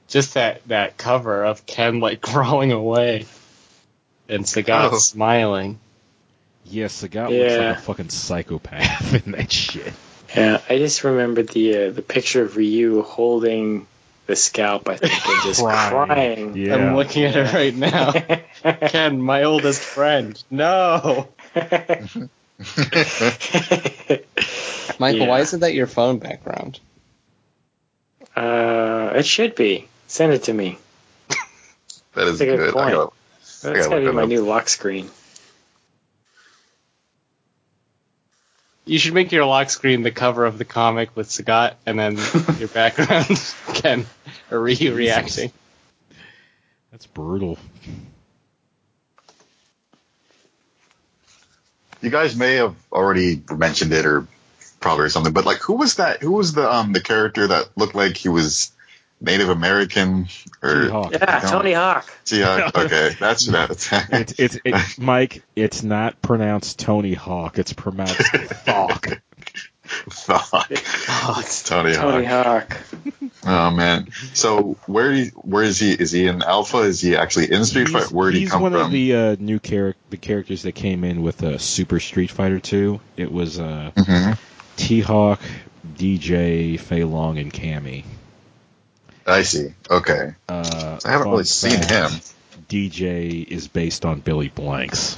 just 0.10 0.34
that 0.34 0.68
that 0.68 0.98
cover 0.98 1.46
of 1.46 1.66
Ken 1.66 2.02
like 2.02 2.20
crawling 2.20 2.74
away, 2.74 3.26
and 4.30 4.46
Sagat 4.46 4.92
Oh. 4.92 4.98
smiling. 4.98 5.80
Yes, 6.66 7.02
the 7.02 7.08
guy 7.08 7.28
looks 7.28 7.56
like 7.58 7.78
a 7.78 7.82
fucking 7.82 8.10
psychopath 8.10 9.14
in 9.26 9.32
that 9.34 9.52
shit. 9.52 9.92
Yeah, 10.36 10.62
I 10.70 10.78
just 10.78 11.04
remembered 11.04 11.50
the 11.50 11.88
uh, 11.88 11.90
the 11.92 12.02
picture 12.04 12.44
of 12.44 12.56
Ryu 12.56 13.02
holding 13.02 13.88
the 14.28 14.36
scalp. 14.36 14.88
I 14.88 14.98
think 14.98 15.12
and 15.28 15.42
just 15.44 15.64
Crying. 15.64 15.90
crying. 16.08 16.56
Yeah. 16.58 16.76
I'm 16.76 16.96
looking 16.96 17.24
at 17.24 17.36
it 17.36 17.52
right 17.54 17.76
now. 17.76 18.12
Ken, 18.90 19.20
my 19.20 19.44
oldest 19.44 19.82
friend. 19.82 20.40
No, 20.52 21.30
Michael, 25.00 25.28
why 25.28 25.40
isn't 25.40 25.62
that 25.62 25.74
your 25.74 25.88
phone 25.88 26.20
background? 26.20 26.80
uh, 28.36 29.14
it 29.16 29.26
should 29.26 29.56
be. 29.56 29.88
Send 30.08 30.34
it 30.34 30.44
to 30.44 30.54
me. 30.54 30.78
That 32.14 32.28
is 32.28 32.40
That's 32.40 32.42
a 32.42 32.46
good 32.46 32.58
good. 32.74 32.78
I 32.78 32.94
point. 32.94 33.14
Gotta- 33.64 33.76
That's 33.76 33.88
gotta 33.88 34.02
gotta 34.02 34.12
be 34.12 34.16
my 34.16 34.24
up. 34.24 34.30
new 34.30 34.42
lock 34.42 34.70
screen. 34.70 35.10
You 38.86 38.98
should 38.98 39.14
make 39.14 39.32
your 39.32 39.46
lock 39.46 39.70
screen 39.70 40.02
the 40.02 40.10
cover 40.12 40.46
of 40.46 40.58
the 40.58 40.66
comic 40.66 41.16
with 41.16 41.30
Sagat, 41.30 41.76
and 41.86 42.00
then 42.00 42.18
your 42.60 42.70
background, 42.70 43.28
Ken, 43.76 44.06
or 44.50 44.60
Ryu 44.60 44.96
reacting. 44.96 45.52
That's 46.92 47.06
brutal. 47.06 47.60
You 52.02 52.10
guys 52.10 52.36
may 52.36 52.56
have 52.56 52.76
already 52.92 53.42
mentioned 53.52 53.94
it 53.94 54.06
or 54.06 54.26
probably 54.80 55.06
or 55.06 55.10
something. 55.10 55.34
But 55.34 55.46
like, 55.46 55.58
who 55.60 55.74
was 55.74 55.96
that? 55.98 56.22
Who 56.24 56.32
was 56.32 56.54
the 56.54 56.72
um 56.72 56.94
the 56.94 57.02
character 57.02 57.46
that 57.48 57.70
looked 57.76 57.94
like 57.94 58.18
he 58.18 58.30
was 58.30 58.72
Native 59.22 59.50
American 59.50 60.28
or 60.62 60.84
She-Hawk. 60.84 61.12
Yeah, 61.12 61.40
Tony 61.42 61.74
Hawk. 61.74 62.10
Seahawk? 62.26 62.76
Okay, 62.86 63.16
that's 63.20 63.46
that. 63.48 63.70
It's 64.12 64.40
it's 64.40 64.58
it, 64.64 64.98
Mike. 64.98 65.44
It's 65.56 65.84
not 65.84 66.22
pronounced 66.22 66.80
Tony 66.80 67.14
Hawk. 67.14 67.60
It's 67.60 67.74
pronounced 67.74 68.16
Thawk. 68.66 69.22
Fuck. 69.90 70.68
Oh, 71.10 71.38
it's 71.40 71.64
Tony, 71.64 71.96
Hawk. 71.96 72.12
Tony 72.12 72.26
Hawk. 72.26 72.72
Hawk. 72.72 72.82
Oh 73.46 73.72
man. 73.72 74.10
So 74.34 74.78
where 74.86 75.12
he, 75.12 75.26
where 75.30 75.64
is 75.64 75.80
he? 75.80 75.92
Is 75.92 76.12
he 76.12 76.28
in 76.28 76.44
Alpha? 76.44 76.78
Is 76.80 77.02
he 77.02 77.16
actually 77.18 77.52
in 77.52 77.66
Street 77.66 77.88
He's, 77.88 77.94
Fighter? 77.94 78.16
Where 78.16 78.32
did 78.32 78.40
he 78.40 78.46
come 78.46 78.52
from? 78.52 78.52
he's 78.52 78.52
come 78.52 78.62
one 78.62 78.72
from? 78.74 78.82
of 78.86 78.92
the 78.92 79.16
uh, 79.16 79.36
new 79.40 79.60
char- 79.60 79.96
the 80.12 80.18
characters 80.18 80.62
that 80.64 80.74
came 80.74 81.04
in 81.04 81.24
with 81.24 81.44
uh, 81.44 81.58
Super 81.58 82.00
Street 82.00 82.30
Fighter 82.32 82.60
2. 82.60 83.00
It 83.18 83.32
was 83.32 83.60
uh, 83.60 83.92
hmm 83.98 84.32
T 84.78 85.02
Hawk, 85.02 85.42
DJ, 85.96 86.80
Fei 86.80 87.04
Long, 87.04 87.38
and 87.38 87.52
Cammy. 87.52 88.04
I 89.30 89.44
see. 89.44 89.74
Okay. 89.90 90.34
Uh, 90.48 91.00
I 91.06 91.10
haven't 91.12 91.26
fun 91.26 91.32
really 91.34 91.44
seen 91.46 91.78
him. 91.78 92.12
DJ 92.68 93.46
is 93.48 93.68
based 93.68 94.06
on 94.06 94.20
Billy 94.20 94.50
Blanks. 94.50 95.18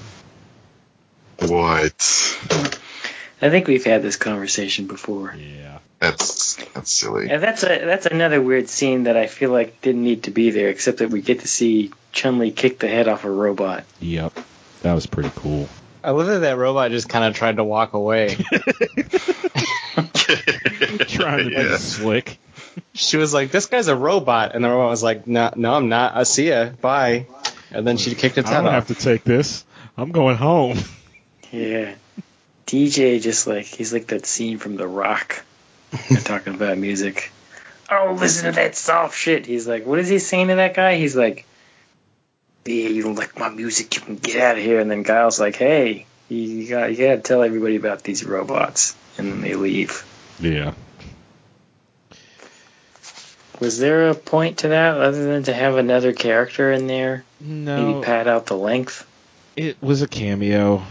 What? 1.40 2.38
I 3.42 3.50
think 3.50 3.68
we've 3.68 3.84
had 3.84 4.04
this 4.04 4.16
conversation 4.18 4.86
before. 4.88 5.36
Yeah. 5.36 5.80
That's 6.00 6.56
that's 6.74 6.92
silly. 6.92 7.30
And 7.30 7.42
that's 7.44 7.64
a 7.64 7.68
that's 7.68 8.06
another 8.08 8.42
weird 8.42 8.70
scene 8.70 9.04
that 9.04 9.18
I 9.18 9.28
feel 9.28 9.52
like 9.52 9.82
didn't 9.82 10.04
need 10.04 10.24
to 10.24 10.32
be 10.32 10.50
there, 10.52 10.70
except 10.70 10.98
that 11.00 11.10
we 11.10 11.22
get 11.22 11.42
to 11.42 11.48
see 11.48 11.92
Chun 12.12 12.40
Li 12.40 12.52
kick 12.52 12.80
the 12.80 12.88
head 12.88 13.08
off 13.08 13.24
a 13.24 13.30
robot. 13.30 13.84
Yep. 14.00 14.34
That 14.82 14.94
was 14.94 15.06
pretty 15.06 15.32
cool. 15.36 15.70
I 16.04 16.10
love 16.12 16.26
that 16.28 16.40
that 16.40 16.58
robot 16.58 16.90
just 16.92 17.08
kind 17.10 17.26
of 17.26 17.36
tried 17.36 17.58
to 17.58 17.64
walk 17.64 17.94
away. 17.94 18.36
Trying 19.96 21.44
to 21.44 21.50
be 21.50 21.52
Yeah. 21.56 21.78
slick. 21.78 22.40
She 22.94 23.18
was 23.18 23.34
like, 23.34 23.52
"This 23.52 23.66
guy's 23.66 23.88
a 23.88 23.96
robot," 23.96 24.56
and 24.56 24.64
the 24.64 24.70
robot 24.70 24.90
was 24.90 25.04
like, 25.04 25.28
"No, 25.28 25.52
no, 25.56 25.74
I'm 25.74 25.90
not. 25.90 26.16
I 26.16 26.24
see 26.24 26.50
ya. 26.50 26.70
Bye." 26.70 27.28
And 27.72 27.88
then 27.88 27.98
she 27.98 28.16
kicked 28.16 28.38
its 28.38 28.50
I 28.50 28.54
head 28.54 28.60
don't 28.62 28.68
off. 28.68 28.88
have 28.88 28.98
to 28.98 29.04
take 29.04 29.24
this. 29.24 29.64
I'm 29.98 30.12
going 30.12 30.38
home. 30.38 30.78
Yeah. 31.52 31.96
DJ 32.66 33.22
just 33.22 33.48
like 33.48 33.66
he's 33.66 33.92
like 33.92 34.08
that 34.08 34.26
scene 34.26 34.58
from 34.58 34.78
The 34.78 34.88
Rock. 34.88 35.44
They're 36.10 36.22
talking 36.22 36.56
about 36.56 36.78
music. 36.78 37.32
Oh, 37.90 38.16
listen 38.18 38.46
to 38.46 38.52
that 38.54 38.76
soft 38.76 39.18
shit. 39.18 39.46
He's 39.46 39.68
like, 39.68 39.86
what 39.86 40.00
is 40.00 40.08
he 40.08 40.20
saying 40.20 40.48
to 40.48 40.56
that 40.56 40.74
guy? 40.74 40.96
He's 40.96 41.16
like, 41.16 41.46
Yeah, 42.66 42.88
you 42.88 43.04
don't 43.04 43.16
like 43.16 43.38
my 43.38 43.50
music, 43.50 43.94
you 43.96 44.02
can 44.02 44.16
get 44.16 44.38
out 44.42 44.58
of 44.58 44.64
here. 44.64 44.80
And 44.80 44.90
then 44.90 45.04
Guile's 45.04 45.40
like, 45.40 45.58
Hey, 45.58 46.06
you, 46.30 46.38
you 46.38 46.70
got 46.70 46.90
you 46.92 46.98
gotta 46.98 47.20
tell 47.22 47.44
everybody 47.44 47.76
about 47.76 48.04
these 48.04 48.24
robots. 48.24 48.96
And 49.18 49.30
then 49.30 49.42
they 49.42 49.56
leave. 49.56 50.06
Yeah. 50.40 50.74
Was 53.62 53.78
there 53.78 54.10
a 54.10 54.16
point 54.16 54.58
to 54.60 54.70
that 54.70 54.98
other 54.98 55.24
than 55.24 55.44
to 55.44 55.54
have 55.54 55.78
another 55.78 56.14
character 56.14 56.72
in 56.72 56.88
there? 56.88 57.24
No. 57.40 57.94
Maybe 57.94 58.04
pad 58.04 58.28
out 58.28 58.48
the 58.48 58.58
length? 58.58 59.08
It 59.56 59.78
was 59.84 60.02
a 60.02 60.08
cameo. 60.08 60.82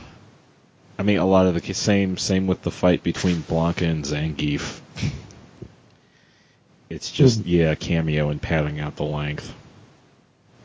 I 0.97 1.03
mean, 1.03 1.19
a 1.19 1.27
lot 1.27 1.47
of 1.47 1.61
the 1.61 1.73
same 1.75 2.17
same 2.17 2.47
with 2.47 2.63
the 2.63 2.71
fight 2.71 3.03
between 3.03 3.41
Blanca 3.41 3.87
and 3.87 4.05
Zangief. 4.05 4.81
It's 6.89 7.11
just 7.11 7.45
yeah, 7.45 7.75
cameo 7.75 8.31
and 8.31 8.41
padding 8.41 8.79
out 8.79 8.95
the 8.95 9.05
length. 9.05 9.53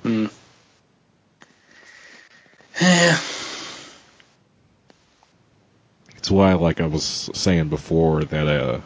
Hmm. 0.04 0.28
Yeah. 2.80 3.18
It's 6.18 6.32
why, 6.32 6.54
like 6.54 6.82
I 6.82 6.88
was 6.88 7.30
saying 7.36 7.70
before, 7.70 8.24
that 8.24 8.48
uh, 8.48 8.82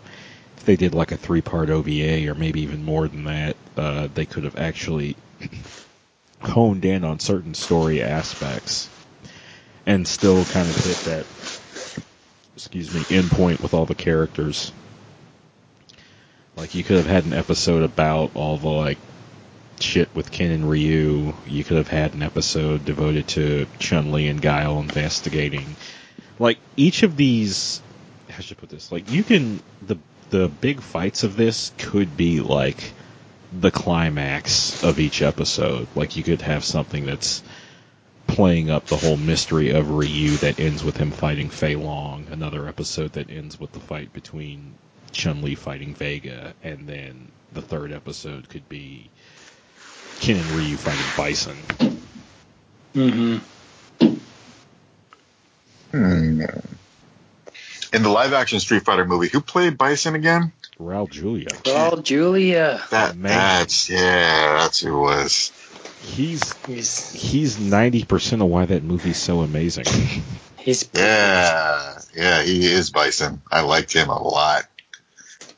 if 0.59 0.65
they 0.65 0.75
did 0.75 0.93
like 0.93 1.13
a 1.13 1.17
three 1.17 1.39
part 1.39 1.69
OVA 1.69 2.29
or 2.29 2.35
maybe 2.35 2.61
even 2.61 2.83
more 2.83 3.07
than 3.07 3.23
that, 3.23 3.55
uh, 3.77 4.09
they 4.13 4.25
could 4.25 4.43
have 4.43 4.57
actually 4.57 5.15
honed 6.41 6.83
in 6.83 7.05
on 7.05 7.19
certain 7.19 7.53
story 7.53 8.03
aspects 8.03 8.89
and 9.85 10.05
still 10.05 10.43
kind 10.45 10.67
of 10.67 10.75
hit 10.75 10.97
that 11.05 11.25
excuse 12.55 12.93
me 12.93 13.17
end 13.17 13.31
point 13.31 13.61
with 13.61 13.73
all 13.73 13.85
the 13.85 13.95
characters. 13.95 14.73
Like 16.57 16.75
you 16.75 16.83
could 16.83 16.97
have 16.97 17.07
had 17.07 17.23
an 17.23 17.31
episode 17.31 17.83
about 17.83 18.31
all 18.35 18.57
the 18.57 18.67
like 18.67 18.97
shit 19.79 20.13
with 20.13 20.29
Ken 20.29 20.51
and 20.51 20.69
Ryu. 20.69 21.33
You 21.47 21.63
could 21.63 21.77
have 21.77 21.87
had 21.87 22.13
an 22.15 22.21
episode 22.21 22.83
devoted 22.83 23.29
to 23.29 23.65
Chun 23.79 24.11
Li 24.11 24.27
and 24.27 24.41
Guile 24.41 24.81
investigating. 24.81 25.77
Like 26.37 26.57
each 26.75 27.03
of 27.03 27.15
these, 27.15 27.81
how 28.29 28.41
should 28.41 28.57
I 28.57 28.59
put 28.59 28.69
this? 28.69 28.91
Like 28.91 29.09
you 29.09 29.23
can 29.23 29.61
the 29.81 29.97
the 30.29 30.47
big 30.47 30.81
fights 30.81 31.23
of 31.23 31.35
this 31.35 31.71
could 31.77 32.15
be 32.15 32.39
like 32.39 32.93
the 33.51 33.71
climax 33.71 34.83
of 34.83 34.99
each 34.99 35.21
episode. 35.21 35.87
Like 35.95 36.15
you 36.15 36.23
could 36.23 36.41
have 36.41 36.63
something 36.63 37.05
that's 37.05 37.41
playing 38.27 38.69
up 38.69 38.85
the 38.85 38.97
whole 38.97 39.17
mystery 39.17 39.71
of 39.71 39.91
Ryu 39.91 40.37
that 40.37 40.59
ends 40.59 40.83
with 40.83 40.97
him 40.97 41.11
fighting 41.11 41.49
Fei 41.49 41.75
Long. 41.75 42.27
Another 42.31 42.67
episode 42.67 43.13
that 43.13 43.29
ends 43.29 43.59
with 43.59 43.71
the 43.71 43.79
fight 43.79 44.13
between 44.13 44.75
Chun 45.11 45.41
Li 45.41 45.55
fighting 45.55 45.95
Vega, 45.95 46.53
and 46.63 46.87
then 46.87 47.31
the 47.51 47.61
third 47.61 47.91
episode 47.91 48.47
could 48.49 48.67
be 48.69 49.09
Ken 50.19 50.37
and 50.37 50.51
Ryu 50.51 50.77
fighting 50.77 51.01
Bison. 51.17 51.57
Mm-hmm. 52.93 53.37
Hmm. 55.91 56.43
In 57.91 58.03
the 58.03 58.09
live 58.09 58.33
action 58.33 58.59
Street 58.59 58.83
Fighter 58.83 59.05
movie, 59.05 59.29
who 59.29 59.41
played 59.41 59.77
Bison 59.77 60.13
again? 60.13 60.51
Raul 60.79 61.09
Julia. 61.09 61.47
Oh, 61.65 62.01
Julia. 62.01 62.81
That 62.91 63.17
Man. 63.17 63.31
that's 63.31 63.89
yeah, 63.89 64.59
that's 64.59 64.81
who 64.81 64.95
it 64.95 65.01
was. 65.01 65.51
He's 66.01 66.53
He's 66.65 67.11
he's 67.11 67.59
ninety 67.59 68.05
percent 68.05 68.41
of 68.41 68.47
why 68.47 68.65
that 68.65 68.83
movie's 68.83 69.17
so 69.17 69.41
amazing. 69.41 69.85
he's 70.57 70.87
Yeah, 70.93 71.99
yeah, 72.15 72.43
he 72.43 72.65
is 72.65 72.91
Bison. 72.91 73.41
I 73.51 73.61
liked 73.61 73.93
him 73.93 74.09
a 74.09 74.21
lot. 74.21 74.63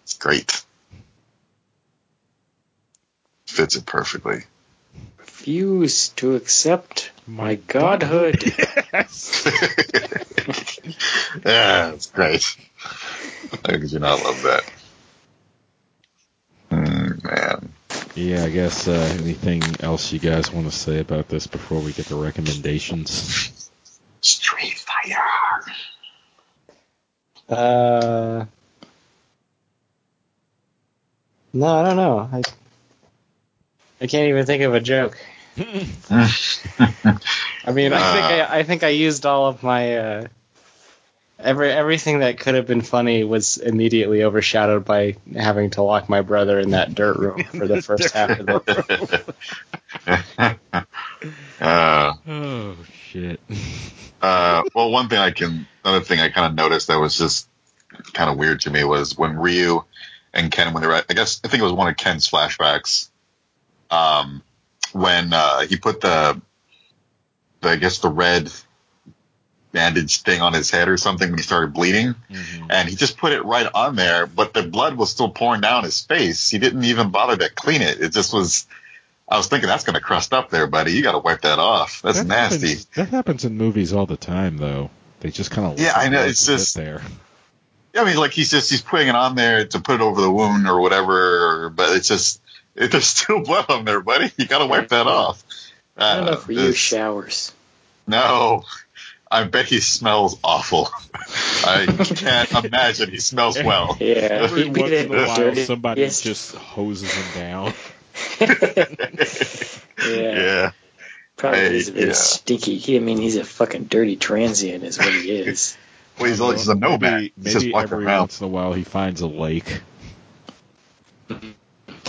It's 0.03 0.15
great. 0.15 0.63
Fits 3.45 3.75
it 3.75 3.85
perfectly. 3.85 4.43
refuse 5.19 6.09
to 6.09 6.35
accept 6.35 7.11
my 7.31 7.55
godhood. 7.55 8.43
yeah, 11.45 11.91
it's 11.91 12.07
great. 12.07 12.57
How 13.51 13.57
could 13.77 13.91
you 13.91 13.99
not 13.99 14.23
love 14.23 14.41
that? 14.43 14.63
Mm, 16.71 17.23
man. 17.23 17.73
yeah, 18.15 18.43
I 18.43 18.49
guess 18.49 18.87
uh, 18.87 19.17
anything 19.19 19.63
else 19.81 20.11
you 20.11 20.19
guys 20.19 20.51
want 20.51 20.69
to 20.69 20.77
say 20.77 20.99
about 20.99 21.27
this 21.29 21.47
before 21.47 21.79
we 21.79 21.93
get 21.93 22.05
the 22.07 22.15
recommendations? 22.15 23.69
Street 24.21 24.77
Fighter. 24.77 25.73
Uh, 27.49 28.45
no, 31.53 31.67
I 31.67 31.83
don't 31.83 31.97
know. 31.97 32.29
I 32.31 32.41
I 33.99 34.07
can't 34.07 34.29
even 34.29 34.45
think 34.45 34.63
of 34.63 34.73
a 34.73 34.79
joke. 34.79 35.17
I 35.57 36.29
mean, 37.73 37.93
I 37.93 38.13
think 38.13 38.23
I, 38.23 38.59
I 38.59 38.63
think 38.63 38.83
I 38.83 38.89
used 38.89 39.25
all 39.25 39.47
of 39.47 39.63
my 39.63 39.97
uh, 39.97 40.27
every 41.43 41.71
everything 41.71 42.19
that 42.19 42.39
could 42.39 42.55
have 42.55 42.67
been 42.67 42.81
funny 42.81 43.23
was 43.23 43.57
immediately 43.57 44.23
overshadowed 44.23 44.85
by 44.85 45.15
having 45.35 45.71
to 45.71 45.81
lock 45.81 46.09
my 46.09 46.21
brother 46.21 46.59
in 46.59 46.71
that 46.71 46.95
dirt 46.95 47.17
room 47.17 47.43
for 47.51 47.67
the 47.67 47.81
first 47.81 48.13
half 48.13 48.39
of 48.39 48.63
it. 48.67 49.35
uh, 51.59 52.13
oh 52.27 52.75
shit! 53.09 53.39
uh, 54.21 54.63
well, 54.73 54.91
one 54.91 55.09
thing 55.09 55.19
I 55.19 55.31
can, 55.31 55.67
another 55.83 56.03
thing 56.03 56.19
I 56.19 56.29
kind 56.29 56.47
of 56.47 56.55
noticed 56.55 56.87
that 56.87 56.99
was 56.99 57.17
just 57.17 57.47
kind 58.13 58.29
of 58.29 58.37
weird 58.37 58.61
to 58.61 58.69
me 58.69 58.83
was 58.83 59.17
when 59.17 59.37
Ryu 59.37 59.83
and 60.33 60.51
Ken, 60.51 60.73
when 60.73 60.81
they 60.81 60.87
were, 60.87 61.03
I 61.09 61.13
guess, 61.13 61.41
I 61.43 61.49
think 61.49 61.61
it 61.61 61.65
was 61.65 61.73
one 61.73 61.89
of 61.89 61.97
Ken's 61.97 62.29
flashbacks, 62.29 63.09
um, 63.89 64.41
when 64.93 65.31
uh, 65.33 65.61
he 65.61 65.77
put 65.77 66.01
the, 66.01 66.39
the, 67.61 67.69
I 67.69 67.75
guess, 67.77 67.99
the 67.99 68.09
red 68.09 68.51
bandage 69.71 70.21
thing 70.23 70.41
on 70.41 70.51
his 70.53 70.69
head 70.69 70.89
or 70.89 70.97
something 70.97 71.29
when 71.29 71.37
he 71.37 71.43
started 71.43 71.73
bleeding, 71.73 72.13
Mhm. 72.29 72.67
and 72.69 72.89
he 72.89 72.95
just 72.95 73.17
put 73.17 73.31
it 73.31 73.45
right 73.45 73.67
on 73.73 73.95
there, 73.95 74.25
but 74.25 74.53
the 74.53 74.63
blood 74.63 74.97
was 74.97 75.09
still 75.11 75.29
pouring 75.29 75.61
down 75.61 75.83
his 75.85 76.01
face. 76.01 76.49
He 76.49 76.57
didn't 76.59 76.83
even 76.83 77.09
bother 77.09 77.37
to 77.37 77.49
clean 77.49 77.81
it. 77.81 78.01
It 78.01 78.11
just 78.11 78.33
was. 78.33 78.67
I 79.29 79.37
was 79.37 79.47
thinking 79.47 79.69
that's 79.69 79.85
going 79.85 79.93
to 79.93 80.01
crust 80.01 80.33
up 80.33 80.49
there, 80.49 80.67
buddy. 80.67 80.91
You 80.91 81.03
got 81.03 81.13
to 81.13 81.19
wipe 81.19 81.41
that 81.43 81.57
off. 81.57 82.01
That's 82.01 82.17
That 82.17 82.27
nasty. 82.27 82.67
Happens, 82.67 82.85
that 82.95 83.07
happens 83.09 83.45
in 83.45 83.55
movies 83.57 83.93
all 83.93 84.05
the 84.05 84.17
time, 84.17 84.57
though. 84.57 84.89
They 85.21 85.31
just 85.31 85.51
kind 85.51 85.71
of 85.71 85.79
Yeah, 85.79 85.93
I 85.95 86.09
know, 86.09 86.21
it's 86.21 86.45
just- 86.45 86.75
there. 86.75 87.01
Yeah, 87.93 88.01
I 88.01 88.05
mean, 88.05 88.17
like 88.17 88.31
he's 88.31 88.49
just 88.51 88.69
he's 88.69 88.81
putting 88.81 89.07
it 89.09 89.15
on 89.15 89.35
there 89.35 89.65
to 89.65 89.79
put 89.81 89.95
it 89.95 90.01
over 90.01 90.19
the 90.21 90.31
wound 90.31 90.67
or 90.67 90.79
whatever, 90.81 91.69
but 91.69 91.95
it's 91.95 92.07
just 92.09 92.41
it, 92.75 92.91
there's 92.91 93.05
still 93.07 93.41
blood 93.43 93.65
on 93.69 93.85
there, 93.85 94.01
buddy. 94.01 94.31
You 94.37 94.47
got 94.47 94.59
to 94.59 94.65
wipe 94.67 94.89
that 94.89 95.07
off. 95.07 95.43
I 95.97 96.15
don't 96.15 96.25
know 96.25 96.31
Uh, 96.31 96.35
if 96.35 96.47
Ryu 96.47 96.59
it's- 96.59 96.75
showers. 96.75 97.51
no, 98.07 98.63
I 99.29 99.43
bet 99.45 99.65
he 99.65 99.79
smells 99.79 100.37
awful. 100.43 100.89
I 101.65 101.85
can't 101.87 102.65
imagine 102.65 103.09
he 103.11 103.19
smells 103.19 103.61
well. 103.63 103.95
Yeah. 103.99 104.15
Every 104.15 104.67
once 104.69 104.91
in 104.91 105.13
a 105.13 105.17
while, 105.25 105.35
dirtiest- 105.35 105.67
somebody 105.67 106.01
just 106.07 106.55
hoses 106.55 107.13
him 107.13 107.41
down. 107.41 107.73
Yeah. 108.39 108.85
Yeah. 109.97 110.71
Probably 111.37 111.59
Hey, 111.59 111.75
is 111.77 111.89
a 111.89 111.93
bit 111.93 112.07
yeah. 112.07 112.13
stinky. 112.13 112.77
He, 112.77 112.97
I 112.97 112.99
mean, 112.99 113.17
he's 113.17 113.35
a 113.37 113.43
fucking 113.43 113.85
dirty 113.85 114.15
transient, 114.15 114.83
is 114.83 114.97
what 114.97 115.11
he 115.13 115.31
is. 115.31 115.77
Well, 116.19 116.27
he's, 116.29 116.39
he's 116.39 116.67
a 116.67 116.75
nomad. 116.75 116.99
Maybe, 117.01 117.33
maybe 117.37 117.73
every 117.75 118.05
around. 118.05 118.19
once 118.19 118.41
in 118.41 118.45
a 118.45 118.49
while 118.49 118.73
he 118.73 118.83
finds 118.83 119.21
a 119.21 119.27
lake. 119.27 119.81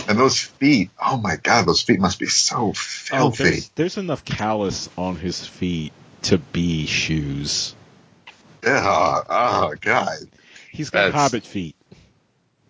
And 0.07 0.17
those 0.19 0.39
feet, 0.39 0.89
oh 1.01 1.17
my 1.17 1.37
god, 1.37 1.65
those 1.65 1.81
feet 1.81 1.99
must 1.99 2.19
be 2.19 2.25
so 2.27 2.57
Oh, 2.69 2.73
filthy. 2.73 3.43
there's, 3.43 3.69
there's 3.69 3.97
enough 3.97 4.25
callus 4.25 4.89
on 4.97 5.15
his 5.15 5.45
feet 5.45 5.93
to 6.23 6.37
be 6.37 6.85
shoes. 6.85 7.75
yeah. 8.63 8.81
Oh 9.29 9.73
god. 9.79 10.17
He's 10.71 10.89
got 10.89 11.05
That's- 11.05 11.21
hobbit 11.21 11.45
feet. 11.45 11.75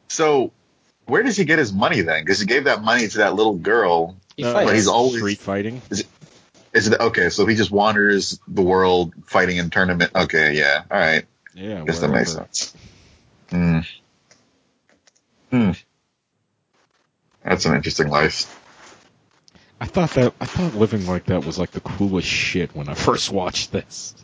So, 0.09 0.51
where 1.05 1.23
does 1.23 1.37
he 1.37 1.45
get 1.45 1.57
his 1.59 1.73
money 1.73 2.01
then? 2.01 2.23
Because 2.23 2.39
he 2.39 2.45
gave 2.45 2.65
that 2.65 2.83
money 2.83 3.07
to 3.07 3.17
that 3.19 3.33
little 3.35 3.55
girl. 3.55 4.15
He 4.37 4.43
Uh, 4.43 4.53
fights. 4.53 4.65
But 4.67 4.75
he's 4.75 4.87
always- 4.87 5.17
street 5.21 5.39
fighting. 5.39 5.81
Is 6.73 6.87
it 6.87 6.99
okay? 6.99 7.29
So 7.29 7.45
he 7.45 7.55
just 7.55 7.69
wanders 7.71 8.39
the 8.47 8.61
world 8.63 9.13
fighting 9.27 9.57
in 9.57 9.69
tournament. 9.69 10.11
Okay, 10.15 10.53
yeah, 10.57 10.83
all 10.89 10.97
right. 10.99 11.25
Yeah, 11.53 11.83
Guess 11.85 11.99
that 11.99 12.09
makes 12.09 12.33
sense. 12.33 12.73
Hmm. 13.51 13.79
Hmm. 15.51 15.71
That's 17.43 17.65
an 17.65 17.75
interesting 17.75 18.09
life. 18.09 18.59
I 19.79 19.85
thought 19.85 20.11
that 20.11 20.33
I 20.39 20.45
thought 20.45 20.75
living 20.75 21.05
like 21.05 21.25
that 21.25 21.45
was 21.45 21.59
like 21.59 21.71
the 21.71 21.81
coolest 21.81 22.27
shit 22.27 22.75
when 22.75 22.87
I 22.87 22.93
first 22.93 23.31
watched 23.31 23.71
this. 23.71 24.15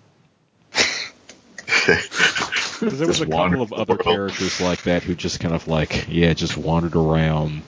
Because 2.80 2.98
there 2.98 3.08
was 3.08 3.18
Just 3.18 3.30
a 3.30 3.36
wander 3.36 3.58
couple 3.58 3.76
of 3.76 3.90
other 3.90 3.98
characters 4.02 4.62
like 4.62 4.84
that 4.84 5.04
who 5.04 5.16
just 5.16 5.42
kind 5.42 5.54
of 5.54 5.68
like, 5.68 6.08
yeah, 6.08 6.34
just 6.34 6.56
wandered 6.56 6.96
around 6.96 7.62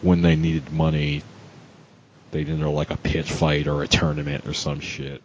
when 0.00 0.22
they 0.22 0.36
needed 0.36 0.72
money. 0.72 1.22
They 2.30 2.44
didn't 2.44 2.60
know 2.60 2.72
like 2.72 2.90
a 2.90 2.96
pit 2.96 3.26
fight 3.26 3.66
or 3.66 3.82
a 3.82 3.88
tournament 3.88 4.46
or 4.46 4.54
some 4.54 4.80
shit. 4.80 5.22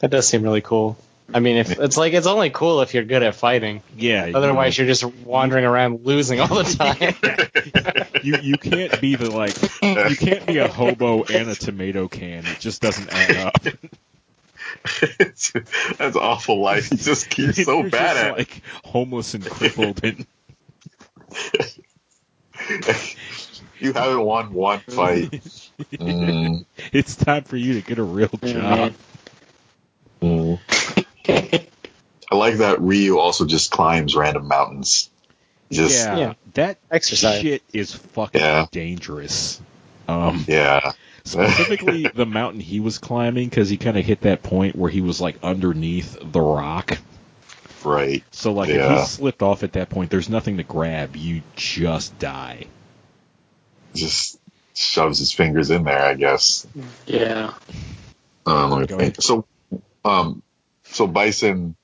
That 0.00 0.10
does 0.10 0.28
seem 0.28 0.42
really 0.42 0.60
cool. 0.60 0.98
I 1.34 1.40
mean, 1.40 1.56
if 1.56 1.78
it's 1.78 1.96
like 1.96 2.12
it's 2.12 2.26
only 2.26 2.50
cool 2.50 2.80
if 2.82 2.94
you're 2.94 3.04
good 3.04 3.22
at 3.22 3.34
fighting. 3.34 3.82
Yeah. 3.96 4.30
Otherwise, 4.34 4.76
you're 4.76 4.86
just 4.86 5.04
wandering 5.04 5.64
around 5.64 6.04
losing 6.04 6.40
all 6.40 6.48
the 6.48 6.64
time. 6.64 8.06
you 8.22 8.36
you 8.42 8.58
can't 8.58 9.00
be 9.00 9.16
the 9.16 9.30
like 9.30 9.60
you 9.82 10.16
can't 10.16 10.46
be 10.46 10.58
a 10.58 10.68
hobo 10.68 11.24
and 11.24 11.48
a 11.48 11.54
tomato 11.54 12.08
can. 12.08 12.44
It 12.46 12.60
just 12.60 12.82
doesn't 12.82 13.08
add 13.12 13.36
up. 13.36 13.62
That's 15.98 16.16
awful 16.16 16.60
life. 16.60 16.88
He's 16.90 17.04
just 17.04 17.32
he's 17.32 17.64
so 17.64 17.80
You're 17.80 17.90
bad 17.90 18.14
just, 18.14 18.24
at 18.24 18.38
like 18.38 18.62
homeless 18.84 19.34
and 19.34 19.44
crippled 19.44 20.04
and. 20.04 20.26
You 23.82 23.92
haven't 23.92 24.20
won 24.20 24.52
one 24.52 24.78
fight. 24.78 25.32
Mm, 25.94 26.64
it's 26.92 27.16
time 27.16 27.42
for 27.42 27.56
you 27.56 27.74
to 27.74 27.80
get 27.80 27.98
a 27.98 28.04
real 28.04 28.28
job. 28.28 28.94
mm. 30.22 31.01
I 31.28 32.34
like 32.34 32.56
that 32.56 32.80
Ryu 32.80 33.18
also 33.18 33.44
just 33.46 33.70
climbs 33.70 34.14
random 34.16 34.48
mountains. 34.48 35.10
Just 35.70 35.94
yeah, 36.06 36.16
Yeah. 36.18 36.34
that 36.54 36.78
Exercise. 36.90 37.40
shit 37.42 37.62
is 37.72 37.94
fucking 37.94 38.40
Yeah. 38.40 38.66
dangerous. 38.70 39.60
Um, 40.08 40.44
yeah. 40.48 40.92
specifically 41.24 42.06
the 42.14 42.26
mountain 42.26 42.60
he 42.60 42.80
was 42.80 42.98
climbing 42.98 43.48
because 43.48 43.68
he 43.68 43.76
kind 43.76 43.96
of 43.96 44.04
hit 44.04 44.22
that 44.22 44.42
point 44.42 44.76
where 44.76 44.90
he 44.90 45.00
was 45.00 45.20
like 45.20 45.36
underneath 45.42 46.18
the 46.20 46.40
rock. 46.40 46.98
Right. 47.84 48.22
So 48.32 48.52
like 48.52 48.68
if 48.70 48.90
he 48.90 49.04
slipped 49.06 49.42
off 49.42 49.62
at 49.62 49.72
that 49.74 49.88
point, 49.90 50.10
there's 50.10 50.28
nothing 50.28 50.56
to 50.58 50.62
grab. 50.62 51.16
You 51.16 51.42
just 51.56 52.18
die. 52.18 52.66
Just 53.94 54.38
shoves 54.74 55.18
his 55.18 55.32
fingers 55.32 55.70
in 55.70 55.84
there, 55.84 56.02
I 56.02 56.14
guess. 56.14 56.66
Yeah. 57.06 57.52
Um, 58.46 58.70
let 58.70 58.90
me 58.90 58.96
think. 58.96 59.22
So, 59.22 59.44
um, 60.04 60.42
so 60.92 61.06
Bison, 61.06 61.76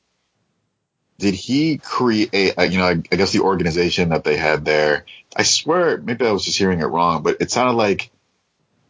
did 1.18 1.34
he 1.34 1.78
create? 1.78 2.58
uh, 2.58 2.62
You 2.62 2.78
know, 2.78 2.86
I, 2.86 2.90
I 3.12 3.16
guess 3.16 3.32
the 3.32 3.40
organization 3.40 4.10
that 4.10 4.24
they 4.24 4.36
had 4.36 4.64
there. 4.64 5.04
I 5.36 5.42
swear, 5.42 5.98
maybe 5.98 6.26
I 6.26 6.32
was 6.32 6.44
just 6.44 6.58
hearing 6.58 6.80
it 6.80 6.86
wrong, 6.86 7.22
but 7.22 7.38
it 7.40 7.50
sounded 7.50 7.74
like 7.74 8.10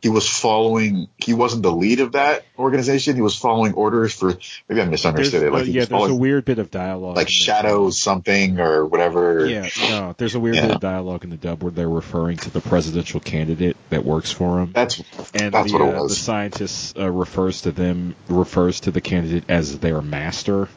he 0.00 0.08
was 0.08 0.28
following. 0.28 1.08
He 1.16 1.34
wasn't 1.34 1.62
the 1.62 1.72
lead 1.72 2.00
of 2.00 2.12
that 2.12 2.44
organization. 2.58 3.16
He 3.16 3.22
was 3.22 3.36
following 3.36 3.72
orders 3.74 4.12
for. 4.14 4.28
Maybe 4.28 4.40
I 4.70 4.74
There's, 4.74 4.90
misunderstood 4.90 5.42
it. 5.42 5.48
uh, 5.48 5.52
Like 5.52 5.64
he 5.66 5.72
yeah, 5.72 5.84
there's 5.86 6.10
a 6.10 6.14
weird 6.14 6.44
bit 6.44 6.58
of 6.58 6.70
dialogue. 6.70 7.16
like 7.16 7.26
the- 7.28 7.90
something 7.92 8.60
or 8.60 8.86
whatever. 8.86 9.46
Yeah, 9.46 9.68
no, 9.90 10.14
there's 10.16 10.34
a 10.34 10.40
weird 10.40 10.56
Yeah. 10.56 10.66
bit 10.66 10.74
of 10.76 10.80
dialogue 10.80 11.24
in 11.24 11.30
the 11.30 11.36
dub 11.36 11.62
where 11.62 11.72
they're 11.72 11.88
referring 11.88 12.36
to 12.38 12.50
the 12.50 12.60
presidential 12.60 13.20
candidate 13.20 13.76
that 13.90 14.04
works 14.04 14.30
for 14.30 14.60
him, 14.60 14.70
That's 14.72 15.02
and 15.34 15.52
that's 15.52 15.72
the, 15.72 15.78
what 15.78 15.88
it 15.88 15.94
uh, 15.96 16.02
was. 16.02 16.10
the 16.12 16.22
scientist 16.22 16.98
uh, 16.98 17.10
refers 17.10 17.62
to 17.62 17.72
them 17.72 18.14
refers 18.28 18.80
to 18.80 18.90
the 18.90 19.00
candidate 19.00 19.44
as 19.48 19.78
their 19.78 20.00
master, 20.00 20.68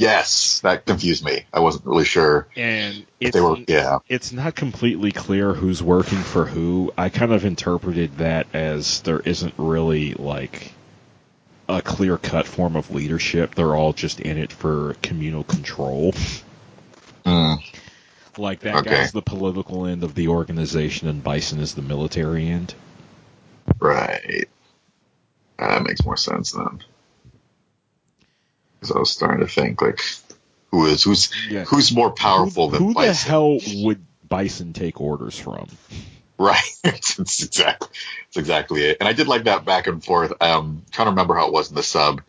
yes, 0.00 0.60
that 0.60 0.86
confused 0.86 1.24
me. 1.24 1.44
I 1.52 1.60
wasn't 1.60 1.84
really 1.86 2.04
sure 2.04 2.48
and 2.56 3.06
it's 3.20 3.34
they 3.34 3.40
were. 3.40 3.56
Yeah. 3.68 3.98
it's 4.08 4.32
not 4.32 4.54
completely 4.56 5.12
clear 5.12 5.52
who's 5.52 5.82
working 5.82 6.18
for 6.18 6.46
who. 6.46 6.92
I 6.96 7.10
kind 7.10 7.32
of 7.32 7.44
interpreted 7.44 8.16
that 8.18 8.46
as 8.54 9.02
there 9.02 9.20
isn't 9.20 9.54
really 9.58 10.14
like 10.14 10.72
a 11.68 11.82
clear 11.82 12.16
cut 12.18 12.46
form 12.46 12.76
of 12.76 12.90
leadership. 12.90 13.54
They're 13.54 13.76
all 13.76 13.92
just 13.92 14.20
in 14.20 14.38
it 14.38 14.52
for 14.52 14.94
communal 15.02 15.44
control. 15.44 16.14
Mm, 17.26 17.58
Like 18.36 18.60
that 18.60 18.80
Okay. 18.80 18.90
guy's 18.90 19.12
the 19.12 19.22
political 19.22 19.86
end 19.86 20.02
of 20.02 20.14
the 20.14 20.28
organization, 20.28 21.08
and 21.08 21.22
Bison 21.22 21.60
is 21.60 21.74
the 21.74 21.82
military 21.82 22.48
end. 22.48 22.74
right. 23.80 24.48
That 25.58 25.82
makes 25.84 26.04
more 26.04 26.16
sense 26.16 26.52
then. 26.52 26.82
Because 28.80 28.96
I 28.96 28.98
was 28.98 29.10
starting 29.10 29.46
to 29.46 29.52
think 29.52 29.82
like, 29.82 30.00
who 30.70 30.86
is 30.86 31.02
who's 31.02 31.30
Yeah. 31.50 31.64
who's 31.64 31.92
more 31.92 32.10
powerful 32.10 32.70
who, 32.70 32.78
than 32.78 32.94
who 32.94 32.94
the 32.94 33.12
hell 33.12 33.58
would 33.84 34.04
Bison 34.28 34.72
take 34.72 35.00
orders 35.00 35.38
from? 35.38 35.68
Right. 36.38 36.62
it's 36.84 37.42
exactly 37.42 37.88
it's 38.28 38.36
exactly 38.36 38.82
it. 38.82 38.96
And 39.00 39.08
I 39.08 39.12
did 39.12 39.28
like 39.28 39.44
that 39.44 39.64
back 39.64 39.86
and 39.86 40.02
forth. 40.02 40.32
Um, 40.40 40.82
trying 40.90 41.06
to 41.06 41.10
remember 41.10 41.34
how 41.34 41.48
it 41.48 41.52
was 41.52 41.68
in 41.68 41.74
the 41.74 41.82
sub, 41.82 42.22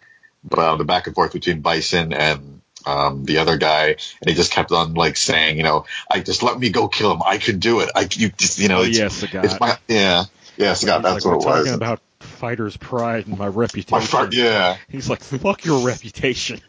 but 0.44 0.60
uh, 0.60 0.76
the 0.76 0.84
back 0.84 1.07
and 1.07 1.15
forth 1.15 1.34
between 1.34 1.61
Bison 1.61 2.11
and 2.11 2.61
um, 2.86 3.23
the 3.26 3.38
other 3.38 3.57
guy, 3.57 3.90
and 3.90 4.28
he 4.30 4.34
just 4.34 4.52
kept 4.52 4.72
on 4.72 4.95
like 4.95 5.15
saying, 5.15 5.57
you 5.57 5.64
know, 5.64 5.86
I 6.10 6.19
just 6.19 6.44
let 6.44 6.60
me 6.60 6.69
go 6.72 6.88
kill 6.88 7.11
him. 7.11 7.22
I 7.26 7.38
can 7.38 7.60
do 7.60 7.80
it. 7.82 7.91
I 7.95 8.07
you 8.11 8.30
just 8.30 8.60
you 8.60 8.68
know, 8.68 8.80
Oh, 8.80 8.84
it's, 8.84 8.98
yes, 8.98 9.22
the 9.22 9.28
guy. 9.28 9.45
it's 9.45 9.60
my 9.60 9.78
yeah, 9.88 10.23
yeah, 10.57 10.72
Sagat, 10.72 10.73
He's 10.73 11.03
that's 11.03 11.03
like, 11.03 11.26
what 11.26 11.34
it 11.34 11.45
was. 11.45 11.65
talking 11.65 11.73
about 11.73 12.02
fighter's 12.22 12.77
pride 12.77 13.27
and 13.27 13.38
my 13.38 13.48
reputation. 13.48 13.98
my 13.98 14.02
fart, 14.06 14.34
yeah. 14.34 14.77
He's 14.89 15.10
like, 15.10 15.22
fuck 15.22 15.65
your 15.65 15.85
reputation. 15.85 16.61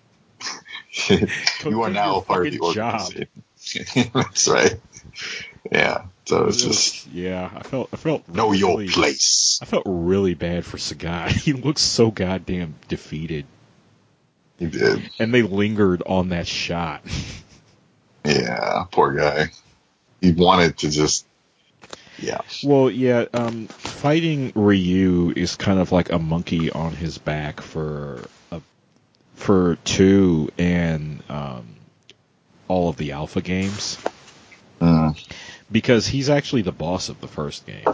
you 1.65 1.83
are 1.83 1.91
now 1.91 2.16
a 2.16 2.23
part 2.23 2.47
of 2.47 2.53
the 2.53 2.61
organization. 2.61 3.29
That's 4.15 4.49
right. 4.49 4.74
Yeah. 5.70 6.05
So 6.24 6.47
it's 6.47 6.62
It 6.62 6.69
was- 6.69 6.77
just 6.93 7.07
yeah, 7.09 7.51
I 7.55 7.62
felt 7.62 7.89
I 7.93 7.97
felt 7.97 8.29
know 8.29 8.53
your 8.53 8.83
place. 8.89 9.59
I 9.62 9.65
felt 9.66 9.85
really 9.87 10.35
bad 10.35 10.65
for 10.65 10.77
Sagat. 10.79 11.31
He 11.43 11.53
looks 11.53 11.83
so 11.83 12.11
goddamn 12.11 12.74
defeated, 12.89 13.47
You 14.59 14.69
did. 14.69 15.11
and 15.19 15.33
they 15.35 15.43
lingered 15.43 16.03
on 16.07 16.29
that 16.31 16.47
shot. 16.47 17.03
Yeah. 18.24 18.85
Poor 18.91 19.12
guy. 19.15 19.51
He 20.20 20.33
wanted 20.33 20.79
to 20.79 20.91
just. 20.91 21.27
Yeah. 22.23 22.40
Well, 22.62 22.90
yeah, 22.90 23.24
um, 23.35 23.66
fighting 23.66 24.53
Ryu 24.55 25.32
is 25.35 25.57
kind 25.57 25.78
of 25.81 25.90
like 25.93 26.12
a 26.12 26.19
monkey 26.19 26.70
on 26.70 26.93
his 26.93 27.19
back 27.19 27.61
for 27.61 28.24
a, 28.53 28.61
for 29.35 29.77
two 29.85 30.51
and 30.57 31.23
um, 31.28 31.66
all 32.69 32.89
of 32.89 32.97
the 32.97 33.12
alpha 33.12 33.40
games 33.40 33.99
Mm. 34.81 35.16
because 35.70 36.09
he's 36.09 36.28
actually 36.28 36.62
the 36.62 36.73
boss 36.73 37.09
of 37.09 37.20
the 37.20 37.28
first 37.28 37.65
game. 37.66 37.85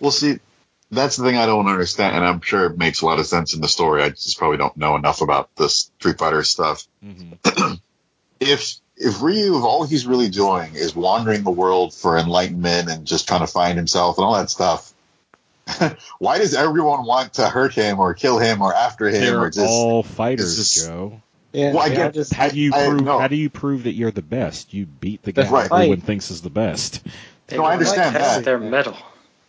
Well, 0.00 0.10
see, 0.10 0.40
that's 0.90 1.16
the 1.16 1.24
thing 1.24 1.36
I 1.36 1.46
don't 1.46 1.68
understand, 1.68 2.16
and 2.16 2.24
I'm 2.24 2.40
sure 2.40 2.66
it 2.66 2.78
makes 2.78 3.02
a 3.02 3.06
lot 3.06 3.20
of 3.20 3.26
sense 3.26 3.54
in 3.54 3.60
the 3.60 3.68
story. 3.68 4.02
I 4.02 4.08
just 4.10 4.38
probably 4.38 4.56
don't 4.56 4.76
know 4.76 4.96
enough 4.96 5.20
about 5.20 5.54
this 5.56 5.92
Street 6.00 6.18
Fighter 6.18 6.42
stuff. 6.42 6.86
hmm 7.02 7.32
If 8.40 8.74
if 9.00 9.22
Ryu, 9.22 9.56
if 9.58 9.62
all 9.64 9.84
he's 9.84 10.06
really 10.06 10.28
doing 10.28 10.74
is 10.74 10.94
wandering 10.94 11.44
the 11.44 11.50
world 11.50 11.94
for 11.94 12.16
enlightenment 12.18 12.90
and 12.90 13.06
just 13.06 13.28
trying 13.28 13.40
to 13.40 13.46
find 13.46 13.76
himself 13.78 14.18
and 14.18 14.24
all 14.24 14.34
that 14.34 14.50
stuff, 14.50 14.92
why 16.18 16.38
does 16.38 16.54
everyone 16.54 17.04
want 17.04 17.34
to 17.34 17.48
hurt 17.48 17.74
him 17.74 18.00
or 18.00 18.14
kill 18.14 18.38
him 18.38 18.62
or 18.62 18.74
after 18.74 19.06
him 19.06 19.20
They're 19.20 19.40
or 19.40 19.50
just? 19.50 19.60
all 19.70 20.02
fighters, 20.02 20.56
just- 20.56 20.86
Joe. 20.86 21.20
Yeah, 21.52 21.72
Well, 21.72 21.80
I 21.82 21.88
they 21.88 21.94
get- 21.96 22.14
just 22.14 22.32
How 22.34 22.48
do 22.50 22.58
you 22.60 22.72
I- 22.74 22.86
prove? 22.88 23.00
no. 23.02 23.18
How 23.18 23.28
do 23.28 23.36
you 23.36 23.48
prove 23.48 23.84
that 23.84 23.94
you're 23.94 24.10
the 24.10 24.20
best? 24.22 24.74
You 24.74 24.84
beat 24.84 25.22
the 25.22 25.32
guy 25.32 25.42
That's 25.42 25.52
right. 25.52 25.72
everyone 25.72 26.02
thinks 26.02 26.30
is 26.30 26.42
the 26.42 26.50
best. 26.50 27.02
They 27.46 27.56
No, 27.56 27.64
I 27.64 27.70
don't 27.76 27.78
understand 27.86 28.14
test 28.16 28.34
that. 28.36 28.44
Their 28.44 28.58
mettle. 28.58 28.96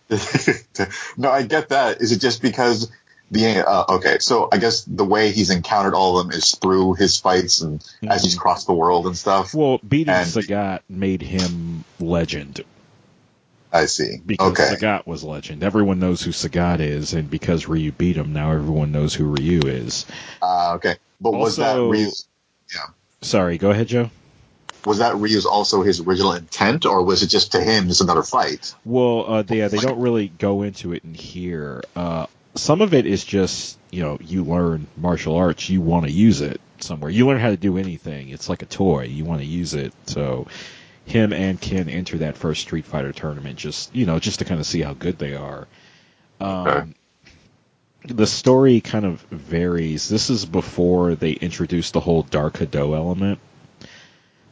no, 1.18 1.30
I 1.30 1.44
get 1.44 1.70
that. 1.70 2.02
Is 2.02 2.12
it 2.12 2.20
just 2.20 2.42
because 2.42 2.90
uh, 3.36 3.84
okay, 3.90 4.18
so 4.20 4.50
I 4.52 4.58
guess 4.58 4.82
the 4.84 5.06
way 5.06 5.32
he's 5.32 5.50
encountered 5.50 5.94
all 5.94 6.18
of 6.20 6.28
them 6.28 6.36
is 6.38 6.56
through 6.56 6.96
his 6.96 7.20
fights 7.20 7.62
and 7.62 7.84
as 8.08 8.24
he's 8.24 8.36
Mhm. 8.36 8.40
crossed 8.40 8.68
the 8.68 8.74
world 8.74 9.06
and 9.08 9.18
stuff. 9.18 9.54
Well, 9.54 9.80
beating 9.88 10.14
And- 10.14 10.28
Sagat 10.28 10.80
made 10.90 11.22
him 11.22 11.84
legend 12.00 12.64
I 13.72 13.86
see. 13.86 14.18
because 14.26 14.52
okay, 14.52 14.76
Sagat 14.76 15.06
was 15.06 15.24
legend. 15.24 15.64
Everyone 15.64 16.00
knows 16.00 16.22
who 16.24 16.32
Sagat 16.32 16.80
is, 16.80 17.14
and 17.14 17.30
because 17.30 17.68
Ryu 17.68 17.92
beat 17.92 18.16
him, 18.18 18.34
now 18.34 18.52
everyone 18.52 18.92
knows 18.92 19.14
who 19.14 19.26
Ryu 19.26 19.62
is. 19.64 20.06
uh, 20.42 20.74
okay. 20.76 20.96
But 21.22 21.32
was 21.34 21.58
that 21.58 21.72
Also- 21.78 21.90
Ryu's, 21.92 22.26
Sorry, 23.22 23.58
go 23.58 23.70
ahead, 23.72 23.88
Joe. 23.88 24.10
was 24.86 25.00
that 25.00 25.18
Ryu's 25.18 25.46
also 25.46 25.84
his 25.84 26.00
original 26.00 26.32
intent, 26.32 26.86
or 26.86 27.04
was 27.04 27.22
it 27.22 27.28
just 27.28 27.52
to 27.52 27.62
him 27.62 27.90
just 27.90 28.00
another 28.00 28.24
fight? 28.24 28.74
Well, 28.86 29.26
uh, 29.28 29.42
they, 29.44 29.58
yeah, 29.58 29.68
they 29.68 29.78
don't 29.78 30.00
really 30.00 30.30
go 30.30 30.62
into 30.62 30.94
it 30.94 31.04
in 31.04 31.14
here. 31.14 31.84
Uh, 31.98 32.28
some 32.60 32.82
of 32.82 32.94
it 32.94 33.06
is 33.06 33.24
just, 33.24 33.78
you 33.92 34.04
know, 34.04 34.18
you 34.22 34.44
learn 34.44 34.88
martial 34.98 35.36
arts, 35.36 35.70
you 35.70 35.82
want 35.82 36.06
to 36.06 36.12
use 36.12 36.42
it 36.42 36.60
somewhere. 36.80 37.10
You 37.12 37.28
learn 37.28 37.40
how 37.40 37.50
to 37.50 37.58
do 37.58 37.78
anything. 37.78 38.30
It's 38.30 38.50
like 38.50 38.62
a 38.62 38.66
toy. 38.66 39.06
You 39.06 39.26
want 39.26 39.42
to 39.42 39.48
use 39.48 39.74
it. 39.74 39.94
So 40.06 40.48
him 41.06 41.34
and 41.34 41.60
Ken 41.60 41.90
enter 41.90 42.20
that 42.20 42.38
first 42.38 42.62
Street 42.62 42.86
Fighter 42.86 43.12
tournament 43.12 43.58
just, 43.58 43.94
you 43.96 44.06
know, 44.06 44.20
just 44.20 44.40
to 44.40 44.46
kind 44.46 44.60
of 44.60 44.66
see 44.66 44.82
how 44.82 44.94
good 44.94 45.18
they 45.18 45.36
are. 45.36 45.68
Um, 46.40 46.68
Okay. 46.68 46.92
The 48.06 48.28
story 48.28 48.80
kind 48.80 49.04
of 49.06 49.20
varies. 49.30 50.08
This 50.08 50.30
is 50.30 50.46
before 50.46 51.16
they 51.16 51.32
introduced 51.32 51.92
the 51.92 52.00
whole 52.00 52.24
Dark 52.24 52.54
Hado 52.54 52.96
element. 52.96 53.40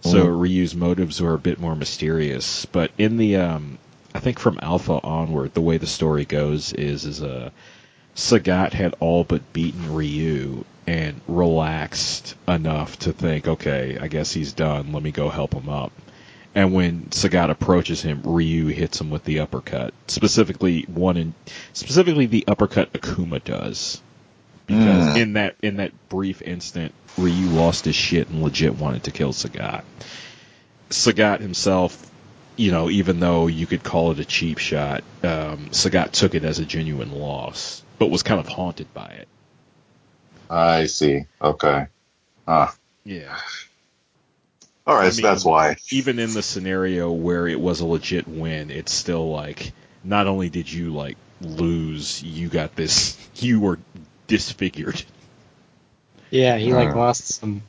So 0.02 0.26
Mhm. 0.26 0.42
Ryu's 0.42 0.76
motives 0.76 1.22
were 1.22 1.34
a 1.34 1.40
bit 1.40 1.58
more 1.60 1.74
mysterious, 1.76 2.66
but 2.66 2.92
in 2.98 3.16
the 3.16 3.38
um, 3.38 3.78
I 4.14 4.20
think 4.20 4.40
from 4.40 4.60
Alpha 4.62 5.00
onward, 5.02 5.54
the 5.54 5.62
way 5.62 5.78
the 5.78 5.88
story 5.88 6.26
goes 6.26 6.74
is 6.74 7.06
is 7.06 7.24
uh, 7.24 7.52
Sagat 8.18 8.74
had 8.74 8.96
all 9.00 9.24
but 9.24 9.54
beaten 9.54 9.94
Ryu 9.94 10.66
and 10.88 11.22
relaxed 11.28 12.36
enough 12.48 12.98
to 13.00 13.14
think, 13.14 13.48
okay, 13.48 14.00
I 14.02 14.08
guess 14.08 14.34
he's 14.34 14.54
done. 14.54 14.92
Let 14.92 15.04
me 15.04 15.12
go 15.12 15.30
help 15.30 15.54
him 15.54 15.70
up. 15.70 15.92
And 16.56 16.74
when 16.74 17.04
Sagat 17.12 17.52
approaches 17.52 18.02
him, 18.02 18.24
Ryu 18.24 18.68
hits 18.68 19.00
him 19.00 19.12
with 19.12 19.24
the 19.24 19.40
uppercut. 19.42 19.94
Specifically, 20.08 20.82
one 20.84 21.16
in 21.16 21.36
specifically 21.74 22.26
the 22.26 22.44
uppercut 22.48 22.92
Akuma 22.94 23.44
does. 23.44 24.02
Because 24.66 25.16
Mm. 25.16 25.18
in 25.18 25.34
that 25.34 25.56
in 25.62 25.78
that 25.78 25.92
brief 26.10 26.42
instant, 26.42 26.94
Ryu 27.18 27.50
lost 27.50 27.86
his 27.86 27.96
shit 27.96 28.30
and 28.30 28.42
legit 28.42 28.80
wanted 28.80 29.04
to 29.04 29.12
kill 29.12 29.32
Sagat. 29.32 29.84
Sagat 30.90 31.40
himself, 31.42 31.96
you 32.56 32.72
know, 32.72 32.90
even 32.90 33.20
though 33.20 33.46
you 33.46 33.68
could 33.68 33.84
call 33.84 34.12
it 34.12 34.20
a 34.20 34.26
cheap 34.26 34.58
shot, 34.58 35.04
um, 35.22 35.68
Sagat 35.72 36.12
took 36.14 36.34
it 36.34 36.44
as 36.44 36.58
a 36.58 36.66
genuine 36.66 37.12
loss, 37.12 37.84
but 38.00 38.10
was 38.10 38.24
kind 38.24 38.40
of 38.40 38.48
haunted 38.48 38.94
by 38.94 39.08
it. 39.08 39.28
I 40.50 40.86
see. 40.88 41.26
Okay. 41.42 41.88
Ah. 42.48 42.76
Yeah. 43.06 43.38
All 44.86 44.96
right, 44.96 45.08
I 45.08 45.10
so 45.12 45.22
that's 45.22 45.46
why. 45.46 45.76
Even 45.92 46.20
in 46.20 46.34
the 46.34 46.42
scenario 46.42 47.12
where 47.12 47.48
it 47.48 47.60
was 47.60 47.82
a 47.82 47.86
legit 47.86 48.28
win, 48.28 48.72
it's 48.72 48.94
still 48.94 49.30
like 49.30 49.74
not 50.04 50.28
only 50.28 50.50
did 50.50 50.72
you 50.72 50.94
like 50.94 51.18
lose, 51.42 52.24
you 52.24 52.48
got 52.50 52.76
this 52.76 53.18
you 53.36 53.60
were 53.60 53.80
disfigured. 54.28 55.04
Yeah, 56.30 56.58
he 56.58 56.74
like 56.74 56.90
Uh. 56.90 56.96
lost 56.96 57.28
some, 57.28 57.62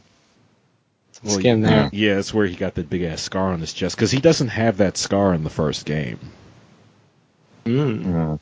some 1.13 1.29
Well, 1.29 1.39
skin 1.39 1.63
there. 1.63 1.89
Yeah, 1.93 2.15
that's 2.17 2.33
where 2.33 2.47
he 2.47 2.55
got 2.57 2.75
the 2.75 2.85
big 2.85 3.03
ass 3.03 3.23
scar 3.23 3.53
on 3.53 3.61
his 3.61 3.73
chest 3.73 3.97
because 3.97 4.11
he 4.11 4.21
doesn't 4.21 4.49
have 4.49 4.79
that 4.79 4.97
scar 4.97 5.35
in 5.35 5.45
the 5.45 5.51
first 5.51 5.85
game. 5.87 6.19
Mm. 7.65 8.39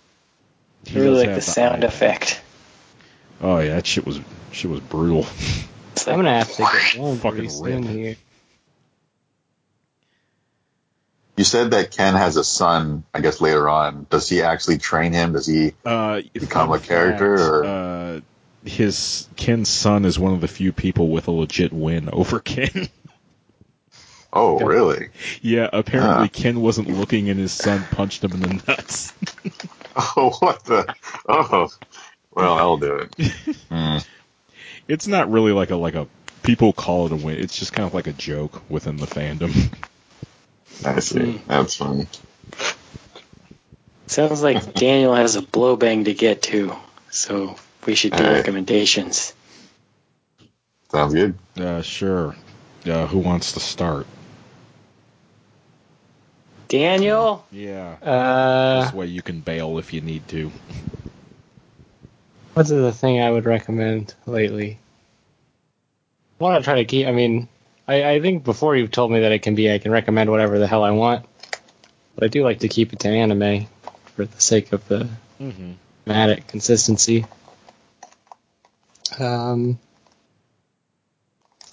He 0.87 0.99
really 1.01 1.19
like 1.19 1.29
have 1.29 1.37
the 1.37 1.43
sound 1.43 1.85
eye- 1.85 1.89
effect. 1.89 2.41
Oh 3.41 3.59
yeah, 3.59 3.75
that 3.77 3.87
shit 3.87 4.07
was 4.07 4.21
shit 4.53 4.71
was 4.71 4.81
brutal. 4.81 5.27
It's 5.93 6.07
I'm 6.09 6.17
gonna 6.17 6.39
have 6.39 6.53
to 6.55 6.63
get 6.63 6.99
one 7.01 7.17
Fucking 7.19 7.31
pretty 7.39 7.49
soon 7.49 7.83
here. 7.83 8.17
You 11.37 11.45
said 11.45 11.73
that 11.73 11.91
Ken 11.91 12.15
has 12.15 12.37
a 12.39 12.45
son. 12.45 13.05
I 13.13 13.21
guess 13.21 13.41
later 13.43 13.69
on, 13.69 14.07
does 14.09 14.27
he 14.29 14.41
actually 14.43 14.79
train 14.79 15.13
him? 15.13 15.33
Does 15.35 15.47
he? 15.47 15.75
Uh, 15.85 16.23
Become 16.33 16.69
fun 16.71 16.79
a 16.79 16.83
character, 16.83 17.37
fact, 17.37 17.51
or- 17.51 17.65
uh, 17.65 18.21
his 18.65 19.29
Ken's 19.37 19.69
son 19.69 20.05
is 20.07 20.19
one 20.19 20.33
of 20.33 20.41
the 20.41 20.49
few 20.49 20.73
people 20.73 21.09
with 21.09 21.29
a 21.29 21.31
legit 21.31 21.73
win 21.75 22.09
over 22.11 22.41
Ken. 22.45 22.89
Oh, 24.33 24.59
really? 24.61 25.09
yeah, 25.43 25.69
apparently 25.73 26.27
Huh. 26.27 26.29
Ken 26.33 26.61
wasn't 26.61 26.89
looking, 26.89 27.29
and 27.31 27.39
his 27.39 27.53
son 27.53 27.85
punched 27.91 28.25
him 28.25 28.33
in 28.33 28.41
the 28.41 28.63
nuts. 28.67 29.13
Oh, 29.97 30.37
what 30.41 30.65
the? 30.65 30.95
Oh, 31.29 31.69
well, 32.35 32.59
I'll 32.59 32.77
do 32.77 32.97
it. 32.97 33.33
Hmm. 33.69 33.99
it's 34.87 35.09
not 35.09 35.31
really 35.31 35.53
like 35.53 35.71
a 35.71 35.77
like 35.77 35.95
a 35.95 36.07
people 36.43 36.73
call 36.73 37.07
it 37.07 37.13
a 37.13 37.17
win. 37.17 37.39
It's 37.39 37.57
just 37.57 37.73
kind 37.73 37.87
of 37.87 37.95
like 37.95 38.07
a 38.07 38.13
joke 38.13 38.63
within 38.71 38.97
the 38.97 39.07
fandom. 39.07 39.73
I 40.85 41.01
see. 41.01 41.33
Hmm. 41.33 41.49
That's 41.49 41.77
funny. 41.77 42.07
sounds 44.07 44.43
like 44.43 44.75
Daniel 44.75 45.15
has 45.15 45.37
a 45.37 45.43
blow 45.43 45.77
bang 45.77 46.05
to 46.05 46.15
get 46.15 46.43
to, 46.43 46.77
so 47.11 47.57
we 47.87 47.95
should 47.95 48.13
do 48.13 48.23
Alright. 48.23 48.39
recommendations. 48.39 49.35
Sounds 50.91 51.15
good. 51.15 51.35
Uh, 51.59 51.83
sure. 51.83 52.37
Uh, 52.85 53.07
who 53.07 53.19
wants 53.19 53.53
to 53.53 53.61
start? 53.61 54.07
Daniel, 56.69 57.45
Yeah. 57.53 57.97
Uh, 58.03 58.85
this 58.85 58.93
way 58.95 59.07
you 59.07 59.23
can 59.23 59.41
bail 59.41 59.79
if 59.79 59.93
you 59.93 60.01
need 60.01 60.27
to. 60.29 60.51
what's 62.55 62.71
the 62.71 62.93
thing 62.93 63.21
I 63.21 63.31
would 63.31 63.45
recommend 63.45 64.15
lately? 64.27 64.79
I 66.41 66.45
want 66.45 66.61
to 66.61 66.65
try 66.65 66.77
to 66.77 66.85
keep. 66.85 67.07
I 67.07 67.13
mean, 67.13 67.49
I, 67.89 68.05
I 68.13 68.21
think 68.21 68.45
before 68.45 68.77
you've 68.77 68.91
told 68.91 69.11
me 69.13 69.21
that 69.21 69.33
it 69.33 69.41
can 69.41 69.55
be, 69.55 69.73
I 69.73 69.79
can 69.79 69.91
recommend 69.93 70.31
whatever 70.31 70.59
the 70.59 70.67
hell 70.67 70.83
I 70.85 70.91
want. 70.91 71.25
But 72.15 72.25
I 72.25 72.29
do 72.29 72.43
like 72.45 72.61
to 72.61 72.69
keep 72.69 72.93
it 72.93 73.01
to 73.01 73.09
anime 73.09 73.67
for 74.15 74.25
the 74.25 74.41
sake 74.41 74.73
of 74.73 74.87
the 74.89 75.09
Mm-hmm. 75.41 75.73
thematic 76.05 76.47
consistency. 76.47 77.27
Um, 79.19 79.79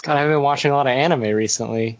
God, 0.01 0.17
I've 0.17 0.29
been 0.29 0.41
watching 0.41 0.71
a 0.71 0.75
lot 0.75 0.85
of 0.85 0.91
anime 0.91 1.21
recently. 1.33 1.97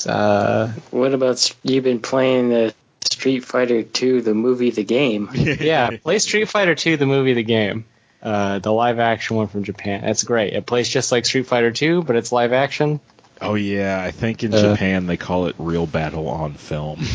It's, 0.00 0.06
uh, 0.06 0.72
what 0.90 1.12
about 1.12 1.54
you've 1.62 1.84
been 1.84 2.00
playing 2.00 2.48
the 2.48 2.74
Street 3.04 3.40
Fighter 3.44 3.82
2, 3.82 4.22
the 4.22 4.32
movie, 4.32 4.70
the 4.70 4.82
game? 4.82 5.28
yeah, 5.34 5.90
play 6.02 6.18
Street 6.18 6.48
Fighter 6.48 6.74
2, 6.74 6.96
the 6.96 7.04
movie, 7.04 7.34
the 7.34 7.42
game. 7.42 7.84
Uh, 8.22 8.60
the 8.60 8.72
live 8.72 8.98
action 8.98 9.36
one 9.36 9.48
from 9.48 9.62
Japan. 9.64 10.00
That's 10.02 10.24
great. 10.24 10.54
It 10.54 10.64
plays 10.64 10.88
just 10.88 11.12
like 11.12 11.26
Street 11.26 11.46
Fighter 11.46 11.70
2, 11.70 12.02
but 12.02 12.16
it's 12.16 12.32
live 12.32 12.54
action. 12.54 13.00
Oh 13.42 13.54
yeah, 13.54 14.02
I 14.02 14.10
think 14.10 14.42
in 14.42 14.54
Uh, 14.54 14.72
Japan 14.72 15.06
they 15.06 15.18
call 15.18 15.46
it 15.46 15.54
real 15.58 15.86
battle 15.86 16.28
on 16.28 16.54
film. 16.54 17.00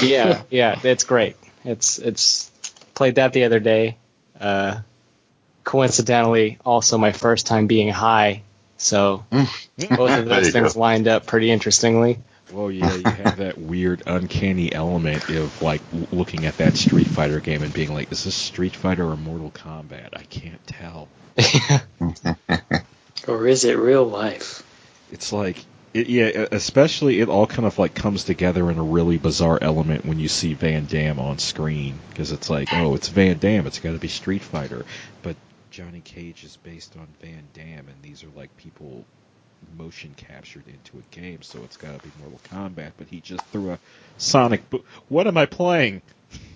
Yeah, 0.00 0.42
yeah, 0.50 0.78
it's 0.84 1.02
great. 1.02 1.34
It's 1.64 1.98
it's 1.98 2.48
played 2.94 3.16
that 3.16 3.32
the 3.32 3.42
other 3.42 3.58
day. 3.58 3.96
Uh, 4.40 4.80
coincidentally, 5.64 6.58
also 6.64 6.96
my 6.96 7.10
first 7.10 7.48
time 7.48 7.66
being 7.66 7.88
high, 7.88 8.42
so 8.76 9.24
both 9.88 10.10
of 10.18 10.26
those 10.28 10.50
things 10.50 10.74
go. 10.74 10.80
lined 10.80 11.08
up 11.08 11.26
pretty 11.26 11.50
interestingly. 11.50 12.18
well, 12.52 12.70
yeah, 12.70 12.94
you 12.94 13.02
have 13.10 13.36
that 13.38 13.58
weird, 13.58 14.02
uncanny 14.06 14.72
element 14.72 15.28
of 15.30 15.62
like 15.62 15.82
looking 16.12 16.46
at 16.46 16.56
that 16.58 16.76
Street 16.76 17.06
Fighter 17.06 17.40
game 17.40 17.62
and 17.62 17.72
being 17.72 17.92
like, 17.94 18.10
"Is 18.12 18.24
this 18.24 18.34
Street 18.34 18.74
Fighter 18.76 19.04
or 19.04 19.16
Mortal 19.16 19.50
Kombat?" 19.50 20.10
I 20.14 20.24
can't 20.24 20.64
tell. 20.66 21.08
Or 23.28 23.46
is 23.46 23.64
it 23.64 23.78
real 23.78 24.04
life? 24.04 24.62
It's 25.10 25.32
like, 25.32 25.64
it, 25.92 26.08
yeah, 26.08 26.46
especially 26.52 27.20
it 27.20 27.28
all 27.28 27.46
kind 27.46 27.66
of 27.66 27.78
like 27.78 27.94
comes 27.94 28.24
together 28.24 28.70
in 28.70 28.78
a 28.78 28.82
really 28.82 29.18
bizarre 29.18 29.58
element 29.60 30.04
when 30.06 30.18
you 30.18 30.28
see 30.28 30.54
Van 30.54 30.86
Damme 30.86 31.18
on 31.18 31.38
screen 31.38 31.98
because 32.08 32.32
it's 32.32 32.48
like, 32.48 32.68
oh, 32.72 32.94
it's 32.94 33.08
Van 33.08 33.38
Damme, 33.38 33.66
it's 33.66 33.78
got 33.80 33.92
to 33.92 33.98
be 33.98 34.08
Street 34.08 34.42
Fighter, 34.42 34.84
but 35.22 35.36
Johnny 35.70 36.00
Cage 36.00 36.44
is 36.44 36.56
based 36.58 36.96
on 36.96 37.08
Van 37.20 37.44
Damme, 37.52 37.88
and 37.88 38.02
these 38.02 38.24
are 38.24 38.30
like 38.36 38.56
people 38.56 39.04
motion 39.78 40.14
captured 40.16 40.64
into 40.66 40.98
a 40.98 41.14
game, 41.14 41.42
so 41.42 41.58
it's 41.64 41.76
got 41.76 41.96
to 41.98 42.02
be 42.06 42.12
Mortal 42.20 42.40
Kombat. 42.52 42.92
But 42.98 43.08
he 43.08 43.20
just 43.20 43.44
threw 43.46 43.72
a 43.72 43.78
Sonic. 44.18 44.68
Bo- 44.70 44.84
what 45.08 45.26
am 45.26 45.36
I 45.36 45.46
playing? 45.46 46.02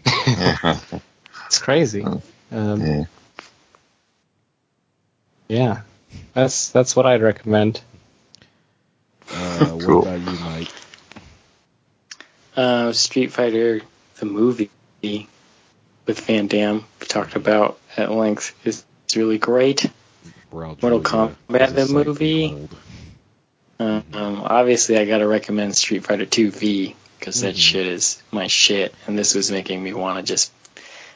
It's 1.47 1.59
crazy. 1.59 2.05
Um, 2.51 2.81
Yeah. 2.81 3.05
yeah, 5.49 5.81
that's 6.33 6.71
that's 6.71 6.97
what 6.97 7.07
I'd 7.07 7.23
recommend. 7.23 7.81
Uh, 9.31 9.71
what 9.75 9.83
Cool. 9.85 10.03
about 10.03 10.21
you, 10.21 10.39
Mike? 10.45 10.69
Uh, 12.57 12.93
Street 12.93 13.33
Fighter, 13.33 13.83
the 14.19 14.27
movie 14.27 14.71
with 15.03 16.21
Van 16.21 16.47
Damme, 16.47 16.85
we 17.01 17.07
talked 17.07 17.37
about 17.37 17.79
at 17.97 18.11
length, 18.11 18.55
is 18.67 18.85
is 19.09 19.17
really 19.17 19.39
great. 19.39 19.91
Bro, 20.51 20.79
Mortal 20.81 21.01
Julia 21.01 21.37
Kombat, 21.49 21.75
the 21.75 21.93
movie. 21.93 22.49
behold. 22.49 22.77
Um, 23.85 24.43
obviously, 24.45 24.99
I 24.99 25.05
gotta 25.05 25.27
recommend 25.27 25.77
Street 25.77 26.05
Fighter 26.05 26.27
2 26.27 26.51
V 26.51 26.97
because 27.19 27.41
that 27.43 27.55
Mhm. 27.55 27.59
shit 27.59 27.87
is 27.87 28.23
my 28.31 28.47
shit, 28.47 28.95
and 29.07 29.19
this 29.19 29.35
was 29.35 29.51
making 29.51 29.83
me 29.83 29.93
want 29.93 30.19
to 30.19 30.23
just 30.33 30.51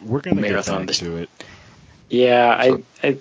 We're 0.05 0.21
gonna 0.21 0.41
Marathon 0.41 0.75
get 0.75 0.81
back 0.81 0.87
this- 0.89 0.99
to 1.01 1.17
it. 1.17 1.31
Yeah, 2.09 2.49
I, 2.49 2.67
I, 3.07 3.17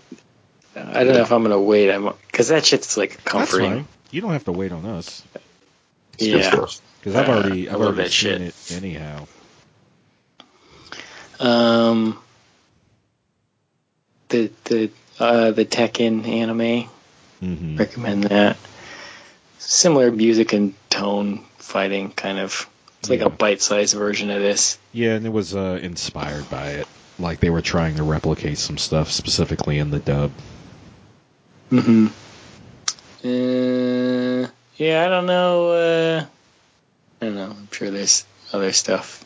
I 0.76 1.03
don't 1.03 1.14
know 1.14 1.22
if 1.22 1.32
I'm 1.32 1.44
gonna 1.44 1.60
wait. 1.60 1.91
I'm 1.91 2.14
because 2.32 2.48
that 2.49 2.65
shit's 2.65 2.95
like 2.98 3.11
That's 3.18 3.24
comforting. 3.24 3.72
fine. 3.72 3.88
You 4.11 4.22
don't 4.22 4.32
have 4.32 4.45
to 4.45 4.52
wait 4.53 4.72
on 4.72 4.86
us 4.86 5.22
It's 6.18 6.24
Yeah. 6.28 6.49
because 6.52 7.15
I've 7.15 7.28
Uh, 7.30 7.32
already 7.34 7.69
I 7.69 7.74
I've 7.74 7.82
already 7.82 8.10
seen 8.10 8.10
shit. 8.10 8.41
it 8.41 8.56
anyhow. 8.72 9.28
Um, 11.40 12.18
the 14.30 14.52
the 14.65 14.90
uh 15.19 15.52
the 15.52 15.65
Tekken 15.65 16.28
anime. 16.28 16.90
hmm 17.40 17.78
Recommend 17.78 18.24
that. 18.26 18.57
Similar 19.59 20.11
music 20.11 20.53
and 20.53 20.73
tone, 20.89 21.43
fighting 21.57 22.11
kind 22.11 22.39
of. 22.39 22.69
It's 22.99 23.09
like 23.09 23.19
Yeah. 23.19 23.25
a 23.27 23.29
bite-sized 23.29 23.95
version 23.95 24.29
of 24.31 24.41
this. 24.41 24.77
Yeah, 24.91 25.13
and 25.15 25.25
it 25.25 25.29
was 25.31 25.55
uh, 25.55 25.79
inspired 25.81 26.49
by 26.49 26.69
it. 26.71 26.88
Like 27.19 27.39
they 27.39 27.49
were 27.49 27.61
trying 27.61 27.95
to 27.95 28.03
replicate 28.03 28.57
some 28.57 28.77
stuff 28.77 29.11
specifically 29.11 29.77
in 29.79 29.91
the 29.91 29.99
dub. 29.99 30.31
Mm-hmm. 31.71 32.07
Uh, 33.23 34.47
yeah, 34.77 35.05
I 35.05 35.09
don't 35.09 35.25
know. 35.25 35.69
Uh, 35.71 36.25
I 37.21 37.25
don't 37.25 37.35
know. 37.35 37.51
I'm 37.51 37.67
sure 37.71 37.89
there's 37.89 38.25
other 38.53 38.71
stuff. 38.71 39.23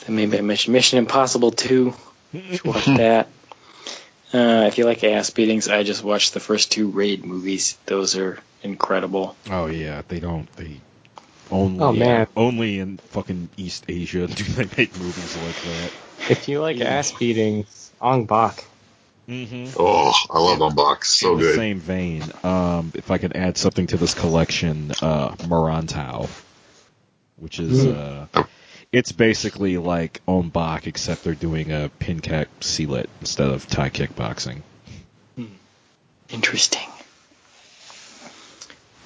That 0.00 0.10
maybe 0.10 0.38
I 0.38 0.40
mentioned 0.40 0.72
Mission 0.72 0.98
Impossible 0.98 1.50
2. 1.52 1.94
Should 2.32 2.64
watch 2.64 2.84
that. 2.86 3.28
Uh, 4.36 4.66
if 4.66 4.76
you 4.76 4.84
like 4.84 5.02
ass 5.02 5.30
beatings, 5.30 5.68
I 5.68 5.82
just 5.82 6.04
watched 6.04 6.34
the 6.34 6.40
first 6.40 6.70
two 6.70 6.88
Raid 6.88 7.24
movies. 7.24 7.78
Those 7.86 8.16
are 8.16 8.38
incredible. 8.62 9.34
Oh 9.50 9.66
yeah, 9.66 10.02
they 10.08 10.20
don't. 10.20 10.50
They 10.56 10.78
only 11.50 11.80
Oh, 11.80 11.92
man. 11.92 12.26
only 12.36 12.78
in 12.78 12.98
fucking 12.98 13.48
East 13.56 13.84
Asia 13.88 14.26
do 14.26 14.44
they 14.44 14.64
make 14.76 14.94
movies 14.98 15.36
like 15.36 15.54
that. 15.62 16.30
If 16.30 16.48
you 16.48 16.60
like 16.60 16.80
ass 16.80 17.12
beatings, 17.12 17.90
Ong 18.00 18.26
Bak. 18.26 18.62
Mm-hmm. 19.28 19.70
Oh, 19.78 20.12
I 20.30 20.38
love 20.38 20.60
Ong 20.60 20.74
Bak. 20.74 21.04
So 21.04 21.32
in 21.32 21.38
the 21.38 21.44
good. 21.44 21.54
same 21.56 21.80
vein, 21.80 22.22
um, 22.44 22.92
if 22.94 23.10
I 23.10 23.18
could 23.18 23.34
add 23.36 23.56
something 23.56 23.86
to 23.88 23.96
this 23.96 24.14
collection, 24.14 24.90
uh, 25.02 25.30
Merantau, 25.48 26.28
which 27.38 27.58
is 27.58 27.84
Hmm. 27.84 27.90
uh, 27.90 28.26
it's 28.96 29.12
basically 29.12 29.76
like 29.76 30.22
Ong 30.26 30.48
Bak, 30.48 30.86
except 30.86 31.22
they're 31.22 31.34
doing 31.34 31.70
a 31.70 31.90
pin 31.98 32.20
kick 32.20 32.48
sealet 32.60 33.08
instead 33.20 33.50
of 33.50 33.66
Thai 33.66 33.90
kickboxing. 33.90 34.62
Interesting. 36.30 36.88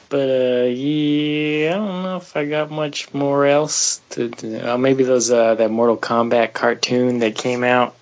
But 0.09 0.29
uh, 0.31 0.65
yeah, 0.69 1.75
I 1.75 1.79
don't 1.79 2.03
know 2.05 2.17
if 2.19 2.37
I 2.37 2.45
got 2.47 2.71
much 2.71 3.13
more 3.13 3.45
else 3.45 4.01
to. 4.11 4.29
to 4.29 4.75
uh, 4.75 4.79
maybe 4.79 5.03
those 5.03 5.31
uh, 5.31 5.57
that 5.57 5.71
Mortal 5.73 5.97
Kombat 5.97 6.53
cartoon 6.53 7.19
that 7.19 7.35
came 7.35 7.65
out. 7.65 7.97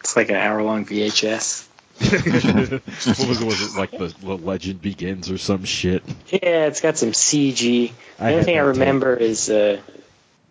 It's 0.00 0.14
like 0.14 0.28
an 0.30 0.36
hour 0.36 0.62
long 0.62 0.86
VHS. 0.86 1.66
what 1.98 3.28
was 3.28 3.42
it? 3.42 3.44
Was 3.44 3.60
it 3.74 3.78
like 3.78 3.90
the, 3.90 4.14
the 4.20 4.36
Legend 4.36 4.80
Begins 4.80 5.28
or 5.28 5.38
some 5.38 5.64
shit? 5.64 6.04
Yeah, 6.28 6.66
it's 6.66 6.80
got 6.80 6.96
some 6.96 7.10
CG. 7.10 7.56
The 7.58 7.92
I 8.20 8.32
only 8.32 8.44
thing 8.44 8.58
I 8.58 8.62
that 8.62 8.72
tape. 8.72 8.78
remember 8.78 9.14
is 9.16 9.50
uh, 9.50 9.80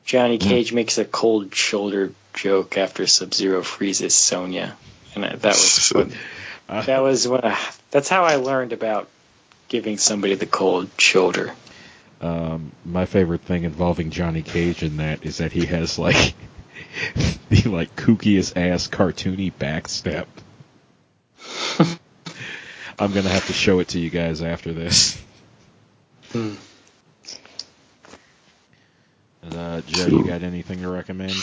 Johnny 0.08 0.38
Cage 0.38 0.72
makes 0.72 0.98
a 0.98 1.04
cold 1.04 1.54
shoulder 1.54 2.14
joke 2.34 2.78
after 2.78 3.06
Sub 3.06 3.34
Zero 3.34 3.62
freezes 3.62 4.16
Sonya, 4.16 4.78
and 5.14 5.26
that 5.26 5.44
was 5.44 5.94
Uh, 6.70 6.82
that 6.82 7.00
was 7.00 7.28
what 7.28 7.44
I, 7.44 7.58
that's 7.92 8.08
how 8.08 8.24
I 8.24 8.38
learned 8.38 8.72
about 8.72 9.10
giving 9.68 9.98
somebody 9.98 10.36
the 10.36 10.46
cold 10.46 10.90
shoulder. 10.98 11.54
Um, 12.22 12.72
my 12.86 13.06
favorite 13.06 13.42
thing 13.42 13.64
involving 13.64 14.10
Johnny 14.10 14.44
Cage 14.44 14.82
in 14.82 14.98
that 14.98 15.26
is 15.26 15.38
that 15.38 15.52
he 15.52 15.66
has 15.66 16.00
like 16.00 16.34
the 17.50 17.64
like 17.70 17.94
kookiest 17.98 18.56
ass 18.56 18.88
cartoony 18.88 19.52
backstep. 19.52 20.28
I'm 22.98 23.14
gonna 23.14 23.28
have 23.28 23.48
to 23.48 23.54
show 23.54 23.80
it 23.80 23.90
to 23.90 24.00
you 24.00 24.10
guys 24.10 24.42
after 24.42 24.72
this. 24.72 25.22
Hmm. 26.32 26.56
Uh, 29.56 29.82
Joe, 29.82 30.07
you 30.07 30.26
got 30.26 30.44
anything 30.44 30.82
to 30.82 30.90
recommend? 30.90 31.36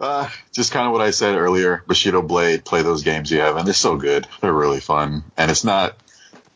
Uh, 0.00 0.28
just 0.50 0.72
kind 0.72 0.86
of 0.86 0.92
what 0.92 1.00
I 1.00 1.12
said 1.12 1.36
earlier. 1.36 1.84
Bushido 1.86 2.22
Blade, 2.22 2.64
play 2.64 2.82
those 2.82 3.02
games 3.04 3.30
you 3.30 3.40
have, 3.40 3.56
and 3.56 3.66
they're 3.66 3.74
so 3.74 3.96
good. 3.96 4.26
They're 4.40 4.52
really 4.52 4.80
fun, 4.80 5.24
and 5.36 5.50
it's 5.50 5.64
not. 5.64 5.96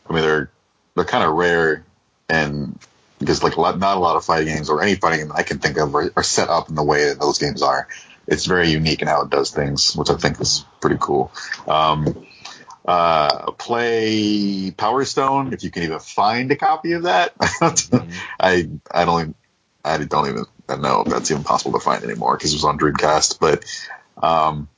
I 0.09 0.13
mean, 0.13 0.23
they're 0.23 0.51
they're 0.95 1.05
kind 1.05 1.25
of 1.25 1.35
rare, 1.35 1.85
and 2.29 2.79
because 3.19 3.43
like 3.43 3.57
a 3.57 3.61
lot, 3.61 3.79
not 3.79 3.97
a 3.97 4.01
lot 4.01 4.17
of 4.17 4.25
fighting 4.25 4.53
games 4.53 4.69
or 4.69 4.83
any 4.83 4.97
fighting 4.97 5.21
game 5.21 5.33
I 5.35 5.43
can 5.43 5.59
think 5.59 5.79
of 5.79 5.95
are, 5.95 6.11
are 6.17 6.23
set 6.23 6.49
up 6.49 6.69
in 6.69 6.75
the 6.75 6.83
way 6.83 7.09
that 7.09 7.21
those 7.21 7.39
games 7.39 7.63
are. 7.63 7.89
It's 8.27 8.47
very 8.47 8.71
unique 8.71 9.03
in 9.03 9.09
how 9.09 9.23
it 9.23 9.31
does 9.31 9.53
things, 9.53 9.95
which 9.95 10.11
I 10.11 10.17
think 10.17 10.41
is 10.41 10.65
pretty 10.81 10.97
cool. 11.01 11.31
Um, 11.69 12.27
uh, 12.85 13.53
play 13.53 14.73
Power 14.73 15.05
Stone 15.05 15.53
if 15.53 15.63
you 15.65 15.71
can 15.71 15.85
even 15.85 16.01
find 16.01 16.51
a 16.51 16.57
copy 16.57 16.93
of 16.93 17.05
that. 17.05 17.33
I 18.41 18.69
I 18.91 19.05
don't 19.05 19.21
even, 19.21 19.35
I 19.87 19.99
don't 20.05 20.29
even 20.29 20.83
know 20.83 21.03
if 21.03 21.09
that's 21.09 21.31
even 21.31 21.45
possible 21.45 21.79
to 21.79 21.85
find 21.85 22.03
anymore 22.03 22.37
because 22.37 22.53
it 22.53 22.57
was 22.57 22.65
on 22.65 22.79
Dreamcast. 22.79 23.39
But 23.39 23.65
um, 24.23 24.69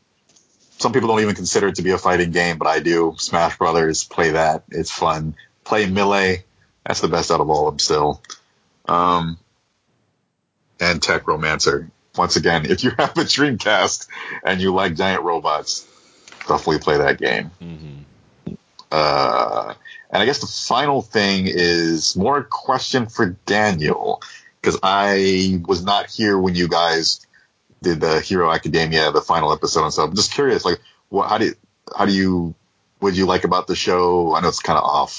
some 0.78 0.92
people 0.92 1.08
don't 1.08 1.20
even 1.20 1.34
consider 1.34 1.68
it 1.68 1.76
to 1.76 1.82
be 1.82 1.90
a 1.90 1.98
fighting 1.98 2.30
game, 2.30 2.58
but 2.58 2.68
I 2.68 2.80
do. 2.80 3.14
Smash 3.18 3.56
Brothers, 3.58 4.04
play 4.04 4.30
that. 4.30 4.64
It's 4.70 4.92
fun. 4.92 5.34
Play 5.64 5.86
Melee. 5.86 6.44
That's 6.84 7.00
the 7.00 7.08
best 7.08 7.30
out 7.30 7.40
of 7.40 7.50
all 7.50 7.68
of 7.68 7.74
them 7.74 7.78
still. 7.78 8.22
Um, 8.86 9.38
and 10.80 11.02
Tech 11.02 11.26
Romancer. 11.26 11.90
Once 12.16 12.36
again, 12.36 12.66
if 12.66 12.84
you 12.84 12.90
have 12.98 13.16
a 13.16 13.22
Dreamcast 13.22 14.08
and 14.44 14.60
you 14.60 14.74
like 14.74 14.94
giant 14.94 15.22
robots, 15.22 15.86
definitely 16.46 16.78
play 16.80 16.98
that 16.98 17.18
game. 17.18 17.50
Mm-hmm. 17.62 18.54
Uh, 18.90 19.74
and 20.10 20.22
I 20.22 20.26
guess 20.26 20.40
the 20.40 20.46
final 20.46 21.02
thing 21.02 21.44
is 21.46 22.16
more 22.16 22.38
a 22.38 22.44
question 22.44 23.06
for 23.06 23.36
Daniel 23.46 24.22
because 24.60 24.78
I 24.82 25.60
was 25.66 25.84
not 25.84 26.10
here 26.10 26.38
when 26.38 26.54
you 26.54 26.68
guys 26.68 27.26
did 27.82 28.00
the 28.00 28.20
Hero 28.20 28.50
Academia, 28.50 29.12
the 29.12 29.20
final 29.20 29.52
episode 29.52 29.84
and 29.84 29.92
stuff. 29.92 30.08
I'm 30.10 30.16
just 30.16 30.32
curious, 30.32 30.64
like, 30.64 30.80
what, 31.08 31.28
how 31.28 31.38
do, 31.38 31.54
how 31.96 32.06
do 32.06 32.12
you, 32.12 32.54
what 32.98 33.12
do 33.14 33.18
you 33.18 33.26
like 33.26 33.44
about 33.44 33.66
the 33.66 33.76
show? 33.76 34.34
I 34.34 34.40
know 34.40 34.48
it's 34.48 34.60
kind 34.60 34.78
of 34.78 34.84
off. 34.84 35.12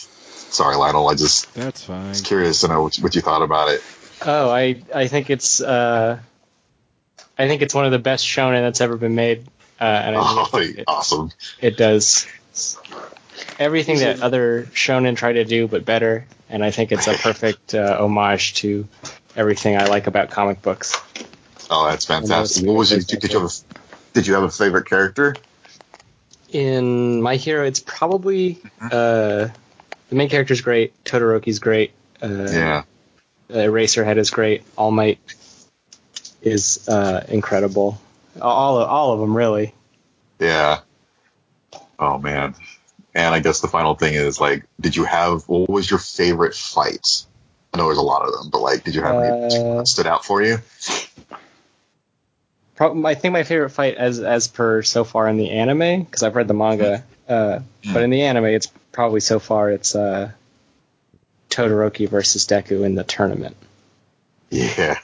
Sorry, 0.52 0.76
Lionel. 0.76 1.08
I 1.08 1.16
just 1.16 1.54
That's 1.54 1.84
fine. 1.84 2.10
was 2.10 2.22
curious 2.22 2.62
to 2.62 2.68
know 2.68 2.82
what, 2.84 2.96
what 2.98 3.16
you 3.16 3.22
thought 3.22 3.42
about 3.44 3.70
it. 3.70 3.82
Oh, 4.26 4.50
I 4.50 4.82
I 4.94 5.08
think 5.08 5.30
it's 5.30 5.62
uh, 5.62 6.20
I 7.38 7.48
think 7.48 7.62
it's 7.62 7.74
one 7.74 7.86
of 7.86 7.92
the 7.92 8.00
best 8.00 8.26
shonen 8.26 8.62
that's 8.62 8.82
ever 8.82 8.98
been 8.98 9.16
made, 9.16 9.46
uh, 9.80 9.84
and 9.84 10.16
I 10.18 10.20
Oh, 10.22 10.50
it, 10.58 10.84
awesome. 10.88 11.32
it 11.62 11.78
does 11.78 12.26
everything 13.58 14.00
that 14.00 14.22
other 14.22 14.64
shonen 14.74 15.16
try 15.16 15.34
to 15.34 15.46
do, 15.46 15.68
but 15.68 15.86
better. 15.86 16.26
And 16.50 16.64
I 16.66 16.72
think 16.72 16.92
it's 16.92 17.08
a 17.08 17.14
perfect 17.22 17.76
uh, 17.76 17.98
homage 18.02 18.56
to 18.56 18.88
everything 19.40 19.78
I 19.78 19.86
like 19.86 20.06
about 20.08 20.30
comic 20.30 20.62
books. 20.62 21.00
Oh, 21.72 21.88
that's 21.90 22.06
fantastic. 22.06 22.68
What 22.68 22.76
was 22.76 22.92
your, 22.92 23.00
did 23.00 23.24
you 23.24 23.40
have 23.40 23.50
a, 23.50 23.54
did 24.14 24.28
you 24.28 24.34
have 24.34 24.44
a 24.44 24.50
favorite 24.52 24.86
character? 24.86 25.36
In 26.52 27.22
My 27.22 27.38
Hero, 27.38 27.66
it's 27.66 27.80
probably 27.80 28.60
uh, 28.82 29.48
the 30.10 30.16
main 30.16 30.30
character's 30.30 30.62
great. 30.62 31.04
Todoroki's 31.06 31.60
great. 31.60 31.94
Uh, 32.22 32.48
Yeah. 32.52 32.84
Eraserhead 33.50 34.18
is 34.18 34.30
great. 34.30 34.64
All 34.78 34.92
Might 34.92 35.20
is 36.42 36.88
uh, 36.90 37.24
incredible. 37.30 38.00
All 38.42 38.80
of, 38.80 38.90
all 38.90 39.14
of 39.14 39.20
them 39.20 39.36
really. 39.36 39.74
Yeah. 40.40 40.82
Oh 41.98 42.18
man. 42.20 42.56
And 43.16 43.34
I 43.34 43.40
guess 43.40 43.60
the 43.62 43.68
final 43.68 43.96
thing 43.96 44.14
is 44.14 44.40
like, 44.40 44.66
did 44.80 44.96
you 44.96 45.04
have 45.06 45.48
what 45.48 45.70
was 45.70 45.90
your 45.90 46.00
favorite 46.00 46.56
fight? 46.56 47.26
I 47.74 47.78
know 47.78 47.86
there's 47.86 47.98
a 47.98 48.02
lot 48.02 48.24
of 48.28 48.34
them, 48.34 48.50
but 48.50 48.62
like, 48.62 48.84
did 48.84 48.96
you 48.96 49.02
have 49.02 49.16
any 49.16 49.30
Uh, 49.30 49.78
that 49.78 49.88
stood 49.88 50.08
out 50.08 50.26
for 50.26 50.42
you? 50.42 50.58
I 52.82 53.14
think 53.14 53.34
my 53.34 53.44
favorite 53.44 53.72
fight, 53.72 53.96
as 53.96 54.20
as 54.20 54.48
per 54.48 54.82
so 54.84 55.04
far 55.04 55.28
in 55.28 55.38
the 55.38 55.52
anime, 55.52 56.04
because 56.04 56.24
I've 56.24 56.36
read 56.36 56.48
the 56.48 56.54
manga, 56.54 57.04
uh, 57.28 57.60
but 57.94 58.04
in 58.04 58.10
the 58.10 58.22
anime, 58.22 58.46
it's 58.46 58.68
probably 58.94 59.20
so 59.20 59.40
far 59.40 59.70
it's 59.70 59.96
uh, 59.96 60.32
Todoroki 61.50 62.08
versus 62.08 62.46
Deku 62.46 62.86
in 62.86 62.96
the 62.96 63.04
tournament. 63.04 63.58
Yeah. 64.52 64.98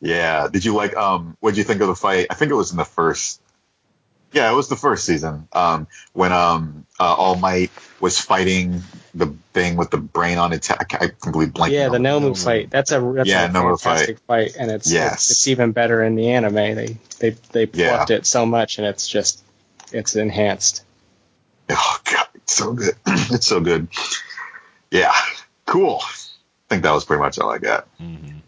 Yeah. 0.00 0.48
Did 0.48 0.64
you 0.64 0.74
like 0.74 0.96
um 0.96 1.36
what 1.38 1.50
did 1.52 1.58
you 1.58 1.64
think 1.64 1.80
of 1.80 1.86
the 1.86 1.94
fight? 1.94 2.26
I 2.30 2.34
think 2.34 2.50
it 2.50 2.56
was 2.56 2.72
in 2.72 2.76
the 2.76 2.84
first 2.84 3.40
Yeah, 4.32 4.50
it 4.52 4.54
was 4.54 4.68
the 4.68 4.76
first 4.76 5.04
season. 5.04 5.48
Um 5.52 5.86
when 6.12 6.32
um 6.32 6.86
uh, 7.00 7.14
All 7.14 7.36
Might 7.36 7.70
was 8.00 8.20
fighting 8.20 8.82
the 9.14 9.34
thing 9.52 9.76
with 9.76 9.90
the 9.90 9.96
brain 9.98 10.38
on 10.38 10.52
its 10.52 10.70
I 10.70 10.76
completely 11.20 11.46
blanked. 11.46 11.72
yeah, 11.74 11.88
the 11.88 11.96
on 11.96 12.06
it. 12.06 12.08
Nomu 12.08 12.30
Nomu. 12.32 12.44
fight. 12.44 12.70
That's 12.70 12.92
a 12.92 13.00
that's 13.16 13.28
Yeah, 13.28 13.46
a 13.46 13.48
Nomu 13.48 13.80
fantastic 13.80 14.18
fight. 14.26 14.56
and 14.58 14.70
it's, 14.70 14.90
Yes. 14.90 15.14
it's 15.14 15.30
it's 15.30 15.48
even 15.48 15.72
better 15.72 16.02
in 16.02 16.14
the 16.14 16.30
anime. 16.30 16.54
They 16.54 16.96
they 17.18 17.30
they 17.52 17.68
Yeah. 17.72 18.04
it 18.08 18.26
so 18.26 18.44
much, 18.46 18.78
and 18.78 18.86
it's 18.86 19.08
just 19.08 19.42
it's 19.92 20.14
enhanced. 20.16 20.84
Oh 21.70 21.98
god, 22.04 22.26
it's 22.34 22.54
so 22.54 22.72
good. 22.74 22.94
it's 23.06 23.46
so 23.46 23.60
good. 23.60 23.88
Yeah. 24.90 25.12
Cool. 25.66 26.00
I 26.02 26.68
think 26.68 26.82
that 26.82 26.92
was 26.92 27.04
pretty 27.04 27.20
much 27.20 27.38
all 27.38 27.50
I 27.50 27.58
got. 27.58 27.86
Mm-hmm. 28.00 28.38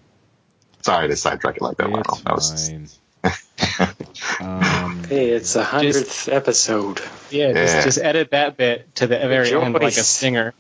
Sorry 0.83 1.09
to 1.09 1.17
sidetrack 1.17 1.57
it 1.57 1.63
like 1.63 1.77
that. 1.79 1.89
Lionel. 1.91 2.05
It's 2.15 2.23
That 2.23 2.35
was 2.35 2.69
fine. 2.69 2.89
Hey, 5.11 5.31
it's 5.31 5.57
a 5.57 5.65
hundredth 5.65 6.29
episode. 6.29 7.01
Yeah, 7.31 7.49
Yeah. 7.49 7.55
Just, 7.55 7.85
just 7.85 7.99
edit 7.99 8.31
that 8.31 8.57
bit 8.57 8.95
to 8.95 9.09
the 9.09 9.19
very 9.19 9.53
end 9.53 9.75
like 9.75 9.83
a 9.83 9.87
Rejoice. 9.87 10.07
stinger. 10.07 10.55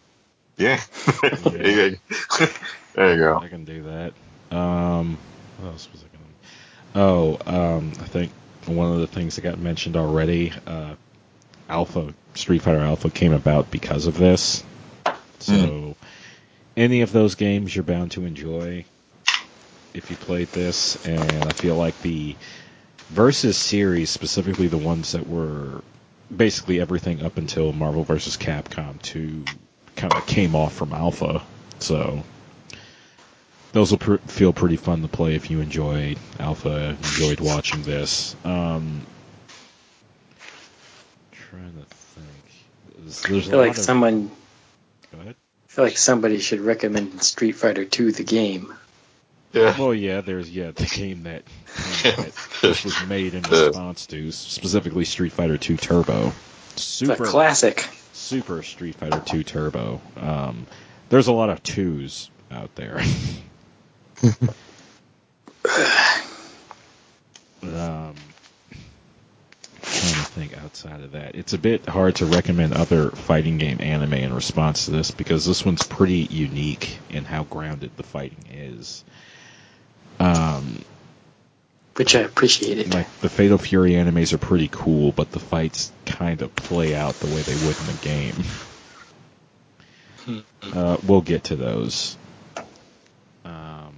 Yeah. 0.56 0.80
there 1.22 1.68
you 1.68 1.98
go. 2.38 2.46
There 2.94 3.12
you 3.14 3.20
go. 3.20 3.38
I 3.38 3.46
can 3.46 3.64
do 3.64 3.84
that. 3.84 4.12
Um, 4.56 5.18
what 5.58 5.68
else 5.70 5.88
was 5.92 6.02
I 6.02 6.08
going 6.16 7.38
to? 7.38 7.46
Oh, 7.46 7.76
um, 7.76 7.92
I 8.00 8.06
think 8.06 8.32
one 8.66 8.90
of 8.90 8.98
the 8.98 9.06
things 9.06 9.36
that 9.36 9.42
got 9.42 9.60
mentioned 9.60 9.96
already, 9.96 10.52
uh, 10.66 10.96
Alpha 11.68 12.12
Street 12.34 12.62
Fighter 12.62 12.80
Alpha 12.80 13.08
came 13.08 13.32
about 13.32 13.70
because 13.70 14.08
of 14.08 14.18
this. 14.18 14.64
So, 15.38 15.94
any 16.76 17.02
of 17.02 17.12
those 17.12 17.36
games 17.36 17.74
you're 17.74 17.84
bound 17.84 18.10
to 18.12 18.24
enjoy 18.24 18.84
if 19.94 20.10
you 20.10 20.16
played 20.16 20.48
this, 20.48 21.06
and 21.06 21.44
I 21.44 21.52
feel 21.52 21.76
like 21.76 22.00
the 22.02 22.34
Versus 23.12 23.56
series, 23.56 24.08
specifically 24.08 24.68
the 24.68 24.78
ones 24.78 25.12
that 25.12 25.26
were 25.28 25.82
basically 26.34 26.80
everything 26.80 27.22
up 27.22 27.38
until 27.38 27.72
Marvel 27.72 28.04
vs. 28.04 28.36
Capcom 28.36 29.00
2, 29.02 29.44
kind 29.96 30.12
of 30.12 30.26
came 30.26 30.54
off 30.54 30.72
from 30.74 30.92
Alpha. 30.92 31.42
So, 31.80 32.22
those 33.72 33.90
will 33.90 33.98
pr- 33.98 34.16
feel 34.26 34.52
pretty 34.52 34.76
fun 34.76 35.02
to 35.02 35.08
play 35.08 35.34
if 35.34 35.50
you 35.50 35.60
enjoyed 35.60 36.18
Alpha, 36.38 36.96
enjoyed 37.02 37.40
watching 37.40 37.82
this. 37.82 38.36
Um, 38.44 39.04
trying 41.32 41.74
to 41.74 41.84
think. 41.94 42.26
There's, 42.98 43.22
there's 43.22 43.46
I 43.46 43.48
a 43.48 43.50
feel 43.50 43.58
like 43.58 43.70
of, 43.70 43.78
someone, 43.78 44.30
Go 45.12 45.18
ahead. 45.20 45.34
I 45.68 45.72
feel 45.72 45.84
like 45.84 45.98
somebody 45.98 46.38
should 46.38 46.60
recommend 46.60 47.22
Street 47.22 47.52
Fighter 47.52 47.84
2 47.84 48.12
the 48.12 48.24
game. 48.24 48.72
Yeah. 49.52 49.76
Well, 49.76 49.94
yeah, 49.94 50.20
there's 50.20 50.48
yeah 50.48 50.70
the 50.70 50.86
game 50.86 51.24
that, 51.24 51.42
this 52.62 52.84
was 52.84 53.06
made 53.06 53.34
in 53.34 53.42
response 53.42 54.06
to, 54.06 54.32
specifically 54.32 55.04
Street 55.04 55.32
Fighter 55.32 55.58
2 55.58 55.76
Turbo. 55.76 56.32
It's 56.72 56.82
Super 56.82 57.24
a 57.24 57.26
classic. 57.26 57.88
Super 58.12 58.62
Street 58.62 58.94
Fighter 58.96 59.22
2 59.24 59.42
Turbo. 59.44 60.00
Um, 60.16 60.66
there's 61.08 61.26
a 61.26 61.32
lot 61.32 61.50
of 61.50 61.62
twos 61.62 62.30
out 62.50 62.74
there. 62.74 62.98
um, 67.62 68.14
trying 69.82 70.14
to 70.14 70.30
think 70.30 70.58
outside 70.58 71.00
of 71.00 71.12
that. 71.12 71.34
It's 71.34 71.52
a 71.52 71.58
bit 71.58 71.86
hard 71.86 72.16
to 72.16 72.26
recommend 72.26 72.72
other 72.74 73.10
fighting 73.10 73.58
game 73.58 73.78
anime 73.80 74.14
in 74.14 74.34
response 74.34 74.86
to 74.86 74.92
this 74.92 75.10
because 75.10 75.44
this 75.44 75.64
one's 75.64 75.82
pretty 75.82 76.20
unique 76.30 76.98
in 77.10 77.24
how 77.24 77.44
grounded 77.44 77.90
the 77.96 78.02
fighting 78.02 78.44
is. 78.52 79.04
Um, 80.18 80.84
Which 82.00 82.16
I 82.16 82.20
appreciated. 82.20 82.94
like 82.94 83.20
the 83.20 83.28
Fatal 83.28 83.58
Fury 83.58 83.90
animes 83.90 84.32
are 84.32 84.38
pretty 84.38 84.68
cool, 84.72 85.12
but 85.12 85.32
the 85.32 85.38
fights 85.38 85.92
kind 86.06 86.40
of 86.40 86.56
play 86.56 86.94
out 86.94 87.12
the 87.16 87.26
way 87.26 87.42
they 87.42 87.52
would 87.66 87.76
in 87.78 87.86
the 87.86 87.98
game. 88.00 88.34
Uh, 90.62 90.96
we'll 91.06 91.20
get 91.20 91.44
to 91.44 91.56
those. 91.56 92.16
Um, 93.44 93.94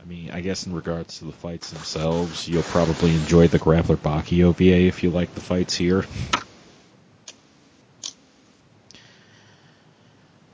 I 0.00 0.04
mean, 0.06 0.32
I 0.32 0.40
guess 0.40 0.66
in 0.66 0.74
regards 0.74 1.20
to 1.20 1.26
the 1.26 1.32
fights 1.32 1.70
themselves, 1.70 2.48
you'll 2.48 2.64
probably 2.64 3.14
enjoy 3.14 3.46
the 3.46 3.60
Grappler 3.60 3.96
Baki 3.96 4.42
OVA 4.42 4.88
if 4.88 5.04
you 5.04 5.10
like 5.10 5.32
the 5.36 5.40
fights 5.40 5.76
here. 5.76 6.04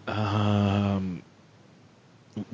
Um, 0.07 0.52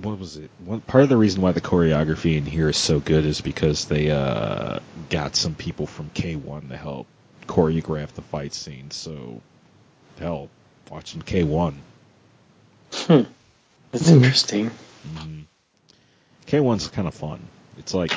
what 0.03 0.19
was 0.19 0.37
it? 0.37 0.51
One 0.65 0.81
part 0.81 1.03
of 1.03 1.09
the 1.09 1.17
reason 1.17 1.43
why 1.43 1.53
the 1.53 1.61
choreography 1.61 2.37
in 2.37 2.47
here 2.47 2.69
is 2.69 2.77
so 2.77 3.01
good 3.01 3.25
is 3.25 3.41
because 3.41 3.87
they 3.87 4.11
uh, 4.11 4.79
got 5.11 5.37
some 5.37 5.55
people 5.55 5.87
from 5.87 6.11
K1 6.11 6.69
to 6.69 6.77
help 6.77 7.07
choreograph 7.47 8.09
the 8.09 8.23
fight 8.23 8.55
scenes. 8.55 8.95
So, 8.95 9.41
hell, 10.19 10.49
watching 10.91 11.23
K1. 11.23 11.75
Hmm. 12.93 13.23
That's 13.91 14.09
interesting. 14.09 14.71
Mhm. 15.15 15.45
K1's 16.47 16.89
kind 16.89 17.09
of 17.09 17.15
fun. 17.15 17.41
It's 17.79 17.95
like 17.95 18.13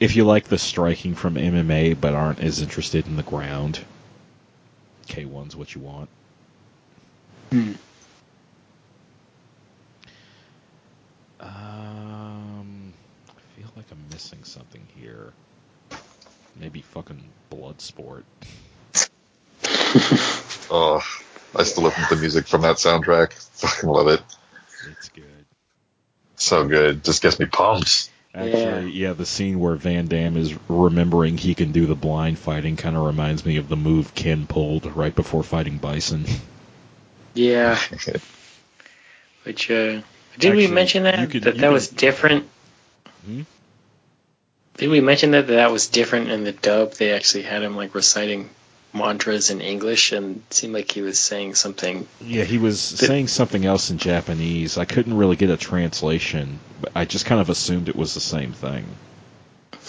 if 0.00 0.16
you 0.16 0.24
like 0.24 0.44
the 0.44 0.58
striking 0.58 1.14
from 1.14 1.34
MMA 1.34 2.00
but 2.00 2.14
aren't 2.14 2.40
as 2.40 2.60
interested 2.60 3.06
in 3.06 3.16
the 3.16 3.22
ground, 3.22 3.80
K1's 5.08 5.54
what 5.54 5.74
you 5.74 5.80
want. 5.80 6.08
Hmm. 7.50 7.72
Um, 11.42 12.92
I 13.28 13.60
feel 13.60 13.70
like 13.76 13.86
I'm 13.90 14.04
missing 14.10 14.44
something 14.44 14.86
here. 14.96 15.32
Maybe 16.58 16.82
fucking 16.82 17.22
Bloodsport. 17.50 18.24
Oh, 20.74 21.02
I 21.54 21.64
still 21.64 21.82
listen 21.82 22.04
to 22.08 22.16
music 22.16 22.46
from 22.46 22.62
that 22.62 22.76
soundtrack. 22.76 23.34
Fucking 23.34 23.90
love 23.90 24.08
it. 24.08 24.22
It's 24.90 25.10
good. 25.10 25.44
So 26.36 26.66
good. 26.66 27.04
Just 27.04 27.20
gets 27.20 27.38
me 27.38 27.44
pumped. 27.44 28.08
Actually, 28.34 28.92
yeah. 28.92 29.12
the 29.12 29.26
scene 29.26 29.60
where 29.60 29.74
Van 29.74 30.06
Damme 30.06 30.38
is 30.38 30.56
remembering 30.68 31.36
he 31.36 31.54
can 31.54 31.72
do 31.72 31.84
the 31.84 31.94
blind 31.94 32.38
fighting 32.38 32.76
kind 32.76 32.96
of 32.96 33.04
reminds 33.04 33.44
me 33.44 33.58
of 33.58 33.68
the 33.68 33.76
move 33.76 34.14
Ken 34.14 34.46
pulled 34.46 34.86
right 34.96 35.14
before 35.14 35.42
fighting 35.42 35.76
Bison. 35.76 36.24
Yeah. 37.34 37.78
Which, 39.42 39.70
uh, 39.70 40.00
did 40.38 40.54
we 40.54 40.66
mention 40.66 41.04
that? 41.04 41.30
could- 41.30 41.42
that 41.44 41.54
that 41.56 41.60
could- 41.60 41.72
was 41.72 41.88
different? 41.88 42.46
Hmm? 43.24 43.42
Did 44.78 44.88
we 44.90 45.00
mention 45.00 45.32
that 45.32 45.48
that 45.48 45.70
was 45.70 45.86
different 45.88 46.30
in 46.30 46.44
the 46.44 46.52
dub? 46.52 46.94
They 46.94 47.12
actually 47.12 47.42
had 47.42 47.62
him 47.62 47.76
like 47.76 47.94
reciting 47.94 48.48
mantras 48.94 49.50
in 49.50 49.60
English, 49.60 50.12
and 50.12 50.36
it 50.36 50.54
seemed 50.54 50.74
like 50.74 50.90
he 50.90 51.02
was 51.02 51.18
saying 51.18 51.54
something. 51.54 52.06
Yeah, 52.20 52.44
he 52.44 52.58
was 52.58 52.80
saying 52.80 53.28
something 53.28 53.64
else 53.64 53.90
in 53.90 53.98
Japanese. 53.98 54.78
I 54.78 54.84
couldn't 54.84 55.16
really 55.16 55.36
get 55.36 55.50
a 55.50 55.56
translation, 55.56 56.58
but 56.80 56.92
I 56.94 57.04
just 57.04 57.26
kind 57.26 57.40
of 57.40 57.48
assumed 57.50 57.88
it 57.88 57.96
was 57.96 58.14
the 58.14 58.20
same 58.20 58.52
thing. 58.52 58.84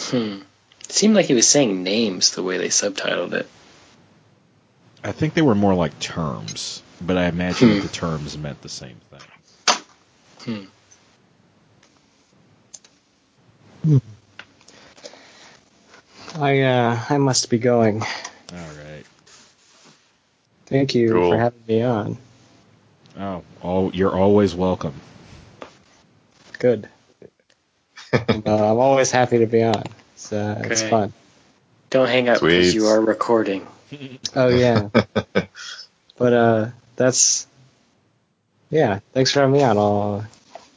Hmm. 0.10 0.40
It 0.82 0.91
seemed 0.91 1.15
like 1.15 1.26
he 1.28 1.34
was 1.34 1.48
saying 1.48 1.82
names 1.84 2.32
the 2.32 2.44
way 2.44 2.57
they 2.57 2.68
subtitled 2.70 3.34
it. 3.34 3.48
I 5.03 5.11
think 5.11 5.34
they 5.34 5.41
were 5.41 5.56
more 5.56 5.74
like 5.74 5.98
terms, 5.99 6.82
but 7.02 7.18
I 7.18 7.26
imagine 7.26 7.70
Hmm. 7.70 7.76
that 7.76 7.82
the 7.84 7.90
terms 7.94 8.38
meant 8.38 8.61
the 8.61 8.70
same 8.70 8.98
thing. 9.11 9.20
Hmm. 10.44 10.64
I 16.36 16.61
uh, 16.61 16.99
I 17.10 17.18
must 17.18 17.49
be 17.49 17.60
going. 17.60 18.02
All 18.02 18.07
right. 18.52 19.06
Thank 20.65 20.95
you 20.95 21.11
Cool. 21.14 21.32
for 21.32 21.38
having 21.38 21.61
me 21.68 21.82
on. 21.82 22.18
Oh, 23.18 23.44
all, 23.61 23.91
you're 23.94 24.15
always 24.15 24.56
welcome. 24.56 24.94
Good. 26.60 26.90
uh, 28.14 28.18
I'm 28.45 28.45
always 28.80 29.11
happy 29.11 29.40
to 29.40 29.45
be 29.45 29.64
on. 29.64 29.84
It's, 30.15 30.34
uh, 30.34 30.61
it's 30.65 30.82
fun. 30.82 31.14
Don't 31.90 32.10
hang 32.10 32.28
up 32.28 32.41
because 32.41 32.74
you 32.74 32.88
are 32.88 32.99
recording. 32.99 33.68
Oh 34.36 34.48
yeah. 34.48 34.90
but 36.18 36.34
uh, 36.34 36.70
that's 36.95 37.48
yeah. 38.74 39.00
Thanks 39.14 39.32
for 39.32 39.40
having 39.41 39.54
me 39.54 39.64
on. 39.64 39.78
I'll 39.78 40.26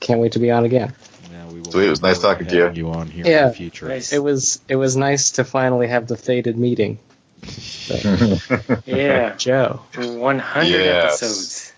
can't 0.00 0.20
wait 0.20 0.32
to 0.32 0.38
be 0.38 0.50
on 0.50 0.64
again. 0.64 0.94
Yeah, 1.32 1.46
we 1.48 1.60
will 1.60 1.70
Sweet, 1.72 1.86
it 1.86 1.90
was 1.90 2.02
nice 2.02 2.20
talking 2.20 2.46
to 2.46 2.54
you. 2.54 2.70
You 2.72 2.90
on 2.90 3.08
here 3.08 3.24
in 3.26 3.48
the 3.48 3.54
future. 3.54 3.88
Nice. 3.88 4.12
It 4.12 4.18
was 4.22 4.60
it 4.68 4.76
was 4.76 4.96
nice 4.96 5.32
to 5.32 5.44
finally 5.44 5.88
have 5.88 6.06
the 6.06 6.16
faded 6.16 6.56
meeting. 6.58 6.98
Yeah. 8.86 9.34
Joe. 9.36 9.80
100 9.94 10.66
Yes. 10.68 11.22
episodes. 11.22 11.72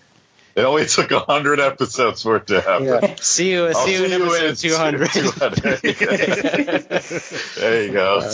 It 0.55 0.61
only 0.65 0.85
took 0.87 1.11
a 1.11 1.19
hundred 1.19 1.59
episodes 1.59 2.23
for 2.23 2.37
it 2.37 2.47
to 2.47 2.59
happen. 2.59 2.85
Yeah. 2.87 3.15
See 3.21 3.51
you. 3.51 3.67
I'll 3.67 3.73
see 3.85 3.93
you 3.93 4.05
in 4.05 4.11
episode 4.11 4.57
two 4.57 4.75
hundred. 4.75 5.09
200. 5.11 5.79
there 7.57 7.83
you 7.85 7.91
go. 7.93 8.19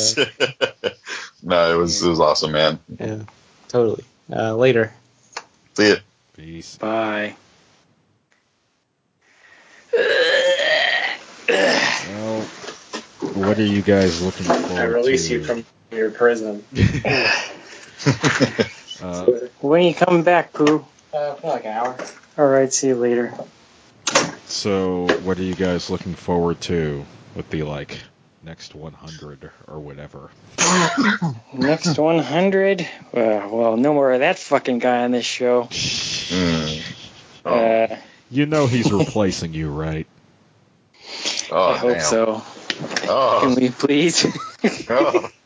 no, 1.43 1.73
it 1.75 1.77
was 1.77 2.01
it 2.01 2.09
was 2.09 2.19
awesome, 2.19 2.53
man. 2.53 2.79
yeah. 2.99 3.23
Totally. 3.67 4.03
Uh, 4.31 4.55
later. 4.55 4.93
See 5.75 5.89
ya. 5.89 5.95
Peace. 6.35 6.77
Bye. 6.77 7.35
Well, 11.47 12.41
what 13.33 13.57
are 13.59 13.65
you 13.65 13.81
guys 13.81 14.21
looking 14.21 14.45
forward 14.45 14.79
I 14.79 14.83
release 14.85 15.27
to? 15.27 15.33
you 15.35 15.43
from 15.43 15.65
your 15.91 16.11
prison. 16.11 16.63
Uh, 19.01 19.25
When 19.59 19.81
are 19.81 19.87
you 19.87 19.93
coming 19.93 20.23
back, 20.23 20.53
Pooh? 20.53 20.83
Uh, 21.13 21.33
for 21.35 21.47
like 21.47 21.65
an 21.65 21.71
hour. 21.73 21.97
All 22.37 22.45
right, 22.47 22.71
see 22.71 22.87
you 22.87 22.95
later. 22.95 23.33
so, 24.47 25.05
what 25.23 25.37
are 25.37 25.43
you 25.43 25.53
guys 25.53 25.89
looking 25.89 26.13
forward 26.15 26.61
to 26.61 27.03
with 27.35 27.49
the 27.49 27.63
like 27.63 27.99
next 28.43 28.73
100 28.73 29.51
or 29.67 29.79
whatever? 29.79 30.29
Next 31.53 31.97
100? 31.99 32.81
Uh, 32.81 32.87
well, 33.13 33.75
no 33.75 33.93
more 33.93 34.13
of 34.13 34.19
that 34.21 34.39
fucking 34.39 34.79
guy 34.79 35.03
on 35.03 35.11
this 35.11 35.25
show. 35.25 35.63
Mm. 36.25 36.81
Oh, 37.45 37.53
Uh, 37.53 37.97
You 38.35 38.45
know 38.45 38.67
he's 38.67 38.91
replacing 38.93 39.53
you, 39.53 39.69
right? 39.71 40.07
oh 41.51 41.73
I 41.73 41.77
hope 41.77 41.97
damn. 41.97 42.01
so. 42.01 42.43
Oh, 43.07 43.39
Can 43.41 43.55
we 43.55 43.69
please? 43.69 44.25
oh. 44.89 45.29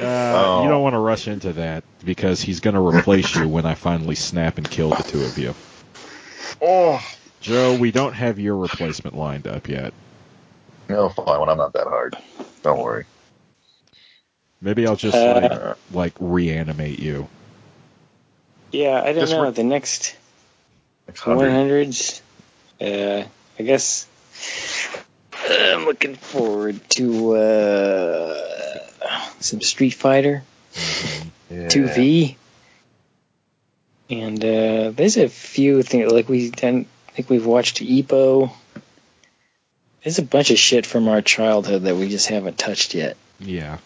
Oh. 0.34 0.62
You 0.62 0.68
don't 0.68 0.82
want 0.82 0.94
to 0.94 0.98
rush 0.98 1.28
into 1.28 1.52
that 1.54 1.84
because 2.04 2.40
he's 2.40 2.60
going 2.60 2.74
to 2.74 2.80
replace 2.80 3.34
you 3.34 3.48
when 3.48 3.66
I 3.66 3.74
finally 3.74 4.14
snap 4.14 4.56
and 4.58 4.70
kill 4.70 4.94
the 4.94 5.02
two 5.02 5.24
of 5.24 5.36
you. 5.38 5.54
oh. 6.62 7.00
Joe, 7.40 7.74
we 7.74 7.90
don't 7.90 8.14
have 8.14 8.38
your 8.38 8.56
replacement 8.56 9.16
lined 9.16 9.46
up 9.46 9.68
yet. 9.68 9.92
No, 10.88 11.10
fine. 11.10 11.40
When 11.40 11.48
I'm 11.50 11.58
not 11.58 11.74
that 11.74 11.86
hard. 11.86 12.16
Don't 12.62 12.80
worry. 12.80 13.04
Maybe 14.62 14.86
I'll 14.86 14.96
just 14.96 15.14
Uh, 15.14 15.28
like 15.28 15.52
like 15.92 16.14
reanimate 16.20 16.98
you. 16.98 17.28
yeah, 18.72 19.02
I 19.02 19.12
don't 19.12 19.16
Just 19.18 19.30
know. 19.30 19.42
re- 19.42 19.50
the 19.50 19.64
next 19.64 20.02
Next 20.04 20.16
100s, 21.08 22.20
uh, 22.80 23.24
I 23.58 23.62
guess 23.62 24.06
I'm 25.48 25.84
looking 25.84 26.14
forward 26.14 26.80
to 26.90 27.36
uh, 27.36 28.78
some 29.40 29.60
Street 29.60 29.94
Fighter 29.94 30.42
Yeah. 31.50 31.66
2V. 31.68 32.36
And 34.10 34.44
uh, 34.44 34.90
there's 34.90 35.16
a 35.16 35.28
few 35.28 35.82
things 35.82 36.12
like 36.12 36.28
we 36.28 36.50
done, 36.50 36.86
I 37.08 37.12
think 37.12 37.30
we've 37.30 37.46
watched 37.46 37.80
Ippo. 37.80 38.50
There's 40.02 40.18
a 40.18 40.22
bunch 40.22 40.50
of 40.50 40.58
shit 40.58 40.84
from 40.84 41.08
our 41.08 41.22
childhood 41.22 41.82
that 41.82 41.96
we 41.96 42.08
just 42.08 42.28
haven't 42.28 42.58
touched 42.58 42.94
yet. 42.94 43.16
Yeah. 43.38 43.78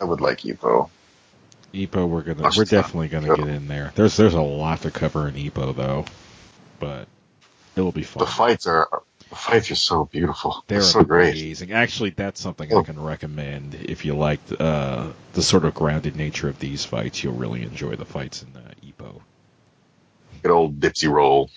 I 0.00 0.04
would 0.04 0.20
like 0.20 0.40
Ippo. 0.40 0.90
Ippo, 1.72 2.08
we're 2.08 2.22
gonna 2.22 2.42
Watch 2.42 2.56
we're 2.56 2.64
definitely 2.64 3.08
gonna 3.08 3.28
yeah. 3.28 3.36
get 3.36 3.48
in 3.48 3.68
there. 3.68 3.92
There's 3.94 4.16
there's 4.16 4.34
a 4.34 4.40
lot 4.42 4.82
to 4.82 4.90
cover 4.90 5.28
in 5.28 5.34
Ippo 5.34 5.74
though, 5.74 6.04
but 6.78 7.08
it'll 7.76 7.92
be 7.92 8.02
fun. 8.02 8.24
The 8.24 8.30
fights 8.30 8.66
are 8.66 8.88
the 9.28 9.36
fights 9.36 9.70
are 9.70 9.74
so 9.76 10.04
beautiful. 10.04 10.64
They're 10.68 10.78
They're 10.78 10.86
so 10.86 11.02
great. 11.02 11.34
amazing. 11.34 11.72
Actually, 11.72 12.10
that's 12.10 12.40
something 12.40 12.72
I 12.72 12.76
Oh. 12.76 12.82
can 12.84 13.02
recommend 13.02 13.74
if 13.74 14.04
you 14.04 14.14
like 14.14 14.40
uh, 14.60 15.08
the 15.32 15.42
sort 15.42 15.64
of 15.64 15.74
grounded 15.74 16.14
nature 16.16 16.48
of 16.48 16.58
these 16.58 16.84
fights. 16.84 17.22
You'll 17.24 17.34
really 17.34 17.62
enjoy 17.62 17.96
the 17.96 18.04
fights 18.04 18.42
in 18.44 18.56
uh, 18.56 18.70
Ippo. 18.86 19.20
Good 20.42 20.52
old 20.52 20.78
Dempsey 20.80 21.08
roll. 21.08 21.50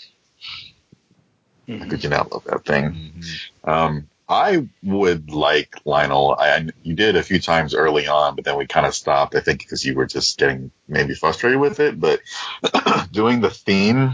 Mhm. 1.67 1.79
How 1.79 1.89
could 1.89 2.03
you 2.03 2.09
not 2.09 2.31
love 2.31 2.43
that 2.45 2.65
thing? 2.65 2.85
Mm-hmm. 2.85 3.69
Um, 3.69 4.07
I 4.27 4.67
would 4.83 5.29
like 5.31 5.75
Lionel. 5.85 6.35
I, 6.39 6.49
I- 6.55 6.67
you 6.83 6.95
did 6.95 7.15
a 7.15 7.23
few 7.23 7.39
times 7.39 7.73
early 7.75 8.07
on, 8.07 8.35
but 8.35 8.45
then 8.45 8.57
we 8.57 8.65
kind 8.67 8.85
of 8.85 8.95
stopped. 8.95 9.35
I 9.35 9.39
think 9.41 9.59
because 9.59 9.85
you 9.85 9.95
were 9.95 10.05
just 10.07 10.37
getting 10.39 10.71
maybe 10.87 11.13
frustrated 11.13 11.59
with 11.59 11.79
it. 11.79 11.99
But 11.99 12.21
doing 13.11 13.41
the 13.41 13.49
theme 13.49 14.13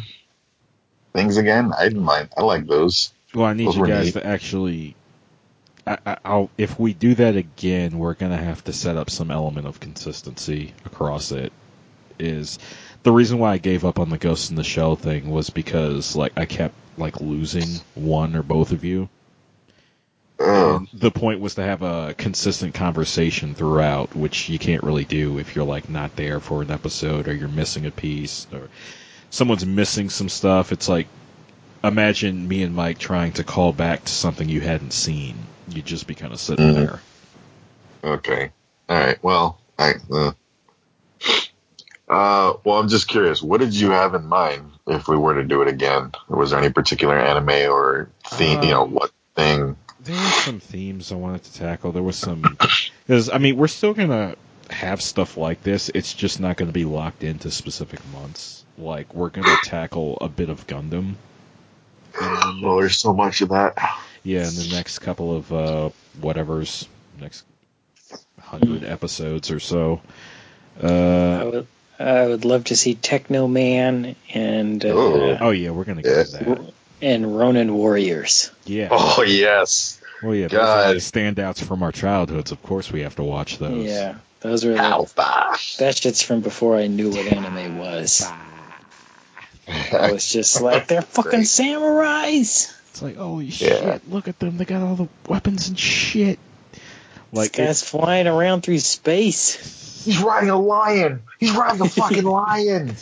things 1.15 1.37
again, 1.37 1.71
I 1.77 1.83
didn't 1.85 2.03
mind. 2.03 2.29
I 2.37 2.43
like 2.43 2.67
those. 2.67 3.13
Well, 3.33 3.45
I 3.45 3.53
need 3.53 3.67
Those 3.67 3.77
you 3.77 3.87
guys 3.87 4.05
neat. 4.05 4.13
to 4.13 4.25
actually. 4.25 4.95
I, 5.87 5.97
I, 6.05 6.17
I'll, 6.25 6.49
if 6.57 6.79
we 6.79 6.93
do 6.93 7.15
that 7.15 7.35
again, 7.35 7.97
we're 7.97 8.13
gonna 8.13 8.37
have 8.37 8.63
to 8.65 8.73
set 8.73 8.97
up 8.97 9.09
some 9.09 9.31
element 9.31 9.67
of 9.67 9.79
consistency 9.79 10.73
across 10.85 11.31
it. 11.31 11.51
Is 12.17 12.59
the 13.03 13.11
reason 13.11 13.39
why 13.39 13.53
I 13.53 13.57
gave 13.57 13.85
up 13.85 13.99
on 13.99 14.09
the 14.09 14.17
Ghost 14.17 14.49
in 14.49 14.55
the 14.55 14.63
Shell 14.63 14.95
thing 14.95 15.29
was 15.29 15.49
because 15.49 16.15
like 16.15 16.33
I 16.37 16.45
kept 16.45 16.75
like 16.97 17.19
losing 17.19 17.67
one 17.93 18.35
or 18.35 18.43
both 18.43 18.71
of 18.71 18.83
you. 18.83 19.09
And 20.39 20.87
the 20.93 21.11
point 21.11 21.39
was 21.39 21.55
to 21.55 21.63
have 21.63 21.81
a 21.81 22.13
consistent 22.17 22.73
conversation 22.73 23.53
throughout, 23.53 24.15
which 24.15 24.49
you 24.49 24.59
can't 24.59 24.83
really 24.83 25.05
do 25.05 25.39
if 25.39 25.55
you're 25.55 25.65
like 25.65 25.89
not 25.89 26.15
there 26.15 26.39
for 26.39 26.61
an 26.61 26.71
episode 26.71 27.27
or 27.27 27.33
you're 27.33 27.47
missing 27.47 27.85
a 27.85 27.91
piece 27.91 28.47
or 28.51 28.69
someone's 29.35 29.65
missing 29.65 30.09
some 30.09 30.29
stuff. 30.29 30.71
It's 30.71 30.87
like 30.87 31.07
imagine 31.83 32.47
me 32.47 32.63
and 32.63 32.73
Mike 32.73 32.97
trying 32.97 33.33
to 33.33 33.43
call 33.43 33.73
back 33.73 34.05
to 34.05 34.11
something 34.11 34.47
you 34.47 34.61
hadn't 34.61 34.91
seen. 34.93 35.35
You'd 35.67 35.85
just 35.85 36.07
be 36.07 36.15
kind 36.15 36.31
of 36.33 36.39
sitting 36.39 36.65
Mhm. 36.65 36.73
there. 36.75 37.01
Okay. 38.03 38.51
All 38.87 38.97
right. 38.97 39.21
Well, 39.23 39.59
I. 39.77 39.93
Uh, 40.11 40.31
uh, 42.07 42.53
well, 42.63 42.79
I'm 42.79 42.87
just 42.87 43.07
curious. 43.07 43.41
What 43.41 43.59
did 43.59 43.73
you 43.75 43.89
have 43.91 44.13
in 44.13 44.25
mind 44.25 44.71
if 44.87 45.07
we 45.07 45.17
were 45.17 45.33
to 45.35 45.43
do 45.43 45.61
it 45.63 45.67
again? 45.67 46.11
Was 46.29 46.51
there 46.51 46.59
any 46.59 46.69
particular 46.71 47.17
anime 47.17 47.71
or 47.71 48.09
theme? 48.29 48.61
you 48.63 48.69
know, 48.69 48.83
Um, 48.83 48.91
what 48.93 49.11
thing? 49.35 49.75
There 50.03 50.15
were 50.15 50.29
some 50.29 50.59
themes 50.59 51.11
I 51.11 51.15
wanted 51.15 51.43
to 51.45 51.53
tackle. 51.55 51.91
There 51.91 52.03
was 52.03 52.15
some 52.15 52.43
because 53.07 53.29
I 53.31 53.39
mean 53.39 53.57
we're 53.57 53.67
still 53.67 53.93
gonna 53.95 54.35
have 54.69 55.01
stuff 55.01 55.35
like 55.35 55.63
this. 55.63 55.89
It's 55.93 56.13
just 56.13 56.39
not 56.39 56.57
going 56.57 56.67
to 56.69 56.73
be 56.73 56.85
locked 56.85 57.23
into 57.23 57.49
specific 57.51 57.99
months. 58.13 58.64
Like 58.77 59.13
we're 59.13 59.29
gonna 59.29 59.55
tackle 59.63 60.17
a 60.21 60.27
bit 60.27 60.49
of 60.49 60.67
Gundam. 60.67 61.15
And 62.21 62.61
Well, 62.63 62.77
there's 62.77 62.97
so 62.99 63.13
much 63.13 63.41
of 63.41 63.49
that. 63.49 63.77
Yeah, 64.23 64.47
in 64.47 64.55
the 64.55 64.69
next 64.73 64.99
couple 64.99 65.35
of 65.35 65.53
uh, 65.53 65.89
whatever's 66.19 66.87
next 67.19 67.43
hundred 68.41 68.83
episodes 68.83 69.51
or 69.51 69.59
so. 69.59 70.01
I 70.81 70.85
Uh, 70.87 71.45
would, 71.51 71.67
I 71.99 72.27
would 72.27 72.43
love 72.45 72.65
to 72.65 72.75
see 72.75 72.95
Tekkaman 72.95 74.15
and 74.33 74.83
uh, 74.85 74.89
Oh. 74.89 75.37
oh 75.41 75.49
yeah, 75.51 75.69
we're 75.71 75.83
gonna 75.85 76.01
get 76.01 76.27
to 76.27 76.31
that. 76.43 76.73
and 77.01 77.37
Ronin 77.37 77.73
Warriors. 77.73 78.51
Yeah. 78.65 78.89
Oh 78.91 79.23
yes. 79.23 80.01
Well, 80.23 80.33
yeah, 80.35 80.47
those 80.47 80.59
are 80.59 80.93
the 80.93 80.99
standouts 80.99 81.63
from 81.63 81.83
our 81.83 81.91
childhoods. 81.91 82.51
Of 82.51 82.61
course, 82.63 82.91
we 82.91 83.01
have 83.01 83.15
to 83.17 83.23
watch 83.23 83.57
those. 83.57 83.85
Yeah, 83.85 84.15
those 84.39 84.65
were 84.65 84.73
the, 84.73 84.79
Alpha. 84.79 85.55
that 85.79 85.95
shit's 85.97 86.21
from 86.21 86.41
before 86.41 86.77
I 86.77 86.87
knew 86.87 87.09
what 87.11 87.27
anime 87.27 87.77
was. 87.77 88.25
I 89.67 90.11
was 90.11 90.27
just 90.29 90.61
like, 90.61 90.87
they're 90.87 91.01
fucking 91.17 91.31
Great. 91.31 91.45
samurais. 91.45 92.71
It's 92.91 93.01
like, 93.01 93.17
holy 93.17 93.45
Yeah. 93.45 93.51
shit! 93.99 94.09
Look 94.09 94.27
at 94.27 94.39
them. 94.39 94.57
They 94.57 94.65
got 94.65 94.81
all 94.81 94.95
the 94.95 95.07
weapons 95.27 95.67
and 95.69 95.77
shit. 95.77 96.39
Like 96.73 96.79
Like, 97.31 97.51
this 97.53 97.67
guy's 97.81 97.83
flying 97.89 98.27
around 98.27 98.61
through 98.61 98.79
space. 98.79 100.03
He's 100.05 100.19
riding 100.21 100.49
a 100.49 100.59
lion. 100.59 101.23
He's 101.39 101.51
riding 101.51 101.81
a 101.81 101.89
fucking 101.89 102.23
lion. 102.25 102.87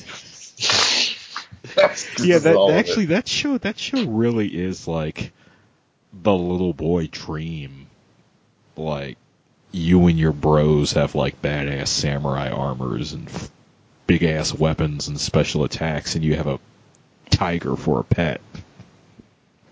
yeah, 2.23 2.37
that 2.39 2.71
actually 2.73 3.05
that 3.07 3.27
show 3.27 3.57
that 3.59 3.77
show 3.77 4.03
really 4.05 4.47
is 4.47 4.87
like 4.87 5.31
the 6.13 6.33
little 6.33 6.73
boy 6.73 7.07
dream. 7.11 7.87
Like 8.75 9.17
you 9.71 10.07
and 10.07 10.17
your 10.17 10.31
bros 10.31 10.93
have 10.93 11.15
like 11.15 11.41
badass 11.41 11.87
samurai 11.89 12.49
armors 12.49 13.13
and 13.13 13.27
f- 13.27 13.49
big 14.07 14.23
ass 14.23 14.53
weapons 14.53 15.07
and 15.07 15.19
special 15.19 15.63
attacks, 15.63 16.15
and 16.15 16.23
you 16.23 16.35
have 16.35 16.47
a 16.47 16.59
tiger 17.29 17.75
for 17.75 17.99
a 17.99 18.03
pet. 18.03 18.41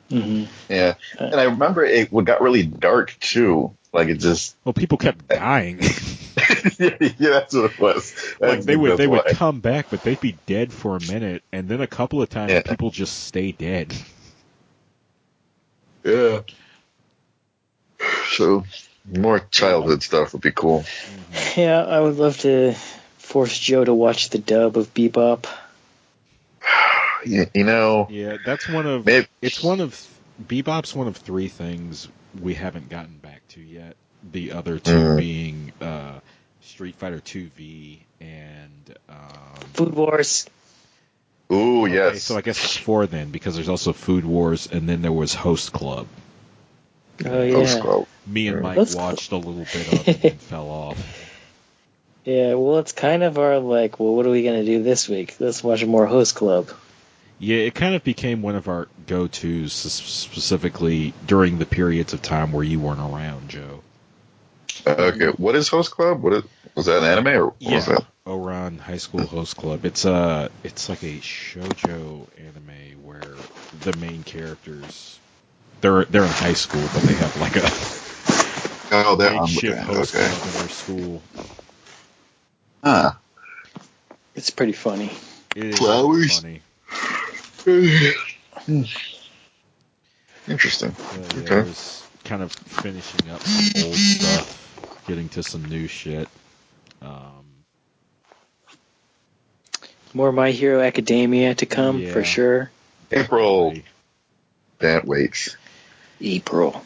hmm 0.10 0.46
Yeah, 0.70 0.96
and 1.20 1.36
I 1.36 1.44
remember 1.44 1.84
it 1.86 2.12
got 2.26 2.42
really 2.42 2.64
dark 2.64 3.16
too. 3.20 3.76
Like 3.94 4.08
it 4.08 4.20
just, 4.20 4.56
Well, 4.64 4.74
people 4.74 4.98
kept 4.98 5.28
dying. 5.28 5.80
yeah, 6.80 6.96
that's 7.20 7.54
what 7.54 7.72
it 7.72 7.80
was. 7.80 8.36
like 8.40 8.62
they 8.62 8.78
would 8.78 8.98
they 8.98 9.08
that's 9.08 9.26
would 9.26 9.36
come 9.36 9.60
back, 9.60 9.88
but 9.90 10.02
they'd 10.04 10.20
be 10.20 10.38
dead 10.46 10.72
for 10.72 10.96
a 10.96 11.00
minute, 11.02 11.44
and 11.52 11.68
then 11.68 11.82
a 11.82 11.88
couple 11.88 12.22
of 12.22 12.30
times 12.30 12.52
Yeah. 12.52 12.62
people 12.62 12.90
just 12.90 13.26
stay 13.26 13.52
dead. 13.52 13.94
Yeah. 16.04 16.42
So 18.30 18.64
more 19.06 19.40
childhood 19.40 20.04
stuff 20.04 20.34
would 20.34 20.42
be 20.42 20.52
cool. 20.52 20.86
Yeah, 21.58 21.84
I 21.84 22.00
would 22.00 22.16
love 22.18 22.38
to 22.40 22.76
force 23.32 23.58
Joe 23.58 23.84
to 23.86 23.94
watch 23.94 24.30
the 24.30 24.38
dub 24.38 24.78
of 24.78 24.94
Bebop. 24.94 25.46
You, 27.24 27.46
you 27.54 27.64
know, 27.64 28.08
Yeah, 28.10 28.38
that's 28.44 28.68
one 28.68 28.88
of 28.88 29.06
maybe 29.06 29.28
It's 29.44 29.62
one 29.62 29.80
of 29.80 29.96
Bebop's 30.44 30.96
one 30.96 31.08
of 31.08 31.18
three 31.18 31.50
things 31.50 32.08
we 32.42 32.56
haven't 32.56 32.90
gotten 32.90 33.18
back 33.18 33.48
to 33.50 33.62
yet. 33.62 33.96
The 34.32 34.54
other 34.54 34.80
two 34.80 34.92
Mhm. 34.92 35.18
being 35.18 35.72
uh, 35.82 36.20
Street 36.62 36.96
Fighter 36.96 37.20
2V 37.20 38.00
and 38.22 38.96
um, 39.08 39.60
Food 39.74 39.94
Wars. 39.94 40.50
Ooh, 41.52 41.84
okay, 41.84 41.94
yes. 41.94 42.24
So 42.24 42.38
I 42.38 42.42
guess 42.42 42.64
it's 42.64 42.78
four 42.78 43.06
then 43.06 43.30
because 43.30 43.54
there's 43.54 43.70
also 43.70 43.94
Food 43.94 44.26
Wars 44.26 44.68
and 44.72 44.90
then 44.90 45.04
there 45.04 45.12
was 45.12 45.36
Host 45.36 45.72
Club. 45.72 46.08
Oh 47.24 47.44
yeah. 47.44 47.54
Post 47.54 47.82
Club. 47.82 48.08
Me 48.26 48.48
and 48.48 48.58
Mhm. 48.58 48.62
Mike 48.64 48.76
Host 48.78 48.98
watched 48.98 49.32
a 49.32 49.38
little 49.38 49.66
bit 49.72 49.94
of 49.94 50.08
it 50.08 50.24
and 50.24 50.42
fell 50.50 50.70
off. 50.70 50.98
Yeah, 52.26 52.54
well, 52.54 52.78
it's 52.80 52.92
kind 52.92 53.24
of 53.24 53.38
our 53.40 53.60
like, 53.60 54.00
well, 54.00 54.16
what 54.16 54.26
are 54.26 54.32
we 54.32 54.44
gonna 54.44 54.64
do 54.66 54.84
this 54.84 55.10
week? 55.10 55.36
Let's 55.40 55.64
watch 55.64 55.84
more 55.86 56.06
Host 56.06 56.36
Club. 56.36 56.70
Yeah, 57.40 57.58
it 57.58 57.74
kind 57.74 57.96
of 57.96 58.04
became 58.04 58.44
one 58.44 58.56
of 58.56 58.68
our 58.68 58.88
go-tos, 59.08 59.74
specifically 59.74 61.14
during 61.26 61.58
the 61.58 61.66
periods 61.66 62.14
of 62.14 62.22
time 62.22 62.52
where 62.52 62.64
you 62.64 62.80
weren't 62.80 63.00
around, 63.00 63.50
Joe. 63.50 63.82
Okay, 64.86 65.28
what 65.38 65.56
is 65.56 65.68
Host 65.68 65.92
Club? 65.92 66.22
What 66.22 66.34
is, 66.34 66.44
was 66.76 66.86
that 66.86 67.00
an 67.00 67.06
anime 67.06 67.28
or 67.28 67.46
what 67.46 67.60
was 67.62 67.88
Yeah. 67.88 67.96
that? 67.96 68.06
Ouran 68.28 68.80
High 68.80 68.98
School 68.98 69.26
Host 69.26 69.58
Club. 69.58 69.84
It's 69.86 70.06
uh 70.06 70.50
it's 70.64 70.90
like 70.90 71.02
a 71.02 71.18
shojo 71.18 72.28
anime 72.38 73.04
where 73.04 73.24
the 73.82 73.98
main 73.98 74.22
characters 74.24 75.20
they're 75.82 76.06
they're 76.06 76.24
in 76.24 76.30
high 76.30 76.54
school 76.54 76.84
but 76.94 77.02
they 77.02 77.14
have 77.14 77.42
like 77.42 77.56
a 77.56 77.68
Oh, 78.94 79.16
there. 79.16 79.30
I'm 79.30 79.42
makeshift 79.42 79.56
looking 79.56 79.78
host 79.78 80.16
Okay. 80.16 80.28
club 80.28 80.54
in 80.54 80.60
their 80.60 80.70
school. 80.70 81.22
Huh. 82.84 83.12
It's 84.36 84.50
pretty 84.50 84.74
funny. 84.74 85.12
It 85.56 85.66
is 85.66 85.78
Flowers? 85.78 86.40
funny. 86.40 86.62
Interesting. 90.48 90.96
But 90.98 91.20
yeah, 91.20 91.26
Okay. 91.42 91.46
there's 91.46 92.04
kind 92.24 92.42
of 92.42 92.52
finishing 92.52 93.30
up 93.30 93.42
some 93.42 93.84
old 93.86 93.96
stuff, 93.96 95.04
getting 95.08 95.30
to 95.30 95.44
some 95.44 95.66
new 95.66 95.88
shit. 95.88 96.28
Um, 97.02 97.44
More 100.14 100.32
My 100.32 100.52
Hero 100.52 100.82
Academia 100.82 101.56
to 101.56 101.66
come 101.66 102.00
Yeah. 102.00 102.12
for 102.14 102.24
sure. 102.24 102.72
April. 103.12 103.76
That 104.80 105.06
waits. 105.06 105.56
April. 106.20 106.84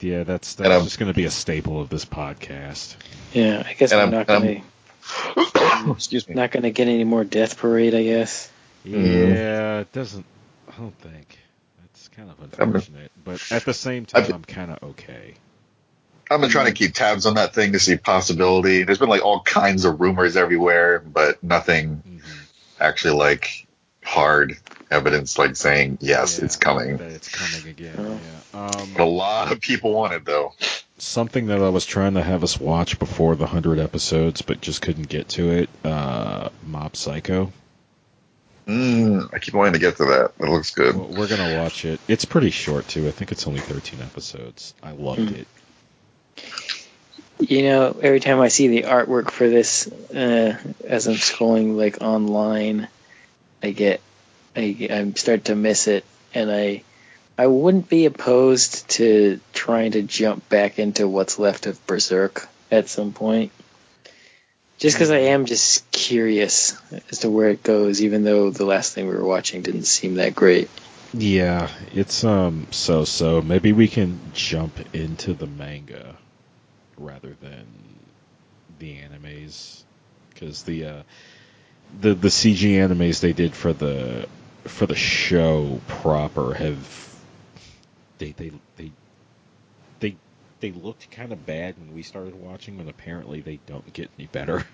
Yeah, 0.00 0.22
that's 0.24 0.56
And 0.56 0.64
that's 0.66 0.72
I'm- 0.72 0.84
just 0.84 0.98
going 0.98 1.10
to 1.12 1.16
be 1.16 1.24
a 1.24 1.30
staple 1.30 1.80
of 1.80 1.88
this 1.88 2.04
podcast. 2.04 2.94
Yeah, 3.32 3.62
I 3.66 3.74
guess 3.74 3.92
And 3.92 3.98
we're 3.98 4.02
I'm- 4.04 4.10
not 4.12 4.26
gonna 4.26 4.62
Excuse 5.90 6.28
me. 6.28 6.34
not 6.34 6.50
gonna 6.50 6.70
get 6.70 6.88
any 6.88 7.04
more 7.04 7.24
Death 7.24 7.58
Parade. 7.58 7.94
I 7.94 8.02
guess. 8.04 8.50
Yeah, 8.84 9.80
it 9.80 9.92
doesn't. 9.92 10.24
I 10.72 10.76
don't 10.80 10.98
think. 10.98 11.38
That's 11.82 12.08
kind 12.08 12.30
of 12.30 12.40
I'm- 12.40 12.50
unfortunate, 12.74 13.10
but 13.24 13.42
at 13.50 13.64
the 13.64 13.74
same 13.74 14.06
time, 14.06 14.22
I've- 14.24 14.32
I'm 14.32 14.44
kind 14.44 14.70
of 14.70 14.82
okay. 14.90 15.34
I've 16.30 16.40
been 16.42 16.50
trying 16.50 16.66
to 16.66 16.72
keep 16.72 16.92
tabs 16.94 17.24
on 17.24 17.34
that 17.36 17.54
thing 17.54 17.72
to 17.72 17.78
see 17.80 17.96
possibility. 17.96 18.82
There's 18.82 18.98
been 18.98 19.08
like 19.08 19.24
all 19.24 19.40
kinds 19.40 19.86
of 19.86 19.98
rumors 20.00 20.36
everywhere, 20.36 20.98
but 21.00 21.42
nothing 21.42 22.02
hmm 22.04 22.18
actually 22.80 23.14
like 23.14 23.66
hard 24.04 24.56
evidence 24.90 25.36
like 25.36 25.56
saying 25.56 25.98
yes, 26.00 26.38
Yeah, 26.38 26.44
it's 26.44 26.56
coming. 26.56 26.98
It's 27.00 27.28
coming 27.28 27.68
again. 27.68 27.94
Oh. 27.98 28.20
Yeah. 28.54 28.60
Um, 28.82 28.96
a 28.98 29.04
lot 29.04 29.50
of 29.52 29.60
people 29.60 29.92
want 29.92 30.12
it 30.12 30.24
though. 30.24 30.52
Something 30.98 31.46
that 31.46 31.60
I 31.62 31.68
was 31.68 31.86
trying 31.86 32.14
to 32.14 32.22
have 32.22 32.42
us 32.44 32.58
watch 32.60 32.98
before 32.98 33.36
the 33.36 33.46
hundred 33.46 33.78
episodes, 33.78 34.42
but 34.42 34.60
just 34.60 34.82
couldn't 34.82 35.08
get 35.08 35.28
to 35.30 35.50
it. 35.50 35.70
Uh, 35.84 36.50
Mob 36.66 36.96
Psycho. 36.96 37.52
Mm, 38.66 39.32
I 39.32 39.38
keep 39.38 39.54
wanting 39.54 39.72
to 39.72 39.78
get 39.78 39.96
to 39.96 40.04
that. 40.04 40.32
It 40.40 40.48
looks 40.48 40.74
good. 40.74 40.94
Well, 40.94 41.06
we're 41.06 41.26
gonna 41.28 41.56
watch 41.56 41.84
it. 41.86 42.00
It's 42.06 42.26
pretty 42.26 42.50
short 42.50 42.86
too. 42.88 43.08
I 43.08 43.12
think 43.12 43.32
it's 43.32 43.46
only 43.46 43.60
13 43.60 44.00
episodes. 44.02 44.74
I 44.82 44.92
loved 44.92 45.20
Mm. 45.20 45.38
it. 45.38 45.46
You 47.40 47.62
know, 47.62 47.96
every 48.02 48.20
time 48.20 48.40
I 48.40 48.48
see 48.48 48.68
the 48.68 48.82
artwork 48.82 49.30
for 49.30 49.48
this, 49.48 49.86
uh, 50.12 50.56
as 50.84 51.06
I'm 51.06 51.14
scrolling 51.14 51.76
like 51.76 52.02
online, 52.02 52.88
I 53.62 53.70
get, 53.70 54.00
I, 54.56 54.88
I 54.90 55.12
start 55.14 55.44
to 55.46 55.54
miss 55.54 55.86
it, 55.86 56.04
and 56.34 56.50
I, 56.50 56.82
I 57.38 57.46
wouldn't 57.46 57.88
be 57.88 58.04
opposed 58.04 58.88
to 58.90 59.38
trying 59.52 59.92
to 59.92 60.02
jump 60.02 60.48
back 60.48 60.80
into 60.80 61.06
what's 61.06 61.38
left 61.38 61.66
of 61.66 61.86
Berserk 61.86 62.48
at 62.68 62.88
some 62.88 63.12
point. 63.12 63.52
Just 64.78 64.96
because 64.96 65.12
I 65.12 65.18
am 65.18 65.46
just 65.46 65.88
curious 65.92 66.76
as 67.10 67.20
to 67.20 67.30
where 67.30 67.50
it 67.50 67.62
goes, 67.62 68.02
even 68.02 68.24
though 68.24 68.50
the 68.50 68.64
last 68.64 68.92
thing 68.92 69.06
we 69.06 69.14
were 69.14 69.24
watching 69.24 69.62
didn't 69.62 69.84
seem 69.84 70.16
that 70.16 70.34
great. 70.34 70.68
Yeah, 71.14 71.68
it's 71.94 72.24
um 72.24 72.66
so 72.70 73.04
so. 73.04 73.40
Maybe 73.40 73.72
we 73.72 73.88
can 73.88 74.20
jump 74.34 74.74
into 74.92 75.32
the 75.32 75.46
manga 75.46 76.16
rather 76.96 77.34
than 77.40 77.66
the 78.78 78.96
animes 78.96 79.82
because 80.30 80.64
the 80.64 80.84
uh, 80.84 81.02
the 82.00 82.14
the 82.14 82.28
CG 82.28 82.60
animes 82.60 83.20
they 83.20 83.32
did 83.32 83.54
for 83.54 83.72
the 83.72 84.28
for 84.64 84.86
the 84.86 84.96
show 84.96 85.80
proper 85.88 86.54
have 86.54 87.07
they 88.18 88.32
they 88.32 88.52
they 88.76 88.92
they 90.00 90.16
they 90.60 90.72
looked 90.72 91.10
kind 91.10 91.32
of 91.32 91.46
bad 91.46 91.78
when 91.78 91.94
we 91.94 92.02
started 92.02 92.34
watching, 92.34 92.80
and 92.80 92.88
apparently 92.88 93.40
they 93.40 93.60
don't 93.66 93.92
get 93.92 94.10
any 94.18 94.26
better. 94.26 94.66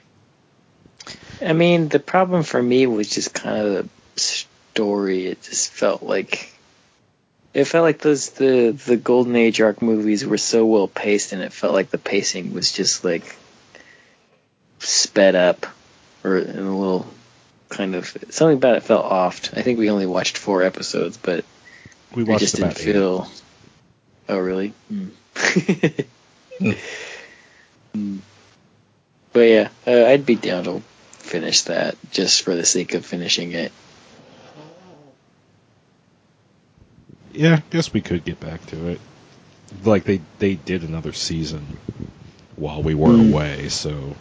I 1.42 1.52
mean, 1.52 1.88
the 1.88 1.98
problem 1.98 2.42
for 2.42 2.62
me 2.62 2.86
was 2.86 3.08
just 3.08 3.34
kind 3.34 3.58
of 3.58 3.88
the 4.14 4.20
story. 4.20 5.26
It 5.26 5.42
just 5.42 5.70
felt 5.70 6.02
like 6.02 6.52
it 7.52 7.64
felt 7.66 7.84
like 7.84 8.00
those 8.00 8.30
the 8.30 8.70
the 8.70 8.96
Golden 8.96 9.36
Age 9.36 9.60
arc 9.60 9.82
movies 9.82 10.26
were 10.26 10.38
so 10.38 10.66
well 10.66 10.88
paced, 10.88 11.32
and 11.32 11.42
it 11.42 11.52
felt 11.52 11.74
like 11.74 11.90
the 11.90 11.98
pacing 11.98 12.52
was 12.52 12.72
just 12.72 13.04
like 13.04 13.36
sped 14.80 15.34
up 15.34 15.66
or 16.24 16.38
in 16.38 16.58
a 16.58 16.78
little 16.78 17.06
kind 17.68 17.94
of 17.94 18.06
something 18.30 18.56
about 18.56 18.76
it 18.76 18.82
felt 18.82 19.04
off. 19.04 19.50
I 19.54 19.62
think 19.62 19.78
we 19.78 19.90
only 19.90 20.06
watched 20.06 20.38
four 20.38 20.62
episodes, 20.62 21.16
but 21.16 21.44
We 22.14 22.24
watched 22.24 22.40
just 22.40 22.58
about 22.58 22.76
didn't 22.76 22.88
eight. 22.88 22.92
feel. 22.92 23.28
Oh 24.28 24.38
really? 24.38 24.68
Hmm. 24.88 25.06
Hmm. 27.94 28.16
But 29.32 29.48
yeah, 29.48 29.68
uh, 29.84 30.04
I'd 30.06 30.24
be 30.24 30.36
down 30.36 30.62
to 30.64 30.80
finish 31.18 31.62
that 31.62 31.96
just 32.12 32.42
for 32.42 32.54
the 32.54 32.64
sake 32.64 32.94
of 32.94 33.04
finishing 33.04 33.50
it. 33.50 33.72
Yeah, 37.32 37.60
guess 37.70 37.92
we 37.92 38.00
could 38.00 38.24
get 38.24 38.38
back 38.38 38.64
to 38.66 38.90
it. 38.90 39.00
Like 39.84 40.04
they 40.04 40.20
they 40.38 40.54
did 40.54 40.84
another 40.84 41.12
season 41.12 41.66
while 42.54 42.80
we 42.80 42.94
were 42.94 43.08
Mm. 43.08 43.30
away, 43.32 43.68
so 43.70 44.14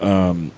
um 0.00 0.50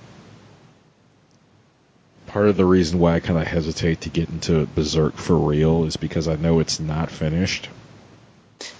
part 2.35 2.49
of 2.49 2.57
the 2.57 2.65
reason 2.65 2.99
why 2.99 3.15
I 3.15 3.21
kind 3.21 3.39
of 3.39 3.47
hesitate 3.47 4.01
to 4.01 4.09
get 4.09 4.27
into 4.27 4.65
Berserk 4.75 5.15
for 5.15 5.37
real 5.37 5.85
is 5.85 5.95
because 5.95 6.27
I 6.27 6.35
know 6.35 6.59
it's 6.59 6.81
not 6.81 7.09
finished 7.09 7.69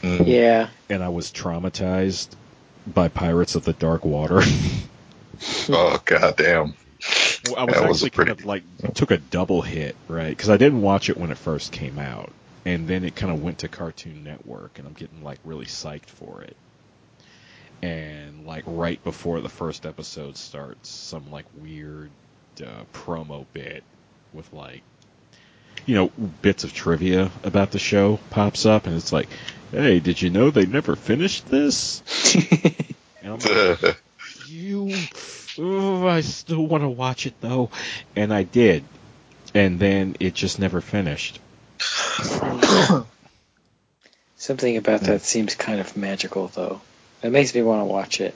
Mm. 0.01 0.27
Yeah. 0.27 0.67
and 0.89 1.01
I 1.01 1.07
was 1.07 1.31
traumatized 1.31 2.27
by 2.85 3.07
Pirates 3.07 3.55
of 3.55 3.63
the 3.63 3.71
Dark 3.73 4.03
Water. 4.03 4.41
Oh 5.69 6.01
god 6.05 6.35
damn. 6.37 6.73
Well, 7.47 7.55
I 7.57 7.63
was 7.65 7.73
That 7.75 7.83
actually 7.89 8.07
a 8.07 8.11
pretty- 8.11 8.29
kind 8.29 8.39
of 8.39 8.45
like 8.45 8.63
took 8.93 9.11
a 9.11 9.17
double 9.17 9.61
hit, 9.61 9.95
right? 10.09 10.29
Because 10.29 10.49
I 10.49 10.57
didn't 10.57 10.81
watch 10.81 11.09
it 11.09 11.15
when 11.17 11.29
it 11.31 11.37
first 11.37 11.71
came 11.71 11.97
out, 11.99 12.31
and 12.65 12.87
then 12.89 13.03
it 13.05 13.15
kind 13.15 13.31
of 13.33 13.41
went 13.43 13.59
to 13.59 13.67
Cartoon 13.69 14.23
Network, 14.23 14.79
and 14.79 14.87
I'm 14.87 14.93
getting 14.93 15.23
like 15.23 15.39
really 15.45 15.65
psyched 15.65 16.05
for 16.07 16.41
it. 16.41 16.55
And 17.81 18.45
like 18.45 18.63
right 18.65 19.01
before 19.03 19.39
the 19.41 19.49
first 19.49 19.85
episode 19.85 20.37
starts, 20.37 20.89
some 20.89 21.29
like 21.31 21.45
weird 21.57 22.11
uh, 22.61 22.83
promo 22.93 23.45
bit 23.53 23.83
with 24.33 24.51
like 24.53 24.81
you 25.85 25.95
know 25.95 26.07
bits 26.41 26.63
of 26.63 26.73
trivia 26.73 27.31
about 27.43 27.71
the 27.71 27.79
show 27.79 28.19
pops 28.29 28.65
up, 28.65 28.87
and 28.87 28.95
it's 28.95 29.11
like, 29.11 29.27
"Hey, 29.71 29.99
did 29.99 30.21
you 30.21 30.29
know 30.29 30.49
they 30.49 30.65
never 30.65 30.95
finished 30.95 31.47
this?" 31.47 32.01
And 33.21 33.33
I'm 33.33 33.39
like, 33.39 33.97
you 34.45 34.91
oh, 35.57 36.07
I 36.07 36.21
still 36.21 36.67
want 36.67 36.83
to 36.83 36.89
watch 36.89 37.25
it 37.25 37.33
though 37.41 37.71
and 38.15 38.31
I 38.31 38.43
did 38.43 38.83
and 39.55 39.79
then 39.79 40.15
it 40.19 40.35
just 40.35 40.59
never 40.59 40.79
finished 40.79 41.39
Something 44.37 44.77
about 44.77 45.01
that 45.01 45.21
seems 45.21 45.55
kind 45.55 45.79
of 45.79 45.97
magical, 45.97 46.47
though. 46.47 46.81
It 47.23 47.31
makes 47.31 47.55
me 47.55 47.61
want 47.63 47.81
to 47.81 47.85
watch 47.85 48.21
it. 48.21 48.35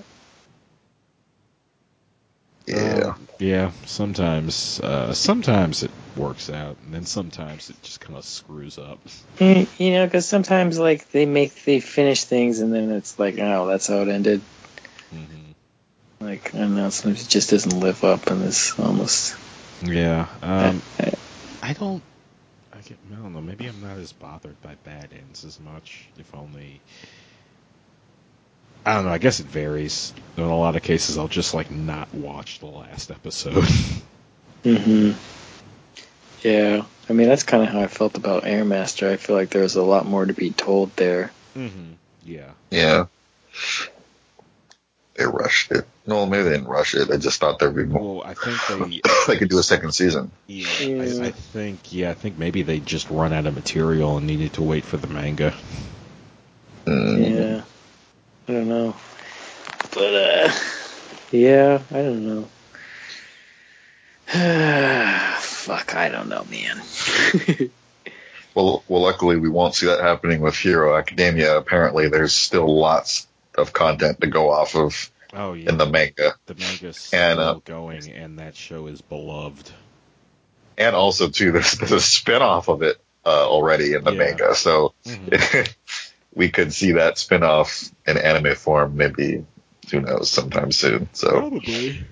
yeah. 2.65 3.13
Um, 3.15 3.28
yeah 3.39 3.71
sometimes 3.85 4.79
uh, 4.81 5.13
sometimes 5.13 5.83
it 5.83 5.91
works 6.15 6.49
out 6.49 6.77
and 6.83 6.93
then 6.93 7.05
sometimes 7.05 7.69
it 7.69 7.81
just 7.81 7.99
kind 8.01 8.17
of 8.17 8.25
screws 8.25 8.77
up 8.77 8.99
Eh, 9.39 9.65
You 9.77 9.93
know, 9.93 10.05
because 10.05 10.25
sometimes 10.25 10.77
like 10.77 11.09
they 11.11 11.25
make 11.25 11.63
they 11.63 11.79
finish 11.79 12.25
things 12.25 12.59
and 12.59 12.73
then 12.73 12.91
it's 12.91 13.17
like, 13.17 13.39
oh, 13.39 13.67
that's 13.67 13.87
how 13.87 14.01
it 14.01 14.09
ended. 14.09 14.41
hmm 15.11 15.51
Like 16.19 16.53
I 16.53 16.59
don't 16.59 16.75
know, 16.75 16.89
sometimes 16.89 17.23
it 17.25 17.29
just 17.29 17.49
doesn't 17.51 17.79
live 17.79 18.03
up, 18.03 18.27
and 18.27 18.43
it's 18.43 18.77
almost. 18.77 19.35
yeah 19.81 20.27
um, 20.41 20.83
Eh, 20.99 21.11
I 21.63 21.73
don't 21.73 22.03
I, 22.73 22.77
get, 22.81 22.97
I 23.09 23.15
don't 23.15 23.33
know 23.33 23.41
maybe 23.41 23.65
I'm 23.67 23.81
not 23.81 23.97
as 23.97 24.11
bothered 24.11 24.61
by 24.61 24.75
bad 24.83 25.09
ends 25.17 25.45
as 25.45 25.59
much 25.59 26.09
if 26.17 26.35
only 26.35 26.81
I 28.89 28.95
don't 28.95 29.05
know 29.05 29.11
I 29.11 29.19
guess 29.19 29.39
it 29.39 29.45
varies 29.45 30.13
in 30.35 30.43
a 30.43 30.57
lot 30.57 30.75
of 30.75 30.81
cases 30.81 31.17
I'll 31.17 31.27
just 31.27 31.53
like 31.53 31.69
not 31.69 32.13
watch 32.13 32.59
the 32.59 32.65
last 32.65 33.11
episode 33.11 33.63
hmm 34.63 35.11
Yeah, 36.41 36.83
I 37.09 37.13
mean 37.13 37.27
that's 37.27 37.43
kind 37.43 37.63
of 37.63 37.69
how 37.69 37.81
I 37.81 37.87
felt 37.87 38.17
about 38.17 38.43
Airmaster. 38.43 39.09
I 39.11 39.17
feel 39.17 39.35
like 39.35 39.49
there 39.49 39.63
was 39.63 39.75
a 39.75 39.83
lot 39.83 40.05
more 40.05 40.25
to 40.25 40.33
be 40.33 40.51
told 40.51 40.95
there. 40.95 41.31
Mm-hmm. 41.55 41.93
Yeah. 42.23 42.51
Yeah. 42.71 43.05
They 45.15 45.25
rushed 45.25 45.71
it. 45.71 45.85
No, 46.05 46.25
maybe 46.25 46.43
they 46.43 46.51
didn't 46.51 46.67
rush 46.67 46.95
it. 46.95 47.09
They 47.09 47.17
just 47.17 47.39
thought 47.41 47.59
there'd 47.59 47.75
be 47.75 47.83
more. 47.83 48.17
Well, 48.19 48.23
I 48.25 48.33
think 48.33 48.57
they. 48.67 49.01
they 49.27 49.37
could 49.37 49.49
do 49.49 49.59
a 49.59 49.63
second 49.63 49.91
season. 49.91 50.31
Yeah, 50.47 50.67
Yeah. 50.81 51.23
I, 51.23 51.27
I 51.27 51.31
think. 51.31 51.91
Yeah, 51.91 52.11
I 52.11 52.13
think 52.13 52.37
maybe 52.37 52.61
they 52.61 52.79
just 52.79 53.09
run 53.09 53.33
out 53.33 53.45
of 53.45 53.53
material 53.53 54.17
and 54.17 54.25
needed 54.25 54.53
to 54.53 54.63
wait 54.63 54.85
for 54.85 54.97
the 54.97 55.07
manga. 55.07 55.53
Mm. 56.85 57.35
Yeah, 57.35 57.61
I 58.49 58.51
don't 58.51 58.67
know, 58.67 58.95
but 59.93 60.15
uh, 60.15 60.51
yeah, 61.31 61.83
I 61.91 62.01
don't 62.01 62.25
know. 62.25 62.47
Fuck, 65.39 65.93
I 65.93 66.09
don't 66.09 66.29
know, 66.29 66.43
man. 66.49 66.81
Well, 68.55 68.83
well, 68.87 69.03
luckily 69.03 69.37
we 69.37 69.47
won't 69.47 69.75
see 69.75 69.85
that 69.85 70.01
happening 70.01 70.41
with 70.41 70.55
Hero 70.55 70.97
Academia. 70.97 71.55
Apparently, 71.55 72.09
there's 72.09 72.33
still 72.33 72.67
lots 72.79 73.27
of 73.55 73.71
content 73.71 74.19
to 74.21 74.27
go 74.27 74.49
off 74.49 74.75
of 74.75 75.11
Oh 75.31 75.53
yeah. 75.53 75.69
in 75.69 75.77
the 75.77 75.85
manga, 75.85 76.33
the 76.47 76.55
manga's 76.55 77.13
And, 77.13 77.35
still 77.35 77.39
uh, 77.39 77.59
going, 77.63 78.09
and 78.11 78.39
that 78.39 78.55
show 78.55 78.87
is 78.87 79.01
beloved. 79.01 79.69
and 80.79 80.95
also 80.95 81.29
too, 81.29 81.51
there's, 81.51 81.73
there's 81.73 81.91
a 81.91 82.01
spin 82.01 82.41
off 82.41 82.67
of 82.67 82.81
it 82.81 82.97
uh, 83.23 83.47
already 83.47 83.93
in 83.93 84.03
the 84.03 84.11
Yeah. 84.13 84.17
manga. 84.17 84.55
So 84.55 84.95
Mhm. 85.05 85.75
we 86.33 86.49
could 86.49 86.73
see 86.73 86.93
that 86.93 87.17
spin-off 87.17 87.91
in 88.05 88.17
anime 88.17 88.55
form 88.55 88.95
maybe 88.95 89.45
who 89.91 90.01
knows 90.01 90.29
sometime 90.29 90.71
soon. 90.71 91.09
So 91.13 91.31
Probably. 91.31 92.05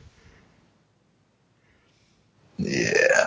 yeah. 2.57 3.25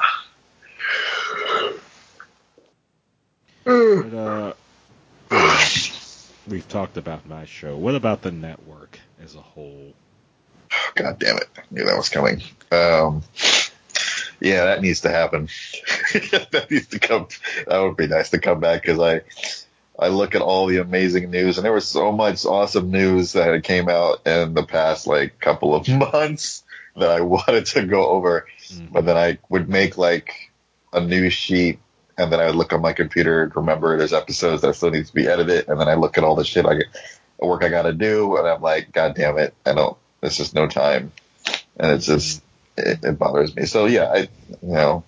But, 3.64 4.14
uh, 4.14 4.52
we've 6.48 6.66
talked 6.68 6.96
about 6.96 7.26
my 7.28 7.44
show. 7.44 7.76
What 7.76 7.94
about 7.94 8.22
the 8.22 8.32
network 8.32 8.98
as 9.22 9.36
a 9.36 9.40
whole? 9.40 9.92
God 10.94 11.18
damn 11.18 11.36
it. 11.36 11.48
I 11.56 11.62
knew 11.70 11.84
that 11.84 11.96
was 11.96 12.08
coming. 12.08 12.42
Um, 12.72 13.22
yeah, 14.40 14.64
that 14.64 14.82
needs 14.82 15.02
to 15.02 15.10
happen. 15.10 15.48
that 16.12 16.66
needs 16.70 16.88
to 16.88 16.98
come. 16.98 17.28
That 17.66 17.78
would 17.78 17.96
be 17.96 18.06
nice 18.06 18.30
to 18.30 18.38
come 18.38 18.60
back 18.60 18.82
because 18.82 18.98
I, 18.98 19.20
I 20.00 20.08
look 20.08 20.34
at 20.34 20.40
all 20.42 20.66
the 20.66 20.78
amazing 20.78 21.30
news 21.30 21.58
and 21.58 21.64
there 21.64 21.72
was 21.74 21.86
so 21.86 22.10
much 22.10 22.46
awesome 22.46 22.90
news 22.90 23.34
that 23.34 23.62
came 23.64 23.88
out 23.88 24.26
in 24.26 24.54
the 24.54 24.62
past 24.64 25.06
like 25.06 25.38
couple 25.40 25.74
of 25.74 25.86
months 26.12 26.62
that 26.96 27.10
I 27.10 27.20
wanted 27.20 27.66
to 27.66 27.86
go 27.86 28.08
over, 28.08 28.46
Mhm. 28.72 28.92
but 28.92 29.04
then 29.04 29.16
I 29.16 29.38
would 29.48 29.68
make 29.68 29.98
like 29.98 30.32
a 30.92 31.00
news 31.00 31.34
sheet 31.34 31.78
and 32.18 32.32
then 32.32 32.40
I 32.40 32.46
would 32.46 32.56
look 32.56 32.72
on 32.72 32.80
my 32.82 32.92
computer 32.94 33.42
and 33.44 33.54
remember 33.54 33.96
there's 33.96 34.12
episodes 34.12 34.62
that 34.62 34.74
still 34.74 34.90
need 34.90 35.06
to 35.06 35.12
be 35.14 35.26
edited 35.28 35.68
and 35.68 35.78
then 35.80 35.88
I 35.88 35.94
look 35.94 36.16
at 36.18 36.24
all 36.24 36.34
the 36.34 36.44
shit 36.44 36.66
I 36.66 36.74
get, 36.74 36.86
work 37.38 37.62
I 37.62 37.68
got 37.68 37.82
to 37.82 37.92
do 37.92 38.36
and 38.36 38.46
I'm 38.48 38.60
like, 38.62 38.92
God 38.92 39.14
damn 39.14 39.38
it, 39.38 39.54
I 39.66 39.72
don't. 39.74 39.96
There's 40.20 40.36
just 40.36 40.54
no 40.54 40.66
time, 40.66 41.12
and 41.78 41.92
it's 41.92 42.04
just 42.06 42.42
it, 42.76 43.02
it 43.04 43.18
bothers 43.18 43.54
me. 43.56 43.64
So 43.66 43.86
yeah, 43.86 44.04
I 44.12 44.18
you 44.18 44.28
know 44.62 45.04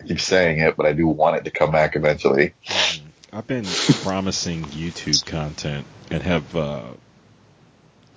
I 0.00 0.06
keep 0.06 0.20
saying 0.20 0.58
it, 0.60 0.76
but 0.76 0.86
I 0.86 0.92
do 0.92 1.06
want 1.06 1.36
it 1.36 1.44
to 1.44 1.50
come 1.50 1.70
back 1.70 1.94
eventually. 1.94 2.54
Mhm. 2.66 3.00
I've 3.32 3.46
been 3.46 3.64
promising 4.02 4.64
YouTube 4.64 5.24
content 5.24 5.86
and 6.10 6.22
have 6.22 6.56
uh, 6.56 6.82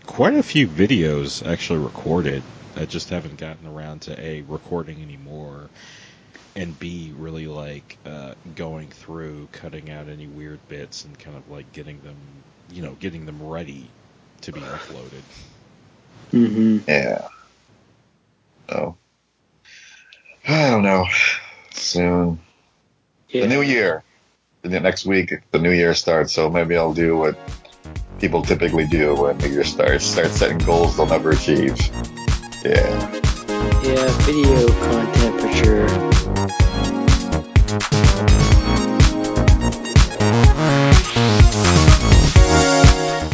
quite 0.05 0.33
a 0.33 0.43
few 0.43 0.67
videos 0.67 1.45
actually 1.45 1.79
recorded. 1.79 2.41
I 2.75 2.85
just 2.85 3.09
haven't 3.09 3.37
gotten 3.37 3.67
around 3.67 4.01
to 4.03 4.19
a 4.19 4.41
recording 4.41 5.01
anymore, 5.03 5.69
and 6.55 6.77
b 6.79 7.13
really 7.17 7.45
like 7.45 7.97
uh, 8.05 8.33
going 8.55 8.89
through, 8.89 9.47
cutting 9.51 9.91
out 9.91 10.07
any 10.07 10.25
weird 10.25 10.59
bits, 10.67 11.05
and 11.05 11.17
kind 11.19 11.37
of 11.37 11.49
like 11.51 11.71
getting 11.73 12.01
them, 12.01 12.17
you 12.71 12.81
know, 12.81 12.93
getting 12.99 13.27
them 13.27 13.47
ready 13.47 13.85
to 14.41 14.51
be 14.51 14.61
uploaded. 14.61 15.21
Mm-hmm. 16.31 16.89
Yeah. 16.89 17.27
So 18.67 18.97
I 20.47 20.71
don't 20.71 20.83
know. 20.83 21.05
Soon 21.71 22.39
Yeah. 23.29 23.43
the 23.43 23.47
new 23.47 23.61
year, 23.61 24.03
the 24.07 24.12
next 24.63 25.05
week 25.05 25.33
the 25.51 25.59
new 25.59 25.71
year 25.71 25.93
starts. 25.93 26.33
So 26.33 26.49
maybe 26.49 26.75
I'll 26.77 26.93
do 26.93 27.17
what 27.17 27.37
people 28.19 28.41
typically 28.41 28.87
do 28.87 29.13
when 29.15 29.37
the 29.37 29.49
year 29.49 29.63
starts: 29.63 30.05
start 30.05 30.31
setting 30.31 30.57
goals 30.59 30.97
they'll 30.97 31.05
never 31.05 31.31
achieve. 31.31 31.77
Yeah. 32.63 33.19
Yeah, 33.83 34.07
video 34.21 34.67
content 34.67 35.41
for 35.41 35.51
sure. 35.53 35.87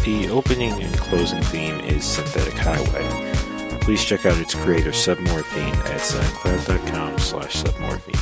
The 0.04 0.30
opening 0.32 0.82
and 0.82 0.98
closing 0.98 1.42
theme 1.44 1.80
is 1.82 2.04
Synthetic 2.04 2.56
Highway. 2.56 3.08
Please 3.82 4.04
check 4.04 4.26
out 4.26 4.40
its 4.40 4.56
creator 4.56 4.92
Submorphine 4.92 5.76
at 5.86 6.02
soundcloud.com 6.02 7.20
slash 7.20 7.62
submorphine. 7.64 8.18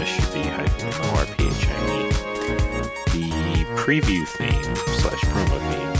S-U-B-M-O-R-P-H-I-E. 0.00 2.07
The 2.07 2.07
preview 3.88 4.28
theme 4.28 4.76
slash 5.00 5.20
promo 5.32 5.58
theme 5.72 5.96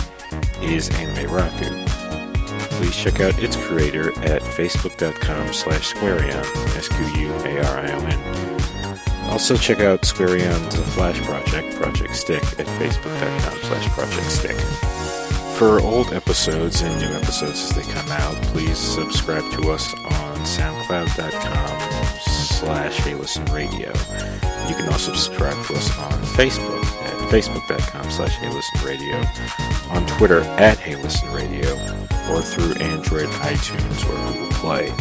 is 0.70 0.90
Anime 0.90 1.26
Raku. 1.30 1.86
Please 2.76 2.94
check 2.94 3.20
out 3.20 3.42
its 3.42 3.56
creator 3.56 4.10
at 4.24 4.42
facebook.com 4.42 5.54
slash 5.54 5.94
Squarion, 5.94 6.44
S-Q-U-A-R-I-O-N. 6.76 8.20
Also 9.30 9.56
check 9.56 9.80
out 9.80 10.02
Squarion's 10.02 10.76
Flash 10.94 11.18
Project, 11.22 11.76
Project 11.76 12.14
Stick, 12.14 12.42
at 12.60 12.66
facebook.com 12.66 13.58
slash 13.62 13.88
Project 13.92 14.30
Stick. 14.32 14.58
For 15.56 15.80
old 15.80 16.12
episodes 16.12 16.82
and 16.82 17.00
new 17.00 17.08
episodes 17.16 17.70
as 17.70 17.70
they 17.70 17.90
come 17.90 18.10
out, 18.10 18.34
please 18.52 18.76
subscribe 18.76 19.50
to 19.52 19.70
us 19.70 19.94
on 19.94 20.36
soundcloud.com 20.44 21.80
slash 22.20 23.06
Radio. 23.50 23.92
You 24.68 24.74
can 24.74 24.92
also 24.92 25.14
subscribe 25.14 25.64
to 25.68 25.74
us 25.74 25.98
on 25.98 26.12
Facebook 26.36 26.97
facebook.com 27.28 28.10
slash 28.10 28.34
Hey 28.36 28.48
Listen 28.48 28.86
Radio, 28.86 29.16
on 29.90 30.06
Twitter 30.06 30.40
at 30.40 30.78
Hey 30.78 30.96
Listen 30.96 31.30
Radio, 31.32 31.74
or 32.30 32.42
through 32.42 32.72
Android, 32.74 33.28
iTunes, 33.28 34.04
or 34.08 34.32
Google 34.32 34.48
Play. 34.58 34.92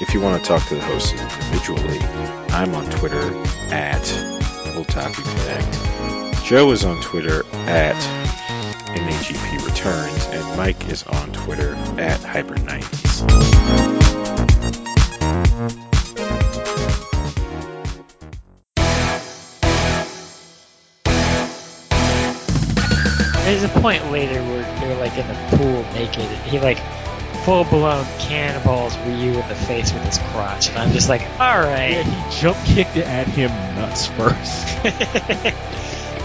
If 0.00 0.14
you 0.14 0.20
want 0.20 0.42
to 0.42 0.48
talk 0.48 0.66
to 0.68 0.74
the 0.74 0.80
hosts 0.80 1.12
individually, 1.12 2.00
I'm 2.50 2.74
on 2.74 2.88
Twitter 2.90 3.22
at 3.72 4.02
Otaku 4.74 5.22
Connect. 5.22 6.44
Joe 6.44 6.70
is 6.72 6.84
on 6.84 7.00
Twitter 7.02 7.44
at 7.66 7.96
MAGP 8.96 9.66
Returns, 9.66 10.26
and 10.26 10.56
Mike 10.56 10.88
is 10.90 11.02
on 11.04 11.32
Twitter 11.32 11.74
at 11.98 12.20
Hyper90s. 12.20 14.01
There's 23.52 23.64
a 23.64 23.80
point 23.80 24.10
later 24.10 24.42
where 24.44 24.62
they're 24.80 24.96
like 24.96 25.18
in 25.18 25.28
the 25.28 25.34
pool 25.58 25.84
naked, 25.92 26.24
and 26.24 26.42
he 26.50 26.58
like 26.58 26.78
full 27.44 27.64
blown 27.64 28.06
cannonballs 28.18 28.96
Ryu 29.00 29.38
in 29.38 29.46
the 29.46 29.54
face 29.54 29.92
with 29.92 30.02
his 30.04 30.16
crotch, 30.16 30.70
and 30.70 30.78
I'm 30.78 30.90
just 30.92 31.10
like, 31.10 31.20
all 31.38 31.60
right. 31.60 31.90
Yeah, 31.90 32.02
he 32.02 32.40
jump 32.40 32.56
kicked 32.64 32.96
it 32.96 33.04
at 33.04 33.28
him 33.28 33.50
nuts 33.74 34.06
first. 34.06 34.66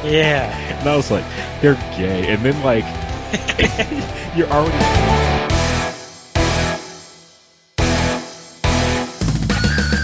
yeah. 0.06 0.80
And 0.80 0.88
I 0.88 0.95
was 0.95 1.12
like, 1.12 1.26
they're 1.60 1.76
gay. 1.98 2.32
And 2.32 2.45
then, 2.45 2.64
like, 2.64 2.86
you're 4.34 4.48
already 4.48 5.57